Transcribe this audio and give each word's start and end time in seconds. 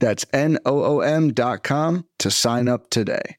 That's 0.00 0.26
N 0.32 0.58
O 0.66 0.82
O 0.82 1.00
M.com 1.00 2.06
to 2.18 2.30
sign 2.30 2.68
up 2.68 2.90
today. 2.90 3.36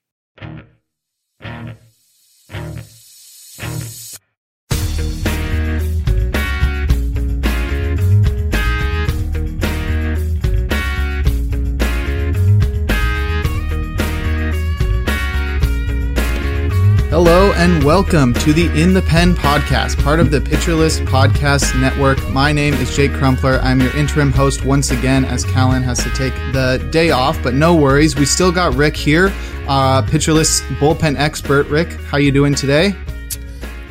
Hello 17.11 17.51
and 17.57 17.83
welcome 17.83 18.33
to 18.35 18.53
the 18.53 18.67
In 18.67 18.93
the 18.93 19.01
Pen 19.01 19.35
podcast, 19.35 20.01
part 20.01 20.21
of 20.21 20.31
the 20.31 20.39
List 20.39 21.01
Podcast 21.01 21.77
Network. 21.77 22.25
My 22.29 22.53
name 22.53 22.73
is 22.75 22.95
Jake 22.95 23.11
Crumpler. 23.11 23.59
I'm 23.59 23.81
your 23.81 23.93
interim 23.97 24.31
host 24.31 24.63
once 24.63 24.91
again, 24.91 25.25
as 25.25 25.43
Callan 25.43 25.83
has 25.83 26.01
to 26.05 26.09
take 26.11 26.33
the 26.53 26.77
day 26.89 27.11
off. 27.11 27.37
But 27.43 27.53
no 27.53 27.75
worries, 27.75 28.15
we 28.15 28.23
still 28.23 28.49
got 28.49 28.73
Rick 28.75 28.95
here, 28.95 29.29
uh, 29.67 30.07
List 30.09 30.63
bullpen 30.79 31.19
expert. 31.19 31.67
Rick, 31.67 31.91
how 31.91 32.17
you 32.17 32.31
doing 32.31 32.55
today? 32.55 32.95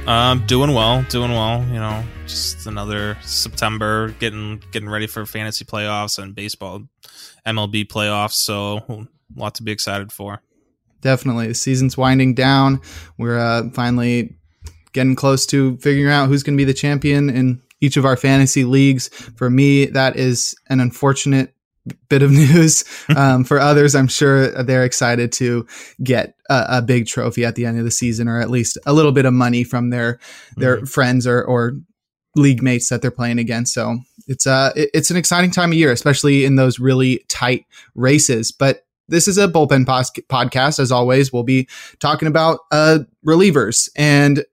Um, 0.06 0.46
doing 0.46 0.72
well, 0.72 1.02
doing 1.10 1.32
well. 1.32 1.62
You 1.66 1.74
know, 1.74 2.02
just 2.26 2.66
another 2.66 3.18
September, 3.20 4.12
getting 4.18 4.62
getting 4.72 4.88
ready 4.88 5.06
for 5.06 5.26
fantasy 5.26 5.66
playoffs 5.66 6.18
and 6.18 6.34
baseball, 6.34 6.84
MLB 7.46 7.86
playoffs. 7.86 8.32
So, 8.32 8.78
a 8.88 9.06
lot 9.36 9.56
to 9.56 9.62
be 9.62 9.72
excited 9.72 10.10
for 10.10 10.40
definitely. 11.00 11.48
The 11.48 11.54
season's 11.54 11.96
winding 11.96 12.34
down. 12.34 12.80
We're 13.18 13.38
uh, 13.38 13.70
finally 13.70 14.36
getting 14.92 15.14
close 15.14 15.46
to 15.46 15.76
figuring 15.78 16.12
out 16.12 16.28
who's 16.28 16.42
going 16.42 16.56
to 16.56 16.60
be 16.60 16.64
the 16.64 16.74
champion 16.74 17.30
in 17.30 17.62
each 17.80 17.96
of 17.96 18.04
our 18.04 18.16
fantasy 18.16 18.64
leagues. 18.64 19.08
For 19.08 19.48
me, 19.48 19.86
that 19.86 20.16
is 20.16 20.54
an 20.68 20.80
unfortunate 20.80 21.54
bit 22.08 22.22
of 22.22 22.30
news. 22.30 22.84
Um, 23.14 23.44
for 23.44 23.58
others, 23.58 23.94
I'm 23.94 24.08
sure 24.08 24.48
they're 24.62 24.84
excited 24.84 25.32
to 25.32 25.66
get 26.02 26.34
a, 26.48 26.66
a, 26.68 26.82
big 26.82 27.06
trophy 27.06 27.44
at 27.44 27.54
the 27.54 27.64
end 27.64 27.78
of 27.78 27.84
the 27.84 27.90
season, 27.90 28.28
or 28.28 28.40
at 28.40 28.50
least 28.50 28.78
a 28.86 28.92
little 28.92 29.12
bit 29.12 29.24
of 29.24 29.32
money 29.32 29.64
from 29.64 29.90
their 29.90 30.18
their 30.56 30.76
mm-hmm. 30.76 30.86
friends 30.86 31.26
or 31.26 31.42
or 31.42 31.72
league 32.36 32.62
mates 32.62 32.88
that 32.90 33.02
they're 33.02 33.10
playing 33.10 33.38
against. 33.38 33.74
So 33.74 33.98
it's 34.26 34.46
uh 34.46 34.72
it's 34.76 35.10
an 35.10 35.16
exciting 35.16 35.50
time 35.50 35.72
of 35.72 35.78
year, 35.78 35.92
especially 35.92 36.44
in 36.44 36.56
those 36.56 36.78
really 36.78 37.24
tight 37.28 37.66
races. 37.94 38.52
But 38.52 38.84
this 39.10 39.28
is 39.28 39.38
a 39.38 39.48
bullpen 39.48 39.86
pos- 39.86 40.10
podcast. 40.28 40.78
As 40.78 40.90
always, 40.90 41.32
we'll 41.32 41.42
be 41.42 41.68
talking 41.98 42.28
about 42.28 42.60
uh, 42.70 43.00
relievers. 43.26 43.88
And 43.96 44.44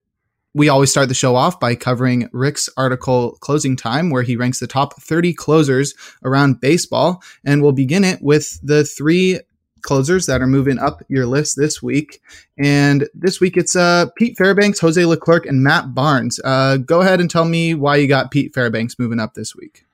we 0.54 0.70
always 0.70 0.90
start 0.90 1.08
the 1.08 1.14
show 1.14 1.36
off 1.36 1.60
by 1.60 1.76
covering 1.76 2.30
Rick's 2.34 2.70
article 2.76 3.38
Closing 3.42 3.76
Time, 3.76 4.10
where 4.10 4.24
he 4.24 4.36
ranks 4.36 4.60
the 4.60 4.68
top 4.68 5.00
30 5.00 5.34
closers 5.34 5.94
around 6.24 6.60
baseball. 6.60 7.22
And 7.46 7.62
we'll 7.62 7.74
begin 7.74 8.04
it 8.04 8.22
with 8.22 8.60
the 8.64 8.84
three 8.84 9.40
closers 9.82 10.26
that 10.26 10.42
are 10.42 10.48
moving 10.48 10.80
up 10.80 11.04
your 11.08 11.26
list 11.26 11.56
this 11.56 11.82
week. 11.82 12.22
And 12.58 13.08
this 13.14 13.40
week 13.40 13.56
it's 13.56 13.76
uh, 13.76 14.08
Pete 14.18 14.38
Fairbanks, 14.38 14.80
Jose 14.80 15.04
Leclerc, 15.06 15.46
and 15.46 15.64
Matt 15.64 15.94
Barnes. 15.94 16.40
Uh, 16.44 16.78
go 16.78 17.02
ahead 17.02 17.22
and 17.22 17.30
tell 17.30 17.46
me 17.46 17.74
why 17.74 17.96
you 17.96 18.08
got 18.08 18.32
Pete 18.32 18.54
Fairbanks 18.54 18.98
moving 19.00 19.20
up 19.20 19.36
this 19.36 19.56
week. 19.56 19.86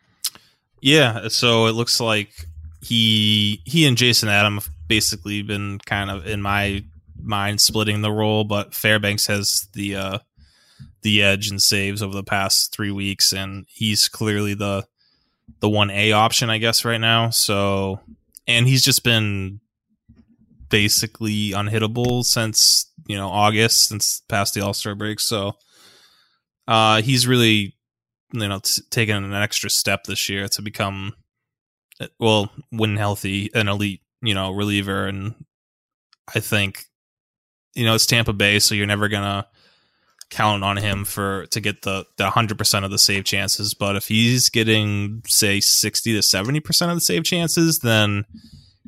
Yeah, 0.82 1.28
so 1.28 1.68
it 1.68 1.74
looks 1.74 2.00
like 2.00 2.48
he 2.84 3.62
he 3.66 3.88
and 3.88 3.98
Jason 3.98 4.30
Adam 4.30 4.56
have 4.56 4.70
basically 4.88 5.42
been 5.42 5.80
kind 5.80 6.12
of 6.12 6.28
in 6.28 6.42
my 6.42 6.84
mind 7.22 7.62
splitting 7.62 8.02
the 8.02 8.12
role, 8.12 8.44
but 8.44 8.74
Fairbanks 8.74 9.28
has 9.28 9.68
the 9.74 9.96
uh, 9.96 10.20
the 11.02 11.24
edge 11.24 11.50
and 11.50 11.62
saves 11.62 12.04
over 12.04 12.14
the 12.14 12.24
past 12.24 12.74
three 12.74 12.92
weeks, 12.92 13.32
and 13.32 13.66
he's 13.70 14.10
clearly 14.10 14.54
the 14.54 14.86
the 15.62 15.70
one 15.70 15.90
A 15.92 16.12
option, 16.12 16.50
I 16.50 16.58
guess, 16.58 16.84
right 16.84 17.00
now. 17.00 17.30
So, 17.30 18.02
and 18.48 18.68
he's 18.68 18.84
just 18.84 19.04
been 19.04 19.62
basically 20.70 21.52
unhittable 21.52 22.26
since 22.26 22.92
you 23.08 23.16
know 23.16 23.30
August, 23.30 23.88
since 23.88 24.22
past 24.28 24.54
the 24.54 24.62
All 24.62 24.74
Star 24.74 24.94
break. 24.94 25.22
So, 25.22 25.54
uh, 26.68 27.02
he's 27.02 27.28
really 27.28 27.78
you 28.34 28.48
know 28.48 28.60
t- 28.60 28.82
taken 28.90 29.24
an 29.24 29.34
extra 29.34 29.70
step 29.70 30.04
this 30.04 30.28
year 30.28 30.50
to 30.50 30.62
become 30.62 31.14
well, 32.20 32.52
when 32.70 32.98
healthy, 32.98 33.50
an 33.54 33.68
elite, 33.68 34.02
you 34.22 34.34
know, 34.34 34.52
reliever. 34.52 35.06
And 35.06 35.36
I 36.34 36.40
think, 36.40 36.86
you 37.74 37.86
know, 37.86 37.96
it's 37.96 38.06
Tampa 38.06 38.34
Bay, 38.34 38.60
so 38.60 38.76
you're 38.76 38.86
never 38.86 39.08
gonna 39.08 39.48
count 40.30 40.64
on 40.64 40.78
him 40.78 41.06
for 41.06 41.46
to 41.48 41.62
get 41.62 41.84
the 41.84 42.06
the 42.18 42.30
hundred 42.30 42.58
percent 42.58 42.86
of 42.86 42.92
the 42.92 42.98
save 42.98 43.24
chances. 43.24 43.74
But 43.74 43.96
if 43.96 44.08
he's 44.08 44.50
getting 44.50 45.22
say 45.28 45.60
sixty 45.60 46.14
to 46.14 46.22
seventy 46.22 46.60
percent 46.60 46.92
of 46.92 46.98
the 46.98 47.02
save 47.02 47.24
chances, 47.24 47.80
then 47.80 48.26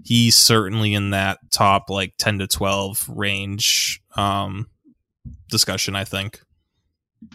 he's 0.03 0.35
certainly 0.35 0.93
in 0.93 1.11
that 1.11 1.39
top 1.51 1.89
like 1.89 2.13
ten 2.17 2.39
to 2.39 2.47
twelve 2.47 3.07
range 3.07 4.01
um 4.15 4.67
discussion, 5.49 5.95
I 5.95 6.03
think. 6.03 6.41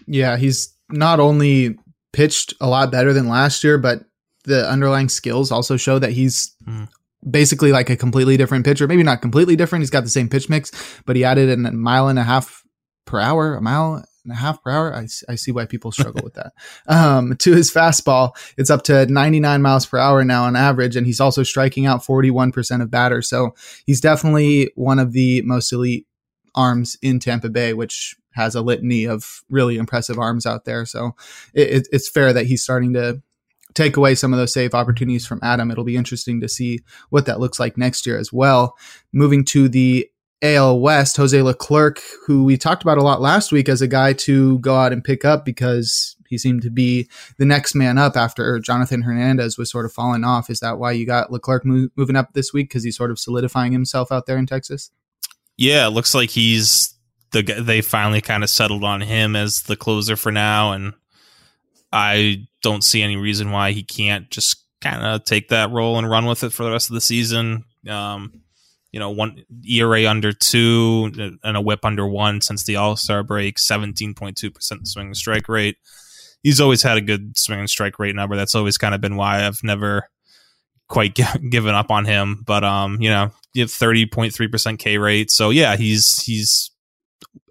Yeah, 0.07 0.37
he's 0.37 0.75
not 0.89 1.21
only 1.21 1.79
pitched 2.13 2.55
a 2.61 2.69
lot 2.69 2.91
better 2.91 3.13
than 3.13 3.29
last 3.29 3.63
year, 3.63 3.79
but 3.79 4.05
the 4.45 4.69
underlying 4.69 5.09
skills 5.09 5.51
also 5.51 5.77
show 5.77 5.99
that 5.99 6.13
he's 6.13 6.55
mm. 6.67 6.89
basically 7.29 7.73
like 7.73 7.91
a 7.91 7.97
completely 7.97 8.37
different 8.37 8.65
pitcher. 8.65 8.87
Maybe 8.87 9.03
not 9.03 9.23
completely 9.23 9.57
different. 9.57 9.83
He's 9.83 9.91
got 9.91 10.05
the 10.05 10.11
same 10.11 10.29
pitch 10.29 10.49
mix, 10.49 10.71
but 11.07 11.17
he 11.17 11.25
added 11.25 11.51
a 11.51 11.57
mile 11.73 12.09
and 12.09 12.19
a 12.19 12.25
half 12.25 12.65
per 13.05 13.21
hour, 13.21 13.55
a 13.55 13.61
mile 13.63 14.05
and 14.25 14.33
a 14.33 14.37
half 14.37 14.63
per 14.63 14.71
hour. 14.71 14.95
I, 14.95 15.07
I 15.29 15.35
see 15.35 15.53
why 15.53 15.67
people 15.67 15.93
struggle 15.93 16.23
with 16.25 16.35
that. 16.35 16.53
Um, 16.87 17.37
to 17.39 17.53
his 17.53 17.73
fastball, 17.73 18.33
it's 18.57 18.71
up 18.71 18.83
to 18.85 19.07
99 19.07 19.63
miles 19.63 19.87
per 19.87 19.99
hour 19.99 20.25
now 20.25 20.45
on 20.45 20.57
average, 20.57 20.97
and 20.97 21.07
he's 21.07 21.21
also 21.21 21.43
striking 21.43 21.87
out 21.87 22.03
41% 22.03 22.83
of 22.83 22.91
batters. 22.91 23.29
So 23.29 23.55
he's 23.87 24.01
definitely 24.01 24.71
one 24.75 24.99
of 24.99 25.13
the 25.13 25.43
most 25.43 25.73
elite 25.73 26.07
arms 26.55 26.97
in 27.01 27.21
Tampa 27.21 27.49
Bay, 27.49 27.75
which 27.75 28.17
has 28.33 28.55
a 28.55 28.63
litany 28.63 29.07
of 29.07 29.43
really 29.49 29.77
impressive 29.77 30.19
arms 30.19 30.47
out 30.47 30.65
there. 30.65 30.85
So 30.85 31.15
it, 31.55 31.89
it's 31.93 32.09
fair 32.09 32.33
that 32.33 32.47
he's 32.47 32.63
starting 32.63 32.93
to 32.95 33.23
take 33.75 33.97
away 33.97 34.15
some 34.15 34.33
of 34.33 34.39
those 34.39 34.53
save 34.53 34.75
opportunities 34.75 35.27
from 35.27 35.41
Adam. 35.43 35.71
It'll 35.71 35.85
be 35.85 35.97
interesting 35.97 36.41
to 36.41 36.49
see 36.49 36.81
what 37.11 37.27
that 37.27 37.41
looks 37.41 37.61
like 37.61 37.79
next 37.79 38.07
year 38.07 38.19
as 38.19 38.33
well. 38.33 38.77
Moving 39.13 39.45
to 39.47 39.69
the 39.69 40.09
AL 40.43 40.81
West, 40.81 41.17
Jose 41.17 41.41
Leclerc, 41.41 42.01
who 42.27 42.45
we 42.45 42.57
talked 42.57 42.83
about 42.83 42.99
a 42.99 43.03
lot 43.03 43.21
last 43.21 43.53
week 43.53 43.69
as 43.69 43.83
a 43.83 43.87
guy 43.87 44.13
to 44.15 44.59
go 44.61 44.77
out 44.77 44.93
and 44.93 45.05
pick 45.05 45.25
up 45.25 45.45
because 45.45 46.17
he 46.29 46.39
seemed 46.39 46.63
to 46.63 46.71
be 46.71 47.09
the 47.39 47.45
next 47.45 47.75
man 47.75 47.99
up 47.99 48.17
after 48.17 48.59
Jonathan 48.61 49.03
Hernandez 49.03 49.59
was 49.59 49.71
sort 49.71 49.85
of 49.85 49.93
falling 49.93 50.25
off. 50.25 50.49
Is 50.49 50.61
that 50.61 50.79
why 50.79 50.93
you 50.93 51.05
got 51.05 51.31
Leclerc 51.31 51.65
moving 51.65 52.17
up 52.17 52.33
this 52.33 52.53
week? 52.53 52.69
Because 52.69 52.85
he's 52.85 52.97
sort 52.97 53.11
of 53.11 53.19
solidifying 53.19 53.73
himself 53.73 54.11
out 54.11 54.27
there 54.27 54.39
in 54.39 54.47
Texas? 54.47 54.91
Yeah, 55.57 55.87
it 55.87 55.91
looks 55.91 56.15
like 56.15 56.31
he's 56.31 56.95
the 57.33 57.43
guy 57.43 57.61
they 57.61 57.83
finally 57.83 58.21
kind 58.21 58.43
of 58.43 58.49
settled 58.49 58.85
on 58.85 59.03
him 59.03 59.37
as 59.37 59.63
the 59.63 59.77
closer 59.77 60.17
for 60.17 60.33
now, 60.33 60.73
and 60.73 60.95
I 61.93 62.47
don't 62.63 62.85
see 62.85 63.03
any 63.03 63.17
reason 63.17 63.51
why 63.51 63.73
he 63.73 63.83
can't 63.83 64.31
just 64.31 64.65
kind 64.81 65.05
of 65.05 65.25
take 65.25 65.49
that 65.49 65.71
role 65.71 65.99
and 65.99 66.09
run 66.09 66.27
with 66.27 66.45
it 66.45 66.53
for 66.53 66.63
the 66.63 66.71
rest 66.71 66.89
of 66.91 66.95
the 66.95 67.01
season. 67.01 67.65
Um, 67.89 68.43
you 68.93 68.99
know, 68.99 69.11
one 69.11 69.45
ERA 69.69 70.07
under 70.07 70.33
two 70.33 71.39
and 71.43 71.57
a 71.57 71.61
whip 71.61 71.85
under 71.85 72.07
one 72.07 72.41
since 72.41 72.65
the 72.65 72.77
All 72.77 72.97
Star 72.97 73.23
break, 73.23 73.57
17.2% 73.57 74.87
swing 74.87 75.07
and 75.07 75.17
strike 75.17 75.49
rate. 75.49 75.77
He's 76.43 76.61
always 76.61 76.83
had 76.83 76.97
a 76.97 77.03
good 77.03 77.37
swing 77.37 77.61
and 77.61 77.71
strike 77.71 77.99
rate 77.99 78.15
number. 78.15 78.35
That's 78.35 78.55
always 78.55 78.79
kind 78.79 78.95
of 78.95 79.01
been 79.01 79.17
why 79.17 79.47
I've 79.47 79.63
never 79.63 80.09
quite 80.89 81.15
given 81.51 81.75
up 81.75 81.91
on 81.91 82.05
him. 82.05 82.43
But, 82.45 82.65
um, 82.65 83.01
you 83.01 83.11
know, 83.11 83.31
you 83.53 83.63
have 83.63 83.71
30.3% 83.71 84.79
K 84.79 84.99
rate. 84.99 85.31
So, 85.31 85.51
yeah, 85.51 85.77
he's, 85.77 86.23
he's 86.23 86.71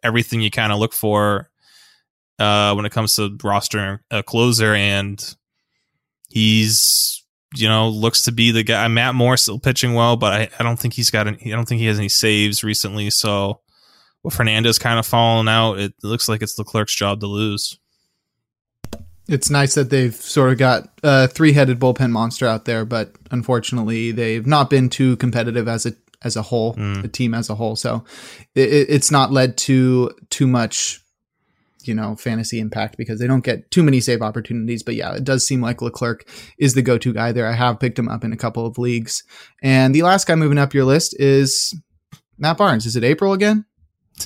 everything 0.04 0.42
you 0.42 0.52
kind 0.52 0.74
of 0.74 0.80
look 0.80 0.94
for 0.94 1.49
uh, 2.40 2.74
when 2.74 2.86
it 2.86 2.92
comes 2.92 3.16
to 3.16 3.38
roster 3.44 4.02
a 4.10 4.24
closer, 4.24 4.74
and 4.74 5.36
he's 6.30 7.24
you 7.56 7.68
know 7.68 7.90
looks 7.90 8.24
to 8.24 8.32
be 8.32 8.52
the 8.52 8.64
guy. 8.64 8.88
Matt 8.88 9.16
Moore 9.16 9.38
still 9.38 9.60
pitching 9.60 9.94
well, 9.94 10.16
but 10.16 10.34
I, 10.34 10.50
I 10.60 10.64
don't 10.64 10.80
think 10.80 10.94
he's 10.94 11.10
got 11.10 11.28
any, 11.28 11.38
I 11.46 11.56
don't 11.56 11.68
think 11.68 11.80
he 11.80 11.88
has 11.88 12.00
any 12.00 12.10
saves 12.10 12.64
recently. 12.64 13.10
So 13.10 13.62
with 14.24 14.34
Fernandez 14.34 14.80
kind 14.80 15.00
of 15.00 15.06
falling 15.06 15.48
out, 15.48 15.80
it 15.80 15.94
looks 16.04 16.28
like 16.28 16.42
it's 16.42 16.58
Leclerc's 16.58 16.96
job 16.96 17.20
to 17.22 17.28
lose. 17.28 17.78
It's 19.28 19.52
nice 19.52 19.76
that 19.76 19.92
they've 19.92 20.16
sort 20.16 20.52
of 20.52 20.58
got 20.58 20.90
a 21.04 21.28
three-headed 21.28 21.80
bullpen 21.80 22.10
monster 22.10 22.48
out 22.48 22.66
there, 22.66 22.84
but 22.84 23.14
unfortunately, 23.30 24.12
they've 24.12 24.48
not 24.48 24.72
been 24.72 24.90
too 24.90 25.18
competitive 25.18 25.68
as 25.68 25.86
a 25.86 25.94
as 26.22 26.36
a 26.36 26.42
whole, 26.42 26.74
mm. 26.76 27.02
the 27.02 27.08
team 27.08 27.34
as 27.34 27.50
a 27.50 27.56
whole. 27.56 27.76
So 27.76 28.04
it, 28.56 28.90
it's 28.90 29.12
not 29.12 29.32
led 29.32 29.58
to 29.60 30.12
too 30.30 30.48
much, 30.48 31.00
you 31.84 31.94
know, 31.94 32.16
fantasy 32.16 32.60
impact 32.60 32.98
because 32.98 33.20
they 33.20 33.28
don't 33.28 33.44
get 33.44 33.70
too 33.72 33.84
many 33.84 34.00
save 34.00 34.22
opportunities. 34.22 34.84
But 34.84 34.96
yeah, 34.96 35.14
it 35.16 35.24
does 35.24 35.46
seem 35.48 35.62
like 35.62 35.82
Leclerc 35.82 36.28
is 36.58 36.74
the 36.74 36.82
go-to 36.82 37.14
guy 37.14 37.32
there. 37.32 37.48
I 37.48 37.54
have 37.54 37.80
picked 37.80 38.00
him 38.00 38.10
up 38.10 38.24
in 38.24 38.34
a 38.34 38.38
couple 38.38 38.66
of 38.66 38.78
leagues. 38.78 39.24
And 39.62 39.96
the 39.96 40.04
last 40.04 40.28
guy 40.28 40.36
moving 40.36 40.58
up 40.58 40.74
your 40.74 40.86
list 40.86 41.16
is 41.20 41.74
Matt 42.38 42.58
Barnes. 42.58 42.86
Is 42.86 42.96
it 42.96 43.04
April 43.04 43.34
again? 43.34 43.66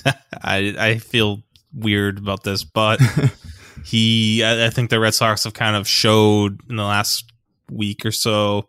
I 0.42 0.74
I 0.78 0.98
feel 0.98 1.42
weird 1.72 2.18
about 2.18 2.42
this, 2.42 2.64
but 2.64 3.00
he 3.84 4.42
I, 4.42 4.66
I 4.66 4.70
think 4.70 4.90
the 4.90 5.00
Red 5.00 5.14
Sox 5.14 5.44
have 5.44 5.54
kind 5.54 5.76
of 5.76 5.86
showed 5.86 6.60
in 6.68 6.76
the 6.76 6.84
last 6.84 7.32
week 7.70 8.04
or 8.04 8.12
so 8.12 8.68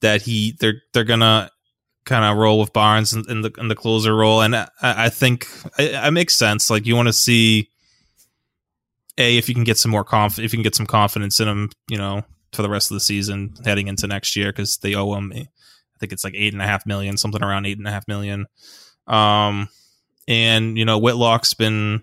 that 0.00 0.22
he 0.22 0.56
they're 0.60 0.82
they're 0.92 1.04
gonna 1.04 1.50
kind 2.04 2.24
of 2.24 2.36
roll 2.36 2.58
with 2.58 2.72
Barnes 2.72 3.12
in, 3.12 3.24
in, 3.28 3.42
the 3.42 3.52
in 3.58 3.68
the 3.68 3.74
closer 3.74 4.14
role, 4.14 4.42
and 4.42 4.56
I, 4.56 4.68
I 4.82 5.08
think 5.08 5.46
it, 5.78 5.92
it, 5.94 6.10
makes 6.12 6.34
sense. 6.34 6.68
Like 6.68 6.86
you 6.86 6.96
want 6.96 7.08
to 7.08 7.12
see 7.12 7.70
a 9.18 9.36
if 9.36 9.48
you 9.48 9.54
can 9.54 9.64
get 9.64 9.78
some 9.78 9.90
more 9.90 10.04
conf 10.04 10.38
if 10.38 10.52
you 10.52 10.56
can 10.58 10.62
get 10.62 10.74
some 10.74 10.86
confidence 10.86 11.40
in 11.40 11.48
him, 11.48 11.70
you 11.88 11.98
know, 11.98 12.22
for 12.52 12.62
the 12.62 12.70
rest 12.70 12.90
of 12.90 12.94
the 12.94 13.00
season 13.00 13.54
heading 13.64 13.88
into 13.88 14.06
next 14.06 14.36
year 14.36 14.50
because 14.52 14.78
they 14.78 14.94
owe 14.94 15.14
him. 15.14 15.32
I 15.34 15.46
think 15.98 16.12
it's 16.12 16.24
like 16.24 16.34
eight 16.36 16.52
and 16.52 16.62
a 16.62 16.66
half 16.66 16.86
million, 16.86 17.16
something 17.16 17.42
around 17.42 17.66
eight 17.66 17.78
and 17.78 17.86
a 17.86 17.92
half 17.92 18.08
million. 18.08 18.46
Um, 19.06 19.68
and 20.28 20.78
you 20.78 20.84
know 20.84 20.98
Whitlock's 20.98 21.54
been 21.54 22.02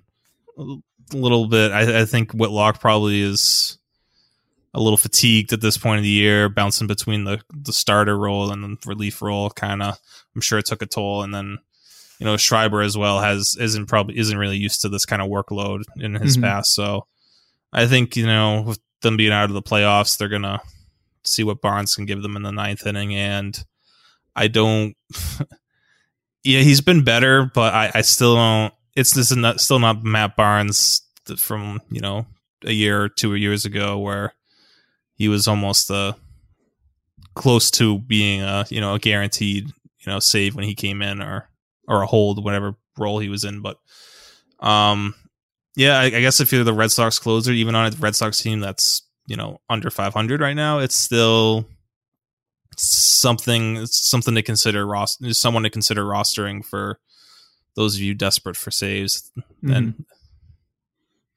a 0.58 0.78
little 1.14 1.48
bit. 1.48 1.72
I, 1.72 2.02
I 2.02 2.06
think 2.06 2.34
Whitlock 2.34 2.80
probably 2.80 3.22
is 3.22 3.78
a 4.74 4.80
little 4.80 4.98
fatigued 4.98 5.54
at 5.54 5.62
this 5.62 5.78
point 5.78 5.98
of 5.98 6.04
the 6.04 6.10
year, 6.10 6.50
bouncing 6.50 6.88
between 6.88 7.24
the 7.24 7.42
the 7.50 7.74
starter 7.74 8.18
role 8.18 8.52
and 8.52 8.64
the 8.64 8.78
relief 8.86 9.22
role. 9.22 9.50
Kind 9.50 9.82
of, 9.82 9.98
I'm 10.36 10.42
sure 10.42 10.60
it 10.60 10.66
took 10.66 10.82
a 10.82 10.86
toll. 10.86 11.24
And 11.24 11.34
then, 11.34 11.58
you 12.20 12.26
know, 12.26 12.38
Schreiber 12.38 12.82
as 12.82 12.98
well 12.98 13.20
has 13.20 13.56
isn't 13.60 13.88
probably 13.88 14.18
isn't 14.18 14.38
really 14.38 14.58
used 14.58 14.82
to 14.82 14.90
this 14.90 15.06
kind 15.06 15.22
of 15.22 15.30
workload 15.30 15.84
in 15.96 16.16
his 16.16 16.36
mm-hmm. 16.36 16.44
past. 16.44 16.74
So, 16.74 17.08
I 17.72 17.88
think 17.88 18.16
you 18.16 18.26
know, 18.26 18.62
with 18.62 18.80
them 19.02 19.18
being 19.18 19.32
out 19.32 19.50
of 19.50 19.54
the 19.54 19.62
playoffs, 19.62 20.18
they're 20.18 20.28
gonna 20.28 20.62
see 21.24 21.44
what 21.44 21.62
Barnes 21.62 21.96
can 21.96 22.06
give 22.06 22.22
them 22.22 22.36
in 22.36 22.44
the 22.44 22.52
ninth 22.52 22.86
inning. 22.86 23.16
And 23.16 23.58
I 24.36 24.48
don't. 24.48 24.96
yeah, 26.44 26.60
he's 26.60 26.82
been 26.82 27.04
better, 27.04 27.50
but 27.54 27.74
I, 27.74 27.92
I 27.96 28.02
still 28.02 28.36
don't. 28.36 28.74
It's 28.96 29.14
this 29.14 29.34
not, 29.34 29.62
still 29.62 29.80
not 29.80 30.04
Matt 30.04 30.36
Barnes 30.36 31.02
from 31.38 31.82
you 31.90 32.02
know 32.02 32.26
a 32.66 32.74
year 32.74 33.04
or 33.04 33.10
two 33.10 33.36
years 33.36 33.64
ago 33.66 33.98
where 33.98 34.34
he 35.16 35.30
was 35.30 35.48
almost 35.48 35.90
uh, 35.90 36.14
close 37.36 37.72
to 37.72 38.00
being 38.00 38.42
a 38.42 38.66
you 38.70 38.82
know 38.82 38.96
a 38.96 39.00
guaranteed 39.00 39.68
you 39.68 40.12
know 40.12 40.20
save 40.20 40.56
when 40.56 40.66
he 40.66 40.76
came 40.76 41.02
in 41.02 41.22
or 41.22 41.50
or 41.90 42.02
a 42.04 42.08
hold 42.08 42.44
whatever 42.44 42.76
role 42.98 43.20
he 43.20 43.28
was 43.28 43.44
in. 43.44 43.62
But 43.62 43.78
um, 44.60 45.16
yeah, 45.76 46.00
I, 46.00 46.06
I 46.06 46.10
guess 46.22 46.40
if 46.40 46.52
you're 46.52 46.64
the 46.64 46.74
Red 46.74 46.92
Sox 46.92 47.20
closer, 47.20 47.52
even 47.52 47.76
on 47.76 47.92
a 47.92 47.96
Red 47.98 48.16
Sox 48.16 48.42
team 48.42 48.62
that's 48.62 49.02
you 49.26 49.36
know 49.36 49.60
under 49.70 49.90
500 49.90 50.40
right 50.40 50.54
now, 50.54 50.80
it's 50.80 50.96
still 50.96 51.68
something 52.78 53.86
something 53.88 54.36
to 54.36 54.42
consider 54.42 54.86
roster 54.86 55.34
someone 55.34 55.64
to 55.64 55.70
consider 55.70 56.06
rostering 56.06 56.64
for 56.64 56.98
those 57.76 57.96
of 57.96 58.02
you 58.02 58.14
desperate 58.14 58.56
for 58.56 58.72
saves 58.72 59.30
mm-hmm. 59.38 59.74
and 59.74 60.06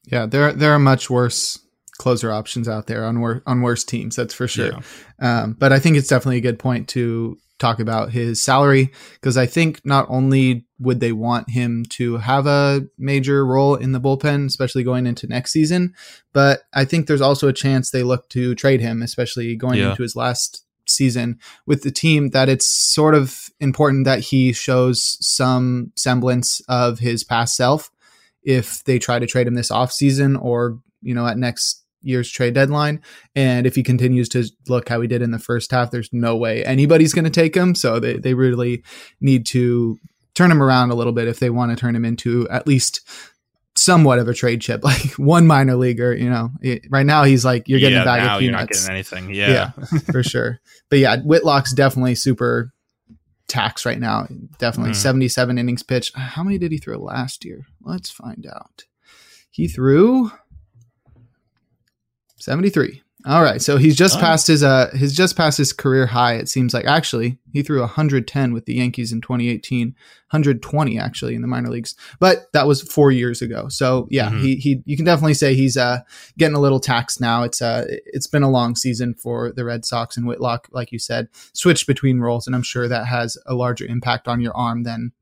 yeah 0.04 0.24
there 0.24 0.52
there 0.52 0.72
are 0.72 0.78
much 0.78 1.10
worse 1.10 1.58
closer 2.02 2.32
options 2.32 2.68
out 2.68 2.88
there 2.88 3.04
on 3.04 3.20
wor- 3.20 3.42
on 3.46 3.62
worse 3.62 3.84
teams. 3.84 4.16
That's 4.16 4.34
for 4.34 4.48
sure. 4.48 4.72
Yeah. 5.20 5.42
Um, 5.42 5.52
but 5.52 5.72
I 5.72 5.78
think 5.78 5.96
it's 5.96 6.08
definitely 6.08 6.38
a 6.38 6.42
good 6.42 6.58
point 6.58 6.88
to 6.90 7.38
talk 7.62 7.80
about 7.80 8.10
his 8.10 8.42
salary 8.42 8.92
because 9.14 9.36
I 9.36 9.46
think 9.46 9.80
not 9.84 10.06
only 10.08 10.66
would 10.78 11.00
they 11.00 11.12
want 11.12 11.48
him 11.48 11.84
to 11.90 12.18
have 12.18 12.46
a 12.46 12.82
major 12.98 13.46
role 13.46 13.76
in 13.76 13.92
the 13.92 14.00
bullpen, 14.00 14.46
especially 14.46 14.82
going 14.82 15.06
into 15.06 15.26
next 15.26 15.52
season, 15.52 15.94
but 16.32 16.62
I 16.74 16.84
think 16.84 17.06
there's 17.06 17.20
also 17.20 17.48
a 17.48 17.52
chance 17.52 17.90
they 17.90 18.02
look 18.02 18.28
to 18.30 18.54
trade 18.54 18.80
him, 18.80 19.00
especially 19.00 19.56
going 19.56 19.78
yeah. 19.78 19.90
into 19.90 20.02
his 20.02 20.16
last 20.16 20.66
season 20.88 21.38
with 21.66 21.82
the 21.82 21.90
team 21.90 22.30
that 22.30 22.48
it's 22.48 22.66
sort 22.66 23.14
of 23.14 23.48
important 23.60 24.04
that 24.04 24.20
he 24.20 24.52
shows 24.52 25.16
some 25.20 25.92
semblance 25.96 26.60
of 26.68 26.98
his 26.98 27.24
past 27.24 27.56
self 27.56 27.90
if 28.42 28.82
they 28.84 28.98
try 28.98 29.18
to 29.18 29.26
trade 29.26 29.46
him 29.46 29.54
this 29.54 29.70
offseason 29.70 30.40
or 30.42 30.78
you 31.00 31.14
know 31.14 31.26
at 31.26 31.38
next 31.38 31.81
year's 32.02 32.30
trade 32.30 32.54
deadline. 32.54 33.00
And 33.34 33.66
if 33.66 33.74
he 33.74 33.82
continues 33.82 34.28
to 34.30 34.44
look 34.68 34.88
how 34.88 35.00
he 35.00 35.08
did 35.08 35.22
in 35.22 35.30
the 35.30 35.38
first 35.38 35.70
half, 35.70 35.90
there's 35.90 36.10
no 36.12 36.36
way 36.36 36.64
anybody's 36.64 37.14
going 37.14 37.24
to 37.24 37.30
take 37.30 37.54
him. 37.54 37.74
So 37.74 38.00
they, 38.00 38.18
they 38.18 38.34
really 38.34 38.82
need 39.20 39.46
to 39.46 39.98
turn 40.34 40.50
him 40.50 40.62
around 40.62 40.90
a 40.90 40.94
little 40.94 41.12
bit 41.12 41.28
if 41.28 41.38
they 41.38 41.50
want 41.50 41.70
to 41.70 41.76
turn 41.76 41.94
him 41.94 42.04
into 42.04 42.48
at 42.48 42.66
least 42.66 43.00
somewhat 43.74 44.18
of 44.18 44.28
a 44.28 44.34
trade 44.34 44.60
chip, 44.60 44.84
like 44.84 45.12
one 45.12 45.46
minor 45.46 45.76
leaguer. 45.76 46.14
You 46.14 46.30
know, 46.30 46.50
right 46.90 47.06
now 47.06 47.24
he's 47.24 47.44
like 47.44 47.68
you're 47.68 47.80
getting 47.80 47.96
yeah, 47.96 48.02
a 48.02 48.06
bag 48.06 48.20
of 48.20 48.40
peanuts. 48.40 48.42
You're 48.42 48.52
not 48.52 48.68
getting 48.68 48.90
anything. 48.90 49.34
Yeah, 49.34 49.72
yeah 49.90 49.98
for 50.12 50.22
sure. 50.22 50.60
But 50.90 50.98
yeah, 50.98 51.16
Whitlock's 51.18 51.72
definitely 51.72 52.14
super 52.14 52.72
tax 53.48 53.84
right 53.84 53.98
now. 53.98 54.26
Definitely 54.58 54.92
mm. 54.92 54.96
77 54.96 55.58
innings 55.58 55.82
pitched. 55.82 56.16
How 56.16 56.42
many 56.42 56.58
did 56.58 56.72
he 56.72 56.78
throw 56.78 56.98
last 56.98 57.44
year? 57.44 57.66
Let's 57.82 58.10
find 58.10 58.46
out. 58.46 58.84
He 59.50 59.68
threw 59.68 60.32
73. 62.42 63.02
All 63.24 63.42
right, 63.42 63.62
so 63.62 63.76
he's 63.76 63.94
just 63.94 64.18
oh. 64.18 64.20
passed 64.20 64.48
his 64.48 64.64
uh 64.64 64.90
he's 64.96 65.14
just 65.14 65.36
passed 65.36 65.56
his 65.56 65.72
career 65.72 66.06
high. 66.06 66.34
It 66.34 66.48
seems 66.48 66.74
like 66.74 66.86
actually 66.86 67.38
he 67.52 67.62
threw 67.62 67.78
110 67.78 68.52
with 68.52 68.66
the 68.66 68.74
Yankees 68.74 69.12
in 69.12 69.20
2018, 69.20 69.88
120 69.88 70.98
actually 70.98 71.36
in 71.36 71.40
the 71.42 71.46
minor 71.46 71.68
leagues, 71.68 71.94
but 72.18 72.50
that 72.52 72.66
was 72.66 72.82
four 72.82 73.12
years 73.12 73.40
ago. 73.40 73.68
So 73.68 74.08
yeah, 74.10 74.28
mm-hmm. 74.28 74.42
he 74.42 74.56
he 74.56 74.82
you 74.86 74.96
can 74.96 75.04
definitely 75.04 75.34
say 75.34 75.54
he's 75.54 75.76
uh 75.76 76.00
getting 76.36 76.56
a 76.56 76.60
little 76.60 76.80
taxed 76.80 77.20
now. 77.20 77.44
It's 77.44 77.62
uh 77.62 77.84
it's 77.88 78.26
been 78.26 78.42
a 78.42 78.50
long 78.50 78.74
season 78.74 79.14
for 79.14 79.52
the 79.52 79.64
Red 79.64 79.84
Sox 79.84 80.16
and 80.16 80.26
Whitlock, 80.26 80.66
like 80.72 80.90
you 80.90 80.98
said, 80.98 81.28
switched 81.52 81.86
between 81.86 82.18
roles, 82.18 82.48
and 82.48 82.56
I'm 82.56 82.64
sure 82.64 82.88
that 82.88 83.06
has 83.06 83.38
a 83.46 83.54
larger 83.54 83.86
impact 83.86 84.26
on 84.26 84.40
your 84.40 84.56
arm 84.56 84.82
than 84.82 85.12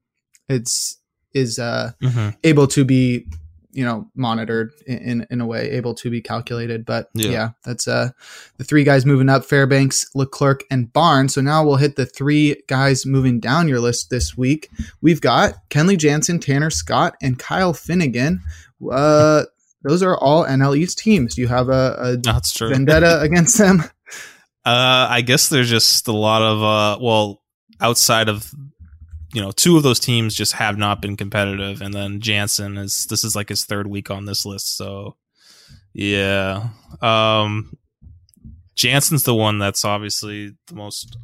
it's 0.48 0.96
is 1.34 1.58
uh 1.58 1.92
mm-hmm. 2.02 2.30
able 2.44 2.66
to 2.68 2.82
be 2.82 3.26
you 3.72 3.84
know 3.84 4.08
monitored 4.14 4.72
in 4.86 5.26
in 5.30 5.40
a 5.40 5.46
way 5.46 5.70
able 5.70 5.94
to 5.94 6.10
be 6.10 6.20
calculated. 6.20 6.84
But 6.84 7.08
yeah, 7.14 7.30
yeah 7.30 7.50
that's 7.64 7.86
uh 7.86 8.10
the 8.56 8.64
three 8.64 8.84
guys 8.84 9.06
moving 9.06 9.28
up 9.28 9.44
fairbanks 9.44 10.06
leclerc 10.14 10.64
and 10.70 10.92
barnes. 10.92 11.34
So 11.34 11.40
now 11.40 11.64
we'll 11.64 11.76
hit 11.76 11.96
the 11.96 12.06
three 12.06 12.62
guys 12.66 13.06
moving 13.06 13.40
down 13.40 13.68
your 13.68 13.80
list 13.80 14.10
this 14.10 14.36
week. 14.36 14.70
We've 15.00 15.20
got 15.20 15.54
kenley 15.70 15.98
jansen 15.98 16.40
tanner 16.40 16.70
scott 16.70 17.16
and 17.22 17.38
kyle 17.38 17.72
finnegan. 17.72 18.40
Uh 18.90 19.44
those 19.82 20.02
are 20.02 20.16
all 20.18 20.44
nl 20.44 20.76
east 20.76 20.98
teams. 20.98 21.34
Do 21.34 21.42
you 21.42 21.48
have 21.48 21.68
a, 21.68 21.96
a 21.98 22.16
that's 22.16 22.52
true. 22.52 22.70
vendetta 22.70 23.20
against 23.22 23.58
them? 23.58 23.82
Uh 24.64 25.06
i 25.10 25.20
guess 25.20 25.48
there's 25.48 25.70
just 25.70 26.08
a 26.08 26.12
lot 26.12 26.42
of 26.42 26.62
uh 26.62 26.98
well 27.02 27.42
outside 27.80 28.28
of 28.28 28.52
you 29.32 29.40
know, 29.40 29.52
two 29.52 29.76
of 29.76 29.82
those 29.82 30.00
teams 30.00 30.34
just 30.34 30.54
have 30.54 30.76
not 30.76 31.00
been 31.00 31.16
competitive, 31.16 31.80
and 31.80 31.94
then 31.94 32.20
Jansen 32.20 32.76
is 32.76 33.06
this 33.06 33.24
is 33.24 33.36
like 33.36 33.48
his 33.48 33.64
third 33.64 33.86
week 33.86 34.10
on 34.10 34.24
this 34.24 34.44
list, 34.44 34.76
so 34.76 35.16
yeah. 35.92 36.68
Um 37.00 37.76
Jansen's 38.74 39.24
the 39.24 39.34
one 39.34 39.58
that's 39.58 39.84
obviously 39.84 40.56
the 40.66 40.74
most 40.74 41.16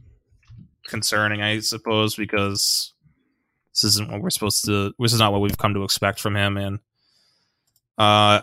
concerning, 0.86 1.42
I 1.42 1.60
suppose, 1.60 2.14
because 2.14 2.92
this 3.72 3.84
isn't 3.84 4.10
what 4.10 4.20
we're 4.20 4.30
supposed 4.30 4.64
to 4.66 4.92
this 4.98 5.12
is 5.12 5.18
not 5.18 5.32
what 5.32 5.40
we've 5.40 5.58
come 5.58 5.75
to 5.75 5.84
expect 5.84 6.20
from 6.20 6.36
him 6.36 6.56
and 6.56 6.78
uh 7.98 8.40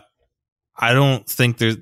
I 0.76 0.92
don't 0.92 1.26
think 1.28 1.58
there 1.58 1.76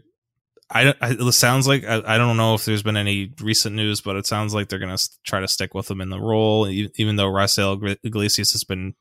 I, 0.73 0.95
I, 1.00 1.11
it 1.11 1.33
sounds 1.33 1.69
like 1.69 1.85
I, 1.85 2.02
I, 2.05 2.19
don't 2.19 2.38
know 2.38 2.55
if 2.55 2.64
there's 2.64 2.83
been 2.83 2.97
any 2.97 3.33
recent 3.43 3.76
news, 3.76 4.00
but 4.00 4.17
it 4.17 4.26
sounds 4.26 4.55
like 4.55 4.69
they're 4.69 4.79
going 4.79 4.97
to 4.97 5.09
try 5.23 5.41
to 5.41 5.49
stick 5.49 5.75
with 5.75 5.91
him 5.91 6.00
in 6.00 6.09
the 6.09 6.19
role, 6.21 6.67
even 6.69 7.17
though 7.17 7.31
Raisel 7.31 7.97
Iglesias 8.02 8.52
has 8.52 8.64
been 8.64 8.95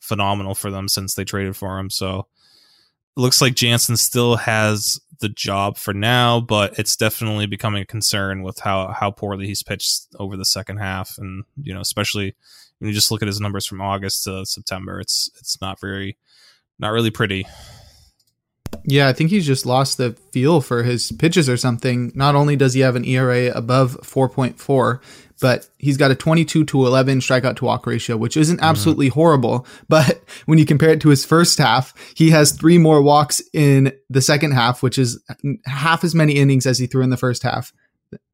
phenomenal 0.00 0.56
for 0.56 0.70
them 0.70 0.88
since 0.88 1.14
they 1.14 1.24
traded 1.24 1.56
for 1.56 1.78
him. 1.78 1.90
So 1.90 2.26
it 3.16 3.20
looks 3.20 3.40
like 3.40 3.54
Jansen 3.54 3.96
still 3.96 4.36
has 4.36 5.00
the 5.20 5.28
job 5.28 5.78
for 5.78 5.94
now, 5.94 6.40
but 6.40 6.76
it's 6.78 6.96
definitely 6.96 7.46
becoming 7.46 7.82
a 7.82 7.86
concern 7.86 8.42
with 8.42 8.58
how 8.58 8.88
how 8.88 9.12
poorly 9.12 9.46
he's 9.46 9.62
pitched 9.62 10.08
over 10.18 10.36
the 10.36 10.44
second 10.44 10.78
half, 10.78 11.16
and 11.18 11.44
you 11.56 11.72
know, 11.72 11.80
especially 11.80 12.34
when 12.78 12.88
you 12.88 12.94
just 12.94 13.12
look 13.12 13.22
at 13.22 13.28
his 13.28 13.40
numbers 13.40 13.64
from 13.64 13.80
August 13.80 14.24
to 14.24 14.44
September, 14.44 14.98
it's 14.98 15.30
it's 15.38 15.60
not 15.60 15.80
very, 15.80 16.18
not 16.80 16.90
really 16.90 17.12
pretty. 17.12 17.46
Yeah, 18.84 19.08
I 19.08 19.12
think 19.12 19.30
he's 19.30 19.46
just 19.46 19.66
lost 19.66 19.98
the 19.98 20.12
feel 20.32 20.60
for 20.60 20.82
his 20.82 21.12
pitches 21.12 21.48
or 21.48 21.56
something. 21.56 22.12
Not 22.14 22.34
only 22.34 22.56
does 22.56 22.74
he 22.74 22.80
have 22.80 22.96
an 22.96 23.04
ERA 23.04 23.52
above 23.52 23.96
4.4, 24.02 25.00
but 25.40 25.68
he's 25.78 25.96
got 25.96 26.10
a 26.10 26.14
22 26.14 26.64
to 26.64 26.86
11 26.86 27.18
strikeout 27.18 27.56
to 27.56 27.64
walk 27.64 27.86
ratio, 27.86 28.16
which 28.16 28.36
isn't 28.36 28.56
mm-hmm. 28.56 28.64
absolutely 28.64 29.08
mm-hmm. 29.08 29.20
horrible. 29.20 29.66
But 29.88 30.22
when 30.46 30.58
you 30.58 30.64
compare 30.64 30.90
it 30.90 31.00
to 31.02 31.10
his 31.10 31.24
first 31.24 31.58
half, 31.58 31.92
he 32.16 32.30
has 32.30 32.52
three 32.52 32.78
more 32.78 33.02
walks 33.02 33.42
in 33.52 33.92
the 34.08 34.22
second 34.22 34.52
half, 34.52 34.82
which 34.82 34.96
is 34.98 35.22
half 35.66 36.02
as 36.02 36.14
many 36.14 36.34
innings 36.34 36.66
as 36.66 36.78
he 36.78 36.86
threw 36.86 37.02
in 37.02 37.10
the 37.10 37.16
first 37.16 37.42
half. 37.42 37.72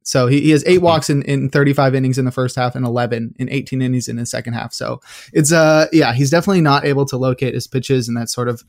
So 0.09 0.27
he, 0.27 0.41
he 0.41 0.51
has 0.53 0.65
eight 0.67 0.81
walks 0.81 1.11
in, 1.11 1.21
in 1.25 1.51
35 1.51 1.95
innings 1.95 2.17
in 2.17 2.25
the 2.25 2.31
first 2.31 2.57
half 2.57 2.75
and 2.75 2.87
11 2.87 3.35
in 3.39 3.51
18 3.51 3.83
innings 3.83 4.09
in 4.09 4.17
the 4.17 4.25
second 4.25 4.55
half. 4.55 4.73
So 4.73 5.03
it's 5.35 5.53
uh 5.53 5.87
yeah, 5.93 6.15
he's 6.15 6.31
definitely 6.31 6.63
not 6.63 6.87
able 6.87 7.05
to 7.05 7.19
locate 7.19 7.53
his 7.53 7.67
pitches 7.67 8.09
and 8.09 8.17
that 8.17 8.31
sort 8.31 8.49
of 8.49 8.65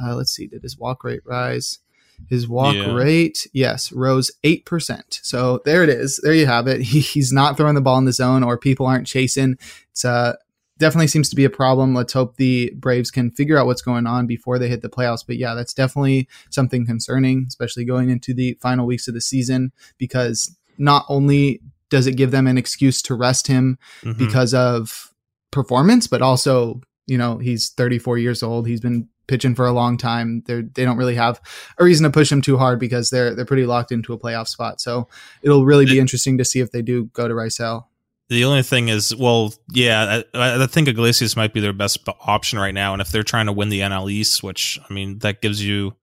uh, 0.00 0.14
let's 0.14 0.30
see, 0.30 0.46
did 0.46 0.62
his 0.62 0.78
walk 0.78 1.02
rate 1.02 1.22
rise? 1.24 1.80
His 2.28 2.46
walk 2.48 2.76
Yeah. 2.76 2.94
rate, 2.94 3.44
yes, 3.52 3.90
rose 3.90 4.30
8%. 4.44 5.02
So 5.20 5.60
there 5.64 5.82
it 5.82 5.88
is. 5.88 6.20
There 6.22 6.32
you 6.32 6.46
have 6.46 6.68
it. 6.68 6.80
He, 6.92 7.00
he's 7.00 7.32
not 7.32 7.56
throwing 7.56 7.74
the 7.74 7.80
ball 7.80 7.98
in 7.98 8.04
the 8.04 8.12
zone 8.12 8.44
or 8.44 8.56
people 8.56 8.86
aren't 8.86 9.08
chasing. 9.08 9.58
It's 9.90 10.04
uh 10.04 10.34
definitely 10.78 11.08
seems 11.08 11.28
to 11.30 11.36
be 11.36 11.44
a 11.44 11.50
problem. 11.50 11.92
Let's 11.92 12.12
hope 12.12 12.36
the 12.36 12.72
Braves 12.76 13.10
can 13.10 13.32
figure 13.32 13.58
out 13.58 13.66
what's 13.66 13.82
going 13.82 14.06
on 14.06 14.28
before 14.28 14.60
they 14.60 14.68
hit 14.68 14.82
the 14.82 14.88
playoffs. 14.88 15.24
But 15.26 15.38
yeah, 15.38 15.54
that's 15.54 15.74
definitely 15.74 16.28
something 16.50 16.86
concerning, 16.86 17.46
especially 17.48 17.84
going 17.84 18.10
into 18.10 18.32
the 18.32 18.56
final 18.60 18.86
weeks 18.86 19.08
of 19.08 19.14
the 19.14 19.20
season, 19.20 19.72
because 19.98 20.56
not 20.78 21.04
only 21.08 21.60
does 21.90 22.06
it 22.06 22.16
give 22.16 22.30
them 22.30 22.46
an 22.46 22.58
excuse 22.58 23.02
to 23.02 23.14
rest 23.14 23.46
him 23.46 23.78
Mhm. 24.02 24.18
because 24.18 24.52
of 24.54 25.12
performance, 25.50 26.06
but 26.06 26.22
also, 26.22 26.80
you 27.06 27.16
know, 27.18 27.38
he's 27.38 27.70
34 27.70 28.18
years 28.18 28.42
old. 28.42 28.66
He's 28.66 28.80
been 28.80 29.08
pitching 29.26 29.54
for 29.54 29.66
a 29.66 29.72
long 29.72 29.96
time. 29.96 30.42
They're, 30.46 30.62
they 30.62 30.84
don't 30.84 30.96
really 30.96 31.14
have 31.14 31.40
a 31.78 31.84
reason 31.84 32.04
to 32.04 32.10
push 32.10 32.30
him 32.30 32.42
too 32.42 32.58
hard 32.58 32.78
because 32.78 33.10
they're 33.10 33.34
they're 33.34 33.44
pretty 33.46 33.64
locked 33.66 33.92
into 33.92 34.12
a 34.12 34.18
playoff 34.18 34.48
spot. 34.48 34.80
So 34.80 35.08
it'll 35.42 35.64
really 35.64 35.86
be 35.86 35.98
interesting 35.98 36.36
to 36.38 36.44
see 36.44 36.60
if 36.60 36.72
they 36.72 36.82
do 36.82 37.04
go 37.12 37.28
to 37.28 37.34
Raisel. 37.34 37.84
The 38.28 38.44
only 38.44 38.62
thing 38.62 38.88
is, 38.88 39.14
well, 39.14 39.52
yeah, 39.72 40.22
I, 40.34 40.62
I 40.62 40.66
think 40.66 40.88
Iglesias 40.88 41.36
might 41.36 41.52
be 41.52 41.60
their 41.60 41.72
best 41.74 42.00
option 42.26 42.58
right 42.58 42.74
now. 42.74 42.92
And 42.94 43.00
if 43.02 43.10
they're 43.12 43.22
trying 43.22 43.46
to 43.46 43.52
win 43.52 43.68
the 43.68 43.80
NL 43.80 44.10
East, 44.10 44.42
which 44.42 44.78
I 44.88 44.92
mean, 44.92 45.18
that 45.20 45.40
gives 45.42 45.62
you, 45.64 45.94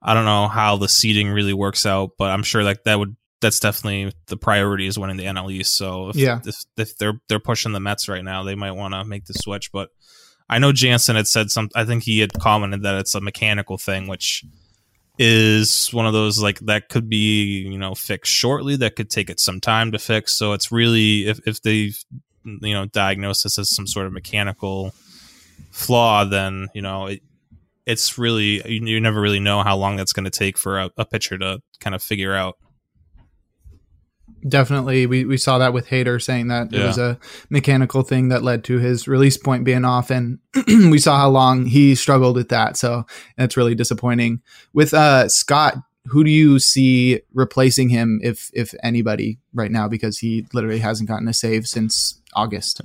I 0.00 0.14
don't 0.14 0.24
know 0.24 0.46
how 0.48 0.76
the 0.76 0.88
seeding 0.88 1.28
really 1.30 1.52
works 1.52 1.84
out, 1.86 2.12
but 2.18 2.30
I'm 2.30 2.44
sure 2.44 2.62
like 2.62 2.84
that 2.84 2.98
would 2.98 3.16
that's 3.40 3.60
definitely 3.60 4.12
the 4.26 4.36
priority 4.36 4.86
is 4.86 4.98
winning 4.98 5.16
the 5.16 5.24
NL 5.24 5.50
East. 5.52 5.74
So 5.74 6.10
if, 6.10 6.16
Yeah. 6.16 6.40
if, 6.44 6.56
if 6.76 6.96
they're 6.96 7.20
they're 7.28 7.38
pushing 7.40 7.72
the 7.72 7.80
Mets 7.80 8.08
right 8.08 8.24
now, 8.24 8.42
they 8.42 8.54
might 8.54 8.72
want 8.72 8.94
to 8.94 9.04
make 9.04 9.24
the 9.26 9.34
switch. 9.34 9.72
But 9.72 9.90
I 10.48 10.58
know 10.58 10.72
Jansen 10.72 11.16
had 11.16 11.28
said 11.28 11.50
some. 11.50 11.68
I 11.74 11.84
think 11.84 12.02
he 12.02 12.20
had 12.20 12.32
commented 12.34 12.82
that 12.82 12.96
it's 12.96 13.14
a 13.14 13.20
mechanical 13.20 13.78
thing, 13.78 14.06
which 14.08 14.44
is 15.18 15.88
one 15.92 16.06
of 16.06 16.12
those 16.12 16.42
like 16.42 16.58
that 16.60 16.88
could 16.88 17.08
be 17.08 17.60
you 17.68 17.78
know 17.78 17.94
fixed 17.94 18.32
shortly. 18.32 18.76
That 18.76 18.96
could 18.96 19.10
take 19.10 19.30
it 19.30 19.40
some 19.40 19.60
time 19.60 19.92
to 19.92 19.98
fix. 19.98 20.32
So 20.32 20.52
it's 20.52 20.72
really 20.72 21.26
if 21.26 21.40
if 21.46 21.62
they 21.62 21.92
you 22.44 22.74
know 22.74 22.86
diagnose 22.86 23.42
this 23.42 23.58
as 23.58 23.74
some 23.74 23.86
sort 23.86 24.06
of 24.06 24.12
mechanical 24.12 24.92
flaw, 25.70 26.24
then 26.24 26.68
you 26.74 26.82
know 26.82 27.06
it, 27.06 27.22
it's 27.86 28.18
really 28.18 28.66
you, 28.68 28.84
you 28.86 29.00
never 29.00 29.20
really 29.20 29.40
know 29.40 29.62
how 29.62 29.76
long 29.76 29.96
that's 29.96 30.12
going 30.12 30.24
to 30.24 30.30
take 30.30 30.58
for 30.58 30.80
a, 30.80 30.90
a 30.96 31.04
pitcher 31.04 31.38
to 31.38 31.60
kind 31.80 31.94
of 31.94 32.02
figure 32.02 32.34
out. 32.34 32.56
Definitely, 34.48 35.06
we, 35.06 35.24
we 35.24 35.36
saw 35.36 35.58
that 35.58 35.72
with 35.72 35.88
Hader 35.88 36.20
saying 36.22 36.48
that 36.48 36.72
it 36.72 36.82
was 36.84 36.98
a 36.98 37.18
mechanical 37.50 38.02
thing 38.02 38.28
that 38.28 38.42
led 38.42 38.64
to 38.64 38.78
his 38.78 39.06
release 39.06 39.36
point 39.36 39.64
being 39.64 39.84
off, 39.84 40.10
and 40.10 40.38
we 40.66 40.98
saw 40.98 41.18
how 41.18 41.28
long 41.28 41.66
he 41.66 41.94
struggled 41.94 42.36
with 42.36 42.48
that. 42.48 42.76
So 42.76 43.04
that's 43.36 43.56
really 43.56 43.74
disappointing. 43.74 44.40
With 44.72 44.94
uh, 44.94 45.28
Scott, 45.28 45.76
who 46.06 46.24
do 46.24 46.30
you 46.30 46.58
see 46.58 47.20
replacing 47.34 47.90
him, 47.90 48.20
if 48.22 48.50
if 48.54 48.74
anybody, 48.82 49.38
right 49.52 49.70
now? 49.70 49.86
Because 49.88 50.18
he 50.18 50.46
literally 50.54 50.78
hasn't 50.78 51.08
gotten 51.08 51.28
a 51.28 51.34
save 51.34 51.66
since 51.66 52.20
August. 52.34 52.80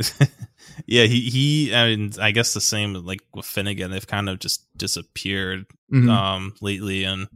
yeah, 0.86 1.06
he 1.06 1.22
he. 1.22 1.74
I 1.74 1.88
mean, 1.96 2.12
I 2.20 2.32
guess 2.32 2.54
the 2.54 2.60
same 2.62 2.94
like 2.94 3.22
with 3.34 3.46
Finnegan. 3.46 3.92
They've 3.92 4.06
kind 4.06 4.28
of 4.30 4.40
just 4.40 4.66
disappeared 4.78 5.66
Mhm. 5.94 6.10
um 6.10 6.54
lately, 6.62 7.04
and 7.06 7.28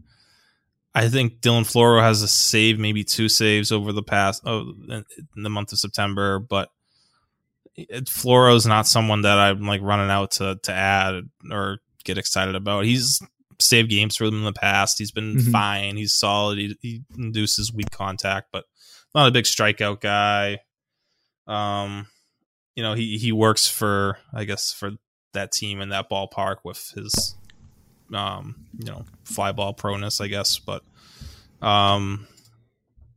I 0.96 1.08
think 1.10 1.40
Dylan 1.42 1.62
Floro 1.72 2.02
has 2.02 2.22
a 2.24 2.28
save, 2.28 2.80
maybe 2.80 3.04
two 3.04 3.30
saves 3.30 3.72
over 3.72 3.92
the 3.94 4.04
past 4.04 4.42
oh 4.46 4.74
in 4.90 5.44
the 5.44 5.50
month 5.50 5.72
of 5.72 5.80
September, 5.80 6.40
but. 6.40 6.70
It, 7.76 8.10
Floro's 8.10 8.66
not 8.66 8.88
someone 8.88 9.22
that 9.22 9.38
I'm 9.38 9.62
like 9.66 9.80
running 9.82 10.10
out 10.10 10.32
to 10.32 10.60
to 10.64 10.74
add 10.74 11.30
or 11.50 11.78
get 12.04 12.18
excited 12.18 12.54
about. 12.56 12.84
He's 12.84 13.22
saved 13.62 13.90
games 13.90 14.18
for 14.18 14.26
them 14.26 14.40
in 14.40 14.44
the 14.44 14.52
past. 14.52 14.98
He's 15.00 15.12
been 15.12 15.36
Mhm. 15.38 15.52
fine. 15.52 15.96
He's 15.96 16.14
solid. 16.14 16.58
He, 16.58 16.76
he 16.82 17.02
induces 17.18 17.72
weak 17.72 17.90
contact, 17.92 18.48
but 18.52 18.66
not 19.16 19.30
a 19.30 19.32
big 19.32 19.46
strikeout 19.46 20.02
guy. 20.02 20.60
Um, 21.48 22.08
you 22.76 22.84
know, 22.84 22.96
he 22.96 23.18
he 23.18 23.32
works 23.32 23.66
for 23.66 24.18
I 24.34 24.44
guess 24.44 24.74
for 24.74 24.92
that 25.34 25.54
team 25.54 25.80
in 25.80 25.90
that 25.90 26.10
ballpark 26.10 26.58
with 26.66 26.92
his 26.96 27.36
um, 28.14 28.56
you 28.78 28.86
know, 28.86 29.06
fly 29.24 29.52
ball 29.52 29.76
I 29.84 30.28
guess. 30.28 30.60
But 30.60 30.84
um 31.62 32.28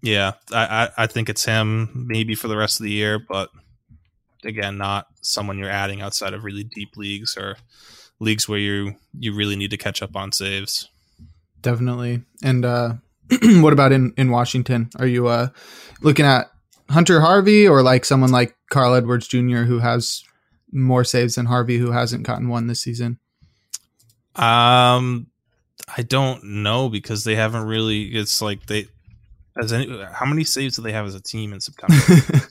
yeah, 0.03 0.33
I, 0.53 0.65
I, 0.65 1.05
I 1.05 1.07
think 1.07 1.29
it's 1.29 1.45
him 1.45 2.07
maybe 2.09 2.35
for 2.35 2.49
the 2.49 2.57
rest 2.57 2.81
of 2.81 2.85
the 2.85 2.91
year, 2.91 3.21
but 3.21 3.51
again, 4.45 4.77
not 4.77 5.07
someone 5.21 5.59
you're 5.59 5.71
adding 5.71 6.03
outside 6.03 6.35
of 6.35 6.43
really 6.43 6.65
deep 6.65 6.97
leagues 6.97 7.37
or 7.37 7.57
leagues 8.19 8.49
where 8.49 8.59
you 8.59 8.95
you 9.19 9.35
really 9.35 9.57
need 9.57 9.71
to 9.71 9.77
catch 9.77 10.03
up 10.03 10.17
on 10.17 10.33
saves. 10.33 10.89
Definitely. 11.61 12.23
And 12.43 12.65
uh, 12.65 12.95
what 13.43 13.73
about 13.73 13.93
in 13.93 14.13
in 14.17 14.31
Washington? 14.31 14.91
Are 14.99 15.07
you 15.07 15.29
uh 15.29 15.49
looking 16.01 16.27
at 16.27 16.51
Hunter 16.91 17.21
Harvey 17.21 17.67
or 17.67 17.83
like 17.83 18.05
someone 18.05 18.33
like 18.33 18.57
Carl 18.71 18.95
Edwards 18.95 19.29
Jr. 19.29 19.63
who 19.63 19.79
has 19.79 20.25
more 20.73 21.05
saves 21.05 21.37
than 21.37 21.47
Harvey, 21.47 21.79
who 21.79 21.93
hasn't 21.93 22.27
gotten 22.27 22.49
one 22.49 22.67
this 22.67 22.83
season? 22.83 23.19
Um, 24.37 25.27
I 25.95 26.03
don't 26.03 26.43
know 26.62 26.89
because 26.89 27.25
they 27.25 27.35
haven't 27.37 27.65
really. 27.65 28.05
It's 28.15 28.41
like 28.43 28.67
they. 28.67 28.87
As 29.61 29.73
any, 29.73 30.03
how 30.12 30.25
many 30.25 30.45
saves 30.45 30.77
do 30.77 30.83
they 30.83 30.93
have 30.93 31.07
as 31.07 31.15
a 31.15 31.21
team 31.21 31.53
in 31.53 31.61
September? 31.61 31.95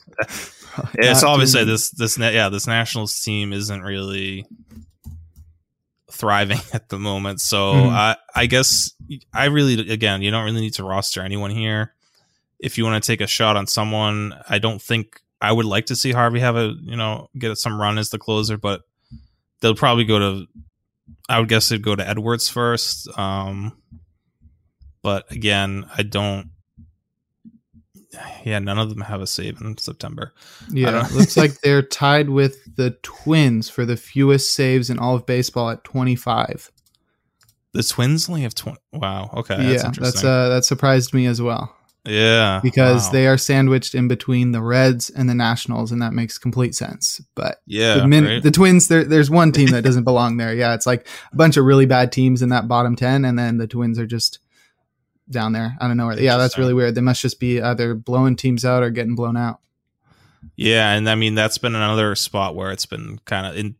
It's 0.94 1.22
obviously 1.22 1.64
this 1.64 1.90
this 1.90 2.16
yeah 2.16 2.48
this 2.48 2.66
Nationals 2.66 3.20
team 3.20 3.52
isn't 3.52 3.82
really 3.82 4.46
thriving 6.10 6.60
at 6.72 6.88
the 6.88 6.98
moment. 6.98 7.40
So 7.42 7.74
Mhm. 7.74 7.90
I 7.90 8.16
I 8.34 8.46
guess 8.46 8.92
I 9.34 9.46
really 9.46 9.90
again 9.90 10.22
you 10.22 10.30
don't 10.30 10.44
really 10.44 10.60
need 10.62 10.74
to 10.74 10.84
roster 10.84 11.20
anyone 11.22 11.50
here. 11.50 11.92
If 12.58 12.78
you 12.78 12.84
want 12.84 13.02
to 13.02 13.06
take 13.06 13.20
a 13.20 13.26
shot 13.26 13.56
on 13.56 13.66
someone, 13.66 14.34
I 14.48 14.58
don't 14.58 14.80
think 14.80 15.20
I 15.42 15.52
would 15.52 15.66
like 15.66 15.86
to 15.86 15.96
see 15.96 16.12
Harvey 16.12 16.40
have 16.40 16.56
a 16.56 16.72
you 16.80 16.96
know 16.96 17.28
get 17.36 17.56
some 17.58 17.78
run 17.80 17.98
as 17.98 18.10
the 18.10 18.18
closer, 18.18 18.56
but 18.56 18.82
they'll 19.60 19.74
probably 19.74 20.04
go 20.04 20.18
to. 20.18 20.46
I 21.28 21.38
would 21.38 21.48
guess 21.48 21.68
they'd 21.68 21.82
go 21.82 21.94
to 21.94 22.08
Edwards 22.08 22.48
first. 22.48 23.08
Um, 23.18 23.76
but 25.02 25.30
again, 25.30 25.86
I 25.96 26.02
don't. 26.02 26.50
Yeah, 28.44 28.58
none 28.58 28.78
of 28.78 28.90
them 28.90 29.00
have 29.00 29.22
a 29.22 29.26
save 29.26 29.60
in 29.62 29.78
September. 29.78 30.34
Yeah, 30.70 31.08
looks 31.14 31.36
like 31.36 31.60
they're 31.60 31.82
tied 31.82 32.28
with 32.28 32.76
the 32.76 32.90
Twins 33.02 33.70
for 33.70 33.86
the 33.86 33.96
fewest 33.96 34.52
saves 34.52 34.90
in 34.90 34.98
all 34.98 35.14
of 35.14 35.24
baseball 35.24 35.70
at 35.70 35.82
25. 35.84 36.70
The 37.72 37.82
Twins 37.82 38.28
only 38.28 38.42
have 38.42 38.54
twenty. 38.54 38.80
Wow. 38.92 39.30
Okay. 39.32 39.56
That's 39.56 39.84
yeah, 39.84 39.90
that's 39.98 40.22
uh 40.22 40.50
that 40.50 40.64
surprised 40.66 41.14
me 41.14 41.24
as 41.24 41.40
well 41.40 41.74
yeah. 42.06 42.60
because 42.62 43.06
wow. 43.06 43.12
they 43.12 43.26
are 43.26 43.38
sandwiched 43.38 43.94
in 43.94 44.08
between 44.08 44.52
the 44.52 44.62
Reds 44.62 45.10
and 45.10 45.28
the 45.28 45.34
Nationals, 45.34 45.92
and 45.92 46.02
that 46.02 46.12
makes 46.12 46.38
complete 46.38 46.74
sense. 46.74 47.20
But 47.34 47.60
Yeah. 47.66 47.96
the, 47.98 48.08
min- 48.08 48.24
right? 48.24 48.42
the 48.42 48.50
Twins, 48.50 48.88
there, 48.88 49.04
there's 49.04 49.30
one 49.30 49.52
team 49.52 49.70
that 49.70 49.82
doesn't 49.84 50.04
belong 50.10 50.36
there. 50.36 50.54
Yeah, 50.54 50.74
it's 50.74 50.86
like 50.86 51.06
a 51.32 51.36
bunch 51.36 51.56
of 51.56 51.64
really 51.64 51.86
bad 51.86 52.12
teams 52.12 52.42
in 52.42 52.48
that 52.50 52.68
bottom 52.68 52.96
ten, 52.96 53.24
and 53.24 53.38
then 53.38 53.56
the 53.58 53.66
Twins 53.66 53.98
are 53.98 54.06
just 54.06 54.38
down 55.30 55.52
there. 55.52 55.76
I 55.80 55.86
don't 55.88 55.96
know 55.96 56.06
where. 56.06 56.20
Yeah, 56.20 56.36
that's 56.36 56.58
really 56.58 56.74
weird. 56.74 56.94
They 56.94 57.00
must 57.00 57.22
just 57.22 57.38
be 57.40 57.60
either 57.62 57.94
blowing 57.94 58.36
teams 58.36 58.64
out 58.64 58.82
or 58.82 58.90
getting 58.90 59.14
blown 59.14 59.36
out. 59.36 59.60
yeah, 60.56 60.92
and 60.92 61.08
I 61.08 61.14
mean 61.14 61.34
that's 61.34 61.58
been 61.58 61.74
another 61.74 62.14
spot 62.16 62.54
where 62.54 62.70
it's 62.72 62.86
been 62.86 63.18
kind 63.24 63.46
of 63.46 63.56
in, 63.56 63.76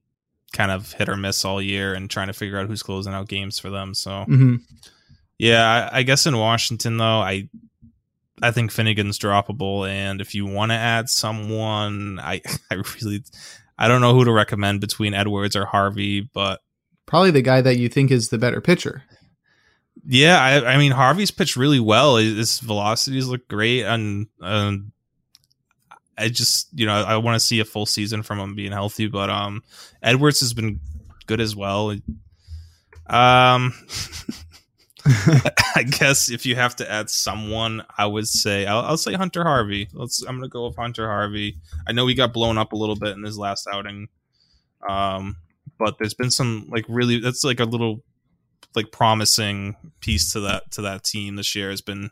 kind 0.53 0.71
of 0.71 0.93
hit 0.93 1.09
or 1.09 1.17
miss 1.17 1.45
all 1.45 1.61
year, 1.61 1.93
and 1.95 2.09
trying 2.09 2.29
to 2.29 2.33
figure 2.33 2.59
out 2.59 2.69
who's 2.69 2.83
closing 2.83 3.13
out 3.13 3.29
games 3.29 3.59
for 3.59 3.69
them. 3.71 3.93
So 3.95 4.25
hmm 4.25 4.57
yeah, 5.39 5.89
I, 5.93 5.99
I 5.99 6.03
guess 6.05 6.27
in 6.27 6.39
Washington 6.39 6.99
though, 6.99 7.21
I 7.21 7.49
I 8.43 8.51
think 8.51 8.73
Finnegan's 8.73 9.19
droppable, 9.19 9.89
and 9.89 10.21
if 10.21 10.35
you 10.35 10.45
want 10.45 10.73
to 10.73 10.77
add 10.77 11.09
someone, 11.09 12.19
I 12.21 12.43
I 12.71 12.75
really 12.75 13.23
I 13.79 13.89
don't 13.89 14.01
know 14.01 14.15
who 14.15 14.25
to 14.25 14.33
recommend 14.33 14.81
between 14.81 15.15
Edwards 15.15 15.57
or 15.57 15.65
Harvey, 15.65 16.21
but 16.21 16.61
Probably 17.07 17.31
the 17.31 17.43
guy 17.43 17.61
that 17.61 17.79
you 17.79 17.89
think 17.89 18.11
is 18.11 18.29
the 18.29 18.39
better 18.39 18.61
pitcher. 18.61 19.03
Yeah, 20.07 20.41
I, 20.41 20.75
I 20.75 20.79
mean 20.79 20.93
Harvey's 20.93 21.31
pitched 21.31 21.57
really 21.57 21.81
well. 21.81 22.17
His 22.17 22.59
velocities 22.61 23.27
look 23.27 23.47
great, 23.49 23.83
and 23.83 24.29
um, 24.41 24.93
I 26.17 26.29
just 26.29 26.69
you 26.73 26.87
know 26.87 26.95
I 26.95 27.17
want 27.19 27.37
to 27.37 27.47
see 27.47 27.61
a 27.61 27.65
full 27.65 27.87
season 27.87 28.23
from 28.23 28.39
him 28.39 28.55
being 28.55 28.73
healthy. 28.73 29.09
But 29.09 29.29
um, 29.31 29.63
Edwards 30.03 30.41
has 30.41 30.55
been 30.55 30.81
good 31.27 31.41
as 31.41 31.55
well. 31.55 31.95
Um, 33.09 33.75
I 35.77 35.83
guess 35.83 36.31
if 36.31 36.47
you 36.47 36.55
have 36.55 36.77
to 36.77 36.91
add 36.91 37.11
someone, 37.11 37.83
I 37.99 38.07
would 38.07 38.29
say 38.29 38.67
I'll, 38.67 38.83
I'll 38.83 38.97
say 38.97 39.15
Hunter 39.15 39.43
Harvey. 39.43 39.89
Let's. 39.93 40.23
I'm 40.23 40.37
gonna 40.37 40.49
go 40.49 40.67
with 40.67 40.77
Hunter 40.77 41.09
Harvey. 41.09 41.59
I 41.87 41.93
know 41.93 42.07
he 42.07 42.15
got 42.15 42.33
blown 42.33 42.59
up 42.59 42.73
a 42.73 42.77
little 42.77 42.97
bit 42.97 43.17
in 43.17 43.23
his 43.23 43.39
last 43.39 43.67
outing, 43.73 44.09
um, 44.89 45.37
but 45.79 45.99
there's 45.99 46.15
been 46.15 46.31
some 46.31 46.69
like 46.71 46.85
really 46.89 47.19
that's 47.19 47.43
like 47.43 47.61
a 47.61 47.65
little 47.65 48.03
like 48.75 48.93
promising 48.93 49.77
piece 50.01 50.33
to 50.33 50.41
that 50.41 50.71
to 50.73 50.83
that 50.83 51.05
team 51.05 51.37
this 51.37 51.55
year 51.55 51.71
has 51.71 51.81
been 51.81 52.11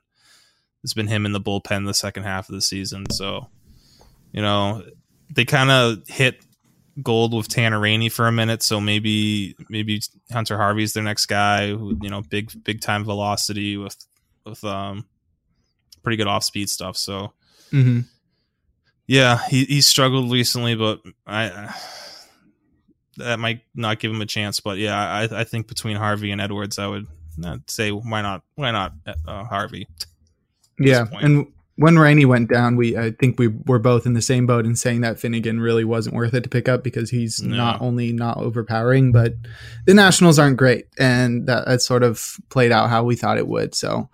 It's 0.82 0.94
been 0.94 1.08
him 1.08 1.26
in 1.26 1.32
the 1.32 1.40
bullpen 1.40 1.86
the 1.86 1.94
second 1.94 2.24
half 2.24 2.48
of 2.48 2.54
the 2.54 2.60
season. 2.60 3.08
So, 3.10 3.48
you 4.32 4.42
know, 4.42 4.82
they 5.30 5.44
kind 5.44 5.70
of 5.70 6.06
hit 6.08 6.44
gold 7.02 7.34
with 7.34 7.48
Tanner 7.48 7.80
Rainey 7.80 8.08
for 8.08 8.26
a 8.26 8.32
minute. 8.32 8.62
So 8.62 8.80
maybe 8.80 9.56
maybe 9.68 10.00
Hunter 10.32 10.56
Harvey's 10.56 10.92
their 10.92 11.02
next 11.02 11.26
guy. 11.26 11.68
Who, 11.70 11.96
you 12.00 12.10
know, 12.10 12.22
big 12.22 12.52
big 12.64 12.80
time 12.80 13.04
velocity 13.04 13.76
with 13.76 13.96
with 14.44 14.62
um 14.64 15.06
pretty 16.02 16.16
good 16.16 16.28
off 16.28 16.44
speed 16.44 16.68
stuff. 16.68 16.96
So. 16.96 17.32
Mm-hmm. 17.72 18.00
Yeah, 19.06 19.44
he 19.48 19.64
he 19.64 19.80
struggled 19.80 20.30
recently, 20.30 20.76
but 20.76 21.00
I 21.26 21.74
that 23.16 23.38
might 23.40 23.62
not 23.74 23.98
give 23.98 24.12
him 24.12 24.20
a 24.20 24.26
chance. 24.26 24.60
But 24.60 24.78
yeah, 24.78 24.96
I 24.96 25.40
I 25.40 25.44
think 25.44 25.66
between 25.66 25.96
Harvey 25.96 26.30
and 26.30 26.40
Edwards, 26.40 26.78
I 26.78 26.86
would 26.86 27.08
say 27.66 27.90
why 27.90 28.22
not 28.22 28.42
why 28.54 28.70
not 28.70 28.92
uh, 29.26 29.44
Harvey. 29.44 29.88
Yeah, 30.82 31.04
and 31.20 31.52
when 31.80 31.98
Rainey 31.98 32.26
went 32.26 32.50
down, 32.50 32.76
we 32.76 32.94
I 32.94 33.12
think 33.12 33.38
we 33.38 33.48
were 33.48 33.78
both 33.78 34.04
in 34.04 34.12
the 34.12 34.20
same 34.20 34.46
boat 34.46 34.66
in 34.66 34.76
saying 34.76 35.00
that 35.00 35.18
Finnegan 35.18 35.60
really 35.60 35.82
wasn't 35.82 36.14
worth 36.14 36.34
it 36.34 36.42
to 36.42 36.48
pick 36.50 36.68
up 36.68 36.84
because 36.84 37.08
he's 37.08 37.40
no. 37.42 37.56
not 37.56 37.80
only 37.80 38.12
not 38.12 38.36
overpowering, 38.36 39.12
but 39.12 39.32
the 39.86 39.94
Nationals 39.94 40.38
aren't 40.38 40.58
great, 40.58 40.88
and 40.98 41.46
that, 41.46 41.66
that 41.66 41.80
sort 41.80 42.02
of 42.02 42.36
played 42.50 42.70
out 42.70 42.90
how 42.90 43.02
we 43.02 43.16
thought 43.16 43.38
it 43.38 43.48
would. 43.48 43.74
So 43.74 44.10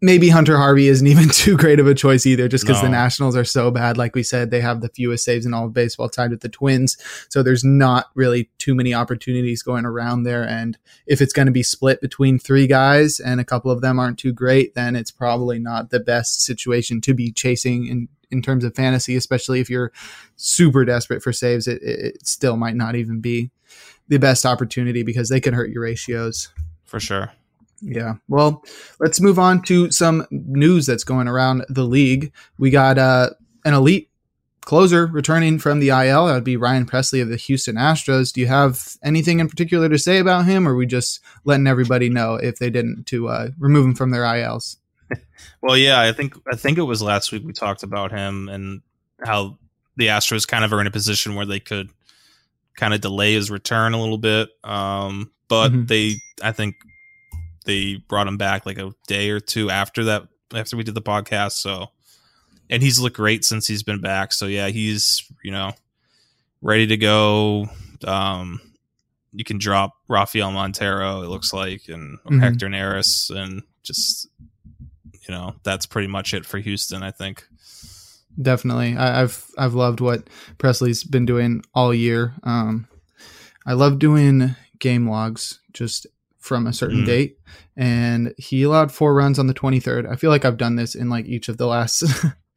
maybe 0.00 0.28
Hunter 0.28 0.56
Harvey 0.56 0.88
isn't 0.88 1.06
even 1.06 1.28
too 1.30 1.56
great 1.56 1.80
of 1.80 1.86
a 1.86 1.94
choice 1.94 2.26
either, 2.26 2.48
just 2.48 2.64
because 2.64 2.82
no. 2.82 2.88
the 2.88 2.92
Nationals 2.92 3.36
are 3.36 3.44
so 3.44 3.70
bad. 3.70 3.96
Like 3.96 4.14
we 4.14 4.22
said, 4.22 4.50
they 4.50 4.60
have 4.60 4.80
the 4.80 4.88
fewest 4.88 5.24
saves 5.24 5.46
in 5.46 5.54
all 5.54 5.66
of 5.66 5.72
baseball, 5.72 6.08
tied 6.08 6.30
with 6.30 6.40
the 6.40 6.48
Twins. 6.48 6.96
So 7.28 7.42
there's 7.42 7.64
not 7.64 8.06
really 8.14 8.50
too 8.58 8.74
many 8.74 8.94
opportunities 8.94 9.62
going 9.62 9.84
around 9.84 10.24
there. 10.24 10.46
And 10.46 10.78
if 11.06 11.20
it's 11.20 11.32
going 11.32 11.46
to 11.46 11.52
be 11.52 11.62
split 11.62 12.00
between 12.00 12.38
three 12.38 12.66
guys 12.66 13.20
and 13.20 13.40
a 13.40 13.44
couple 13.44 13.70
of 13.70 13.80
them 13.80 13.98
aren't 13.98 14.18
too 14.18 14.32
great, 14.32 14.74
then 14.74 14.96
it's 14.96 15.10
probably 15.10 15.58
not 15.58 15.90
the 15.90 16.00
best 16.00 16.42
situation 16.42 17.00
to 17.02 17.14
be 17.14 17.32
chasing 17.32 17.86
in 17.86 18.08
in 18.28 18.42
terms 18.42 18.64
of 18.64 18.74
fantasy, 18.74 19.14
especially 19.14 19.60
if 19.60 19.70
you're 19.70 19.92
super 20.34 20.84
desperate 20.84 21.22
for 21.22 21.32
saves. 21.32 21.68
It, 21.68 21.80
it 21.80 22.26
still 22.26 22.56
might 22.56 22.74
not 22.74 22.96
even 22.96 23.20
be 23.20 23.52
the 24.08 24.18
best 24.18 24.44
opportunity 24.44 25.04
because 25.04 25.28
they 25.28 25.40
can 25.40 25.54
hurt 25.54 25.70
your 25.70 25.82
ratios. 25.82 26.48
For 26.84 26.98
sure. 26.98 27.30
Yeah. 27.80 28.14
Well, 28.28 28.64
let's 29.00 29.20
move 29.20 29.38
on 29.38 29.62
to 29.62 29.90
some 29.90 30.26
news 30.30 30.86
that's 30.86 31.04
going 31.04 31.28
around 31.28 31.64
the 31.68 31.84
league. 31.84 32.32
We 32.58 32.70
got 32.70 32.98
uh, 32.98 33.30
an 33.64 33.74
elite 33.74 34.10
closer 34.66 35.06
returning 35.06 35.58
from 35.58 35.80
the 35.80 35.88
IL. 35.88 36.26
That 36.26 36.34
would 36.34 36.44
be 36.44 36.56
Ryan 36.56 36.86
Pressly 36.86 37.22
of 37.22 37.28
the 37.28 37.36
Houston 37.36 37.76
Astros. 37.76 38.32
Do 38.32 38.40
you 38.40 38.46
have 38.46 38.96
anything 39.02 39.40
in 39.40 39.48
particular 39.48 39.88
to 39.88 39.98
say 39.98 40.18
about 40.18 40.46
him, 40.46 40.66
or 40.66 40.72
are 40.72 40.76
we 40.76 40.86
just 40.86 41.20
letting 41.44 41.66
everybody 41.66 42.10
know 42.10 42.34
if 42.34 42.58
they 42.58 42.70
didn't 42.70 43.04
to 43.06 43.28
uh, 43.28 43.48
remove 43.58 43.86
him 43.86 43.94
from 43.94 44.10
their 44.10 44.24
ILs? 44.24 44.76
well, 45.62 45.76
yeah, 45.76 46.00
I 46.00 46.12
think 46.12 46.34
I 46.52 46.56
think 46.56 46.78
it 46.78 46.82
was 46.82 47.00
last 47.00 47.30
week 47.30 47.44
we 47.44 47.52
talked 47.52 47.82
about 47.82 48.10
him 48.10 48.48
and 48.48 48.82
how 49.24 49.58
the 49.96 50.08
Astros 50.08 50.46
kind 50.46 50.64
of 50.64 50.72
are 50.72 50.80
in 50.80 50.86
a 50.86 50.90
position 50.90 51.34
where 51.34 51.46
they 51.46 51.60
could 51.60 51.90
kind 52.76 52.92
of 52.92 53.00
delay 53.00 53.34
his 53.34 53.50
return 53.50 53.94
a 53.94 54.00
little 54.00 54.18
bit. 54.18 54.50
Um, 54.62 55.30
but 55.48 55.70
mm-hmm. 55.70 55.86
they, 55.86 56.16
I 56.42 56.52
think, 56.52 56.74
they 57.66 57.96
brought 58.08 58.26
him 58.26 58.38
back 58.38 58.64
like 58.64 58.78
a 58.78 58.94
day 59.06 59.30
or 59.30 59.40
two 59.40 59.70
after 59.70 60.04
that 60.04 60.28
after 60.54 60.76
we 60.76 60.84
did 60.84 60.94
the 60.94 61.02
podcast. 61.02 61.52
So 61.52 61.90
and 62.70 62.82
he's 62.82 62.98
looked 62.98 63.16
great 63.16 63.44
since 63.44 63.66
he's 63.66 63.82
been 63.82 64.00
back. 64.00 64.32
So 64.32 64.46
yeah, 64.46 64.68
he's 64.68 65.30
you 65.42 65.50
know 65.50 65.72
ready 66.62 66.86
to 66.86 66.96
go. 66.96 67.68
Um, 68.04 68.60
you 69.32 69.44
can 69.44 69.58
drop 69.58 69.92
Rafael 70.08 70.50
Montero, 70.50 71.22
it 71.22 71.28
looks 71.28 71.52
like, 71.52 71.88
and 71.88 72.18
mm-hmm. 72.20 72.38
Hector 72.40 72.68
Neris, 72.68 73.30
and 73.30 73.62
just 73.82 74.28
you 75.12 75.34
know 75.34 75.54
that's 75.62 75.86
pretty 75.86 76.08
much 76.08 76.34
it 76.34 76.46
for 76.46 76.58
Houston. 76.58 77.02
I 77.02 77.10
think. 77.10 77.46
Definitely, 78.40 78.96
I, 78.96 79.20
have 79.20 79.44
I've 79.56 79.74
loved 79.74 80.00
what 80.00 80.28
Pressly's 80.58 81.04
been 81.04 81.24
doing 81.24 81.62
all 81.74 81.94
year. 81.94 82.34
Um, 82.42 82.86
I 83.64 83.72
love 83.72 83.98
doing 83.98 84.54
game 84.78 85.08
logs 85.08 85.60
just 85.72 86.06
from 86.46 86.66
a 86.66 86.72
certain 86.72 87.02
mm. 87.02 87.06
date 87.06 87.38
and 87.76 88.34
he 88.38 88.62
allowed 88.62 88.92
four 88.92 89.14
runs 89.14 89.38
on 89.38 89.46
the 89.46 89.54
23rd. 89.54 90.10
I 90.10 90.16
feel 90.16 90.30
like 90.30 90.44
I've 90.44 90.56
done 90.56 90.76
this 90.76 90.94
in 90.94 91.10
like 91.10 91.26
each 91.26 91.48
of 91.48 91.58
the 91.58 91.66
last 91.66 92.04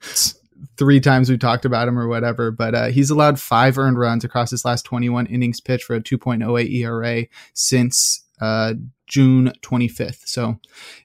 three 0.77 0.99
times 0.99 1.29
we 1.29 1.37
talked 1.37 1.65
about 1.65 1.87
him 1.87 1.99
or 1.99 2.07
whatever, 2.07 2.51
but 2.51 2.75
uh, 2.75 2.87
he's 2.87 3.09
allowed 3.09 3.39
five 3.39 3.77
earned 3.77 3.99
runs 3.99 4.23
across 4.23 4.51
his 4.51 4.63
last 4.63 4.83
21 4.83 5.25
innings 5.27 5.59
pitched 5.59 5.85
for 5.85 5.95
a 5.95 6.01
2.08 6.01 6.71
ERA 6.71 7.25
since 7.53 8.25
uh, 8.39 8.73
June 9.07 9.51
25th. 9.61 10.27
So 10.27 10.59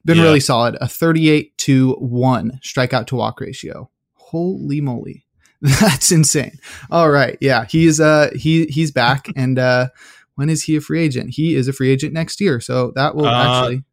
been 0.05 0.19
yeah. 0.19 0.23
really 0.23 0.41
solid. 0.41 0.77
A 0.81 0.89
38 0.89 1.57
to 1.59 1.95
1 1.95 2.61
strikeout 2.63 3.07
to 3.09 3.17
walk 3.17 3.41
ratio. 3.41 3.91
Holy 4.13 4.81
moly. 4.81 5.25
That's 5.61 6.13
insane. 6.13 6.59
All 6.91 7.11
right. 7.11 7.39
Yeah. 7.41 7.65
He's 7.65 7.99
uh 7.99 8.31
he 8.35 8.67
he's 8.67 8.91
back 8.91 9.29
and 9.35 9.59
uh 9.59 9.89
when 10.37 10.51
is 10.51 10.65
he 10.65 10.77
a 10.77 10.81
free 10.81 11.03
agent? 11.03 11.31
He 11.31 11.55
is 11.55 11.69
a 11.69 11.73
free 11.73 11.91
agent 11.91 12.13
next 12.13 12.41
year, 12.41 12.61
so 12.61 12.93
that 12.95 13.15
will 13.15 13.27
uh, 13.27 13.63
actually. 13.63 13.85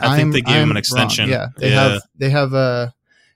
I 0.00 0.16
think 0.16 0.26
I'm, 0.26 0.30
they 0.32 0.40
gave 0.42 0.56
I'm 0.56 0.62
him 0.64 0.70
an 0.72 0.76
extension. 0.76 1.24
Wrong. 1.24 1.32
Yeah, 1.32 1.46
they 1.56 1.70
yeah. 1.70 1.88
have 1.88 2.02
they 2.16 2.30
have 2.30 2.52
a. 2.52 2.56
Uh, 2.56 2.90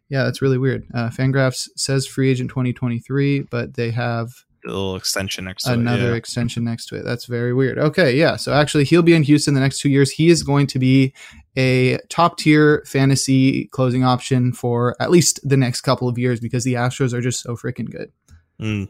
yeah, 0.09 0.25
that's 0.25 0.43
really 0.43 0.59
weird. 0.59 0.87
Uh, 0.93 1.09
Fangraphs 1.09 1.71
says 1.75 2.07
free 2.07 2.31
agent 2.31 2.51
2023, 2.51 3.45
but 3.51 3.75
they 3.75 3.91
have 3.93 4.29
a 4.65 4.69
little 4.69 4.95
extension 4.95 5.47
next 5.47 5.65
to 5.65 5.73
another 5.73 6.09
it, 6.09 6.11
yeah. 6.11 6.17
extension 6.17 6.65
next 6.65 6.87
to 6.87 6.97
it. 6.97 7.03
That's 7.03 7.25
very 7.25 7.55
weird. 7.55 7.79
Okay, 7.79 8.17
yeah. 8.17 8.37
So 8.37 8.53
actually, 8.53 8.85
he'll 8.85 9.03
be 9.03 9.15
in 9.15 9.23
Houston 9.23 9.55
the 9.55 9.61
next 9.61 9.81
two 9.81 9.89
years. 9.89 10.11
He 10.11 10.29
is 10.29 10.43
going 10.43 10.67
to 10.69 10.79
be 10.79 11.15
a 11.57 11.99
top 12.09 12.39
tier 12.39 12.83
fantasy 12.87 13.67
closing 13.67 14.05
option 14.05 14.53
for 14.53 14.97
at 15.01 15.11
least 15.11 15.41
the 15.49 15.57
next 15.57 15.81
couple 15.81 16.09
of 16.09 16.19
years 16.19 16.41
because 16.41 16.65
the 16.65 16.75
Astros 16.75 17.13
are 17.13 17.21
just 17.21 17.41
so 17.41 17.57
freaking 17.57 17.91
good. 17.91 18.13
Mm, 18.61 18.89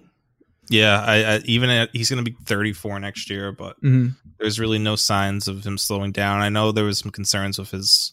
yeah, 0.73 1.01
I, 1.01 1.35
I 1.35 1.39
even 1.45 1.71
at, 1.71 1.91
he's 1.93 2.11
going 2.11 2.25
to 2.25 2.31
be 2.31 2.37
34 2.45 2.99
next 3.01 3.31
year, 3.31 3.53
but 3.53 3.77
mm-hmm. 3.83 4.09
there's 4.39 4.59
really 4.59 4.79
no 4.79 4.97
signs 4.97 5.49
of 5.49 5.65
him 5.65 5.79
slowing 5.79 6.13
down. 6.13 6.41
I 6.41 6.49
know 6.49 6.73
there 6.73 6.85
was 6.85 6.99
some 6.99 7.11
concerns 7.11 7.59
with 7.59 7.71
his 7.71 8.13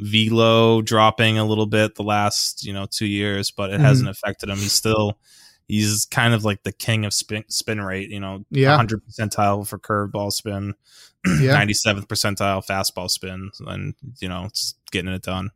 velo 0.00 0.80
dropping 0.80 1.38
a 1.38 1.44
little 1.44 1.66
bit 1.66 1.96
the 1.96 2.04
last 2.04 2.64
you 2.64 2.72
know 2.72 2.86
two 2.88 3.06
years, 3.06 3.50
but 3.50 3.70
it 3.70 3.74
mm-hmm. 3.74 3.84
hasn't 3.84 4.08
affected 4.08 4.48
him. 4.48 4.58
He's 4.58 4.72
still 4.72 5.18
he's 5.66 6.06
kind 6.06 6.34
of 6.34 6.44
like 6.44 6.62
the 6.62 6.72
king 6.72 7.04
of 7.04 7.12
spin, 7.12 7.44
spin 7.48 7.80
rate. 7.80 8.10
You 8.10 8.20
know, 8.20 8.44
yeah, 8.50 8.70
100 8.70 9.02
percentile 9.04 9.66
for 9.66 9.78
curveball 9.78 10.32
spin, 10.32 10.74
yeah. 11.40 11.64
97th 11.64 12.06
percentile 12.06 12.64
fastball 12.64 13.10
spin, 13.10 13.50
and 13.66 13.94
you 14.20 14.28
know, 14.28 14.44
it's 14.44 14.74
getting 14.90 15.12
it 15.12 15.22
done. 15.22 15.50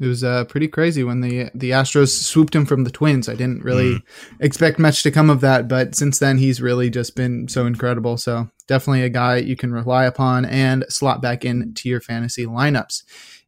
It 0.00 0.06
was 0.06 0.22
uh, 0.22 0.44
pretty 0.44 0.68
crazy 0.68 1.02
when 1.02 1.20
the 1.20 1.50
the 1.54 1.70
Astros 1.70 2.10
swooped 2.10 2.54
him 2.54 2.66
from 2.66 2.84
the 2.84 2.90
Twins. 2.90 3.28
I 3.28 3.34
didn't 3.34 3.64
really 3.64 3.94
mm. 3.94 4.02
expect 4.38 4.78
much 4.78 5.02
to 5.02 5.10
come 5.10 5.28
of 5.28 5.40
that, 5.40 5.66
but 5.66 5.96
since 5.96 6.20
then 6.20 6.38
he's 6.38 6.62
really 6.62 6.88
just 6.88 7.16
been 7.16 7.48
so 7.48 7.66
incredible. 7.66 8.16
So 8.16 8.48
definitely 8.68 9.02
a 9.02 9.08
guy 9.08 9.36
you 9.36 9.56
can 9.56 9.72
rely 9.72 10.04
upon 10.04 10.44
and 10.44 10.84
slot 10.88 11.20
back 11.20 11.44
into 11.44 11.88
your 11.88 12.00
fantasy 12.00 12.46
lineups. 12.46 13.02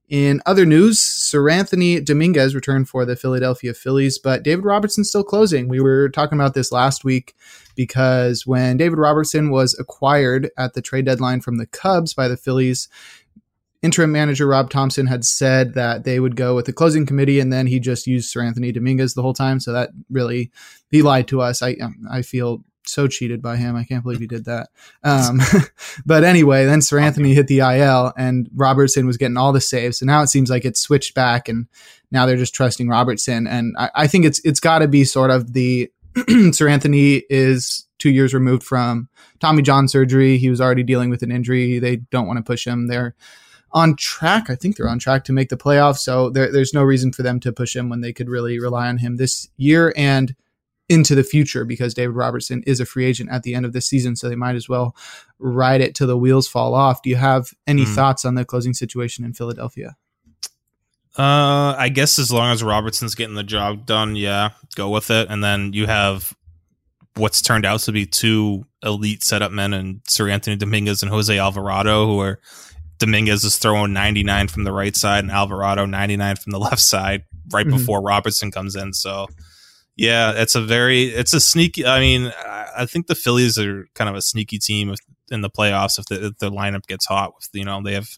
In 0.08 0.42
other 0.44 0.66
news, 0.66 0.98
Seranthony 0.98 2.04
Dominguez 2.04 2.52
returned 2.52 2.88
for 2.88 3.04
the 3.04 3.14
Philadelphia 3.14 3.72
Phillies, 3.72 4.18
but 4.18 4.42
David 4.42 4.64
Robertson's 4.64 5.08
still 5.08 5.22
closing. 5.22 5.68
We 5.68 5.78
were 5.78 6.08
talking 6.08 6.36
about 6.36 6.54
this 6.54 6.72
last 6.72 7.04
week 7.04 7.36
because 7.76 8.44
when 8.44 8.76
David 8.76 8.98
Robertson 8.98 9.50
was 9.50 9.78
acquired 9.78 10.50
at 10.58 10.74
the 10.74 10.82
trade 10.82 11.04
deadline 11.04 11.40
from 11.40 11.58
the 11.58 11.66
Cubs 11.66 12.12
by 12.12 12.26
the 12.26 12.36
Phillies, 12.36 12.88
interim 13.82 14.12
manager 14.12 14.46
Rob 14.46 14.70
Thompson 14.70 15.06
had 15.06 15.24
said 15.24 15.74
that 15.74 16.04
they 16.04 16.20
would 16.20 16.36
go 16.36 16.54
with 16.54 16.66
the 16.66 16.72
closing 16.72 17.06
committee, 17.06 17.40
and 17.40 17.52
then 17.52 17.66
he 17.66 17.80
just 17.80 18.06
used 18.06 18.34
Seranthony 18.34 18.72
Dominguez 18.72 19.14
the 19.14 19.22
whole 19.22 19.34
time. 19.34 19.60
So 19.60 19.72
that 19.72 19.90
really 20.10 20.50
he 20.90 21.02
lied 21.02 21.28
to 21.28 21.40
us. 21.40 21.62
I 21.62 21.72
um, 21.74 22.06
I 22.10 22.22
feel 22.22 22.64
so 22.86 23.06
cheated 23.06 23.40
by 23.42 23.56
him. 23.56 23.76
I 23.76 23.84
can't 23.84 24.02
believe 24.02 24.20
he 24.20 24.26
did 24.26 24.46
that. 24.46 24.68
Um, 25.04 25.40
but 26.06 26.24
anyway, 26.24 26.64
then 26.64 26.80
Seranthony 26.80 27.34
hit 27.34 27.46
the 27.46 27.60
IL, 27.60 28.12
and 28.16 28.48
Robertson 28.54 29.06
was 29.06 29.16
getting 29.16 29.36
all 29.36 29.52
the 29.52 29.60
saves. 29.60 29.98
So 29.98 30.06
now 30.06 30.22
it 30.22 30.28
seems 30.28 30.50
like 30.50 30.64
it's 30.64 30.80
switched 30.80 31.14
back, 31.14 31.48
and 31.48 31.66
now 32.10 32.26
they're 32.26 32.36
just 32.36 32.54
trusting 32.54 32.88
Robertson. 32.88 33.46
And 33.46 33.74
I, 33.78 33.90
I 33.94 34.06
think 34.06 34.24
it's 34.24 34.40
it's 34.44 34.60
got 34.60 34.80
to 34.80 34.88
be 34.88 35.04
sort 35.04 35.30
of 35.30 35.52
the 35.52 35.90
Seranthony 36.16 37.22
is 37.30 37.86
two 37.98 38.10
years 38.10 38.34
removed 38.34 38.64
from 38.64 39.08
Tommy 39.38 39.62
John 39.62 39.88
surgery. 39.88 40.38
He 40.38 40.50
was 40.50 40.60
already 40.60 40.82
dealing 40.82 41.10
with 41.10 41.22
an 41.22 41.30
injury. 41.30 41.78
They 41.78 41.96
don't 41.96 42.26
want 42.26 42.38
to 42.38 42.42
push 42.42 42.66
him. 42.66 42.88
They're 42.88 43.14
on 43.72 43.96
track. 43.96 44.50
I 44.50 44.54
think 44.54 44.76
they're 44.76 44.88
on 44.88 44.98
track 44.98 45.24
to 45.24 45.32
make 45.32 45.48
the 45.48 45.56
playoffs. 45.56 45.98
So 45.98 46.30
there, 46.30 46.52
there's 46.52 46.74
no 46.74 46.82
reason 46.82 47.12
for 47.12 47.22
them 47.22 47.40
to 47.40 47.52
push 47.52 47.74
him 47.74 47.88
when 47.88 48.00
they 48.00 48.12
could 48.12 48.28
really 48.28 48.58
rely 48.58 48.88
on 48.88 48.98
him 48.98 49.16
this 49.16 49.48
year 49.56 49.92
and 49.96 50.34
into 50.88 51.14
the 51.14 51.22
future 51.22 51.64
because 51.64 51.94
David 51.94 52.16
Robertson 52.16 52.64
is 52.66 52.80
a 52.80 52.84
free 52.84 53.04
agent 53.06 53.30
at 53.30 53.44
the 53.44 53.54
end 53.54 53.64
of 53.64 53.72
this 53.72 53.86
season. 53.86 54.16
So 54.16 54.28
they 54.28 54.34
might 54.34 54.56
as 54.56 54.68
well 54.68 54.96
ride 55.38 55.80
it 55.80 55.94
till 55.94 56.08
the 56.08 56.16
wheels 56.16 56.48
fall 56.48 56.74
off. 56.74 57.02
Do 57.02 57.10
you 57.10 57.16
have 57.16 57.52
any 57.66 57.84
mm. 57.84 57.94
thoughts 57.94 58.24
on 58.24 58.34
the 58.34 58.44
closing 58.44 58.74
situation 58.74 59.24
in 59.24 59.32
Philadelphia? 59.32 59.96
Uh, 61.16 61.74
I 61.76 61.90
guess 61.90 62.18
as 62.18 62.32
long 62.32 62.52
as 62.52 62.62
Robertson's 62.62 63.14
getting 63.14 63.34
the 63.34 63.44
job 63.44 63.86
done, 63.86 64.16
yeah, 64.16 64.50
go 64.74 64.90
with 64.90 65.10
it. 65.10 65.28
And 65.30 65.42
then 65.42 65.72
you 65.72 65.86
have 65.86 66.34
what's 67.14 67.42
turned 67.42 67.66
out 67.66 67.80
to 67.80 67.92
be 67.92 68.06
two 68.06 68.64
elite 68.82 69.22
setup 69.22 69.52
men 69.52 69.72
and 69.72 70.02
Seranthony 70.04 70.58
Dominguez 70.58 71.02
and 71.02 71.10
Jose 71.10 71.36
Alvarado, 71.36 72.06
who 72.06 72.20
are 72.20 72.40
Dominguez 73.00 73.42
is 73.42 73.56
throwing 73.56 73.92
99 73.92 74.48
from 74.48 74.64
the 74.64 74.72
right 74.72 74.94
side 74.94 75.24
and 75.24 75.32
Alvarado 75.32 75.86
99 75.86 76.36
from 76.36 76.52
the 76.52 76.58
left 76.60 76.80
side 76.80 77.24
right 77.50 77.66
mm-hmm. 77.66 77.76
before 77.76 78.00
Robertson 78.00 78.52
comes 78.52 78.76
in. 78.76 78.92
So, 78.92 79.26
yeah, 79.96 80.32
it's 80.36 80.54
a 80.54 80.60
very 80.60 81.04
it's 81.04 81.34
a 81.34 81.40
sneaky. 81.40 81.84
I 81.84 81.98
mean, 81.98 82.32
I 82.76 82.86
think 82.86 83.06
the 83.06 83.14
Phillies 83.14 83.58
are 83.58 83.86
kind 83.94 84.08
of 84.08 84.14
a 84.14 84.22
sneaky 84.22 84.58
team 84.58 84.94
in 85.30 85.40
the 85.40 85.50
playoffs 85.50 85.98
if 85.98 86.06
the, 86.06 86.26
if 86.26 86.38
the 86.38 86.50
lineup 86.50 86.86
gets 86.86 87.06
hot. 87.06 87.34
With 87.34 87.48
you 87.52 87.64
know 87.64 87.82
they 87.82 87.94
have 87.94 88.08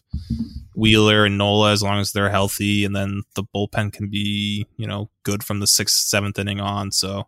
Wheeler 0.75 1.25
and 1.25 1.37
Nola 1.37 1.71
as 1.71 1.81
long 1.81 1.99
as 1.99 2.11
they're 2.11 2.29
healthy, 2.29 2.85
and 2.85 2.95
then 2.95 3.23
the 3.35 3.43
bullpen 3.43 3.91
can 3.91 4.09
be 4.09 4.65
you 4.77 4.87
know 4.87 5.09
good 5.23 5.43
from 5.43 5.59
the 5.59 5.67
sixth 5.67 6.05
seventh 6.05 6.39
inning 6.39 6.61
on. 6.61 6.91
So, 6.91 7.27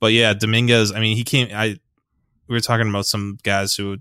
but 0.00 0.12
yeah, 0.12 0.34
Dominguez. 0.34 0.92
I 0.92 1.00
mean, 1.00 1.16
he 1.16 1.24
came. 1.24 1.48
I 1.54 1.78
we 2.48 2.56
were 2.56 2.60
talking 2.60 2.88
about 2.88 3.06
some 3.06 3.38
guys 3.42 3.74
who 3.74 3.98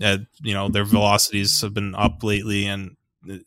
had 0.00 0.26
you 0.42 0.54
know 0.54 0.68
their 0.68 0.84
velocities 0.84 1.60
have 1.60 1.74
been 1.74 1.94
up 1.94 2.22
lately, 2.22 2.66
and 2.66 2.96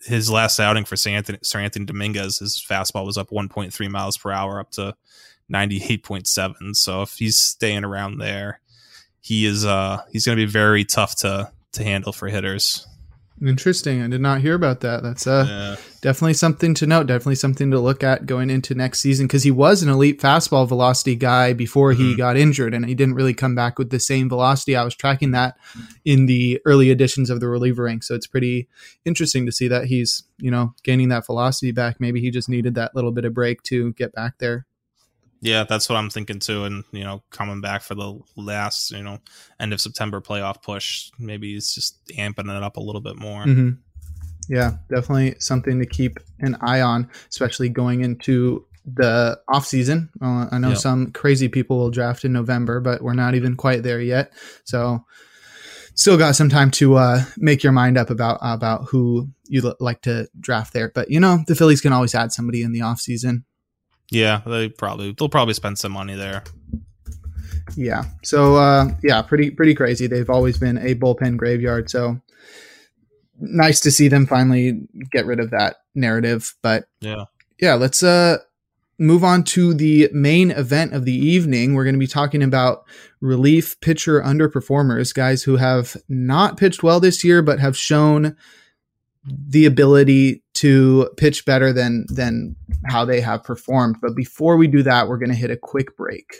his 0.06 0.30
last 0.30 0.60
outing 0.60 0.86
for 0.86 0.96
Seranthony, 0.96 1.44
Sir 1.46 1.60
Anthony 1.60 1.86
Dominguez, 1.86 2.40
his 2.40 2.64
fastball 2.68 3.06
was 3.06 3.18
up 3.18 3.30
1.3 3.30 3.90
miles 3.92 4.18
per 4.18 4.32
hour, 4.32 4.60
up 4.60 4.72
to 4.72 4.96
98.7. 5.52 6.76
So 6.76 7.04
if 7.04 7.14
he's 7.14 7.40
staying 7.40 7.84
around 7.84 8.18
there, 8.18 8.60
he 9.22 9.46
is 9.46 9.66
uh 9.66 10.02
he's 10.12 10.26
going 10.26 10.38
to 10.38 10.46
be 10.46 10.52
very 10.52 10.86
tough 10.86 11.16
to 11.18 11.52
to 11.74 11.84
handle 11.84 12.14
for 12.14 12.28
hitters. 12.28 12.88
Interesting. 13.40 14.02
I 14.02 14.08
did 14.08 14.22
not 14.22 14.42
hear 14.42 14.56
about 14.56 14.80
that. 14.80 15.04
That's 15.04 15.28
uh, 15.28 15.46
yeah. 15.48 15.76
definitely 16.02 16.34
something 16.34 16.74
to 16.74 16.88
note. 16.88 17.06
Definitely 17.06 17.36
something 17.36 17.70
to 17.70 17.80
look 17.80 18.04
at 18.04 18.26
going 18.26 18.50
into 18.50 18.74
next 18.74 19.00
season 19.00 19.28
because 19.28 19.44
he 19.44 19.52
was 19.52 19.84
an 19.84 19.90
elite 19.90 20.20
fastball 20.20 20.68
velocity 20.68 21.16
guy 21.16 21.54
before 21.54 21.94
he 21.94 22.12
mm-hmm. 22.12 22.18
got 22.18 22.36
injured, 22.36 22.74
and 22.74 22.86
he 22.86 22.96
didn't 22.96 23.14
really 23.14 23.36
come 23.36 23.54
back 23.54 23.78
with 23.78 23.92
the 23.92 24.00
same 24.00 24.28
velocity. 24.28 24.76
I 24.76 24.84
was 24.84 24.96
tracking 24.96 25.32
that 25.32 25.56
in 26.04 26.26
the 26.26 26.60
early 26.66 26.90
editions 26.90 27.30
of 27.30 27.40
the 27.40 27.48
reliever 27.48 27.84
rank, 27.84 28.04
so 28.04 28.16
it's 28.16 28.28
pretty 28.28 28.68
interesting 29.06 29.46
to 29.46 29.52
see 29.52 29.68
that 29.68 29.86
he's 29.86 30.24
you 30.40 30.50
know 30.50 30.74
gaining 30.84 31.10
that 31.10 31.26
velocity 31.26 31.72
back. 31.72 32.00
Maybe 32.00 32.22
he 32.22 32.32
just 32.32 32.50
needed 32.50 32.74
that 32.76 32.96
little 32.96 33.12
bit 33.12 33.26
of 33.26 33.36
break 33.36 33.62
to 33.64 33.94
get 33.94 34.14
back 34.14 34.40
there. 34.40 34.66
Yeah, 35.42 35.64
that's 35.64 35.88
what 35.88 35.96
I'm 35.98 36.10
thinking 36.10 36.40
too. 36.40 36.64
And 36.64 36.84
you 36.92 37.04
know, 37.04 37.24
coming 37.30 37.62
back 37.62 37.82
for 37.82 37.96
the 37.96 38.20
last, 38.36 38.92
you 38.92 39.04
know, 39.04 39.20
end 39.60 39.74
of 39.74 39.82
September 39.82 40.22
playoff 40.22 40.62
push, 40.62 41.12
maybe 41.20 41.54
he's 41.54 41.74
just 41.74 42.06
amping 42.08 42.56
it 42.56 42.64
up 42.64 42.78
a 42.78 42.82
little 42.82 43.02
bit 43.02 43.18
more. 43.18 43.44
Mm-hmm. 43.44 43.70
Yeah, 44.50 44.78
definitely 44.90 45.36
something 45.40 45.80
to 45.80 45.86
keep 45.86 46.20
an 46.40 46.56
eye 46.62 46.82
on, 46.82 47.10
especially 47.30 47.70
going 47.70 48.02
into 48.02 48.66
the 48.86 49.40
off 49.50 49.66
season. 49.66 50.10
Uh, 50.22 50.48
I 50.52 50.58
know 50.58 50.70
yep. 50.70 50.78
some 50.78 51.12
crazy 51.12 51.50
people 51.50 51.78
will 51.78 51.92
draft 51.92 52.24
in 52.24 52.34
November, 52.34 52.80
but 52.80 53.02
we're 53.02 53.14
not 53.14 53.36
even 53.36 53.56
quite 53.56 53.84
there 53.84 54.00
yet. 54.00 54.32
So, 54.64 55.04
still 55.96 56.18
got 56.18 56.36
some 56.36 56.50
time 56.50 56.72
to 56.72 56.96
uh, 56.96 57.24
make 57.38 57.64
your 57.64 57.74
mind 57.74 57.98
up 57.98 58.10
about 58.10 58.40
about 58.42 58.86
who 58.86 59.30
you 59.48 59.74
like 59.80 60.02
to 60.04 60.28
draft 60.40 60.74
there. 60.74 60.92
But 60.94 61.12
you 61.12 61.20
know, 61.20 61.40
the 61.48 61.56
Phillies 61.56 61.82
can 61.82 61.94
always 61.94 62.16
add 62.16 62.32
somebody 62.32 62.64
in 62.64 62.72
the 62.72 62.82
off 62.82 63.00
season. 63.00 63.46
Yeah, 64.10 64.42
they 64.46 64.70
probably 64.70 65.14
they'll 65.18 65.30
probably 65.30 65.54
spend 65.54 65.78
some 65.78 65.92
money 65.92 66.16
there. 66.16 66.44
Yeah. 67.76 68.06
So 68.24 68.56
uh, 68.56 68.90
yeah, 69.04 69.22
pretty 69.22 69.52
pretty 69.52 69.76
crazy. 69.76 70.08
They've 70.08 70.30
always 70.30 70.58
been 70.58 70.78
a 70.78 70.96
bullpen 70.96 71.38
graveyard. 71.38 71.90
So 71.90 72.20
nice 73.40 73.80
to 73.82 73.92
see 73.92 74.08
them 74.08 74.26
finally 74.26 74.88
get 75.12 75.26
rid 75.26 75.40
of 75.40 75.52
that 75.52 75.78
narrative. 75.94 76.56
But 76.62 76.88
yeah, 77.02 77.26
yeah. 77.60 77.76
Let's 77.76 78.02
uh 78.04 78.38
move 79.00 79.24
on 79.24 79.44
to 79.44 79.74
the 79.74 80.10
main 80.12 80.52
event 80.52 80.94
of 80.94 81.06
the 81.06 81.16
evening. 81.16 81.74
We're 81.74 81.84
going 81.84 81.96
to 81.96 82.00
be 82.00 82.08
talking 82.08 82.42
about 82.42 82.86
relief 83.22 83.80
pitcher 83.82 84.22
underperformers, 84.22 85.14
guys 85.14 85.44
who 85.44 85.58
have 85.58 85.96
not 86.10 86.58
pitched 86.58 86.82
well 86.82 87.00
this 87.00 87.24
year, 87.24 87.42
but 87.42 87.60
have 87.60 87.78
shown 87.78 88.36
the 89.28 89.66
ability 89.66 90.44
to 90.56 91.10
pitch 91.18 91.46
better 91.46 91.74
than 91.74 92.06
than 92.10 92.56
how 92.86 93.06
they 93.06 93.22
have 93.22 93.44
performed. 93.44 93.98
But 94.02 94.16
before 94.16 94.58
we 94.58 94.68
do 94.68 94.84
that, 94.84 95.08
we're 95.08 95.18
going 95.18 95.30
to 95.30 95.36
hit 95.36 95.52
a 95.52 95.58
quick 95.58 95.96
break. 95.98 96.34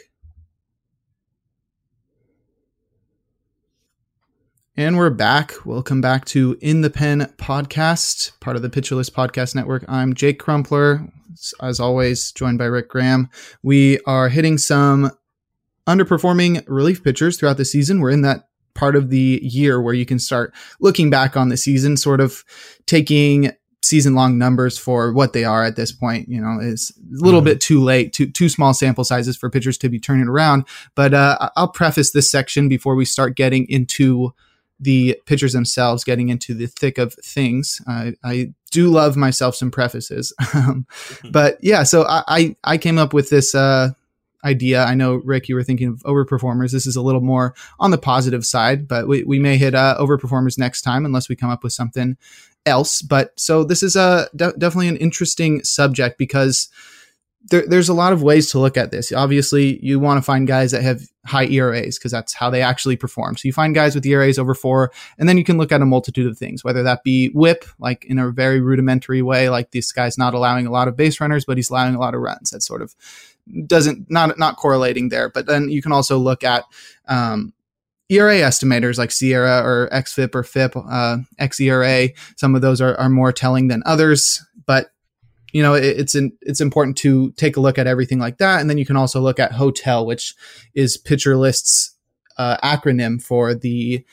And 4.76 4.96
we're 4.96 5.10
back. 5.10 5.66
Welcome 5.66 6.00
back 6.00 6.24
to 6.26 6.56
In 6.60 6.82
the 6.82 6.90
Pen 6.90 7.32
podcast, 7.36 8.38
part 8.38 8.54
of 8.54 8.62
the 8.62 8.70
Pitcher 8.70 8.94
List 8.94 9.12
Podcast 9.12 9.56
Network. 9.56 9.84
I'm 9.88 10.14
Jake 10.14 10.38
Crumpler, 10.38 11.04
as 11.60 11.80
always, 11.80 12.30
joined 12.30 12.58
by 12.58 12.66
Rick 12.66 12.88
Graham. 12.88 13.28
We 13.60 13.98
are 14.06 14.28
hitting 14.28 14.56
some 14.56 15.10
underperforming 15.88 16.62
relief 16.68 17.02
pitchers 17.02 17.36
throughout 17.36 17.56
the 17.56 17.64
season. 17.64 17.98
We're 17.98 18.10
in 18.10 18.22
that 18.22 18.47
part 18.78 18.94
of 18.94 19.10
the 19.10 19.40
year 19.42 19.82
where 19.82 19.92
you 19.92 20.06
can 20.06 20.20
start 20.20 20.54
looking 20.80 21.10
back 21.10 21.36
on 21.36 21.48
the 21.48 21.56
season, 21.56 21.96
sort 21.96 22.20
of 22.20 22.44
taking 22.86 23.50
season 23.82 24.14
long 24.14 24.38
numbers 24.38 24.78
for 24.78 25.12
what 25.12 25.32
they 25.32 25.44
are 25.44 25.64
at 25.64 25.74
this 25.74 25.90
point. 25.90 26.28
You 26.28 26.40
know, 26.40 26.58
it's 26.60 26.90
a 26.90 27.24
little 27.24 27.40
mm-hmm. 27.40 27.46
bit 27.46 27.60
too 27.60 27.82
late, 27.82 28.12
too 28.12 28.30
too 28.30 28.48
small 28.48 28.72
sample 28.72 29.02
sizes 29.02 29.36
for 29.36 29.50
pitchers 29.50 29.78
to 29.78 29.88
be 29.88 29.98
turning 29.98 30.28
around. 30.28 30.64
But 30.94 31.12
uh, 31.12 31.50
I'll 31.56 31.68
preface 31.68 32.12
this 32.12 32.30
section 32.30 32.68
before 32.68 32.94
we 32.94 33.04
start 33.04 33.36
getting 33.36 33.68
into 33.68 34.32
the 34.80 35.20
pitchers 35.26 35.54
themselves, 35.54 36.04
getting 36.04 36.28
into 36.28 36.54
the 36.54 36.66
thick 36.66 36.98
of 36.98 37.14
things. 37.14 37.82
I, 37.88 38.14
I 38.22 38.52
do 38.70 38.90
love 38.90 39.16
myself 39.16 39.56
some 39.56 39.72
prefaces, 39.72 40.32
um, 40.54 40.86
mm-hmm. 40.88 41.30
but 41.32 41.58
yeah. 41.62 41.82
So 41.82 42.04
I, 42.04 42.22
I, 42.28 42.56
I 42.62 42.78
came 42.78 42.96
up 42.98 43.12
with 43.12 43.28
this 43.28 43.56
uh, 43.56 43.90
idea. 44.44 44.84
I 44.84 44.94
know, 44.94 45.14
Rick, 45.24 45.48
you 45.48 45.54
were 45.54 45.64
thinking 45.64 45.88
of 45.88 46.02
overperformers. 46.04 46.72
This 46.72 46.86
is 46.86 46.96
a 46.96 47.02
little 47.02 47.20
more 47.20 47.54
on 47.80 47.90
the 47.90 47.98
positive 47.98 48.44
side, 48.44 48.86
but 48.86 49.08
we, 49.08 49.24
we 49.24 49.38
may 49.38 49.56
hit 49.56 49.74
uh, 49.74 49.96
overperformers 49.98 50.58
next 50.58 50.82
time 50.82 51.04
unless 51.04 51.28
we 51.28 51.36
come 51.36 51.50
up 51.50 51.64
with 51.64 51.72
something 51.72 52.16
else. 52.66 53.02
But 53.02 53.38
so 53.38 53.64
this 53.64 53.82
is 53.82 53.96
a 53.96 54.28
de- 54.36 54.52
definitely 54.52 54.88
an 54.88 54.96
interesting 54.96 55.62
subject 55.64 56.18
because 56.18 56.68
there, 57.50 57.66
there's 57.66 57.88
a 57.88 57.94
lot 57.94 58.12
of 58.12 58.22
ways 58.22 58.50
to 58.50 58.58
look 58.58 58.76
at 58.76 58.90
this. 58.90 59.12
Obviously, 59.12 59.84
you 59.84 59.98
want 59.98 60.18
to 60.18 60.22
find 60.22 60.46
guys 60.46 60.72
that 60.72 60.82
have 60.82 61.02
high 61.24 61.46
ERAs 61.46 61.98
because 61.98 62.12
that's 62.12 62.34
how 62.34 62.50
they 62.50 62.62
actually 62.62 62.96
perform. 62.96 63.36
So 63.36 63.46
you 63.46 63.52
find 63.52 63.74
guys 63.74 63.94
with 63.94 64.04
ERAs 64.04 64.38
over 64.38 64.54
four, 64.54 64.92
and 65.18 65.28
then 65.28 65.38
you 65.38 65.44
can 65.44 65.56
look 65.56 65.72
at 65.72 65.80
a 65.80 65.86
multitude 65.86 66.26
of 66.26 66.36
things, 66.36 66.64
whether 66.64 66.82
that 66.82 67.04
be 67.04 67.28
whip, 67.28 67.64
like 67.78 68.04
in 68.06 68.18
a 68.18 68.30
very 68.30 68.60
rudimentary 68.60 69.22
way, 69.22 69.48
like 69.50 69.70
this 69.70 69.92
guy's 69.92 70.18
not 70.18 70.34
allowing 70.34 70.66
a 70.66 70.70
lot 70.70 70.88
of 70.88 70.96
base 70.96 71.20
runners, 71.20 71.44
but 71.44 71.56
he's 71.56 71.70
allowing 71.70 71.94
a 71.94 72.00
lot 72.00 72.14
of 72.14 72.20
runs. 72.20 72.50
That's 72.50 72.66
sort 72.66 72.82
of 72.82 72.94
doesn't 73.66 74.10
not 74.10 74.38
not 74.38 74.56
correlating 74.56 75.08
there. 75.08 75.28
But 75.28 75.46
then 75.46 75.68
you 75.68 75.82
can 75.82 75.92
also 75.92 76.18
look 76.18 76.44
at 76.44 76.64
um, 77.06 77.52
ERA 78.08 78.36
estimators 78.36 78.98
like 78.98 79.10
SIERA 79.10 79.62
or 79.62 79.88
XFIP 79.92 80.34
or 80.34 80.42
FIP, 80.42 80.76
uh, 80.76 81.18
XERA. 81.40 82.14
Some 82.36 82.54
of 82.54 82.62
those 82.62 82.80
are, 82.80 82.96
are 82.96 83.10
more 83.10 83.32
telling 83.32 83.68
than 83.68 83.82
others, 83.84 84.44
but 84.66 84.90
you 85.52 85.62
know 85.62 85.74
it, 85.74 85.84
it's 85.84 86.14
it's 86.42 86.60
important 86.60 86.96
to 86.98 87.32
take 87.32 87.56
a 87.56 87.60
look 87.60 87.78
at 87.78 87.86
everything 87.86 88.18
like 88.18 88.38
that, 88.38 88.60
and 88.60 88.70
then 88.70 88.78
you 88.78 88.86
can 88.86 88.96
also 88.96 89.20
look 89.20 89.38
at 89.38 89.52
hotel, 89.52 90.06
which 90.06 90.34
is 90.74 90.96
Pitcher 90.96 91.36
List's 91.36 91.94
uh, 92.38 92.56
acronym 92.58 93.22
for 93.22 93.54
the 93.54 94.04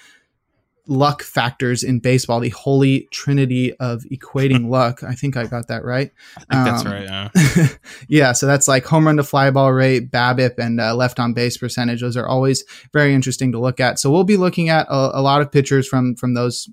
luck 0.87 1.23
factors 1.23 1.83
in 1.83 1.99
baseball, 1.99 2.39
the 2.39 2.49
holy 2.49 3.07
trinity 3.11 3.73
of 3.77 4.03
equating 4.03 4.69
luck. 4.69 5.03
I 5.03 5.13
think 5.13 5.37
I 5.37 5.45
got 5.45 5.67
that 5.67 5.83
right. 5.83 6.11
I 6.37 6.39
think 6.39 6.53
um, 6.53 6.65
that's 6.65 6.85
right. 6.85 7.03
Yeah. 7.03 7.67
yeah. 8.07 8.31
So 8.33 8.45
that's 8.45 8.67
like 8.67 8.85
home 8.85 9.07
run 9.07 9.17
to 9.17 9.23
fly 9.23 9.49
ball 9.51 9.73
rate, 9.73 10.11
BABIP, 10.11 10.57
and 10.57 10.79
uh, 10.79 10.95
left 10.95 11.19
on 11.19 11.33
base 11.33 11.57
percentage. 11.57 12.01
Those 12.01 12.17
are 12.17 12.27
always 12.27 12.63
very 12.93 13.13
interesting 13.13 13.51
to 13.51 13.59
look 13.59 13.79
at. 13.79 13.99
So 13.99 14.11
we'll 14.11 14.23
be 14.23 14.37
looking 14.37 14.69
at 14.69 14.87
a, 14.89 15.19
a 15.19 15.21
lot 15.21 15.41
of 15.41 15.51
pitchers 15.51 15.87
from 15.87 16.15
from 16.15 16.33
those 16.33 16.69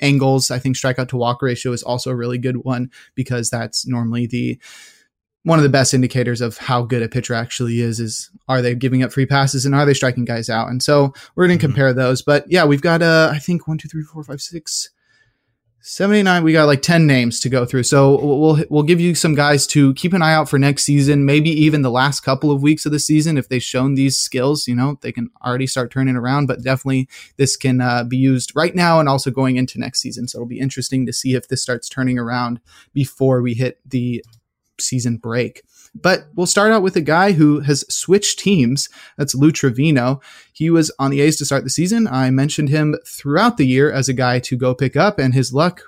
angles. 0.00 0.50
I 0.50 0.58
think 0.58 0.76
strikeout 0.76 1.08
to 1.08 1.16
walk 1.16 1.42
ratio 1.42 1.72
is 1.72 1.82
also 1.82 2.10
a 2.10 2.16
really 2.16 2.38
good 2.38 2.58
one 2.58 2.90
because 3.14 3.50
that's 3.50 3.86
normally 3.86 4.26
the 4.26 4.58
one 5.46 5.60
of 5.60 5.62
the 5.62 5.68
best 5.68 5.94
indicators 5.94 6.40
of 6.40 6.58
how 6.58 6.82
good 6.82 7.02
a 7.02 7.08
pitcher 7.08 7.32
actually 7.32 7.80
is 7.80 8.00
is 8.00 8.30
are 8.48 8.60
they 8.60 8.74
giving 8.74 9.04
up 9.04 9.12
free 9.12 9.26
passes 9.26 9.64
and 9.64 9.76
are 9.76 9.86
they 9.86 9.94
striking 9.94 10.24
guys 10.24 10.50
out? 10.50 10.68
And 10.68 10.82
so 10.82 11.14
we're 11.36 11.46
going 11.46 11.56
to 11.56 11.64
mm-hmm. 11.64 11.72
compare 11.72 11.92
those. 11.92 12.20
But 12.20 12.44
yeah 12.48 12.64
we've 12.64 12.82
got 12.82 13.00
uh 13.00 13.30
i 13.32 13.38
think 13.38 13.68
one, 13.68 13.78
two, 13.78 13.86
three, 13.86 14.02
four, 14.02 14.24
five, 14.24 14.40
six, 14.40 14.90
seventy 15.82 16.24
nine. 16.24 16.42
we 16.42 16.52
got 16.52 16.64
like 16.64 16.82
10 16.82 17.06
names 17.06 17.38
to 17.40 17.48
go 17.48 17.64
through. 17.64 17.84
So 17.84 18.20
we'll 18.20 18.64
we'll 18.70 18.82
give 18.82 18.98
you 18.98 19.14
some 19.14 19.36
guys 19.36 19.68
to 19.68 19.94
keep 19.94 20.12
an 20.14 20.20
eye 20.20 20.34
out 20.34 20.48
for 20.48 20.58
next 20.58 20.82
season 20.82 21.24
maybe 21.24 21.50
even 21.50 21.82
the 21.82 21.92
last 21.92 22.20
couple 22.22 22.50
of 22.50 22.60
weeks 22.60 22.84
of 22.84 22.90
the 22.90 22.98
season. 22.98 23.38
If 23.38 23.48
they've 23.48 23.62
shown 23.62 23.94
these 23.94 24.18
skills 24.18 24.66
you 24.66 24.74
know 24.74 24.98
they 25.00 25.12
can 25.12 25.30
already 25.44 25.68
start 25.68 25.92
turning 25.92 26.16
around 26.16 26.46
but 26.46 26.64
definitely 26.64 27.08
this 27.36 27.56
can 27.56 27.80
uh, 27.80 28.02
be 28.02 28.16
used 28.16 28.50
right 28.56 28.74
now 28.74 28.98
and 28.98 29.08
also 29.08 29.30
going 29.30 29.54
into 29.54 29.78
next 29.78 30.00
season. 30.00 30.26
So 30.26 30.38
it'll 30.38 30.48
be 30.48 30.58
interesting 30.58 31.06
to 31.06 31.12
see 31.12 31.34
if 31.34 31.46
this 31.46 31.62
starts 31.62 31.88
turning 31.88 32.18
around 32.18 32.58
before 32.92 33.42
we 33.42 33.54
hit 33.54 33.78
the 33.88 34.24
season 34.78 35.16
break. 35.16 35.62
But 35.94 36.26
we'll 36.34 36.46
start 36.46 36.72
out 36.72 36.82
with 36.82 36.96
a 36.96 37.00
guy 37.00 37.32
who 37.32 37.60
has 37.60 37.84
switched 37.88 38.38
teams. 38.38 38.88
That's 39.16 39.34
Lou 39.34 39.50
Trivino. 39.50 40.22
He 40.52 40.68
was 40.68 40.92
on 40.98 41.10
the 41.10 41.20
A's 41.22 41.36
to 41.36 41.46
start 41.46 41.64
the 41.64 41.70
season. 41.70 42.06
I 42.06 42.30
mentioned 42.30 42.68
him 42.68 42.96
throughout 43.06 43.56
the 43.56 43.66
year 43.66 43.90
as 43.90 44.08
a 44.08 44.14
guy 44.14 44.38
to 44.40 44.56
go 44.56 44.74
pick 44.74 44.96
up, 44.96 45.18
and 45.18 45.32
his 45.32 45.52
luck 45.54 45.82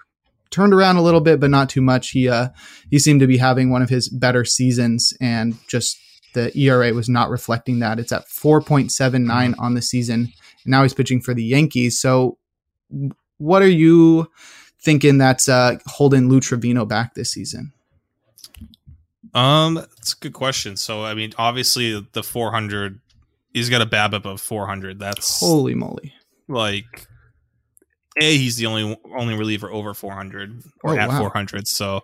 turned 0.51 0.73
around 0.73 0.97
a 0.97 1.03
little 1.03 1.21
bit, 1.21 1.41
but 1.41 1.51
not 1.51 1.69
too 1.69 1.83
much. 1.83 2.11
He 2.11 2.29
uh, 2.29 2.49
he 2.91 2.99
seemed 2.99 3.21
to 3.21 3.27
be 3.27 3.37
having 3.37 3.71
one 3.71 3.83
of 3.83 3.91
his 3.91 4.09
better 4.09 4.45
seasons, 4.45 5.13
and 5.21 5.57
just 5.69 5.99
the 6.35 6.57
ERA 6.59 6.93
was 6.95 7.09
not 7.09 7.31
reflecting 7.31 7.79
that. 7.81 7.99
It's 7.99 8.13
at 8.13 8.29
4.79 8.29 9.55
on 9.59 9.75
the 9.75 9.83
season. 9.83 10.33
And 10.65 10.71
now 10.71 10.83
he's 10.83 10.95
pitching 10.95 11.21
for 11.21 11.35
the 11.35 11.45
Yankees. 11.45 11.99
So 11.99 12.39
what 13.39 13.63
are 13.63 13.69
you 13.69 14.31
thinking 14.81 15.19
that's 15.19 15.49
uh, 15.49 15.79
holding 15.87 16.29
Lou 16.29 16.41
Trivino 16.41 16.87
back 16.87 17.15
this 17.15 17.33
season? 17.33 17.73
Um, 19.35 19.75
that's 19.75 20.15
a 20.15 20.17
good 20.17 20.33
question. 20.33 20.77
So, 20.77 21.05
I 21.05 21.15
mean, 21.15 21.33
obviously 21.39 22.07
the 22.13 22.23
400, 22.23 23.01
he's 23.53 23.71
got 23.71 23.83
a 23.83 23.87
BABIP 23.87 24.25
of 24.25 24.41
400. 24.41 24.99
That's 24.99 25.41
holy 25.41 25.75
moly. 25.75 26.15
Like, 26.49 27.07
a 28.21 28.37
he's 28.37 28.57
the 28.57 28.67
only 28.67 28.99
only 29.17 29.37
reliever 29.37 29.71
over 29.71 29.95
400 29.95 30.63
or 30.83 30.95
oh, 30.95 30.99
at 30.99 31.09
wow. 31.09 31.19
400. 31.19 31.69
So, 31.69 32.03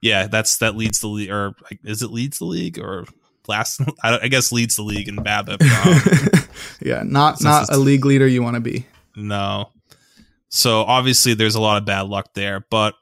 yeah, 0.00 0.26
that's 0.26 0.58
that 0.58 0.76
leads 0.76 1.00
the 1.00 1.08
league, 1.08 1.30
or 1.30 1.54
is 1.84 2.02
it 2.02 2.10
leads 2.10 2.38
the 2.38 2.44
league 2.44 2.78
or 2.78 3.06
last? 3.46 3.80
I, 4.02 4.28
guess 4.28 4.52
leads 4.52 4.76
the 4.76 4.82
league 4.82 5.08
in 5.08 5.16
BABIP. 5.16 5.58
Um, 6.38 6.48
yeah, 6.80 7.02
not 7.04 7.42
not 7.42 7.72
a 7.72 7.76
league 7.76 8.04
leader 8.04 8.26
you 8.26 8.42
want 8.42 8.54
to 8.54 8.60
be. 8.60 8.86
No. 9.16 9.70
So 10.48 10.82
obviously, 10.82 11.34
there's 11.34 11.54
a 11.54 11.60
lot 11.60 11.76
of 11.76 11.84
bad 11.84 12.02
luck 12.02 12.34
there, 12.34 12.64
but 12.70 12.94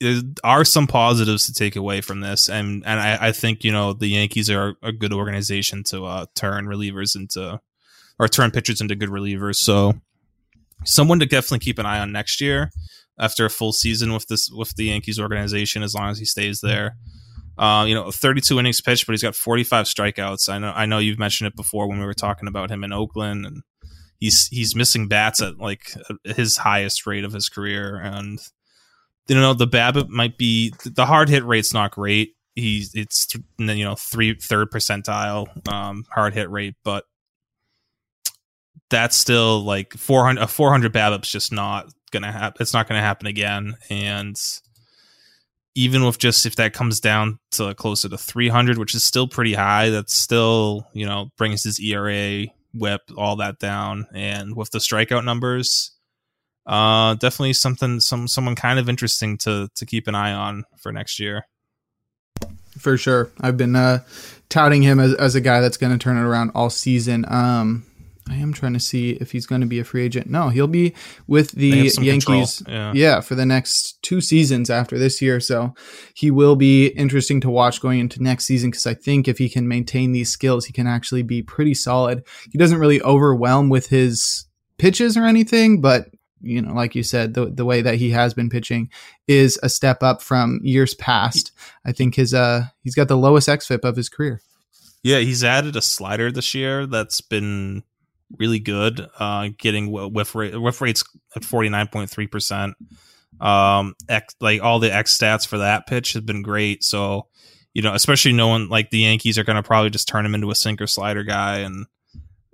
there 0.00 0.22
are 0.42 0.64
some 0.64 0.86
positives 0.86 1.46
to 1.46 1.52
take 1.52 1.76
away 1.76 2.00
from 2.00 2.20
this, 2.20 2.48
and 2.48 2.84
and 2.86 3.00
I, 3.00 3.28
I 3.28 3.32
think 3.32 3.64
you 3.64 3.72
know 3.72 3.92
the 3.92 4.08
Yankees 4.08 4.50
are 4.50 4.74
a 4.82 4.92
good 4.92 5.12
organization 5.12 5.84
to 5.84 6.04
uh, 6.04 6.26
turn 6.34 6.66
relievers 6.66 7.16
into 7.16 7.60
or 8.18 8.28
turn 8.28 8.50
pitchers 8.50 8.80
into 8.80 8.94
good 8.94 9.10
relievers. 9.10 9.56
So 9.56 9.94
someone 10.84 11.20
to 11.20 11.26
definitely 11.26 11.60
keep 11.60 11.78
an 11.78 11.86
eye 11.86 12.00
on 12.00 12.12
next 12.12 12.40
year 12.40 12.70
after 13.18 13.44
a 13.44 13.50
full 13.50 13.72
season 13.72 14.12
with 14.12 14.26
this 14.26 14.50
with 14.50 14.74
the 14.76 14.86
Yankees 14.86 15.20
organization, 15.20 15.82
as 15.82 15.94
long 15.94 16.10
as 16.10 16.18
he 16.18 16.24
stays 16.24 16.60
there. 16.60 16.96
Uh, 17.56 17.84
you 17.86 17.94
know, 17.94 18.10
32 18.10 18.58
innings 18.58 18.80
pitched, 18.80 19.06
but 19.06 19.12
he's 19.12 19.22
got 19.22 19.36
45 19.36 19.86
strikeouts. 19.86 20.48
I 20.48 20.58
know, 20.58 20.72
I 20.74 20.86
know 20.86 20.98
you've 20.98 21.20
mentioned 21.20 21.46
it 21.46 21.54
before 21.54 21.88
when 21.88 22.00
we 22.00 22.04
were 22.04 22.12
talking 22.12 22.48
about 22.48 22.68
him 22.68 22.82
in 22.82 22.92
Oakland, 22.92 23.46
and 23.46 23.62
he's 24.18 24.48
he's 24.48 24.74
missing 24.74 25.06
bats 25.06 25.40
at 25.40 25.58
like 25.58 25.92
his 26.24 26.56
highest 26.56 27.06
rate 27.06 27.24
of 27.24 27.32
his 27.32 27.48
career, 27.48 27.96
and 27.96 28.40
you 29.28 29.36
know 29.36 29.54
the 29.54 29.66
BABIP 29.66 30.08
might 30.08 30.36
be 30.36 30.72
the 30.84 31.06
hard 31.06 31.28
hit 31.28 31.44
rate's 31.44 31.72
not 31.72 31.92
great. 31.92 32.34
He's 32.54 32.94
it's 32.94 33.28
you 33.58 33.84
know 33.84 33.94
three 33.94 34.34
third 34.34 34.70
percentile 34.70 35.46
um, 35.68 36.04
hard 36.10 36.34
hit 36.34 36.50
rate, 36.50 36.74
but 36.84 37.04
that's 38.90 39.16
still 39.16 39.64
like 39.64 39.94
400 39.94 40.42
a 40.42 40.46
400 40.46 40.92
BABIP's 40.92 41.30
just 41.30 41.52
not 41.52 41.92
gonna 42.10 42.32
happen. 42.32 42.58
It's 42.60 42.74
not 42.74 42.86
gonna 42.86 43.00
happen 43.00 43.26
again, 43.26 43.76
and 43.88 44.36
even 45.74 46.04
with 46.04 46.18
just 46.18 46.46
if 46.46 46.56
that 46.56 46.72
comes 46.72 47.00
down 47.00 47.40
to 47.52 47.74
closer 47.74 48.08
to 48.08 48.16
300, 48.16 48.78
which 48.78 48.94
is 48.94 49.02
still 49.02 49.26
pretty 49.26 49.54
high, 49.54 49.90
that's 49.90 50.14
still 50.14 50.86
you 50.92 51.06
know 51.06 51.30
brings 51.38 51.64
his 51.64 51.80
ERA, 51.80 52.46
WHIP, 52.74 53.00
all 53.16 53.36
that 53.36 53.58
down, 53.58 54.06
and 54.14 54.54
with 54.54 54.70
the 54.70 54.78
strikeout 54.78 55.24
numbers 55.24 55.93
uh, 56.66 57.14
definitely 57.14 57.52
something 57.52 58.00
some 58.00 58.28
someone 58.28 58.54
kind 58.54 58.78
of 58.78 58.88
interesting 58.88 59.38
to 59.38 59.68
to 59.74 59.86
keep 59.86 60.06
an 60.08 60.14
eye 60.14 60.32
on 60.32 60.64
for 60.78 60.92
next 60.92 61.20
year. 61.20 61.46
For 62.78 62.96
sure, 62.96 63.30
I've 63.40 63.56
been 63.56 63.76
uh, 63.76 64.00
touting 64.48 64.82
him 64.82 64.98
as, 64.98 65.14
as 65.14 65.34
a 65.34 65.40
guy 65.40 65.60
that's 65.60 65.76
going 65.76 65.92
to 65.92 65.98
turn 65.98 66.16
it 66.16 66.22
around 66.22 66.50
all 66.54 66.70
season. 66.70 67.24
Um, 67.28 67.86
I 68.28 68.36
am 68.36 68.52
trying 68.52 68.72
to 68.72 68.80
see 68.80 69.10
if 69.12 69.32
he's 69.32 69.46
going 69.46 69.60
to 69.60 69.66
be 69.66 69.78
a 69.78 69.84
free 69.84 70.02
agent. 70.02 70.28
No, 70.28 70.48
he'll 70.48 70.66
be 70.66 70.94
with 71.26 71.52
the 71.52 71.90
Yankees. 72.00 72.62
Yeah. 72.66 72.92
yeah. 72.94 73.20
for 73.20 73.34
the 73.34 73.44
next 73.44 74.02
two 74.02 74.20
seasons 74.20 74.70
after 74.70 74.98
this 74.98 75.20
year. 75.20 75.40
So 75.40 75.74
he 76.14 76.30
will 76.30 76.56
be 76.56 76.86
interesting 76.88 77.40
to 77.42 77.50
watch 77.50 77.82
going 77.82 78.00
into 78.00 78.22
next 78.22 78.46
season 78.46 78.70
because 78.70 78.86
I 78.86 78.94
think 78.94 79.28
if 79.28 79.38
he 79.38 79.48
can 79.50 79.68
maintain 79.68 80.12
these 80.12 80.30
skills, 80.30 80.64
he 80.64 80.72
can 80.72 80.86
actually 80.86 81.22
be 81.22 81.42
pretty 81.42 81.74
solid. 81.74 82.24
He 82.50 82.58
doesn't 82.58 82.78
really 82.78 83.02
overwhelm 83.02 83.68
with 83.68 83.88
his 83.88 84.46
pitches 84.78 85.16
or 85.16 85.24
anything, 85.24 85.82
but 85.82 86.08
you 86.44 86.62
know, 86.62 86.74
like 86.74 86.94
you 86.94 87.02
said, 87.02 87.34
the 87.34 87.46
the 87.46 87.64
way 87.64 87.82
that 87.82 87.96
he 87.96 88.10
has 88.10 88.34
been 88.34 88.50
pitching 88.50 88.90
is 89.26 89.58
a 89.62 89.68
step 89.68 90.02
up 90.02 90.22
from 90.22 90.60
years 90.62 90.94
past. 90.94 91.52
I 91.84 91.92
think 91.92 92.14
his 92.14 92.34
uh 92.34 92.64
he's 92.82 92.94
got 92.94 93.08
the 93.08 93.16
lowest 93.16 93.48
xFIP 93.48 93.84
of 93.84 93.96
his 93.96 94.08
career. 94.08 94.40
Yeah, 95.02 95.18
he's 95.18 95.44
added 95.44 95.76
a 95.76 95.82
slider 95.82 96.32
this 96.32 96.54
year 96.54 96.86
that's 96.86 97.20
been 97.20 97.82
really 98.38 98.58
good. 98.58 99.06
Uh, 99.18 99.48
getting 99.58 99.90
whiff 99.90 100.34
rate 100.34 100.60
whiff 100.60 100.80
rates 100.80 101.04
at 101.36 101.44
forty 101.44 101.68
nine 101.68 101.88
point 101.88 102.10
three 102.10 102.26
percent. 102.26 102.74
Um, 103.40 103.94
X 104.08 104.34
like 104.40 104.62
all 104.62 104.78
the 104.78 104.94
X 104.94 105.16
stats 105.16 105.46
for 105.46 105.58
that 105.58 105.86
pitch 105.86 106.12
has 106.12 106.22
been 106.22 106.42
great. 106.42 106.84
So, 106.84 107.26
you 107.72 107.82
know, 107.82 107.94
especially 107.94 108.32
knowing 108.32 108.68
like 108.68 108.90
the 108.90 109.00
Yankees 109.00 109.38
are 109.38 109.44
going 109.44 109.56
to 109.56 109.62
probably 109.62 109.90
just 109.90 110.08
turn 110.08 110.24
him 110.24 110.34
into 110.34 110.50
a 110.50 110.54
sinker 110.54 110.86
slider 110.86 111.24
guy, 111.24 111.58
and 111.58 111.86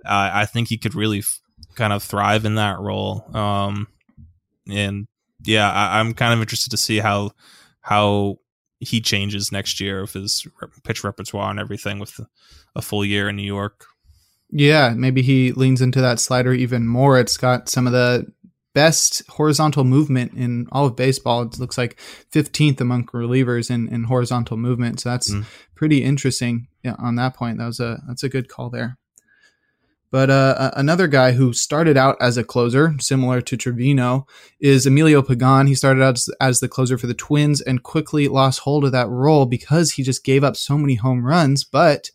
uh, 0.05 0.31
I 0.33 0.45
think 0.45 0.67
he 0.67 0.77
could 0.77 0.95
really 0.95 1.23
kind 1.75 1.93
of 1.93 2.03
thrive 2.03 2.45
in 2.45 2.55
that 2.55 2.79
role. 2.79 3.25
Um, 3.35 3.87
and 4.69 5.07
yeah, 5.43 5.71
I, 5.71 5.99
am 5.99 6.13
kind 6.13 6.33
of 6.33 6.41
interested 6.41 6.71
to 6.71 6.77
see 6.77 6.99
how 6.99 7.31
how 7.81 8.37
he 8.79 9.01
changes 9.01 9.51
next 9.51 9.79
year 9.79 10.01
of 10.01 10.13
his 10.13 10.47
pitch 10.83 11.03
repertoire 11.03 11.51
and 11.51 11.59
everything 11.59 11.99
with 11.99 12.19
a 12.75 12.81
full 12.81 13.05
year 13.05 13.29
in 13.29 13.35
New 13.35 13.43
York. 13.43 13.85
Yeah, 14.49 14.93
maybe 14.95 15.21
he 15.21 15.51
leans 15.51 15.81
into 15.81 16.01
that 16.01 16.19
slider 16.19 16.53
even 16.53 16.87
more. 16.87 17.19
It's 17.19 17.37
got 17.37 17.69
some 17.69 17.87
of 17.87 17.93
the 17.93 18.25
best 18.73 19.21
horizontal 19.29 19.83
movement 19.83 20.33
in 20.33 20.67
all 20.71 20.85
of 20.85 20.95
baseball. 20.95 21.43
It 21.43 21.59
looks 21.59 21.77
like 21.77 21.99
15th 22.31 22.81
among 22.81 23.05
relievers 23.07 23.69
in, 23.69 23.87
in 23.89 24.05
horizontal 24.05 24.57
movement. 24.57 24.99
So 24.99 25.09
that's 25.09 25.31
mm. 25.31 25.45
pretty 25.75 26.03
interesting 26.03 26.67
yeah, 26.83 26.95
on 26.97 27.15
that 27.15 27.35
point. 27.35 27.57
That 27.59 27.65
was 27.65 27.79
a 27.79 28.01
that's 28.07 28.23
a 28.23 28.29
good 28.29 28.47
call 28.47 28.69
there. 28.69 28.97
But 30.11 30.29
uh, 30.29 30.71
another 30.75 31.07
guy 31.07 31.31
who 31.31 31.53
started 31.53 31.95
out 31.95 32.17
as 32.19 32.37
a 32.37 32.43
closer, 32.43 32.95
similar 32.99 33.39
to 33.41 33.57
Trivino, 33.57 34.27
is 34.59 34.85
Emilio 34.85 35.21
Pagan. 35.21 35.67
He 35.67 35.75
started 35.75 36.03
out 36.03 36.15
as, 36.15 36.29
as, 36.41 36.59
the 36.59 36.67
closer 36.67 36.97
for 36.97 37.07
the 37.07 37.13
Twins 37.13 37.61
and 37.61 37.81
quickly 37.81 38.27
lost 38.27 38.59
hold 38.59 38.83
of 38.83 38.91
that 38.91 39.07
role 39.07 39.45
because 39.45 39.93
he 39.93 40.03
just 40.03 40.25
gave 40.25 40.43
up 40.43 40.57
so 40.57 40.77
many 40.77 40.95
home 40.95 41.25
runs. 41.25 41.63
But 41.63 42.11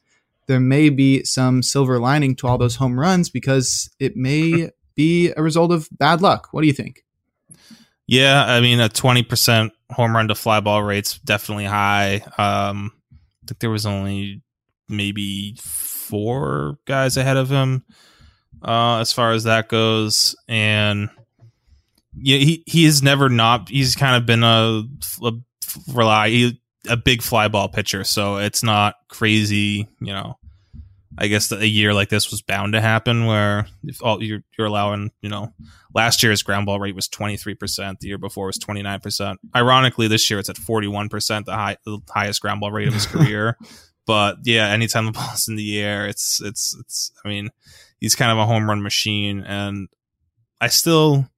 there 0.46 0.60
may 0.60 0.90
be 0.90 1.24
some 1.24 1.62
silver 1.62 1.98
lining 1.98 2.36
to 2.36 2.46
all 2.46 2.58
those 2.58 2.76
home 2.76 3.00
runs 3.00 3.30
because 3.30 3.90
it 3.98 4.14
may 4.14 4.70
be 4.94 5.32
a 5.34 5.42
result 5.42 5.72
of 5.72 5.88
bad 5.90 6.20
luck. 6.20 6.48
What 6.50 6.60
do 6.60 6.66
you 6.66 6.74
think? 6.74 7.02
Yeah, 8.06 8.44
I 8.44 8.60
mean, 8.60 8.78
a 8.78 8.90
20% 8.90 9.70
home 9.90 10.14
run 10.14 10.28
to 10.28 10.34
fly 10.34 10.60
ball 10.60 10.82
rate's 10.82 11.18
definitely 11.18 11.64
high. 11.64 12.16
Um, 12.36 12.92
I 13.12 13.46
think 13.48 13.60
there 13.60 13.70
was 13.70 13.86
only 13.86 14.42
maybe 14.88 15.56
four 16.06 16.78
guys 16.86 17.16
ahead 17.16 17.36
of 17.36 17.50
him 17.50 17.84
uh, 18.62 18.98
as 18.98 19.12
far 19.12 19.32
as 19.32 19.44
that 19.44 19.68
goes, 19.68 20.34
and 20.48 21.10
yeah, 22.14 22.38
he 22.38 22.62
he 22.66 22.84
has 22.84 23.02
never 23.02 23.28
not. 23.28 23.68
He's 23.68 23.94
kind 23.94 24.16
of 24.16 24.26
been 24.26 24.42
a, 24.42 24.82
a 25.22 25.32
rely 25.92 26.52
a 26.88 26.96
big 26.96 27.22
fly 27.22 27.48
ball 27.48 27.68
pitcher, 27.68 28.04
so 28.04 28.38
it's 28.38 28.62
not 28.62 28.94
crazy. 29.08 29.88
You 30.00 30.12
know, 30.12 30.38
I 31.18 31.28
guess 31.28 31.50
a 31.52 31.66
year 31.66 31.94
like 31.94 32.08
this 32.08 32.30
was 32.30 32.42
bound 32.42 32.74
to 32.74 32.80
happen 32.80 33.26
where 33.26 33.66
if 33.84 34.02
all 34.02 34.22
you're, 34.22 34.42
you're 34.56 34.66
allowing, 34.66 35.10
you 35.22 35.28
know, 35.28 35.52
last 35.94 36.22
year's 36.22 36.42
ground 36.42 36.66
ball 36.66 36.78
rate 36.78 36.94
was 36.94 37.08
23%, 37.08 38.00
the 38.00 38.08
year 38.08 38.18
before 38.18 38.46
was 38.46 38.58
29%. 38.58 39.36
Ironically, 39.54 40.08
this 40.08 40.30
year 40.30 40.38
it's 40.38 40.50
at 40.50 40.56
41%, 40.56 41.44
the 41.44 41.54
high 41.54 41.76
the 41.84 42.00
highest 42.08 42.42
ground 42.42 42.60
ball 42.60 42.72
rate 42.72 42.88
of 42.88 42.94
his 42.94 43.06
career. 43.06 43.56
But 44.06 44.38
yeah, 44.44 44.68
anytime 44.68 45.06
the 45.06 45.12
ball's 45.12 45.48
in 45.48 45.56
the 45.56 45.80
air, 45.80 46.06
it's 46.06 46.40
it's 46.40 46.76
it's. 46.80 47.12
I 47.24 47.28
mean, 47.28 47.50
he's 48.00 48.14
kind 48.14 48.32
of 48.32 48.38
a 48.38 48.46
home 48.46 48.68
run 48.68 48.82
machine, 48.82 49.42
and 49.44 49.88
I 50.60 50.68
still, 50.68 51.28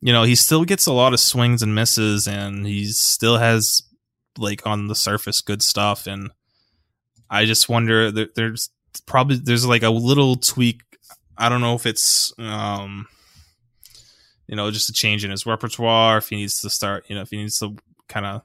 you 0.00 0.12
know, 0.12 0.22
he 0.22 0.34
still 0.34 0.64
gets 0.64 0.86
a 0.86 0.92
lot 0.92 1.14
of 1.14 1.20
swings 1.20 1.62
and 1.62 1.74
misses, 1.74 2.28
and 2.28 2.66
he 2.66 2.86
still 2.86 3.38
has 3.38 3.82
like 4.38 4.66
on 4.66 4.88
the 4.88 4.94
surface 4.94 5.40
good 5.40 5.62
stuff, 5.62 6.06
and 6.06 6.30
I 7.28 7.46
just 7.46 7.68
wonder 7.68 8.10
there, 8.10 8.28
there's 8.34 8.70
probably 9.06 9.36
there's 9.36 9.66
like 9.66 9.82
a 9.82 9.90
little 9.90 10.36
tweak. 10.36 10.82
I 11.38 11.48
don't 11.48 11.62
know 11.62 11.74
if 11.74 11.86
it's 11.86 12.32
um, 12.38 13.08
you 14.46 14.56
know, 14.56 14.70
just 14.70 14.90
a 14.90 14.92
change 14.92 15.24
in 15.24 15.30
his 15.30 15.46
repertoire, 15.46 16.18
if 16.18 16.28
he 16.28 16.36
needs 16.36 16.60
to 16.60 16.68
start, 16.68 17.06
you 17.08 17.14
know, 17.14 17.22
if 17.22 17.30
he 17.30 17.38
needs 17.38 17.58
to 17.60 17.74
kind 18.08 18.26
of 18.26 18.42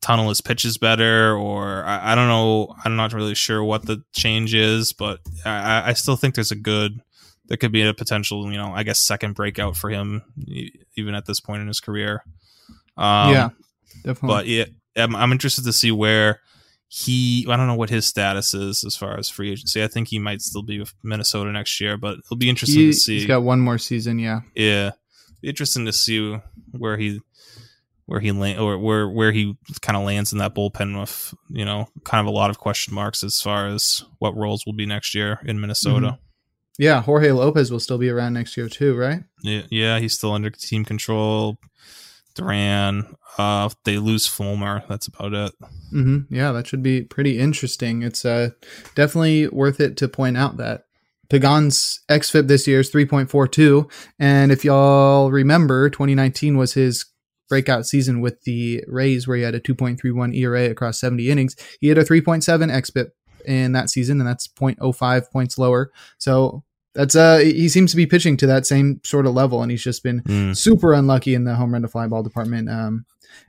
tunnel 0.00 0.28
his 0.28 0.40
pitches 0.40 0.78
better, 0.78 1.36
or 1.36 1.84
I, 1.84 2.12
I, 2.12 2.14
don't 2.14 2.28
know. 2.28 2.74
I'm 2.84 2.96
not 2.96 3.12
really 3.12 3.34
sure 3.34 3.62
what 3.62 3.86
the 3.86 4.02
change 4.12 4.54
is, 4.54 4.92
but 4.92 5.20
I, 5.44 5.90
I 5.90 5.92
still 5.92 6.16
think 6.16 6.34
there's 6.34 6.52
a 6.52 6.56
good. 6.56 7.00
There 7.46 7.56
could 7.56 7.72
be 7.72 7.82
a 7.82 7.92
potential, 7.92 8.50
you 8.50 8.56
know, 8.56 8.72
I 8.72 8.84
guess 8.84 9.00
second 9.00 9.34
breakout 9.34 9.76
for 9.76 9.90
him, 9.90 10.22
even 10.96 11.16
at 11.16 11.26
this 11.26 11.40
point 11.40 11.62
in 11.62 11.66
his 11.66 11.80
career. 11.80 12.22
Um, 12.96 13.32
yeah, 13.32 13.48
definitely. 14.04 14.28
But 14.28 14.46
yeah, 14.46 14.64
I'm, 14.96 15.16
I'm 15.16 15.32
interested 15.32 15.64
to 15.64 15.72
see 15.72 15.90
where 15.90 16.40
he. 16.86 17.44
I 17.48 17.56
don't 17.56 17.66
know 17.66 17.74
what 17.74 17.90
his 17.90 18.06
status 18.06 18.54
is 18.54 18.84
as 18.84 18.96
far 18.96 19.18
as 19.18 19.28
free 19.28 19.50
agency. 19.50 19.82
I 19.82 19.88
think 19.88 20.08
he 20.08 20.20
might 20.20 20.42
still 20.42 20.62
be 20.62 20.78
with 20.78 20.94
Minnesota 21.02 21.50
next 21.50 21.80
year, 21.80 21.96
but 21.96 22.18
it'll 22.18 22.36
be 22.36 22.48
interesting 22.48 22.82
he, 22.82 22.86
to 22.86 22.92
see. 22.92 23.18
He's 23.18 23.26
got 23.26 23.42
one 23.42 23.60
more 23.60 23.78
season, 23.78 24.20
yeah. 24.20 24.42
Yeah, 24.54 24.92
interesting 25.42 25.86
to 25.86 25.92
see 25.92 26.38
where 26.70 26.98
he 26.98 27.20
where 28.10 28.18
he 28.18 28.32
land 28.32 28.58
or 28.58 28.76
where 28.76 29.08
where 29.08 29.30
he 29.30 29.56
kind 29.82 29.96
of 29.96 30.02
lands 30.02 30.32
in 30.32 30.38
that 30.38 30.52
bullpen 30.52 30.98
with 30.98 31.32
you 31.48 31.64
know 31.64 31.86
kind 32.02 32.20
of 32.20 32.26
a 32.26 32.36
lot 32.36 32.50
of 32.50 32.58
question 32.58 32.92
marks 32.92 33.22
as 33.22 33.40
far 33.40 33.68
as 33.68 34.02
what 34.18 34.36
roles 34.36 34.66
will 34.66 34.72
be 34.72 34.84
next 34.84 35.14
year 35.14 35.38
in 35.44 35.60
Minnesota. 35.60 36.06
Mm-hmm. 36.06 36.82
Yeah, 36.82 37.02
Jorge 37.02 37.30
Lopez 37.30 37.70
will 37.70 37.78
still 37.78 37.98
be 37.98 38.08
around 38.08 38.32
next 38.32 38.56
year 38.56 38.68
too, 38.68 38.96
right? 38.96 39.22
Yeah, 39.42 39.62
yeah, 39.70 40.00
he's 40.00 40.14
still 40.14 40.32
under 40.32 40.50
team 40.50 40.84
control. 40.84 41.58
Duran, 42.34 43.14
uh, 43.38 43.68
they 43.84 43.98
lose 43.98 44.26
Fulmer. 44.26 44.82
That's 44.88 45.06
about 45.06 45.32
it. 45.32 45.52
Mm-hmm. 45.92 46.34
Yeah, 46.34 46.50
that 46.50 46.66
should 46.66 46.82
be 46.82 47.02
pretty 47.02 47.38
interesting. 47.38 48.02
It's 48.02 48.24
uh, 48.24 48.50
definitely 48.96 49.46
worth 49.46 49.78
it 49.78 49.96
to 49.98 50.08
point 50.08 50.36
out 50.36 50.56
that 50.56 50.86
Pagan's 51.28 52.00
xFIP 52.08 52.48
this 52.48 52.66
year 52.66 52.80
is 52.80 52.90
3.42. 52.90 53.88
And 54.18 54.50
if 54.50 54.64
y'all 54.64 55.30
remember, 55.30 55.90
2019 55.90 56.56
was 56.56 56.74
his 56.74 57.04
breakout 57.50 57.84
season 57.84 58.22
with 58.22 58.40
the 58.44 58.82
Rays, 58.86 59.28
where 59.28 59.36
he 59.36 59.42
had 59.42 59.54
a 59.54 59.60
2.31 59.60 60.34
ERA 60.34 60.70
across 60.70 60.98
70 60.98 61.28
innings. 61.28 61.56
He 61.80 61.88
had 61.88 61.98
a 61.98 62.04
3.7 62.04 62.72
xFIP 62.72 63.10
in 63.44 63.72
that 63.72 63.90
season, 63.90 64.20
and 64.20 64.28
that's 64.28 64.48
0.05 64.48 65.30
points 65.30 65.58
lower. 65.58 65.90
So 66.16 66.64
that's 66.94 67.14
uh 67.14 67.38
he 67.38 67.68
seems 67.68 67.92
to 67.92 67.96
be 67.96 68.06
pitching 68.06 68.36
to 68.38 68.46
that 68.46 68.66
same 68.66 69.00
sort 69.04 69.26
of 69.26 69.34
level, 69.34 69.62
and 69.62 69.70
he's 69.70 69.82
just 69.82 70.02
been 70.02 70.22
mm. 70.22 70.56
super 70.56 70.94
unlucky 70.94 71.34
in 71.34 71.44
the 71.44 71.54
home 71.54 71.72
run 71.72 71.82
to 71.82 71.88
fly 71.88 72.06
ball 72.06 72.22
department. 72.22 72.70
Um, 72.70 73.04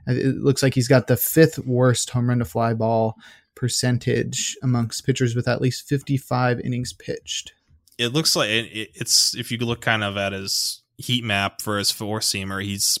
it 0.06 0.36
looks 0.36 0.62
like 0.62 0.74
he's 0.74 0.88
got 0.88 1.06
the 1.06 1.16
fifth 1.16 1.58
worst 1.60 2.10
home 2.10 2.28
run 2.28 2.38
to 2.38 2.44
fly 2.44 2.74
ball 2.74 3.16
percentage 3.54 4.56
amongst 4.62 5.04
pitchers 5.04 5.34
with 5.34 5.48
at 5.48 5.60
least 5.60 5.88
55 5.88 6.60
innings 6.60 6.92
pitched. 6.92 7.52
It 7.98 8.08
looks 8.08 8.34
like 8.34 8.48
it, 8.50 8.90
it's 8.94 9.34
if 9.36 9.50
you 9.50 9.58
look 9.58 9.80
kind 9.80 10.04
of 10.04 10.16
at 10.16 10.32
his 10.32 10.82
heat 10.96 11.24
map 11.24 11.60
for 11.60 11.78
his 11.78 11.90
four 11.90 12.20
seamer, 12.20 12.62
he's 12.62 12.98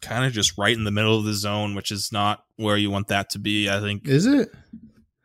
kind 0.00 0.24
of 0.24 0.32
just 0.32 0.56
right 0.58 0.76
in 0.76 0.84
the 0.84 0.90
middle 0.90 1.18
of 1.18 1.24
the 1.24 1.34
zone, 1.34 1.74
which 1.74 1.90
is 1.90 2.12
not 2.12 2.44
where 2.56 2.76
you 2.76 2.90
want 2.90 3.08
that 3.08 3.30
to 3.30 3.38
be. 3.38 3.68
I 3.68 3.80
think. 3.80 4.08
Is 4.08 4.26
it? 4.26 4.50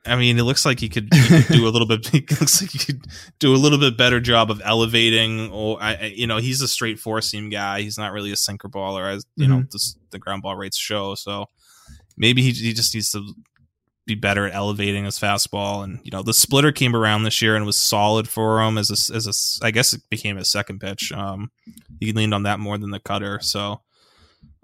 I 0.08 0.16
mean, 0.16 0.38
it 0.38 0.44
looks 0.44 0.66
like 0.66 0.80
he 0.80 0.88
could, 0.88 1.12
he 1.12 1.42
could 1.42 1.56
do 1.56 1.68
a 1.68 1.70
little 1.70 1.88
bit. 1.88 2.08
It 2.14 2.40
looks 2.40 2.62
like 2.62 2.72
he 2.72 2.78
could 2.78 3.08
do 3.40 3.56
a 3.56 3.58
little 3.58 3.80
bit 3.80 3.98
better 3.98 4.20
job 4.20 4.52
of 4.52 4.62
elevating. 4.64 5.52
Or 5.52 5.82
I, 5.82 6.14
you 6.16 6.28
know, 6.28 6.38
he's 6.38 6.62
a 6.62 6.68
straight 6.68 7.00
four 7.00 7.22
seam 7.22 7.50
guy. 7.50 7.82
He's 7.82 7.98
not 7.98 8.14
really 8.14 8.32
a 8.32 8.36
sinker 8.36 8.70
baller, 8.70 9.12
as 9.12 9.26
you 9.36 9.48
mm-hmm. 9.48 9.54
know 9.54 9.64
the, 9.72 9.94
the 10.12 10.20
ground 10.20 10.44
ball 10.44 10.56
rates 10.56 10.78
show. 10.78 11.16
So 11.16 11.46
maybe 12.18 12.42
he 12.42 12.52
he 12.52 12.74
just 12.74 12.94
needs 12.94 13.12
to 13.12 13.34
be 14.06 14.16
better 14.16 14.46
at 14.46 14.54
elevating 14.54 15.06
his 15.06 15.20
fastball. 15.20 15.84
And 15.84 16.00
you 16.04 16.12
know, 16.12 16.22
the 16.22 16.34
splitter 16.34 16.72
came 16.72 16.96
around 16.96 17.24
this 17.24 17.42
year 17.42 17.56
and 17.56 17.66
was 17.66 17.78
solid 17.78 18.28
for 18.28 18.62
him 18.62 18.78
as 18.78 18.90
a 18.90 19.16
as 19.16 19.28
a. 19.28 19.66
I 19.66 19.72
guess 19.72 19.94
it 19.94 20.02
became 20.10 20.38
his 20.38 20.50
second 20.50 20.80
pitch. 20.80 21.12
Um, 21.12 21.52
he 22.00 22.12
leaned 22.12 22.34
on 22.34 22.44
that 22.44 22.60
more 22.60 22.78
than 22.78 22.92
the 22.92 23.00
cutter. 23.00 23.40
So, 23.42 23.82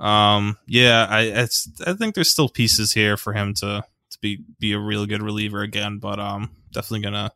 um, 0.01 0.57
yeah, 0.65 1.05
I 1.09 1.47
I 1.85 1.93
think 1.93 2.15
there's 2.15 2.31
still 2.31 2.49
pieces 2.49 2.91
here 2.93 3.17
for 3.17 3.33
him 3.33 3.53
to 3.55 3.83
to 4.09 4.17
be 4.19 4.43
be 4.59 4.73
a 4.73 4.79
real 4.79 5.05
good 5.05 5.21
reliever 5.21 5.61
again, 5.61 5.99
but 5.99 6.19
um, 6.19 6.49
definitely 6.73 7.01
gonna 7.01 7.31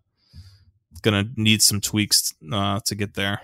gonna 1.03 1.25
need 1.35 1.61
some 1.61 1.79
tweaks 1.79 2.33
uh, 2.51 2.79
to 2.85 2.95
get 2.95 3.13
there. 3.13 3.41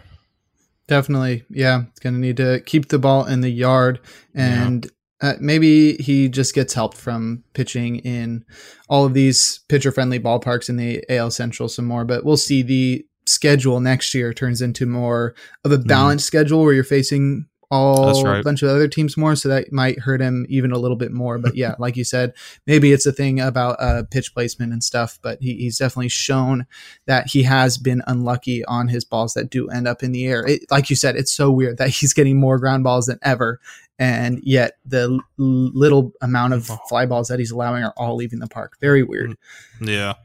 Definitely, 0.87 1.45
yeah, 1.51 1.83
gonna 2.01 2.17
need 2.17 2.37
to 2.37 2.61
keep 2.65 2.87
the 2.87 2.97
ball 2.97 3.25
in 3.25 3.41
the 3.41 3.51
yard, 3.51 3.99
and 4.33 4.87
yeah. 5.21 5.29
uh, 5.29 5.33
maybe 5.39 5.97
he 5.97 6.27
just 6.27 6.55
gets 6.55 6.73
help 6.73 6.95
from 6.95 7.43
pitching 7.53 7.97
in 7.97 8.43
all 8.89 9.05
of 9.05 9.13
these 9.13 9.59
pitcher 9.69 9.91
friendly 9.91 10.19
ballparks 10.19 10.67
in 10.67 10.77
the 10.77 11.05
AL 11.09 11.29
Central 11.29 11.69
some 11.69 11.85
more. 11.85 12.05
But 12.05 12.25
we'll 12.25 12.37
see 12.37 12.63
the 12.63 13.05
schedule 13.27 13.79
next 13.79 14.15
year 14.15 14.33
turns 14.33 14.63
into 14.63 14.87
more 14.87 15.35
of 15.63 15.71
a 15.71 15.77
mm-hmm. 15.77 15.87
balanced 15.87 16.23
mm. 16.23 16.27
schedule 16.27 16.63
where 16.63 16.73
you're 16.73 16.83
facing 16.83 17.45
all 17.71 18.23
right. 18.25 18.41
a 18.41 18.43
bunch 18.43 18.61
of 18.61 18.69
other 18.69 18.87
teams 18.87 19.15
more, 19.15 19.35
so 19.35 19.47
that 19.47 19.71
might 19.71 19.99
hurt 19.99 20.19
him 20.19 20.45
even 20.49 20.71
a 20.71 20.77
little 20.77 20.97
bit 20.97 21.11
more. 21.11 21.37
But 21.37 21.55
yeah, 21.55 21.75
like 21.79 21.95
you 21.95 22.03
said, 22.03 22.33
maybe 22.67 22.91
it's 22.91 23.05
a 23.05 23.13
thing 23.13 23.39
about 23.39 23.77
uh, 23.79 24.03
pitch 24.11 24.33
placement 24.33 24.73
and 24.73 24.83
stuff. 24.83 25.17
But 25.21 25.41
he, 25.41 25.55
he's 25.55 25.77
definitely 25.77 26.09
shown 26.09 26.67
that 27.05 27.27
he 27.27 27.43
has 27.43 27.77
been 27.77 28.01
unlucky 28.07 28.65
on 28.65 28.89
his 28.89 29.05
balls 29.05 29.33
that 29.35 29.49
do 29.49 29.69
end 29.69 29.87
up 29.87 30.03
in 30.03 30.11
the 30.11 30.27
air. 30.27 30.45
It, 30.45 30.63
like 30.69 30.89
you 30.89 30.97
said, 30.97 31.15
it's 31.15 31.31
so 31.31 31.49
weird 31.49 31.77
that 31.77 31.89
he's 31.95 32.13
getting 32.13 32.39
more 32.39 32.59
ground 32.59 32.83
balls 32.83 33.05
than 33.05 33.19
ever, 33.21 33.61
and 33.97 34.41
yet 34.43 34.73
the 34.85 35.09
l- 35.09 35.21
little 35.37 36.11
amount 36.21 36.53
of 36.53 36.69
fly 36.89 37.05
balls 37.05 37.29
that 37.29 37.39
he's 37.39 37.51
allowing 37.51 37.83
are 37.83 37.93
all 37.95 38.17
leaving 38.17 38.39
the 38.39 38.47
park. 38.47 38.77
Very 38.81 39.03
weird. 39.03 39.37
Yeah 39.79 40.15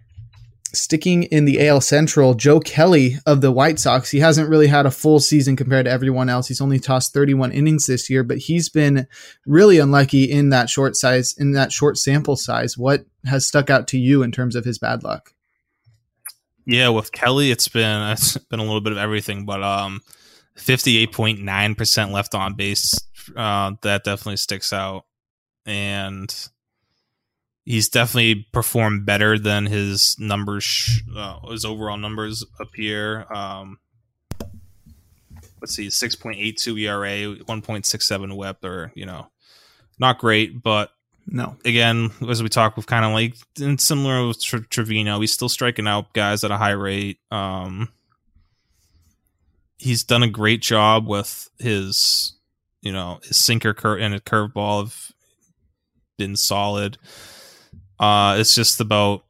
sticking 0.76 1.24
in 1.24 1.44
the 1.44 1.66
AL 1.66 1.80
Central, 1.80 2.34
Joe 2.34 2.60
Kelly 2.60 3.16
of 3.26 3.40
the 3.40 3.52
White 3.52 3.78
Sox. 3.78 4.10
He 4.10 4.20
hasn't 4.20 4.48
really 4.48 4.66
had 4.66 4.86
a 4.86 4.90
full 4.90 5.20
season 5.20 5.56
compared 5.56 5.86
to 5.86 5.90
everyone 5.90 6.28
else. 6.28 6.48
He's 6.48 6.60
only 6.60 6.78
tossed 6.78 7.12
31 7.12 7.52
innings 7.52 7.86
this 7.86 8.08
year, 8.08 8.22
but 8.22 8.38
he's 8.38 8.68
been 8.68 9.06
really 9.46 9.78
unlucky 9.78 10.24
in 10.24 10.50
that 10.50 10.68
short 10.70 10.96
size, 10.96 11.34
in 11.36 11.52
that 11.52 11.72
short 11.72 11.98
sample 11.98 12.36
size. 12.36 12.78
What 12.78 13.06
has 13.24 13.46
stuck 13.46 13.70
out 13.70 13.88
to 13.88 13.98
you 13.98 14.22
in 14.22 14.32
terms 14.32 14.56
of 14.56 14.64
his 14.64 14.78
bad 14.78 15.02
luck? 15.02 15.32
Yeah, 16.66 16.88
with 16.88 17.12
Kelly, 17.12 17.50
it's 17.50 17.68
been 17.68 18.10
it's 18.10 18.36
been 18.36 18.60
a 18.60 18.64
little 18.64 18.80
bit 18.80 18.92
of 18.92 18.98
everything, 18.98 19.44
but 19.46 19.62
um, 19.62 20.00
58.9% 20.58 22.10
left 22.10 22.34
on 22.34 22.54
base. 22.54 22.98
Uh, 23.36 23.72
that 23.82 24.04
definitely 24.04 24.36
sticks 24.36 24.72
out. 24.72 25.04
And 25.64 26.34
he's 27.66 27.88
definitely 27.88 28.46
performed 28.52 29.04
better 29.04 29.38
than 29.38 29.66
his 29.66 30.18
numbers, 30.18 31.02
uh, 31.14 31.40
his 31.48 31.64
overall 31.64 31.98
numbers 31.98 32.44
appear. 32.58 33.30
Um, 33.30 33.78
let's 35.60 35.74
see, 35.74 35.90
six 35.90 36.14
point 36.14 36.38
eight 36.38 36.56
two 36.56 36.78
ERA, 36.78 37.34
one 37.44 37.60
point 37.60 37.84
six 37.84 38.06
seven 38.06 38.36
WHIP, 38.36 38.64
or 38.64 38.92
you 38.94 39.04
know, 39.04 39.26
not 39.98 40.18
great, 40.18 40.62
but 40.62 40.92
no. 41.26 41.56
Again, 41.64 42.12
as 42.28 42.42
we 42.42 42.48
talk 42.48 42.76
with 42.76 42.86
kind 42.86 43.04
of 43.04 43.12
like 43.12 43.34
and 43.60 43.80
similar 43.80 44.26
with 44.28 44.38
Trivino, 44.38 45.20
he's 45.20 45.32
still 45.32 45.48
striking 45.48 45.88
out 45.88 46.14
guys 46.14 46.44
at 46.44 46.52
a 46.52 46.56
high 46.56 46.70
rate. 46.70 47.18
Um, 47.30 47.88
he's 49.76 50.04
done 50.04 50.22
a 50.22 50.28
great 50.30 50.62
job 50.62 51.06
with 51.06 51.50
his, 51.58 52.34
you 52.80 52.92
know, 52.92 53.18
his 53.24 53.36
sinker 53.36 53.74
cur- 53.74 53.98
and 53.98 54.14
a 54.14 54.20
curveball 54.20 54.84
have 54.84 55.12
been 56.16 56.36
solid. 56.36 56.96
Uh, 57.98 58.36
it's 58.38 58.54
just 58.54 58.80
about 58.80 59.24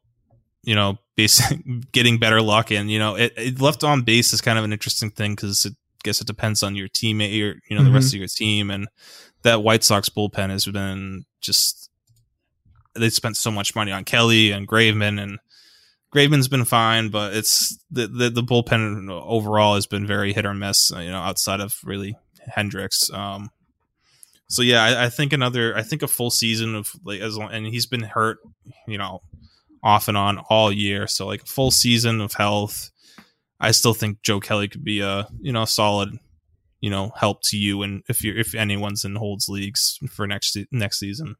you 0.63 0.75
know 0.75 0.97
basic 1.15 1.59
getting 1.91 2.17
better 2.19 2.41
luck 2.41 2.71
and 2.71 2.91
you 2.91 2.99
know 2.99 3.15
it, 3.15 3.33
it, 3.37 3.61
left 3.61 3.83
on 3.83 4.01
base 4.01 4.33
is 4.33 4.41
kind 4.41 4.59
of 4.59 4.65
an 4.65 4.73
interesting 4.73 5.09
thing 5.09 5.33
because 5.33 5.65
I 5.65 5.69
guess 6.03 6.21
it 6.21 6.27
depends 6.27 6.63
on 6.63 6.75
your 6.75 6.89
teammate 6.89 7.31
or 7.31 7.59
you 7.69 7.75
know 7.75 7.77
mm-hmm. 7.77 7.85
the 7.85 7.91
rest 7.91 8.13
of 8.13 8.19
your 8.19 8.27
team 8.27 8.69
and 8.69 8.87
that 9.43 9.63
White 9.63 9.83
Sox 9.83 10.09
bullpen 10.09 10.49
has 10.49 10.65
been 10.65 11.23
just 11.41 11.89
they 12.95 13.09
spent 13.09 13.37
so 13.37 13.51
much 13.51 13.75
money 13.75 13.91
on 13.91 14.03
Kelly 14.03 14.51
and 14.51 14.67
Graveman 14.67 15.21
and 15.21 15.39
Graveman's 16.13 16.47
been 16.47 16.65
fine, 16.65 17.09
but 17.09 17.35
it's 17.35 17.77
the, 17.91 18.07
the, 18.07 18.29
the 18.29 18.43
bullpen 18.43 19.09
overall 19.09 19.75
has 19.75 19.85
been 19.85 20.07
very 20.07 20.33
hit 20.33 20.45
or 20.45 20.53
miss. 20.53 20.91
You 20.91 21.11
know, 21.11 21.19
outside 21.19 21.59
of 21.59 21.75
really 21.83 22.15
Hendriks. 22.49 23.13
Um, 23.13 23.49
so 24.49 24.61
yeah, 24.61 24.83
I, 24.83 25.05
I, 25.05 25.09
think 25.09 25.33
another, 25.33 25.75
I 25.75 25.83
think 25.83 26.03
a 26.03 26.07
full 26.07 26.29
season 26.29 26.75
of 26.75 26.91
like 27.03 27.19
as 27.19 27.37
long, 27.37 27.51
and 27.51 27.67
he's 27.67 27.85
been 27.85 28.03
hurt, 28.03 28.39
you 28.87 28.97
know, 28.97 29.21
off 29.83 30.07
and 30.07 30.17
on 30.17 30.39
all 30.49 30.71
year. 30.71 31.07
So 31.07 31.27
like 31.27 31.43
a 31.43 31.45
full 31.45 31.71
season 31.71 32.21
of 32.21 32.33
health, 32.33 32.91
I 33.59 33.71
still 33.71 33.93
think 33.93 34.21
Joe 34.21 34.39
Kelly 34.39 34.67
could 34.67 34.83
be 34.83 35.01
a 35.01 35.27
you 35.41 35.51
know 35.51 35.65
solid, 35.65 36.17
you 36.79 36.89
know, 36.89 37.11
help 37.15 37.41
to 37.45 37.57
you 37.57 37.81
and 37.83 38.03
if 38.07 38.23
you're 38.23 38.37
if 38.37 38.55
anyone's 38.55 39.03
in 39.03 39.15
holds 39.15 39.49
leagues 39.49 39.99
for 40.09 40.27
next 40.27 40.57
next 40.71 40.99
season. 40.99 41.35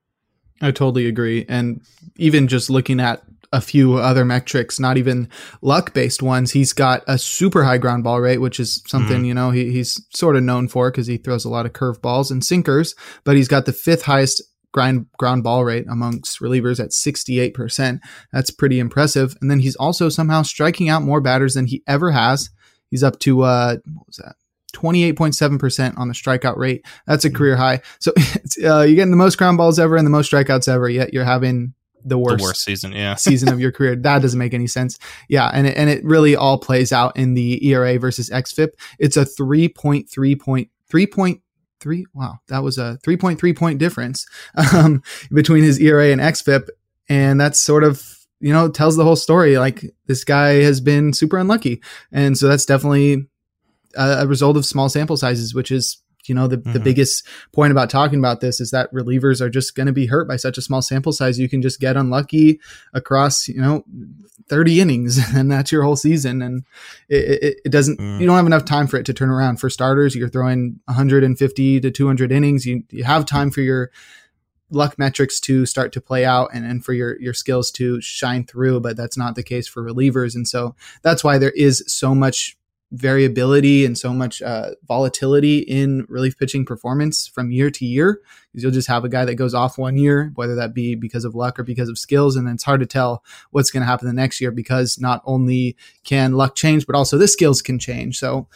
I 0.61 0.71
totally 0.71 1.05
agree, 1.05 1.45
and 1.47 1.81
even 2.15 2.47
just 2.47 2.69
looking 2.69 2.99
at 2.99 3.21
a 3.51 3.61
few 3.61 3.95
other 3.95 4.25
metrics, 4.25 4.79
not 4.79 4.97
even 4.97 5.29
luck 5.61 5.93
based 5.93 6.21
ones. 6.21 6.51
He's 6.51 6.73
got 6.73 7.03
a 7.07 7.17
super 7.17 7.63
high 7.63 7.77
ground 7.77 8.03
ball 8.03 8.19
rate, 8.19 8.39
which 8.39 8.59
is 8.59 8.83
something, 8.87 9.17
mm-hmm. 9.17 9.25
you 9.25 9.33
know, 9.33 9.51
he, 9.51 9.71
he's 9.71 10.05
sort 10.13 10.35
of 10.35 10.43
known 10.43 10.67
for 10.67 10.91
because 10.91 11.07
he 11.07 11.17
throws 11.17 11.45
a 11.45 11.49
lot 11.49 11.65
of 11.65 11.73
curve 11.73 12.01
balls 12.01 12.31
and 12.31 12.43
sinkers, 12.43 12.95
but 13.23 13.35
he's 13.35 13.47
got 13.47 13.65
the 13.65 13.73
fifth 13.73 14.03
highest 14.03 14.43
grind 14.73 15.07
ground 15.17 15.43
ball 15.43 15.63
rate 15.63 15.85
amongst 15.89 16.39
relievers 16.39 16.79
at 16.79 16.91
68%. 16.91 17.99
That's 18.31 18.51
pretty 18.51 18.79
impressive. 18.79 19.35
And 19.41 19.49
then 19.49 19.59
he's 19.59 19.75
also 19.77 20.09
somehow 20.09 20.41
striking 20.43 20.89
out 20.89 21.03
more 21.03 21.21
batters 21.21 21.53
than 21.53 21.67
he 21.67 21.83
ever 21.87 22.11
has. 22.11 22.49
He's 22.91 23.03
up 23.03 23.19
to, 23.19 23.41
uh, 23.41 23.77
what 23.85 24.07
was 24.07 24.17
that? 24.17 24.35
28.7% 24.73 25.97
on 25.97 26.07
the 26.07 26.13
strikeout 26.13 26.57
rate. 26.57 26.85
That's 27.05 27.25
a 27.25 27.29
mm-hmm. 27.29 27.37
career 27.37 27.55
high. 27.55 27.81
So 27.99 28.11
uh, 28.63 28.81
you're 28.81 28.95
getting 28.95 29.11
the 29.11 29.17
most 29.17 29.37
ground 29.37 29.57
balls 29.57 29.79
ever 29.79 29.95
and 29.95 30.05
the 30.05 30.11
most 30.11 30.31
strikeouts 30.31 30.67
ever, 30.67 30.89
yet 30.89 31.13
you're 31.13 31.23
having 31.23 31.73
the 32.03 32.17
worst, 32.17 32.37
the 32.37 32.43
worst 32.43 32.63
season, 32.63 32.91
yeah, 32.93 33.15
season 33.15 33.49
of 33.49 33.59
your 33.59 33.71
career. 33.71 33.95
That 33.95 34.21
doesn't 34.21 34.39
make 34.39 34.53
any 34.53 34.67
sense. 34.67 34.97
Yeah, 35.29 35.49
and 35.53 35.67
it, 35.67 35.77
and 35.77 35.89
it 35.89 36.03
really 36.03 36.35
all 36.35 36.57
plays 36.57 36.91
out 36.91 37.15
in 37.17 37.33
the 37.33 37.65
ERA 37.67 37.97
versus 37.99 38.29
xFIP. 38.29 38.69
It's 38.99 39.17
a 39.17 39.25
three 39.25 39.69
point 39.69 40.09
three 40.09 40.35
point 40.35 40.69
three 40.89 41.07
point 41.07 41.41
three. 41.79 42.05
Wow, 42.13 42.39
that 42.47 42.63
was 42.63 42.77
a 42.77 42.97
three 43.03 43.17
point 43.17 43.39
three 43.39 43.53
point 43.53 43.79
difference 43.79 44.25
um, 44.73 45.03
between 45.31 45.63
his 45.63 45.79
ERA 45.79 46.11
and 46.11 46.21
xFIP, 46.21 46.69
and 47.09 47.39
that's 47.39 47.59
sort 47.59 47.83
of 47.83 48.03
you 48.39 48.53
know 48.53 48.69
tells 48.69 48.95
the 48.95 49.03
whole 49.03 49.15
story. 49.15 49.57
Like 49.57 49.83
this 50.05 50.23
guy 50.23 50.61
has 50.63 50.81
been 50.81 51.13
super 51.13 51.37
unlucky, 51.37 51.81
and 52.11 52.37
so 52.37 52.47
that's 52.47 52.65
definitely 52.65 53.27
a, 53.95 54.19
a 54.21 54.27
result 54.27 54.57
of 54.57 54.65
small 54.65 54.89
sample 54.89 55.17
sizes, 55.17 55.53
which 55.53 55.71
is 55.71 56.01
you 56.27 56.35
know, 56.35 56.47
the, 56.47 56.57
mm-hmm. 56.57 56.73
the 56.73 56.79
biggest 56.79 57.25
point 57.53 57.71
about 57.71 57.89
talking 57.89 58.19
about 58.19 58.41
this 58.41 58.59
is 58.59 58.71
that 58.71 58.91
relievers 58.93 59.41
are 59.41 59.49
just 59.49 59.75
going 59.75 59.87
to 59.87 59.93
be 59.93 60.07
hurt 60.07 60.27
by 60.27 60.35
such 60.35 60.57
a 60.57 60.61
small 60.61 60.81
sample 60.81 61.11
size. 61.11 61.39
You 61.39 61.49
can 61.49 61.61
just 61.61 61.79
get 61.79 61.97
unlucky 61.97 62.59
across, 62.93 63.47
you 63.47 63.61
know, 63.61 63.83
30 64.49 64.81
innings 64.81 65.19
and 65.35 65.51
that's 65.51 65.71
your 65.71 65.83
whole 65.83 65.95
season. 65.95 66.41
And 66.41 66.63
it, 67.09 67.43
it, 67.43 67.61
it 67.65 67.71
doesn't, 67.71 67.99
mm. 67.99 68.19
you 68.19 68.25
don't 68.25 68.35
have 68.35 68.45
enough 68.45 68.65
time 68.65 68.87
for 68.87 68.97
it 68.97 69.05
to 69.05 69.13
turn 69.13 69.29
around. 69.29 69.57
For 69.57 69.69
starters, 69.69 70.15
you're 70.15 70.29
throwing 70.29 70.79
150 70.85 71.79
to 71.81 71.91
200 71.91 72.31
innings. 72.31 72.65
You, 72.65 72.83
you 72.89 73.03
have 73.03 73.25
time 73.25 73.51
for 73.51 73.61
your 73.61 73.91
luck 74.69 74.99
metrics 74.99 75.39
to 75.39 75.65
start 75.65 75.93
to 75.93 76.01
play 76.01 76.25
out 76.25 76.49
and, 76.53 76.65
and 76.65 76.83
for 76.83 76.93
your, 76.93 77.19
your 77.21 77.33
skills 77.33 77.71
to 77.71 78.01
shine 78.01 78.45
through, 78.45 78.81
but 78.81 78.97
that's 78.97 79.17
not 79.17 79.35
the 79.35 79.43
case 79.43 79.67
for 79.67 79.83
relievers. 79.83 80.35
And 80.35 80.47
so 80.47 80.75
that's 81.03 81.23
why 81.23 81.37
there 81.37 81.51
is 81.51 81.83
so 81.87 82.13
much 82.13 82.57
variability 82.91 83.85
and 83.85 83.97
so 83.97 84.13
much 84.13 84.41
uh, 84.41 84.71
volatility 84.87 85.59
in 85.59 86.05
relief 86.07 86.37
pitching 86.37 86.65
performance 86.65 87.27
from 87.27 87.51
year 87.51 87.69
to 87.69 87.85
year 87.85 88.21
because 88.51 88.63
you'll 88.63 88.71
just 88.71 88.87
have 88.87 89.03
a 89.03 89.09
guy 89.09 89.25
that 89.25 89.35
goes 89.35 89.53
off 89.53 89.77
one 89.77 89.97
year 89.97 90.31
whether 90.35 90.55
that 90.55 90.73
be 90.73 90.95
because 90.95 91.25
of 91.25 91.35
luck 91.35 91.59
or 91.59 91.63
because 91.63 91.89
of 91.89 91.97
skills 91.97 92.37
and 92.37 92.47
then 92.47 92.55
it's 92.55 92.63
hard 92.63 92.79
to 92.79 92.85
tell 92.85 93.23
what's 93.51 93.71
going 93.71 93.81
to 93.81 93.85
happen 93.85 94.07
the 94.07 94.13
next 94.13 94.39
year 94.39 94.51
because 94.51 94.97
not 94.99 95.21
only 95.25 95.75
can 96.05 96.33
luck 96.33 96.55
change 96.55 96.87
but 96.87 96.95
also 96.95 97.17
the 97.17 97.27
skills 97.27 97.61
can 97.61 97.77
change. 97.77 98.17
So 98.17 98.47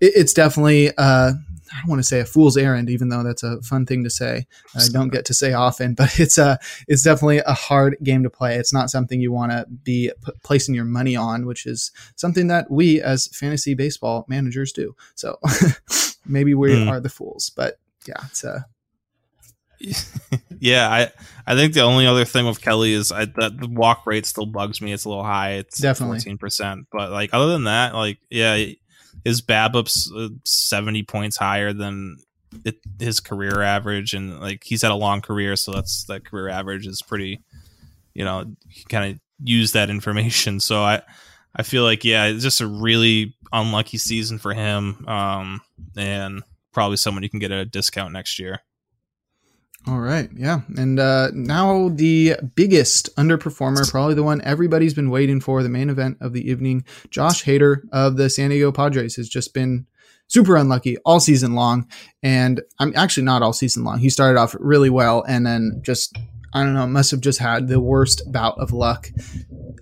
it, 0.00 0.12
it's 0.16 0.32
definitely 0.32 0.90
uh, 0.96 1.32
I 1.72 1.80
don't 1.80 1.88
want 1.88 2.00
to 2.00 2.04
say 2.04 2.20
a 2.20 2.24
fool's 2.24 2.56
errand, 2.56 2.90
even 2.90 3.08
though 3.08 3.22
that's 3.22 3.42
a 3.42 3.60
fun 3.62 3.86
thing 3.86 4.04
to 4.04 4.10
say. 4.10 4.46
I 4.74 4.80
don't 4.92 5.08
get 5.08 5.24
to 5.26 5.34
say 5.34 5.52
often, 5.52 5.94
but 5.94 6.18
it's 6.20 6.38
a 6.38 6.58
it's 6.88 7.02
definitely 7.02 7.38
a 7.38 7.54
hard 7.54 7.96
game 8.02 8.22
to 8.22 8.30
play. 8.30 8.56
It's 8.56 8.72
not 8.72 8.90
something 8.90 9.20
you 9.20 9.32
want 9.32 9.52
to 9.52 9.66
be 9.68 10.10
p- 10.24 10.32
placing 10.42 10.74
your 10.74 10.84
money 10.84 11.16
on, 11.16 11.46
which 11.46 11.66
is 11.66 11.90
something 12.16 12.48
that 12.48 12.70
we 12.70 13.00
as 13.00 13.28
fantasy 13.28 13.74
baseball 13.74 14.24
managers 14.28 14.72
do. 14.72 14.94
So 15.14 15.38
maybe 16.26 16.54
we 16.54 16.70
mm. 16.70 16.88
are 16.88 17.00
the 17.00 17.08
fools, 17.08 17.50
but 17.54 17.78
yeah, 18.06 18.24
it's 18.26 18.44
a. 18.44 18.66
yeah, 20.60 20.88
I 20.88 21.10
I 21.46 21.56
think 21.56 21.74
the 21.74 21.82
only 21.82 22.06
other 22.06 22.24
thing 22.24 22.46
with 22.46 22.60
Kelly 22.60 22.92
is 22.92 23.12
I, 23.12 23.26
that 23.26 23.58
the 23.60 23.68
walk 23.68 24.06
rate 24.06 24.24
still 24.24 24.46
bugs 24.46 24.80
me. 24.80 24.92
It's 24.92 25.04
a 25.04 25.08
little 25.08 25.24
high. 25.24 25.54
It's 25.54 25.78
definitely 25.78 26.18
fourteen 26.18 26.38
percent, 26.38 26.86
but 26.90 27.10
like 27.10 27.30
other 27.32 27.48
than 27.48 27.64
that, 27.64 27.94
like 27.94 28.18
yeah, 28.30 28.64
his 29.24 29.42
BABIP's 29.42 30.12
uh, 30.14 30.28
70 30.44 31.02
points 31.04 31.36
higher 31.36 31.72
than 31.72 32.18
it, 32.64 32.76
his 32.98 33.20
career 33.20 33.62
average, 33.62 34.14
and 34.14 34.40
like 34.40 34.62
he's 34.64 34.82
had 34.82 34.92
a 34.92 34.96
long 34.96 35.20
career, 35.20 35.56
so 35.56 35.72
that's 35.72 36.04
that 36.04 36.24
career 36.24 36.48
average 36.48 36.86
is 36.86 37.02
pretty. 37.02 37.42
You 38.14 38.24
know, 38.24 38.54
kind 38.88 39.12
of 39.12 39.20
use 39.42 39.72
that 39.72 39.90
information. 39.90 40.60
So 40.60 40.82
I, 40.82 41.02
I 41.56 41.64
feel 41.64 41.82
like 41.82 42.04
yeah, 42.04 42.26
it's 42.26 42.44
just 42.44 42.60
a 42.60 42.66
really 42.66 43.34
unlucky 43.52 43.98
season 43.98 44.38
for 44.38 44.54
him, 44.54 45.04
um, 45.08 45.60
and 45.96 46.42
probably 46.72 46.96
someone 46.96 47.22
you 47.22 47.30
can 47.30 47.40
get 47.40 47.50
a 47.50 47.64
discount 47.64 48.12
next 48.12 48.38
year. 48.38 48.60
All 49.86 50.00
right. 50.00 50.30
Yeah. 50.34 50.60
And 50.78 50.98
uh, 50.98 51.28
now 51.34 51.90
the 51.90 52.36
biggest 52.54 53.14
underperformer, 53.16 53.90
probably 53.90 54.14
the 54.14 54.22
one 54.22 54.40
everybody's 54.40 54.94
been 54.94 55.10
waiting 55.10 55.40
for, 55.40 55.62
the 55.62 55.68
main 55.68 55.90
event 55.90 56.16
of 56.22 56.32
the 56.32 56.48
evening. 56.48 56.84
Josh 57.10 57.44
Hader 57.44 57.82
of 57.92 58.16
the 58.16 58.30
San 58.30 58.48
Diego 58.48 58.72
Padres 58.72 59.16
has 59.16 59.28
just 59.28 59.52
been 59.52 59.86
super 60.26 60.56
unlucky 60.56 60.96
all 61.04 61.20
season 61.20 61.54
long. 61.54 61.86
And 62.22 62.62
I'm 62.78 62.94
actually 62.96 63.24
not 63.24 63.42
all 63.42 63.52
season 63.52 63.84
long. 63.84 63.98
He 63.98 64.08
started 64.08 64.38
off 64.38 64.56
really 64.58 64.88
well 64.88 65.22
and 65.28 65.46
then 65.46 65.80
just, 65.82 66.16
I 66.54 66.62
don't 66.62 66.72
know, 66.72 66.86
must 66.86 67.10
have 67.10 67.20
just 67.20 67.38
had 67.38 67.68
the 67.68 67.80
worst 67.80 68.22
bout 68.32 68.58
of 68.58 68.72
luck 68.72 69.10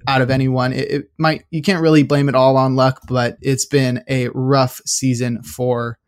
out 0.08 0.20
of 0.20 0.30
anyone. 0.30 0.72
It, 0.72 0.90
it 0.90 1.10
might, 1.16 1.44
you 1.50 1.62
can't 1.62 1.80
really 1.80 2.02
blame 2.02 2.28
it 2.28 2.34
all 2.34 2.56
on 2.56 2.74
luck, 2.74 3.02
but 3.06 3.38
it's 3.40 3.66
been 3.66 4.02
a 4.08 4.30
rough 4.34 4.80
season 4.84 5.44
for 5.44 6.00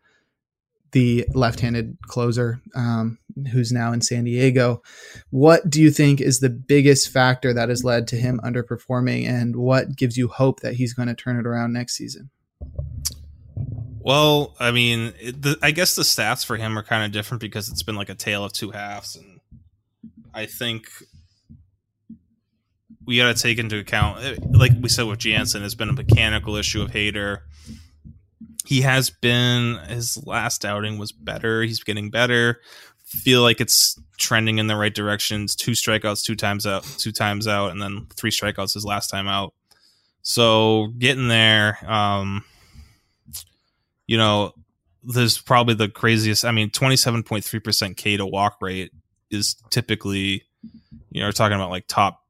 the 0.91 1.25
left-handed 1.33 1.97
closer 2.07 2.61
um, 2.75 3.19
who's 3.51 3.71
now 3.71 3.91
in 3.91 4.01
San 4.01 4.23
Diego. 4.23 4.81
What 5.29 5.69
do 5.69 5.81
you 5.81 5.91
think 5.91 6.21
is 6.21 6.39
the 6.39 6.49
biggest 6.49 7.09
factor 7.09 7.53
that 7.53 7.69
has 7.69 7.83
led 7.83 8.07
to 8.09 8.15
him 8.15 8.39
underperforming, 8.43 9.27
and 9.27 9.55
what 9.55 9.95
gives 9.95 10.17
you 10.17 10.27
hope 10.27 10.61
that 10.61 10.75
he's 10.75 10.93
going 10.93 11.07
to 11.07 11.15
turn 11.15 11.37
it 11.37 11.45
around 11.45 11.73
next 11.73 11.95
season? 11.95 12.29
Well, 13.99 14.55
I 14.59 14.71
mean, 14.71 15.13
it, 15.19 15.41
the, 15.41 15.57
I 15.61 15.71
guess 15.71 15.95
the 15.95 16.03
stats 16.03 16.45
for 16.45 16.57
him 16.57 16.77
are 16.77 16.83
kind 16.83 17.03
of 17.03 17.11
different 17.11 17.41
because 17.41 17.69
it's 17.69 17.83
been 17.83 17.95
like 17.95 18.09
a 18.09 18.15
tale 18.15 18.43
of 18.43 18.53
two 18.53 18.71
halves, 18.71 19.15
and 19.15 19.39
I 20.33 20.45
think 20.45 20.87
we 23.05 23.17
got 23.17 23.35
to 23.35 23.41
take 23.41 23.57
into 23.57 23.77
account, 23.77 24.23
eh, 24.23 24.35
like 24.51 24.71
we 24.79 24.89
said 24.89 25.03
with 25.03 25.19
Jansen, 25.19 25.63
it's 25.63 25.75
been 25.75 25.89
a 25.89 25.93
mechanical 25.93 26.55
issue 26.55 26.81
of 26.81 26.91
Hader 26.91 27.41
he 28.65 28.81
has 28.81 29.09
been 29.09 29.77
his 29.87 30.21
last 30.25 30.65
outing 30.65 30.97
was 30.97 31.11
better. 31.11 31.61
He's 31.61 31.83
getting 31.83 32.09
better. 32.09 32.61
Feel 33.15 33.41
like 33.41 33.61
it's 33.61 33.99
trending 34.17 34.59
in 34.59 34.67
the 34.67 34.75
right 34.75 34.93
directions. 34.93 35.55
Two 35.55 35.71
strikeouts, 35.71 36.23
two 36.23 36.35
times 36.35 36.65
out, 36.65 36.83
two 36.83 37.11
times 37.11 37.47
out, 37.47 37.71
and 37.71 37.81
then 37.81 38.07
three 38.15 38.31
strikeouts 38.31 38.73
his 38.73 38.85
last 38.85 39.09
time 39.09 39.27
out. 39.27 39.53
So 40.21 40.87
getting 40.97 41.27
there, 41.27 41.77
um, 41.89 42.43
you 44.07 44.17
know, 44.17 44.53
there's 45.03 45.37
probably 45.37 45.75
the 45.75 45.89
craziest. 45.89 46.45
I 46.45 46.51
mean, 46.51 46.69
27.3% 46.71 47.95
K 47.95 48.17
to 48.17 48.25
walk 48.25 48.57
rate 48.61 48.91
is 49.29 49.55
typically, 49.69 50.43
you 51.11 51.21
know, 51.21 51.27
we're 51.27 51.31
talking 51.31 51.55
about 51.55 51.69
like 51.69 51.85
top, 51.87 52.23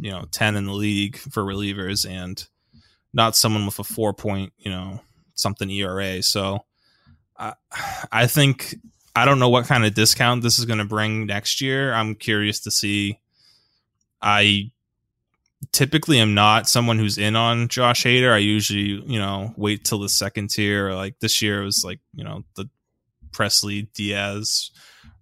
you 0.00 0.10
know, 0.10 0.24
10 0.30 0.56
in 0.56 0.66
the 0.66 0.72
league 0.72 1.16
for 1.16 1.44
relievers 1.44 2.08
and 2.08 2.46
not 3.12 3.36
someone 3.36 3.66
with 3.66 3.78
a 3.78 3.84
four 3.84 4.12
point, 4.12 4.52
you 4.58 4.70
know, 4.70 5.00
something 5.34 5.70
ERA. 5.70 6.22
So 6.22 6.64
I, 7.38 7.54
I 8.10 8.26
think 8.26 8.76
I 9.14 9.24
don't 9.24 9.38
know 9.38 9.48
what 9.48 9.66
kind 9.66 9.84
of 9.84 9.94
discount 9.94 10.42
this 10.42 10.58
is 10.58 10.64
going 10.64 10.78
to 10.78 10.84
bring 10.84 11.26
next 11.26 11.60
year. 11.60 11.92
I'm 11.92 12.14
curious 12.14 12.60
to 12.60 12.70
see. 12.70 13.18
I 14.22 14.70
typically 15.72 16.18
am 16.18 16.34
not 16.34 16.68
someone 16.68 16.98
who's 16.98 17.18
in 17.18 17.36
on 17.36 17.68
Josh 17.68 18.04
Hader. 18.04 18.32
I 18.32 18.38
usually, 18.38 19.02
you 19.06 19.18
know, 19.18 19.52
wait 19.56 19.84
till 19.84 19.98
the 19.98 20.08
second 20.08 20.50
tier. 20.50 20.92
Like 20.92 21.18
this 21.20 21.42
year 21.42 21.62
was 21.62 21.82
like, 21.84 22.00
you 22.14 22.24
know, 22.24 22.44
the 22.56 22.68
Pressly, 23.30 23.92
Diaz, 23.92 24.70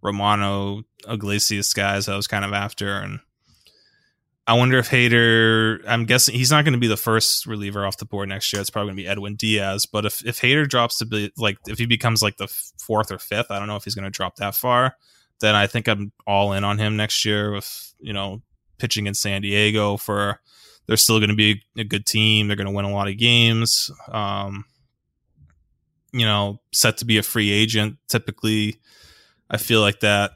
Romano, 0.03 0.83
Iglesias 1.09 1.73
guys 1.73 2.09
I 2.09 2.17
was 2.17 2.27
kind 2.27 2.45
of 2.45 2.53
after. 2.53 2.95
And 2.97 3.21
I 4.49 4.55
wonder 4.55 4.79
if 4.79 4.89
Hader. 4.89 5.85
I'm 5.87 6.07
guessing 6.07 6.35
he's 6.35 6.51
not 6.51 6.65
going 6.65 6.73
to 6.73 6.81
be 6.81 6.87
the 6.87 6.97
first 6.97 7.45
reliever 7.45 7.85
off 7.85 7.99
the 7.99 8.07
board 8.07 8.31
next 8.31 8.51
year. 8.51 8.63
It's 8.63 8.71
probably 8.71 8.89
going 8.89 8.97
to 8.97 9.03
be 9.03 9.09
Edwin 9.09 9.37
Diaz. 9.37 9.85
But 9.85 10.07
if 10.07 10.25
if 10.25 10.41
Hader 10.41 10.67
drops 10.67 10.97
to 10.99 11.05
be 11.05 11.31
like 11.37 11.59
if 11.69 11.77
he 11.79 11.85
becomes 11.85 12.23
like 12.23 12.39
the 12.39 12.49
fourth 12.79 13.13
or 13.13 13.19
fifth, 13.19 13.51
I 13.51 13.59
don't 13.59 13.69
know 13.69 13.77
if 13.77 13.85
he's 13.85 13.95
going 13.95 14.07
to 14.07 14.11
drop 14.11 14.37
that 14.37 14.55
far. 14.55 14.97
Then 15.41 15.55
I 15.55 15.67
think 15.67 15.87
I'm 15.87 16.13
all 16.27 16.55
in 16.55 16.65
on 16.65 16.79
him 16.79 16.97
next 16.97 17.27
year 17.27 17.53
with 17.53 17.93
you 18.01 18.15
know 18.15 18.41
pitching 18.79 19.07
in 19.07 19.15
San 19.15 19.43
Diego 19.43 19.99
for. 19.99 20.41
They're 20.87 20.97
still 20.97 21.19
going 21.19 21.29
to 21.29 21.37
be 21.37 21.63
a 21.77 21.85
good 21.85 22.07
team. 22.07 22.49
They're 22.49 22.57
going 22.57 22.67
to 22.67 22.73
win 22.73 22.87
a 22.87 22.91
lot 22.91 23.09
of 23.09 23.19
games. 23.19 23.91
Um, 24.11 24.65
you 26.15 26.25
know, 26.25 26.63
set 26.73 26.97
to 26.97 27.05
be 27.05 27.19
a 27.19 27.23
free 27.23 27.51
agent. 27.51 27.99
Typically, 28.09 28.81
I 29.51 29.59
feel 29.59 29.83
like 29.83 30.01
that 30.01 30.31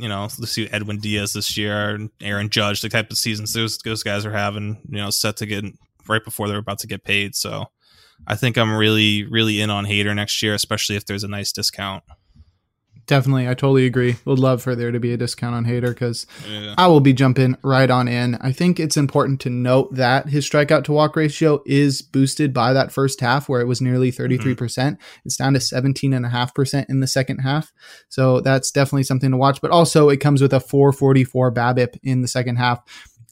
you 0.00 0.08
know, 0.08 0.22
let's 0.22 0.52
see 0.52 0.68
Edwin 0.70 0.98
Diaz 0.98 1.32
this 1.32 1.56
year 1.56 2.08
Aaron 2.20 2.48
Judge, 2.50 2.80
the 2.80 2.88
type 2.88 3.10
of 3.10 3.18
seasons 3.18 3.52
those 3.52 3.78
those 3.78 4.02
guys 4.02 4.24
are 4.24 4.32
having, 4.32 4.80
you 4.88 4.98
know, 4.98 5.10
set 5.10 5.36
to 5.38 5.46
get 5.46 5.64
right 6.06 6.24
before 6.24 6.48
they're 6.48 6.58
about 6.58 6.78
to 6.80 6.86
get 6.86 7.04
paid. 7.04 7.34
So 7.34 7.66
I 8.26 8.34
think 8.36 8.56
I'm 8.56 8.74
really, 8.74 9.24
really 9.24 9.60
in 9.60 9.70
on 9.70 9.86
Hader 9.86 10.14
next 10.14 10.42
year, 10.42 10.54
especially 10.54 10.96
if 10.96 11.06
there's 11.06 11.24
a 11.24 11.28
nice 11.28 11.52
discount. 11.52 12.04
Definitely. 13.08 13.48
I 13.48 13.54
totally 13.54 13.86
agree. 13.86 14.16
Would 14.26 14.38
love 14.38 14.62
for 14.62 14.76
there 14.76 14.92
to 14.92 15.00
be 15.00 15.14
a 15.14 15.16
discount 15.16 15.54
on 15.54 15.64
Hader 15.64 15.88
because 15.88 16.26
yeah. 16.46 16.74
I 16.76 16.88
will 16.88 17.00
be 17.00 17.14
jumping 17.14 17.56
right 17.62 17.90
on 17.90 18.06
in. 18.06 18.34
I 18.34 18.52
think 18.52 18.78
it's 18.78 18.98
important 18.98 19.40
to 19.40 19.50
note 19.50 19.94
that 19.94 20.28
his 20.28 20.48
strikeout 20.48 20.84
to 20.84 20.92
walk 20.92 21.16
ratio 21.16 21.62
is 21.64 22.02
boosted 22.02 22.52
by 22.52 22.74
that 22.74 22.92
first 22.92 23.22
half 23.22 23.48
where 23.48 23.62
it 23.62 23.66
was 23.66 23.80
nearly 23.80 24.12
33%. 24.12 24.38
Mm-hmm. 24.38 24.54
percent 24.54 24.98
mm 24.98 25.00
hmm 25.00 25.20
It's 25.24 25.36
down 25.36 25.54
to 25.54 25.58
17.5% 25.58 26.86
in 26.90 27.00
the 27.00 27.06
second 27.06 27.38
half. 27.38 27.72
So 28.10 28.40
that's 28.40 28.70
definitely 28.70 29.04
something 29.04 29.30
to 29.30 29.38
watch. 29.38 29.62
But 29.62 29.70
also, 29.70 30.10
it 30.10 30.18
comes 30.18 30.42
with 30.42 30.52
a 30.52 30.60
444 30.60 31.52
BABIP 31.52 31.98
in 32.02 32.20
the 32.20 32.28
second 32.28 32.56
half. 32.56 32.80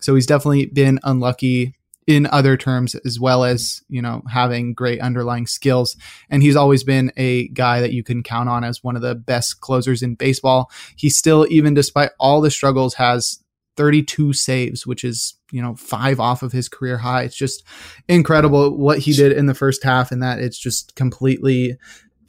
So 0.00 0.14
he's 0.14 0.26
definitely 0.26 0.66
been 0.66 0.98
unlucky 1.04 1.74
in 2.06 2.26
other 2.28 2.56
terms 2.56 2.94
as 3.04 3.18
well 3.18 3.44
as 3.44 3.82
you 3.88 4.00
know 4.00 4.22
having 4.30 4.74
great 4.74 5.00
underlying 5.00 5.46
skills. 5.46 5.96
And 6.30 6.42
he's 6.42 6.56
always 6.56 6.84
been 6.84 7.12
a 7.16 7.48
guy 7.48 7.80
that 7.80 7.92
you 7.92 8.04
can 8.04 8.22
count 8.22 8.48
on 8.48 8.64
as 8.64 8.82
one 8.82 8.96
of 8.96 9.02
the 9.02 9.14
best 9.14 9.60
closers 9.60 10.02
in 10.02 10.14
baseball. 10.14 10.70
He 10.96 11.10
still 11.10 11.46
even 11.50 11.74
despite 11.74 12.10
all 12.18 12.40
the 12.40 12.50
struggles 12.50 12.94
has 12.94 13.40
32 13.76 14.32
saves 14.32 14.86
which 14.86 15.04
is 15.04 15.34
you 15.52 15.60
know 15.60 15.74
five 15.76 16.18
off 16.18 16.42
of 16.42 16.52
his 16.52 16.68
career 16.68 16.98
high. 16.98 17.24
It's 17.24 17.36
just 17.36 17.64
incredible 18.08 18.76
what 18.76 19.00
he 19.00 19.12
did 19.12 19.32
in 19.32 19.46
the 19.46 19.54
first 19.54 19.82
half 19.82 20.12
and 20.12 20.22
that 20.22 20.38
it's 20.38 20.58
just 20.58 20.94
completely 20.94 21.76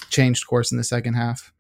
changed 0.10 0.48
course 0.48 0.72
in 0.72 0.78
the 0.78 0.84
second 0.84 1.14
half. 1.14 1.54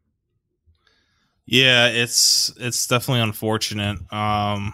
Yeah 1.45 1.87
it's 1.87 2.51
it's 2.57 2.87
definitely 2.87 3.21
unfortunate. 3.21 3.99
Um 4.11 4.73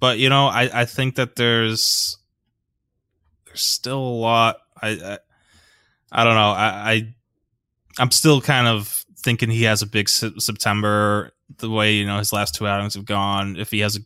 but 0.00 0.18
you 0.18 0.28
know, 0.28 0.46
I 0.46 0.82
I 0.82 0.84
think 0.84 1.16
that 1.16 1.36
there's 1.36 2.16
there's 3.46 3.62
still 3.62 3.98
a 3.98 4.18
lot. 4.20 4.56
I 4.80 4.88
I, 4.90 5.18
I 6.10 6.24
don't 6.24 6.34
know. 6.34 6.50
I, 6.50 6.92
I 6.92 7.14
I'm 7.98 8.10
still 8.10 8.40
kind 8.40 8.66
of 8.66 9.04
thinking 9.18 9.50
he 9.50 9.64
has 9.64 9.82
a 9.82 9.86
big 9.86 10.08
se- 10.08 10.34
September. 10.38 11.30
The 11.58 11.70
way 11.70 11.94
you 11.94 12.06
know 12.06 12.18
his 12.18 12.32
last 12.32 12.54
two 12.54 12.66
outings 12.66 12.94
have 12.94 13.04
gone. 13.04 13.56
If 13.56 13.70
he 13.70 13.80
has 13.80 13.96
a, 13.96 14.00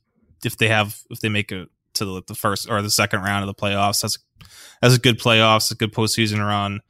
if 0.45 0.57
they 0.57 0.68
have, 0.68 1.01
if 1.11 1.20
they 1.20 1.28
make 1.28 1.53
it 1.53 1.68
to 1.95 2.05
the, 2.05 2.22
the 2.26 2.34
first 2.34 2.68
or 2.68 2.82
the 2.82 2.91
second 2.91 3.20
round 3.22 3.49
of 3.49 3.55
the 3.55 3.61
playoffs, 3.61 4.03
that's 4.03 4.18
that's 4.82 4.97
a 4.97 5.01
good 5.01 5.18
playoffs, 5.18 5.70
a 5.70 5.74
good 5.76 5.93
postseason 5.93 6.39
run. 6.47 6.80